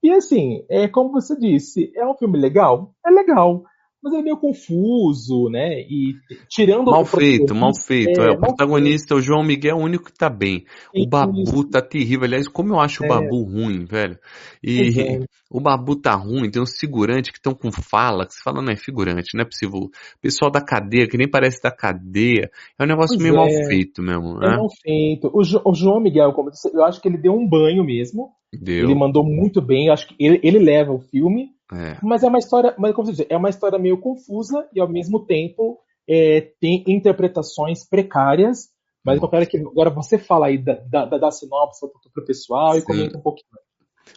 E 0.02 0.10
assim, 0.10 0.64
é 0.68 0.86
como 0.86 1.10
você 1.10 1.36
disse, 1.36 1.90
é 1.96 2.06
um 2.06 2.14
filme 2.14 2.38
legal? 2.38 2.94
É 3.04 3.10
legal 3.10 3.64
mas 4.02 4.14
é 4.14 4.22
meio 4.22 4.36
confuso, 4.36 5.48
né? 5.50 5.80
E 5.80 6.14
tirando 6.48 6.90
mal 6.90 7.04
feito, 7.04 7.54
mal 7.54 7.74
feito. 7.74 8.20
É, 8.20 8.28
é, 8.28 8.30
o 8.30 8.38
protagonista, 8.38 9.14
feito. 9.14 9.20
o 9.20 9.20
João 9.20 9.42
Miguel, 9.42 9.76
é 9.76 9.80
o 9.80 9.84
único 9.84 10.04
que 10.04 10.16
tá 10.16 10.30
bem. 10.30 10.64
O 10.94 11.06
Babu 11.06 11.42
isso. 11.42 11.64
tá 11.64 11.82
terrível. 11.82 12.24
Aliás, 12.24 12.46
como 12.46 12.74
eu 12.74 12.80
acho 12.80 13.02
é. 13.02 13.06
o 13.06 13.08
Babu 13.08 13.42
ruim, 13.42 13.84
velho. 13.84 14.16
E 14.62 15.00
é. 15.00 15.20
o 15.50 15.60
Babu 15.60 15.96
tá 15.96 16.14
ruim. 16.14 16.48
Tem 16.48 16.62
uns 16.62 16.78
figurantes 16.78 17.32
que 17.32 17.38
estão 17.38 17.54
com 17.54 17.72
fala, 17.72 18.24
que 18.24 18.34
você 18.34 18.40
fala, 18.42 18.62
não 18.62 18.72
é 18.72 18.76
figurante, 18.76 19.34
não 19.34 19.42
é 19.42 19.44
possível. 19.44 19.78
O 19.78 19.90
pessoal 20.20 20.50
da 20.50 20.60
cadeia, 20.60 21.08
que 21.08 21.18
nem 21.18 21.28
parece 21.28 21.60
da 21.60 21.70
cadeia. 21.70 22.50
É 22.78 22.84
um 22.84 22.86
negócio 22.86 23.16
pois 23.16 23.22
meio 23.22 23.34
mal 23.34 23.48
é. 23.48 23.66
feito 23.66 24.00
mesmo, 24.00 24.38
né? 24.38 24.54
É 24.54 24.56
mal 24.56 24.68
feito. 24.80 25.30
O, 25.34 25.42
jo 25.42 25.60
o 25.64 25.74
João 25.74 26.00
Miguel, 26.00 26.32
como 26.32 26.48
eu, 26.48 26.52
disse, 26.52 26.70
eu 26.72 26.84
acho 26.84 27.00
que 27.00 27.08
ele 27.08 27.18
deu 27.18 27.32
um 27.32 27.48
banho 27.48 27.84
mesmo. 27.84 28.30
Deu. 28.52 28.84
Ele 28.84 28.94
mandou 28.94 29.24
muito 29.24 29.60
bem. 29.60 29.86
Eu 29.86 29.92
acho 29.92 30.06
que 30.06 30.14
ele, 30.18 30.40
ele 30.42 30.58
leva 30.60 30.92
o 30.92 31.00
filme. 31.00 31.50
É. 31.72 31.98
Mas 32.02 32.22
é 32.22 32.28
uma 32.28 32.38
história, 32.38 32.74
mas 32.78 32.94
como 32.94 33.06
você 33.06 33.22
diz, 33.22 33.26
é 33.28 33.36
uma 33.36 33.50
história 33.50 33.78
meio 33.78 34.00
confusa 34.00 34.68
e 34.74 34.80
ao 34.80 34.88
mesmo 34.88 35.24
tempo 35.26 35.78
é, 36.08 36.52
tem 36.60 36.82
interpretações 36.86 37.86
precárias. 37.88 38.68
Mas 39.04 39.22
eu 39.22 39.28
quero 39.28 39.46
que 39.46 39.58
agora 39.58 39.90
você 39.90 40.18
fala 40.18 40.48
aí 40.48 40.58
da, 40.58 40.74
da, 40.74 41.04
da 41.06 41.30
sinopse 41.30 41.86
para 42.12 42.22
o 42.22 42.26
pessoal 42.26 42.72
Sim. 42.72 42.78
e 42.78 42.82
comenta 42.82 43.18
um 43.18 43.22
pouquinho. 43.22 43.48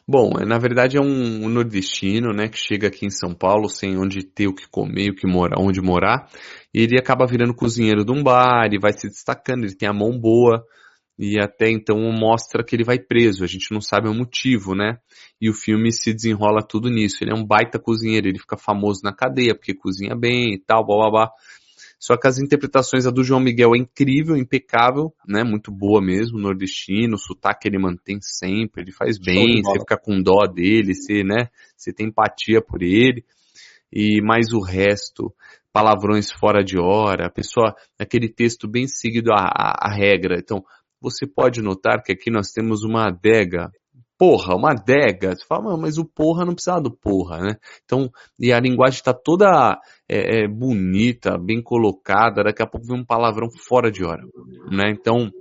Bom, 0.08 0.32
é, 0.39 0.45
na 0.45 0.58
verdade 0.58 0.97
é 0.97 1.02
um, 1.02 1.47
nordestino, 1.49 2.34
né, 2.34 2.47
que 2.47 2.58
chega 2.58 2.88
aqui 2.88 3.06
em 3.06 3.10
São 3.10 3.34
Paulo 3.34 3.70
sem 3.70 3.97
onde 3.97 4.24
ter 4.24 4.47
o 4.47 4.56
que 4.56 4.68
comer, 4.70 5.12
o 5.12 5.16
que 5.16 5.28
morar, 5.28 5.60
onde 5.60 5.82
morar, 5.82 6.30
e 6.74 6.82
ele 6.82 6.97
acaba 6.97 7.26
virando 7.26 7.54
cozinheiro 7.54 8.06
de 8.06 8.12
um 8.12 8.24
bar, 8.24 8.70
e 8.72 8.80
vai 8.80 8.93
se 8.93 9.08
destacando, 9.08 9.66
ele 9.66 9.76
tem 9.76 9.88
a 9.88 9.93
mão 9.93 10.18
boa, 10.18 10.64
e 11.18 11.39
até 11.39 11.70
então 11.70 11.97
mostra 12.12 12.64
que 12.64 12.76
ele 12.76 12.84
vai 12.84 12.97
preso, 12.97 13.43
a 13.43 13.47
gente 13.47 13.72
não 13.72 13.82
sabe 13.82 14.09
o 14.09 14.14
motivo, 14.14 14.74
né? 14.74 14.97
E 15.39 15.49
o 15.49 15.53
filme 15.53 15.91
se 15.91 16.14
desenrola 16.14 16.66
tudo 16.68 16.89
nisso. 16.89 17.18
Ele 17.22 17.32
é 17.32 17.36
um 17.36 17.45
baita 17.45 17.78
cozinheiro, 17.78 18.28
ele 18.28 18.39
fica 18.39 18.57
famoso 18.57 19.01
na 19.03 19.14
cadeia 19.14 19.53
porque 19.55 19.74
cozinha 19.74 20.16
bem 20.16 20.55
e 20.55 20.59
tal, 20.59 20.86
blá 20.86 20.97
blá 20.97 21.12
blá. 21.12 21.32
Só 21.99 22.18
que 22.18 22.28
as 22.28 22.39
interpretações, 22.39 23.05
a 23.05 23.12
do 23.12 23.24
João 23.24 23.39
Miguel 23.39 23.76
é 23.76 23.78
incrível, 23.78 24.36
impecável, 24.36 25.14
né? 25.28 25.43
Muito 25.43 25.72
boa 25.72 26.01
mesmo, 26.01 26.39
nordestino, 26.39 27.14
o 27.14 27.20
sotaque 27.20 27.68
ele 27.68 27.78
mantém 27.78 28.18
sempre, 28.20 28.82
ele 28.82 28.91
faz 28.91 29.20
bem, 29.20 29.62
você 29.62 29.80
fica 29.80 29.97
com 29.97 30.20
dó 30.20 30.47
dele, 30.47 30.95
você, 30.95 31.24
né? 31.24 31.49
Você 31.78 31.93
tem 31.93 32.07
empatia 32.07 32.59
por 32.59 32.82
ele. 32.82 33.24
E 33.93 34.20
mais 34.24 34.51
o 34.51 34.59
resto, 34.59 35.32
palavrões 35.72 36.32
fora 36.32 36.64
de 36.64 36.80
hora, 36.80 37.28
a 37.28 37.30
pessoa, 37.30 37.76
aquele 37.99 38.30
texto 38.30 38.68
bem 38.68 38.88
seguido 38.88 39.32
à, 39.32 39.43
à, 39.43 39.88
à 39.88 39.93
regra. 39.93 40.39
Então, 40.39 40.64
você 41.02 41.26
pode 41.26 41.62
notar 41.62 42.04
que 42.04 42.12
aqui 42.12 42.30
nós 42.30 42.52
temos 42.52 42.84
uma 42.84 43.08
adega. 43.08 43.72
Porra, 44.18 44.56
uma 44.56 44.72
adega. 44.72 45.36
Você 45.36 45.43
fala, 45.47 45.76
mas 45.76 45.97
o 45.97 46.06
porra 46.06 46.45
não 46.45 46.54
precisa 46.54 46.80
do 46.80 46.95
porra, 46.95 47.39
né? 47.39 47.56
Então, 47.84 48.08
e 48.39 48.54
a 48.54 48.60
linguagem 48.60 48.97
está 48.97 49.14
toda 49.14 49.80
é, 50.08 50.43
é, 50.43 50.47
bonita, 50.47 51.39
bem 51.39 51.62
colocada. 51.62 52.43
Daqui 52.43 52.62
a 52.62 52.68
pouco 52.68 52.86
vem 52.86 52.99
um 52.99 53.06
palavrão 53.06 53.47
fora 53.68 53.91
de 53.91 54.06
hora, 54.06 54.22
né? 54.70 54.91
Então, 54.91 55.32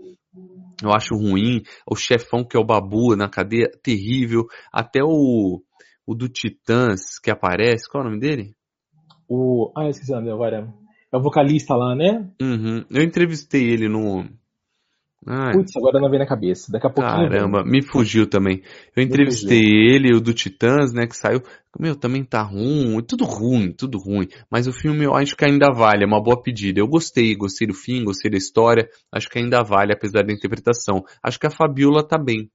eu 0.83 0.93
acho 0.93 1.15
ruim. 1.15 1.63
O 1.87 1.95
chefão 1.95 2.43
que 2.43 2.57
é 2.57 2.61
o 2.61 2.65
Babu 2.65 3.15
na 3.15 3.29
cadeia, 3.29 3.71
terrível. 3.83 4.47
Até 4.73 5.01
o, 5.05 5.61
o 6.07 6.15
do 6.15 6.27
Titãs 6.27 7.19
que 7.23 7.31
aparece, 7.31 7.87
qual 7.87 8.03
é 8.03 8.07
o 8.07 8.11
nome 8.11 8.21
dele? 8.21 8.55
O. 9.29 9.71
Ah, 9.77 9.91
esqueci 9.91 10.15
agora. 10.15 10.73
É 11.13 11.17
o 11.17 11.23
vocalista 11.23 11.75
lá, 11.75 11.95
né? 11.95 12.31
Uhum. 12.41 12.85
Eu 12.89 13.03
entrevistei 13.03 13.69
ele 13.69 13.89
no, 13.89 14.25
Putz, 15.23 15.77
agora 15.77 16.01
não 16.01 16.09
vem 16.09 16.19
na 16.19 16.27
cabeça. 16.27 16.73
Daqui 16.73 16.87
a 16.87 16.91
pouquinho. 16.91 17.29
Caramba, 17.29 17.63
me 17.63 17.83
fugiu 17.83 18.27
também. 18.27 18.63
Eu 18.97 19.03
entrevistei 19.03 19.61
ele, 19.61 20.17
o 20.17 20.21
do 20.21 20.33
Titãs, 20.33 20.93
né, 20.95 21.07
que 21.07 21.15
saiu. 21.15 21.43
Meu, 21.79 21.95
também 21.95 22.25
tá 22.25 22.43
ruim, 22.43 23.03
tudo 23.07 23.25
ruim, 23.25 23.73
tudo 23.73 23.99
ruim. 23.99 24.27
Mas 24.51 24.67
o 24.67 24.73
filme 24.73 25.05
eu 25.05 25.15
acho 25.15 25.37
que 25.37 25.45
ainda 25.45 25.71
vale, 25.73 26.05
é 26.05 26.07
uma 26.07 26.23
boa 26.23 26.43
pedida. 26.43 26.81
Eu 26.81 26.89
gostei, 26.89 27.35
gostei 27.37 27.69
do 27.69 27.75
fim, 27.75 28.03
gostei 28.03 28.31
da 28.31 28.39
história. 28.39 28.89
Acho 29.13 29.29
que 29.29 29.39
ainda 29.39 29.63
vale, 29.63 29.93
apesar 29.93 30.25
da 30.25 30.33
interpretação. 30.33 31.05
Acho 31.23 31.39
que 31.39 31.47
a 31.47 31.51
Fabiola 31.51 32.03
tá 32.03 32.19
bem. 32.19 32.51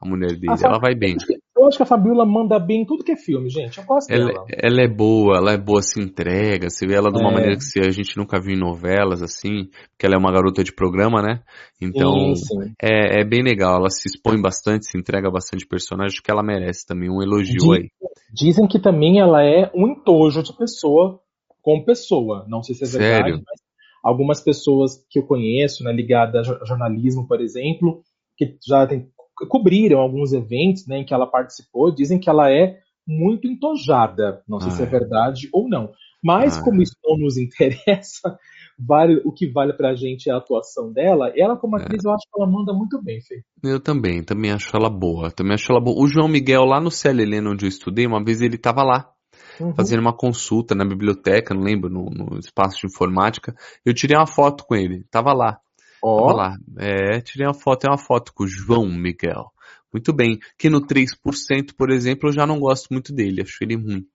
A 0.00 0.08
mulher 0.08 0.32
dele, 0.38 0.54
ela 0.64 0.78
vai 0.78 0.94
bem. 0.94 1.16
Eu 1.60 1.68
acho 1.68 1.76
que 1.76 1.82
a 1.82 1.86
Fabiola 1.86 2.24
manda 2.24 2.58
bem 2.58 2.80
em 2.80 2.84
tudo 2.86 3.04
que 3.04 3.12
é 3.12 3.16
filme, 3.16 3.50
gente. 3.50 3.76
Eu 3.76 3.84
gosto 3.84 4.10
ela, 4.10 4.32
dela. 4.32 4.46
Ela 4.50 4.82
é 4.82 4.88
boa, 4.88 5.36
ela 5.36 5.52
é 5.52 5.58
boa, 5.58 5.82
se 5.82 6.00
entrega. 6.00 6.70
Você 6.70 6.86
vê 6.86 6.94
ela 6.94 7.12
de 7.12 7.20
uma 7.20 7.30
é. 7.30 7.34
maneira 7.34 7.56
que 7.58 7.80
a 7.80 7.90
gente 7.90 8.16
nunca 8.16 8.40
viu 8.40 8.54
em 8.54 8.58
novelas, 8.58 9.22
assim, 9.22 9.68
porque 9.90 10.06
ela 10.06 10.14
é 10.14 10.18
uma 10.18 10.32
garota 10.32 10.64
de 10.64 10.72
programa, 10.72 11.20
né? 11.20 11.42
Então, 11.78 12.34
sim, 12.34 12.36
sim. 12.36 12.72
É, 12.82 13.20
é, 13.20 13.24
bem 13.24 13.42
legal. 13.42 13.76
Ela 13.76 13.90
se 13.90 14.08
expõe 14.08 14.40
bastante, 14.40 14.86
se 14.86 14.96
entrega 14.96 15.30
bastante 15.30 15.66
personagem, 15.66 16.22
que 16.24 16.30
ela 16.30 16.42
merece 16.42 16.86
também. 16.86 17.10
Um 17.10 17.22
elogio 17.22 17.72
aí. 17.72 17.90
Dizem 18.32 18.66
que 18.66 18.78
também 18.78 19.20
ela 19.20 19.44
é 19.44 19.70
um 19.74 19.86
entojo 19.86 20.42
de 20.42 20.56
pessoa 20.56 21.20
com 21.60 21.84
pessoa. 21.84 22.46
Não 22.48 22.62
sei 22.62 22.74
se 22.74 22.84
é 22.84 22.88
verdade, 22.88 23.32
Sério? 23.32 23.42
mas 23.46 23.60
algumas 24.02 24.42
pessoas 24.42 25.04
que 25.10 25.18
eu 25.18 25.26
conheço, 25.26 25.84
né, 25.84 25.92
ligadas 25.92 26.48
a 26.48 26.64
jornalismo, 26.64 27.28
por 27.28 27.38
exemplo, 27.38 28.02
que 28.34 28.56
já 28.66 28.86
tem 28.86 29.10
cobriram 29.48 30.00
alguns 30.00 30.32
eventos 30.32 30.86
né, 30.86 30.98
em 30.98 31.04
que 31.04 31.14
ela 31.14 31.26
participou, 31.26 31.94
dizem 31.94 32.18
que 32.18 32.28
ela 32.28 32.50
é 32.50 32.78
muito 33.06 33.46
entojada. 33.46 34.42
Não 34.48 34.60
sei 34.60 34.70
se 34.70 34.82
é 34.82 34.86
verdade 34.86 35.48
ou 35.52 35.68
não. 35.68 35.90
Mas, 36.22 36.60
como 36.60 36.82
isso 36.82 36.94
não 37.04 37.16
nos 37.16 37.36
interessa, 37.38 38.38
vale, 38.78 39.20
o 39.24 39.32
que 39.32 39.50
vale 39.50 39.72
pra 39.72 39.94
gente 39.94 40.28
é 40.28 40.32
a 40.32 40.36
atuação 40.36 40.92
dela. 40.92 41.32
Ela, 41.34 41.56
como 41.56 41.78
é. 41.78 41.82
atriz, 41.82 42.04
é. 42.04 42.08
eu 42.08 42.12
acho 42.12 42.24
que 42.24 42.40
ela 42.40 42.50
manda 42.50 42.72
muito 42.72 43.02
bem, 43.02 43.20
Fê. 43.20 43.42
Eu 43.62 43.80
também, 43.80 44.22
também 44.22 44.52
acho 44.52 44.76
ela 44.76 44.90
boa. 44.90 45.30
Também 45.30 45.54
acho 45.54 45.72
ela 45.72 45.80
boa. 45.80 46.02
O 46.02 46.06
João 46.06 46.28
Miguel, 46.28 46.64
lá 46.64 46.80
no 46.80 46.90
Célia 46.90 47.22
Helena, 47.22 47.50
onde 47.50 47.64
eu 47.64 47.68
estudei, 47.68 48.06
uma 48.06 48.22
vez 48.22 48.40
ele 48.40 48.56
estava 48.56 48.82
lá. 48.82 49.10
Uhum. 49.58 49.74
Fazendo 49.74 50.00
uma 50.00 50.16
consulta 50.16 50.74
na 50.74 50.84
biblioteca, 50.84 51.54
não 51.54 51.62
lembro, 51.62 51.90
no, 51.90 52.06
no 52.06 52.38
espaço 52.38 52.78
de 52.80 52.86
informática. 52.86 53.54
Eu 53.84 53.92
tirei 53.92 54.16
uma 54.16 54.26
foto 54.26 54.64
com 54.66 54.74
ele, 54.74 55.04
tava 55.10 55.32
lá. 55.34 55.58
Ó. 56.02 56.28
Olha 56.28 56.36
lá. 56.36 56.56
É, 56.78 57.20
tirei 57.20 57.46
uma 57.46 57.54
foto, 57.54 57.86
é 57.86 57.90
uma 57.90 57.98
foto 57.98 58.32
com 58.34 58.44
o 58.44 58.48
João 58.48 58.86
Miguel. 58.86 59.52
Muito 59.92 60.12
bem. 60.12 60.38
Que 60.56 60.70
no 60.70 60.80
3%, 60.80 61.74
por 61.76 61.90
exemplo, 61.90 62.28
eu 62.28 62.32
já 62.32 62.46
não 62.46 62.58
gosto 62.58 62.88
muito 62.90 63.12
dele. 63.12 63.42
Acho 63.42 63.62
ele 63.62 63.76
ruim. 63.76 64.06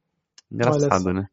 Engraçado, 0.51 1.13
né? 1.13 1.27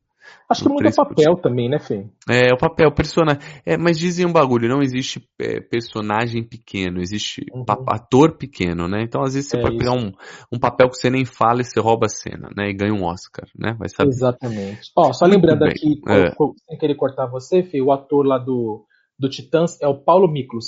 Acho 0.49 0.65
que 0.65 0.69
muda 0.69 0.89
o 0.89 0.95
papel 0.95 1.37
também, 1.37 1.69
né, 1.69 1.79
Fê? 1.79 2.07
É, 2.29 2.53
o 2.53 2.59
papel, 2.59 2.89
o 2.89 2.95
personagem. 2.95 3.41
É, 3.65 3.77
mas 3.77 3.99
dizem 3.99 4.27
um 4.27 4.33
bagulho, 4.33 4.69
não 4.69 4.83
existe 4.83 5.27
é, 5.39 5.61
personagem 5.61 6.43
pequeno, 6.43 7.01
existe 7.01 7.45
uhum. 7.53 7.65
ator 7.89 8.37
pequeno, 8.37 8.89
né? 8.89 9.03
Então, 9.03 9.23
às 9.23 9.35
vezes, 9.35 9.51
você 9.51 9.57
é 9.57 9.61
pode 9.61 9.77
isso. 9.77 9.85
pegar 9.85 9.97
um, 9.97 10.13
um 10.53 10.59
papel 10.59 10.89
que 10.89 10.97
você 10.97 11.11
nem 11.11 11.25
fala 11.25 11.61
e 11.61 11.65
você 11.65 11.81
rouba 11.81 12.07
a 12.07 12.09
cena, 12.09 12.51
né? 12.57 12.71
E 12.71 12.75
ganha 12.75 12.93
um 12.93 13.05
Oscar, 13.05 13.47
né? 13.59 13.75
Vai 13.79 13.89
saber. 13.89 14.11
Exatamente. 14.11 14.93
Ó, 14.97 15.13
só 15.13 15.27
Muito 15.27 15.37
lembrando 15.37 15.61
bem. 15.61 15.71
aqui, 15.71 16.01
é. 16.09 16.31
sem 16.69 16.79
querer 16.79 16.97
cortar 16.97 17.27
você, 17.27 17.63
Fê, 17.63 17.81
o 17.81 17.93
ator 17.93 18.27
lá 18.27 18.39
do 18.39 18.85
do 19.23 19.29
Titãs 19.29 19.81
é 19.81 19.87
o 19.87 19.95
Paulo 19.95 20.27
Miklos. 20.27 20.67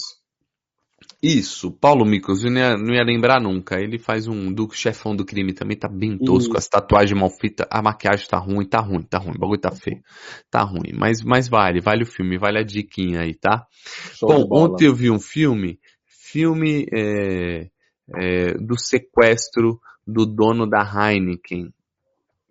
Isso, 1.21 1.73
Paulo 1.73 2.07
Miklos, 2.07 2.45
eu 2.45 2.53
não 2.53 2.61
ia, 2.61 2.77
não 2.77 2.95
ia, 2.95 3.03
lembrar 3.03 3.41
nunca. 3.41 3.81
Ele 3.81 3.99
faz 3.99 4.29
um 4.29 4.53
do 4.53 4.71
chefão 4.71 5.15
do 5.15 5.25
crime 5.25 5.53
também, 5.53 5.77
tá 5.77 5.89
bem 5.89 6.17
tosco, 6.17 6.51
Isso. 6.51 6.59
as 6.59 6.69
tatuagens 6.69 7.19
mal 7.19 7.29
feitas, 7.29 7.67
a 7.69 7.83
maquiagem 7.83 8.29
tá 8.29 8.39
ruim, 8.39 8.65
tá 8.65 8.81
ruim, 8.81 9.03
tá 9.03 9.19
ruim, 9.19 9.35
o 9.35 9.39
bagulho 9.39 9.61
tá 9.61 9.73
feio. 9.73 10.01
Tá 10.49 10.63
ruim, 10.63 10.93
mas, 10.97 11.21
mas 11.21 11.49
vale, 11.49 11.81
vale 11.81 12.05
o 12.05 12.07
filme, 12.07 12.39
vale 12.39 12.59
a 12.59 12.63
diquinha 12.63 13.23
aí, 13.23 13.35
tá? 13.35 13.67
Show 14.13 14.29
Bom, 14.29 14.47
ontem 14.53 14.87
eu 14.87 14.95
vi 14.95 15.11
um 15.11 15.19
filme, 15.19 15.81
filme 16.07 16.87
é, 16.95 17.69
é, 18.17 18.55
do 18.55 18.79
sequestro 18.79 19.81
do 20.07 20.25
dono 20.25 20.65
da 20.65 20.81
Heineken. 20.81 21.75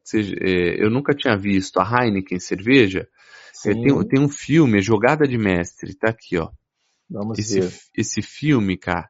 Seja, 0.03 0.35
é, 0.41 0.83
eu 0.83 0.89
nunca 0.89 1.15
tinha 1.15 1.37
visto 1.37 1.79
a 1.79 1.85
Heineken 1.85 2.39
cerveja, 2.39 3.07
é, 3.65 3.73
tem, 3.73 4.07
tem, 4.07 4.19
um 4.19 4.29
filme, 4.29 4.81
Jogada 4.81 5.27
de 5.27 5.37
Mestre, 5.37 5.93
tá 5.95 6.09
aqui, 6.09 6.37
ó. 6.37 6.49
Vamos 7.09 7.37
esse, 7.37 7.59
ver. 7.59 7.71
Esse 7.95 8.21
filme, 8.21 8.77
cara, 8.77 9.09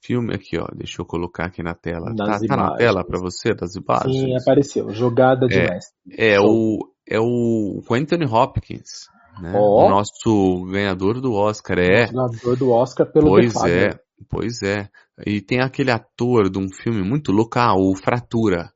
filme 0.00 0.34
aqui, 0.34 0.58
ó, 0.58 0.66
deixa 0.74 1.02
eu 1.02 1.06
colocar 1.06 1.46
aqui 1.46 1.62
na 1.62 1.74
tela. 1.74 2.14
Tá, 2.14 2.40
tá, 2.40 2.56
na 2.56 2.76
tela 2.76 3.04
para 3.04 3.20
você, 3.20 3.54
das 3.54 3.74
imagens? 3.74 4.16
Sim, 4.16 4.36
apareceu, 4.36 4.90
Jogada 4.90 5.46
de 5.46 5.58
é, 5.58 5.70
Mestre. 5.70 5.94
É 6.16 6.40
o, 6.40 6.78
é 7.08 7.20
o 7.20 7.82
Anthony 7.90 8.26
Hopkins, 8.26 9.08
né? 9.40 9.52
Oh. 9.54 9.86
O 9.86 9.88
nosso 9.90 10.64
ganhador 10.70 11.20
do 11.20 11.32
Oscar, 11.32 11.78
é. 11.78 12.06
Ganhador 12.06 12.56
do 12.56 12.70
Oscar 12.70 13.10
pelo 13.10 13.28
Pois 13.28 13.54
é, 13.64 13.98
pois 14.28 14.62
é. 14.62 14.88
E 15.26 15.40
tem 15.40 15.60
aquele 15.60 15.90
ator 15.90 16.50
de 16.50 16.58
um 16.58 16.68
filme 16.68 17.02
muito 17.02 17.30
louco, 17.30 17.58
ah, 17.58 17.74
o 17.76 17.94
Fratura 17.94 18.72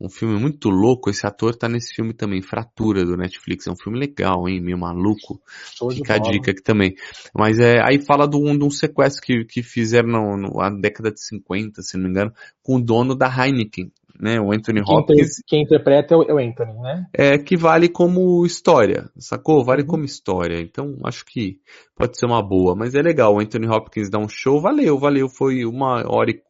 um 0.00 0.08
filme 0.08 0.38
muito 0.38 0.68
louco. 0.68 1.10
Esse 1.10 1.26
ator 1.26 1.54
tá 1.56 1.68
nesse 1.68 1.94
filme 1.94 2.12
também, 2.12 2.40
Fratura, 2.40 3.04
do 3.04 3.16
Netflix. 3.16 3.66
É 3.66 3.70
um 3.70 3.76
filme 3.76 3.98
legal, 3.98 4.48
hein? 4.48 4.60
Meio 4.60 4.78
maluco. 4.78 5.40
Show 5.76 5.90
Fica 5.90 6.14
a 6.14 6.18
dica 6.18 6.52
aqui 6.52 6.62
também. 6.62 6.94
Mas 7.34 7.58
é, 7.58 7.80
aí 7.82 7.98
fala 7.98 8.28
de 8.28 8.36
um, 8.36 8.56
de 8.56 8.64
um 8.64 8.70
sequestro 8.70 9.22
que, 9.22 9.44
que 9.44 9.62
fizeram 9.62 10.36
na 10.36 10.70
década 10.70 11.10
de 11.10 11.20
50, 11.20 11.82
se 11.82 11.96
não 11.96 12.04
me 12.04 12.10
engano, 12.10 12.32
com 12.62 12.76
o 12.76 12.82
dono 12.82 13.14
da 13.14 13.28
Heineken. 13.28 13.90
Né, 14.20 14.40
o 14.40 14.52
Anthony 14.52 14.82
quem 14.82 14.96
Hopkins. 14.96 15.28
Quem 15.46 15.62
interpreta 15.62 16.12
é 16.12 16.16
o, 16.16 16.22
é 16.24 16.34
o 16.34 16.38
Anthony, 16.38 16.72
né? 16.80 17.06
É, 17.14 17.38
que 17.38 17.56
vale 17.56 17.88
como 17.88 18.44
história, 18.44 19.08
sacou? 19.16 19.64
Vale 19.64 19.82
uhum. 19.82 19.86
como 19.86 20.04
história. 20.04 20.60
Então, 20.60 20.96
acho 21.04 21.24
que 21.24 21.60
pode 21.94 22.18
ser 22.18 22.26
uma 22.26 22.42
boa. 22.42 22.74
Mas 22.74 22.96
é 22.96 23.00
legal, 23.00 23.32
o 23.32 23.40
Anthony 23.40 23.68
Hopkins 23.68 24.10
dá 24.10 24.18
um 24.18 24.28
show, 24.28 24.60
valeu, 24.60 24.98
valeu. 24.98 25.28
Foi 25.28 25.64
uma 25.64 26.02
hora 26.04 26.32
e 26.32 26.42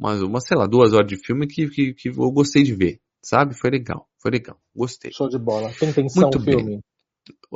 umas, 0.00 0.22
uma, 0.22 0.40
sei 0.40 0.56
lá, 0.56 0.66
duas 0.66 0.94
horas 0.94 1.06
de 1.06 1.16
filme 1.16 1.46
que, 1.46 1.68
que, 1.68 1.92
que 1.92 2.08
eu 2.08 2.32
gostei 2.32 2.62
de 2.62 2.74
ver, 2.74 2.98
sabe? 3.22 3.54
Foi 3.54 3.70
legal, 3.70 4.08
foi 4.18 4.30
legal, 4.30 4.56
gostei. 4.74 5.12
Show 5.12 5.28
de 5.28 5.38
bola. 5.38 5.70
Tem 5.78 5.92
tensão 5.92 6.30
o 6.30 6.40
filme? 6.40 6.64
Bem. 6.64 6.80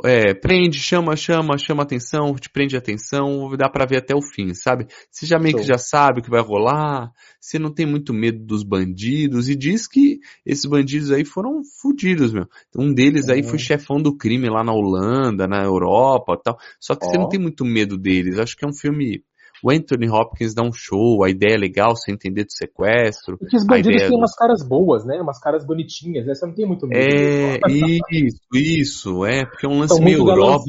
É, 0.05 0.33
prende, 0.33 0.77
chama, 0.77 1.15
chama, 1.15 1.57
chama 1.57 1.83
atenção, 1.83 2.33
te 2.35 2.49
prende 2.49 2.77
atenção, 2.77 3.49
dá 3.57 3.67
para 3.67 3.85
ver 3.85 3.97
até 3.97 4.13
o 4.13 4.21
fim, 4.21 4.53
sabe? 4.53 4.87
Você 5.09 5.25
já 5.25 5.39
meio 5.39 5.53
Show. 5.53 5.61
que 5.61 5.67
já 5.67 5.77
sabe 5.77 6.19
o 6.19 6.23
que 6.23 6.29
vai 6.29 6.41
rolar, 6.41 7.11
você 7.41 7.57
não 7.57 7.73
tem 7.73 7.85
muito 7.85 8.13
medo 8.13 8.45
dos 8.45 8.63
bandidos, 8.63 9.49
e 9.49 9.55
diz 9.55 9.87
que 9.87 10.19
esses 10.45 10.65
bandidos 10.65 11.11
aí 11.11 11.25
foram 11.25 11.61
fodidos, 11.81 12.31
meu. 12.31 12.45
Um 12.77 12.93
deles 12.93 13.27
aí 13.27 13.41
foi 13.41 13.57
chefão 13.57 13.97
do 13.97 14.15
crime 14.15 14.49
lá 14.49 14.63
na 14.63 14.73
Holanda, 14.73 15.47
na 15.47 15.63
Europa 15.63 16.39
tal. 16.41 16.57
Só 16.79 16.95
que 16.95 17.05
oh. 17.05 17.09
você 17.09 17.17
não 17.17 17.27
tem 17.27 17.39
muito 17.39 17.65
medo 17.65 17.97
deles. 17.97 18.37
Acho 18.37 18.55
que 18.55 18.63
é 18.63 18.67
um 18.67 18.73
filme 18.73 19.23
o 19.65 19.71
Anthony 19.71 20.07
Hopkins 20.07 20.53
dá 20.53 20.61
um 20.61 20.71
show, 20.71 21.23
a 21.23 21.29
ideia 21.31 21.55
é 21.55 21.57
legal, 21.57 21.95
você 21.95 22.11
entender 22.11 22.43
do 22.43 22.51
sequestro. 22.51 23.35
Porque 23.35 23.57
os 23.57 23.65
bandidos 23.65 23.99
têm 23.99 24.11
do... 24.11 24.17
umas 24.17 24.35
caras 24.35 24.61
boas, 24.61 25.03
né? 25.03 25.19
Umas 25.19 25.39
caras 25.39 25.65
bonitinhas, 25.65 26.27
né? 26.27 26.35
Você 26.35 26.45
não 26.45 26.53
tem 26.53 26.67
muito 26.67 26.85
medo. 26.85 27.01
É, 27.03 27.57
isso, 28.13 28.45
isso, 28.53 29.25
é, 29.25 29.43
porque 29.43 29.65
é 29.65 29.69
um 29.69 29.79
lance 29.79 29.95
São 29.95 30.03
meio 30.03 30.19
Europa. 30.19 30.65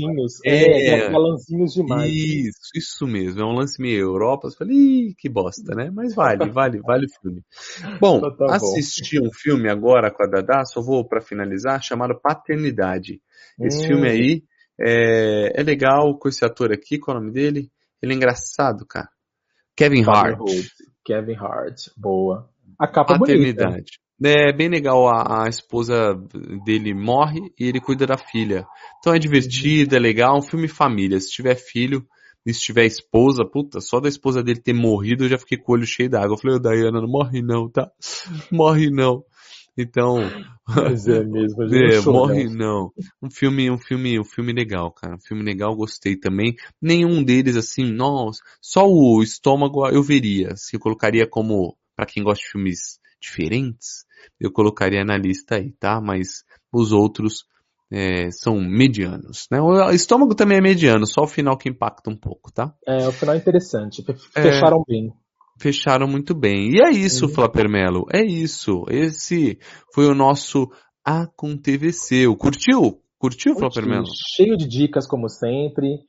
É, 0.47 0.89
é, 0.89 1.11
galanzinhos 1.11 1.75
demais. 1.75 2.11
Isso, 2.11 2.71
isso 2.75 3.07
mesmo, 3.07 3.43
é 3.43 3.45
um 3.45 3.53
lance 3.53 3.79
meio 3.83 4.01
Europa. 4.01 4.49
Você 4.49 4.57
fala, 4.57 4.73
ih, 4.73 5.15
que 5.19 5.29
bosta, 5.29 5.75
né? 5.75 5.91
Mas 5.93 6.15
vale, 6.15 6.51
vale, 6.51 6.81
vale 6.81 7.05
o 7.05 7.21
filme. 7.21 7.43
Bom, 8.01 8.17
então 8.17 8.35
tá 8.35 8.57
assisti 8.57 9.21
bom. 9.21 9.27
um 9.27 9.31
filme 9.31 9.71
agora 9.71 10.11
com 10.11 10.23
a 10.23 10.27
Dada, 10.27 10.65
só 10.65 10.81
vou 10.81 11.07
para 11.07 11.21
finalizar, 11.21 11.83
chamado 11.83 12.19
Paternidade. 12.19 13.21
Esse 13.61 13.85
hum. 13.85 13.89
filme 13.89 14.09
aí 14.09 14.43
é, 14.81 15.61
é 15.61 15.63
legal 15.63 16.19
com 16.19 16.31
esse 16.31 16.47
ator 16.47 16.73
aqui, 16.73 16.99
qual 16.99 17.15
é 17.15 17.21
o 17.21 17.23
nome 17.23 17.35
dele? 17.35 17.71
Ele 18.03 18.13
é 18.13 18.17
engraçado, 18.17 18.87
cara. 18.87 19.09
Kevin 19.77 20.05
Hart. 20.09 20.39
Kevin 21.05 21.37
Hart, 21.37 21.89
boa. 21.97 22.49
A 22.79 22.87
capa 22.87 23.15
é 23.15 23.19
Paternidade. 23.19 24.01
É 24.23 24.51
bem 24.51 24.69
legal, 24.69 25.07
a, 25.09 25.45
a, 25.45 25.49
esposa 25.49 26.15
dele 26.65 26.95
morre 26.95 27.53
e 27.59 27.69
ele 27.69 27.81
cuida 27.81 28.07
da 28.07 28.17
filha. 28.17 28.67
Então 28.99 29.15
é 29.15 29.19
divertido, 29.19 29.95
é 29.95 29.99
legal, 29.99 30.39
um 30.39 30.43
filme 30.43 30.69
família. 30.69 31.21
Se 31.21 31.31
tiver 31.31 31.55
filho 31.55 32.07
e 32.45 32.55
se 32.55 32.61
tiver 32.61 32.87
esposa, 32.87 33.45
puta, 33.45 33.81
só 33.81 34.01
da 34.01 34.09
esposa 34.09 34.43
dele 34.43 34.61
ter 34.61 34.73
morrido 34.73 35.25
eu 35.25 35.29
já 35.29 35.37
fiquei 35.39 35.59
com 35.59 35.73
o 35.73 35.75
olho 35.75 35.87
cheio 35.87 36.09
d'água. 36.09 36.35
Eu 36.35 36.39
falei, 36.39 36.57
ô 36.57 36.61
Diana, 36.61 37.01
não 37.01 37.09
morre 37.09 37.43
não, 37.43 37.69
tá? 37.69 37.91
Morre 38.51 38.89
não. 38.91 39.23
Então. 39.77 40.19
Mas 40.67 41.07
é 41.07 41.23
mesmo, 41.23 41.63
a 41.63 41.69
gente 41.69 41.95
é, 41.95 42.01
morre 42.01 42.45
não. 42.49 42.93
Um 43.23 43.31
filme, 43.31 43.71
um 43.71 43.79
filme, 43.79 44.19
um 44.19 44.25
filme 44.25 44.53
legal, 44.53 44.91
cara. 44.91 45.15
Um 45.15 45.21
filme 45.21 45.43
legal, 45.43 45.77
gostei 45.77 46.17
também. 46.17 46.55
Nenhum 46.81 47.23
deles 47.23 47.57
assim, 47.57 47.85
nossa, 47.85 48.41
só 48.61 48.87
o 48.89 49.23
estômago 49.23 49.87
eu 49.89 50.03
veria. 50.03 50.57
Se 50.57 50.77
eu 50.77 50.81
colocaria 50.81 51.27
como 51.29 51.77
para 51.95 52.07
quem 52.07 52.23
gosta 52.23 52.43
de 52.43 52.51
filmes 52.51 52.99
diferentes, 53.21 54.05
eu 54.41 54.51
colocaria 54.51 55.05
na 55.05 55.17
lista 55.17 55.57
aí, 55.57 55.73
tá? 55.73 56.01
Mas 56.01 56.45
os 56.73 56.93
outros 56.93 57.45
é, 57.91 58.31
são 58.31 58.61
medianos, 58.61 59.47
né? 59.51 59.61
O 59.61 59.91
estômago 59.91 60.35
também 60.35 60.59
é 60.59 60.61
mediano, 60.61 61.07
só 61.07 61.23
o 61.23 61.29
final 61.29 61.57
que 61.57 61.69
impacta 61.69 62.11
um 62.11 62.17
pouco, 62.17 62.53
tá? 62.53 62.75
É, 62.87 63.07
o 63.07 63.13
final 63.13 63.35
é 63.35 63.39
interessante. 63.39 64.05
É. 64.35 64.43
Fecharam 64.43 64.83
é... 64.89 64.93
bem 64.93 65.13
fecharam 65.59 66.07
muito 66.07 66.35
bem. 66.35 66.71
E 66.73 66.83
é 66.83 66.91
isso, 66.91 67.27
uhum. 67.27 67.33
Flapermelo. 67.33 68.07
É 68.13 68.25
isso. 68.25 68.85
Esse 68.89 69.59
foi 69.93 70.07
o 70.07 70.15
nosso 70.15 70.71
Aconteceu. 71.05 72.35
Curtiu? 72.37 73.01
Curtiu, 73.17 73.55
Flapermelo? 73.55 74.07
Cheio 74.35 74.57
de 74.57 74.67
dicas, 74.67 75.07
como 75.07 75.29
sempre. 75.29 76.01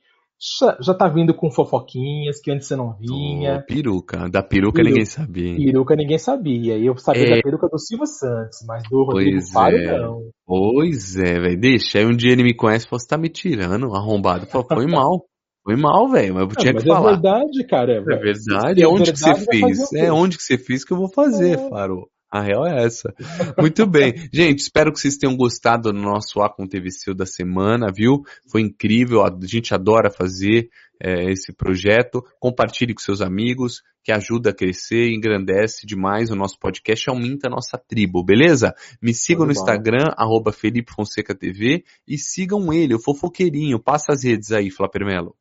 já, 0.60 0.78
já 0.82 0.94
tá 0.94 1.08
vindo 1.08 1.36
com 1.36 1.52
fofoquinhas 1.52 2.42
que 2.42 2.52
antes 2.52 2.68
você 2.68 2.76
não 2.76 2.96
vinha. 2.98 3.60
Oh, 3.62 3.66
peruca. 3.66 4.28
Da 4.28 4.42
peruca, 4.42 4.82
ninguém 4.82 5.06
sabia. 5.06 5.56
Peruca 5.56 5.96
ninguém 5.96 6.18
sabia. 6.18 6.78
E 6.78 6.86
eu 6.86 6.98
sabia 6.98 7.26
é... 7.26 7.36
da 7.36 7.42
peruca 7.42 7.68
do 7.68 7.80
Silvio 7.80 8.08
Santos, 8.08 8.60
mas 8.68 8.84
do 8.90 9.04
Rodrigo 9.04 9.40
Faro 9.54 9.78
é. 9.78 10.00
não. 10.00 10.30
Pois 10.46 11.16
é, 11.16 11.40
velho. 11.40 11.60
Deixa. 11.60 12.00
Aí 12.00 12.06
um 12.06 12.16
dia 12.16 12.32
ele 12.32 12.44
me 12.44 12.56
conhece 12.56 12.86
e 12.86 12.90
falou: 12.90 13.00
você 13.00 13.08
tá 13.08 13.18
me 13.18 13.30
tirando, 13.30 13.94
arrombado. 13.94 14.48
Falei, 14.48 14.68
foi 14.68 14.88
mal. 14.92 15.26
Foi 15.68 15.76
mal, 15.76 16.08
velho, 16.10 16.34
mas 16.34 16.44
eu 16.44 16.56
tinha 16.56 16.72
não, 16.72 16.80
que 16.80 16.88
falar. 16.88 17.10
É 17.10 17.14
verdade, 17.16 17.68
cara. 17.68 17.94
É 17.98 18.00
verdade. 18.00 18.82
É 18.82 18.88
onde 18.88 19.12
que 19.12 19.20
você 19.20 19.36
fez? 19.36 19.94
É 19.94 20.10
onde 20.10 20.38
que 20.38 20.44
você 20.44 20.58
fez 20.58 20.86
que 20.86 20.94
eu 20.94 20.98
vou 20.98 21.10
fazer, 21.10 21.60
é. 21.60 21.70
Faro. 21.70 22.10
A 22.32 22.42
real 22.42 22.66
é 22.66 22.86
essa. 22.86 23.14
Muito 23.60 23.86
bem. 23.86 24.14
Gente, 24.32 24.60
espero 24.60 24.94
que 24.94 25.00
vocês 25.00 25.18
tenham 25.18 25.36
gostado 25.36 25.92
do 25.92 26.00
nosso 26.00 26.40
A 26.40 26.50
com 26.50 26.66
TVC 26.66 27.14
da 27.14 27.26
semana, 27.26 27.92
viu? 27.94 28.24
Foi 28.50 28.62
incrível, 28.62 29.26
a 29.26 29.30
gente 29.44 29.74
adora 29.74 30.10
fazer 30.10 30.70
é, 31.04 31.30
esse 31.32 31.52
projeto. 31.52 32.24
Compartilhe 32.40 32.94
com 32.94 33.02
seus 33.02 33.20
amigos, 33.20 33.82
que 34.06 34.14
ajuda 34.14 34.52
a 34.52 34.56
crescer, 34.56 35.10
engrandece 35.10 35.86
demais 35.86 36.32
o 36.32 36.36
nosso 36.36 36.58
podcast, 36.60 37.10
aumenta 37.10 37.50
a 37.50 37.52
nossa 37.52 37.78
tribo, 37.78 38.24
beleza? 38.24 38.74
Me 39.02 39.14
sigam 39.14 39.46
Muito 39.46 39.58
no 39.58 39.66
bom. 39.66 39.70
Instagram, 39.70 40.14
arroba 40.16 40.54
Felipe 40.54 40.94
Fonseca 40.94 41.36
TV, 41.36 41.84
e 42.08 42.18
sigam 42.18 42.72
ele, 42.72 42.96
o 42.96 43.02
fofoqueirinho. 43.02 43.84
Passa 43.84 44.14
as 44.14 44.24
redes 44.24 44.54
aí, 44.54 44.72
Flapermelo 44.72 45.36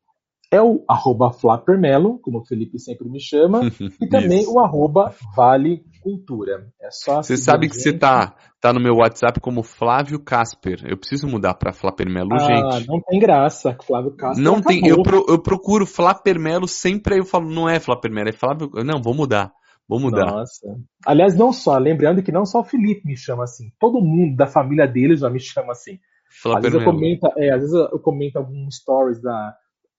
é 0.51 0.61
o 0.61 0.85
arroba 0.89 1.33
Flapermelo, 1.33 2.19
como 2.21 2.39
o 2.39 2.45
Felipe 2.45 2.79
sempre 2.79 3.09
me 3.09 3.21
chama, 3.21 3.61
e 4.01 4.09
também 4.09 4.47
o 4.47 4.61
arroba 4.61 5.13
Vale 5.37 5.85
Cultura. 6.01 6.69
É 6.81 6.89
só 6.91 7.23
Você 7.23 7.37
sabe 7.37 7.69
que 7.69 7.75
gente. 7.75 7.83
você 7.83 7.93
tá, 7.93 8.35
tá 8.61 8.73
no 8.73 8.81
meu 8.81 8.97
WhatsApp 8.97 9.41
como 9.41 9.63
Flávio 9.63 10.21
Casper. 10.21 10.85
Eu 10.87 10.97
preciso 10.97 11.27
mudar 11.27 11.55
para 11.55 11.73
Flapermelo, 11.73 12.29
ah, 12.33 12.39
gente. 12.39 12.87
Não 12.87 13.01
tem 13.01 13.19
graça, 13.19 13.77
Flávio 13.85 14.13
Casper. 14.17 14.43
Não 14.43 14.57
acabou. 14.57 14.69
tem, 14.69 14.87
eu, 14.89 15.03
pro, 15.03 15.27
eu 15.29 15.43
procuro 15.43 15.85
Flapermelo 15.85 16.69
sempre 16.69 17.15
aí 17.15 17.21
eu 17.21 17.27
falo, 17.27 17.51
não 17.51 17.69
é 17.69 17.81
Flapermelo, 17.81 18.29
é 18.29 18.33
Flávio. 18.33 18.71
Não, 18.85 19.03
vou 19.03 19.15
mudar. 19.15 19.53
Vou 19.89 20.01
mudar. 20.01 20.27
Nossa. 20.27 20.67
Aliás, 21.05 21.37
não 21.37 21.53
só, 21.53 21.77
lembrando 21.79 22.23
que 22.23 22.33
não 22.33 22.45
só 22.45 22.61
o 22.61 22.65
Felipe 22.65 23.07
me 23.07 23.17
chama 23.17 23.45
assim, 23.45 23.71
todo 23.79 24.01
mundo 24.01 24.37
da 24.37 24.47
família 24.47 24.87
dele 24.87 25.17
já 25.17 25.31
me 25.31 25.39
chama 25.39 25.73
assim. 25.73 25.99
Às 26.45 26.63
vezes, 26.63 26.75
eu 26.75 26.85
comento, 26.85 27.27
é, 27.39 27.51
às 27.53 27.61
vezes 27.61 27.75
eu 27.75 27.99
comento 28.01 28.37
alguns 28.37 28.77
stories 28.77 29.23
da, 29.23 29.57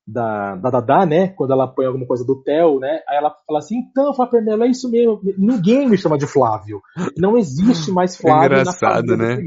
da, 0.07 0.55
da 0.55 0.79
Dada, 0.79 1.05
né? 1.05 1.27
Quando 1.27 1.51
ela 1.51 1.67
põe 1.67 1.85
alguma 1.85 2.05
coisa 2.05 2.23
do 2.23 2.41
Theo, 2.41 2.79
né? 2.79 3.01
Aí 3.09 3.17
ela 3.17 3.35
fala 3.45 3.59
assim, 3.59 3.79
então, 3.79 4.13
Flávio 4.13 4.63
é 4.63 4.67
isso 4.67 4.89
mesmo. 4.89 5.19
Ninguém 5.37 5.89
me 5.89 5.97
chama 5.97 6.17
de 6.17 6.25
Flávio. 6.25 6.81
Não 7.17 7.37
existe 7.37 7.91
mais 7.91 8.15
é 8.15 8.21
Flávio 8.21 8.57
é 8.57 8.61
engraçado, 8.61 9.17
né? 9.17 9.37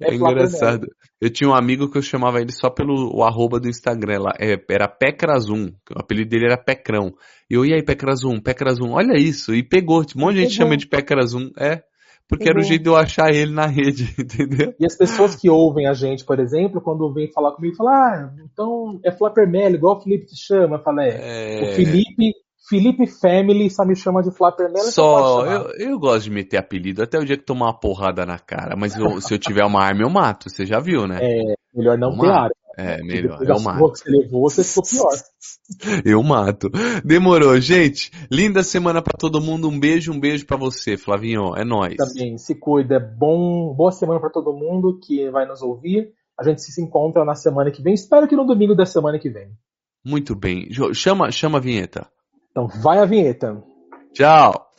É, 0.00 0.10
é 0.10 0.14
engraçado. 0.14 0.86
Eu 1.18 1.30
tinha 1.30 1.48
um 1.48 1.54
amigo 1.54 1.88
que 1.88 1.96
eu 1.96 2.02
chamava 2.02 2.40
ele 2.40 2.52
só 2.52 2.68
pelo 2.68 3.16
o 3.16 3.24
arroba 3.24 3.58
do 3.58 3.68
Instagram 3.68 4.20
lá. 4.20 4.32
É, 4.38 4.60
era 4.68 4.86
Pecrazum. 4.86 5.68
O 5.90 5.98
apelido 5.98 6.28
dele 6.28 6.46
era 6.46 6.58
Pecrão. 6.58 7.14
E 7.48 7.54
eu, 7.54 7.64
e 7.64 7.72
aí, 7.72 7.82
Pecrazum, 7.82 8.38
Pecrazum, 8.40 8.92
olha 8.92 9.16
isso. 9.16 9.54
E 9.54 9.62
pegou. 9.62 10.02
Um 10.16 10.20
monte 10.20 10.34
de 10.34 10.42
gente 10.42 10.54
chama 10.54 10.76
de 10.76 10.86
Pecrazum. 10.86 11.50
É. 11.58 11.82
Porque 12.32 12.48
era 12.48 12.58
o 12.58 12.62
jeito 12.62 12.82
de 12.82 12.88
eu 12.88 12.96
achar 12.96 13.30
ele 13.30 13.52
na 13.52 13.66
rede, 13.66 14.04
entendeu? 14.18 14.74
E 14.80 14.86
as 14.86 14.96
pessoas 14.96 15.36
que 15.36 15.50
ouvem 15.50 15.86
a 15.86 15.92
gente, 15.92 16.24
por 16.24 16.40
exemplo, 16.40 16.80
quando 16.80 17.12
vem 17.12 17.30
falar 17.30 17.52
comigo, 17.52 17.76
falam, 17.76 17.92
ah, 17.92 18.32
então 18.50 18.98
é 19.04 19.12
Flappermello, 19.12 19.74
igual 19.74 19.98
o 19.98 20.00
Felipe 20.00 20.24
te 20.24 20.36
chama. 20.36 20.82
Eu 20.82 21.00
é, 21.00 21.60
é... 21.60 21.62
o 21.62 21.74
Felipe, 21.74 22.32
Felipe 22.70 23.06
Family 23.06 23.68
só 23.68 23.84
me 23.84 23.94
chama 23.94 24.22
de 24.22 24.30
Flappermello. 24.34 24.90
Só, 24.90 25.44
eu, 25.44 25.90
eu 25.90 25.98
gosto 25.98 26.24
de 26.24 26.30
meter 26.30 26.56
apelido 26.56 27.02
até 27.02 27.18
o 27.18 27.24
dia 27.24 27.36
que 27.36 27.44
tomar 27.44 27.66
uma 27.66 27.78
porrada 27.78 28.24
na 28.24 28.38
cara, 28.38 28.74
mas 28.76 28.96
eu, 28.96 29.20
se 29.20 29.34
eu 29.34 29.38
tiver 29.38 29.64
uma 29.66 29.82
arma 29.82 30.00
eu 30.00 30.08
mato, 30.08 30.48
você 30.48 30.64
já 30.64 30.80
viu, 30.80 31.06
né? 31.06 31.18
É, 31.20 31.54
melhor 31.74 31.98
não 31.98 32.16
ter 32.16 32.30
arma. 32.30 32.50
É, 32.76 33.02
melhor. 33.02 33.42
Eu 33.42 33.60
mato. 33.60 33.92
que 33.92 33.98
você 33.98 34.10
levou, 34.10 34.42
você 34.48 34.64
ficou 34.64 34.82
pior. 34.82 35.12
Eu 36.04 36.22
mato. 36.22 36.70
Demorou, 37.04 37.60
gente. 37.60 38.10
Linda 38.30 38.62
semana 38.62 39.02
para 39.02 39.16
todo 39.18 39.40
mundo. 39.40 39.68
Um 39.68 39.78
beijo, 39.78 40.12
um 40.12 40.20
beijo 40.20 40.46
para 40.46 40.56
você, 40.56 40.96
Flavinho. 40.96 41.54
É 41.56 41.64
nós. 41.64 41.96
Também 41.96 42.38
se 42.38 42.54
cuida. 42.54 42.98
Bom, 42.98 43.74
boa 43.74 43.92
semana 43.92 44.20
para 44.20 44.30
todo 44.30 44.52
mundo 44.52 44.98
que 45.02 45.30
vai 45.30 45.46
nos 45.46 45.62
ouvir. 45.62 46.12
A 46.38 46.44
gente 46.44 46.62
se 46.62 46.82
encontra 46.82 47.24
na 47.24 47.34
semana 47.34 47.70
que 47.70 47.82
vem. 47.82 47.94
Espero 47.94 48.26
que 48.26 48.36
no 48.36 48.46
domingo 48.46 48.74
da 48.74 48.86
semana 48.86 49.18
que 49.18 49.30
vem. 49.30 49.50
Muito 50.04 50.34
bem. 50.34 50.68
Chama, 50.94 51.30
chama 51.30 51.58
a 51.58 51.60
vinheta. 51.60 52.06
Então 52.50 52.66
vai 52.66 52.98
a 52.98 53.04
vinheta. 53.04 53.62
Tchau. 54.12 54.70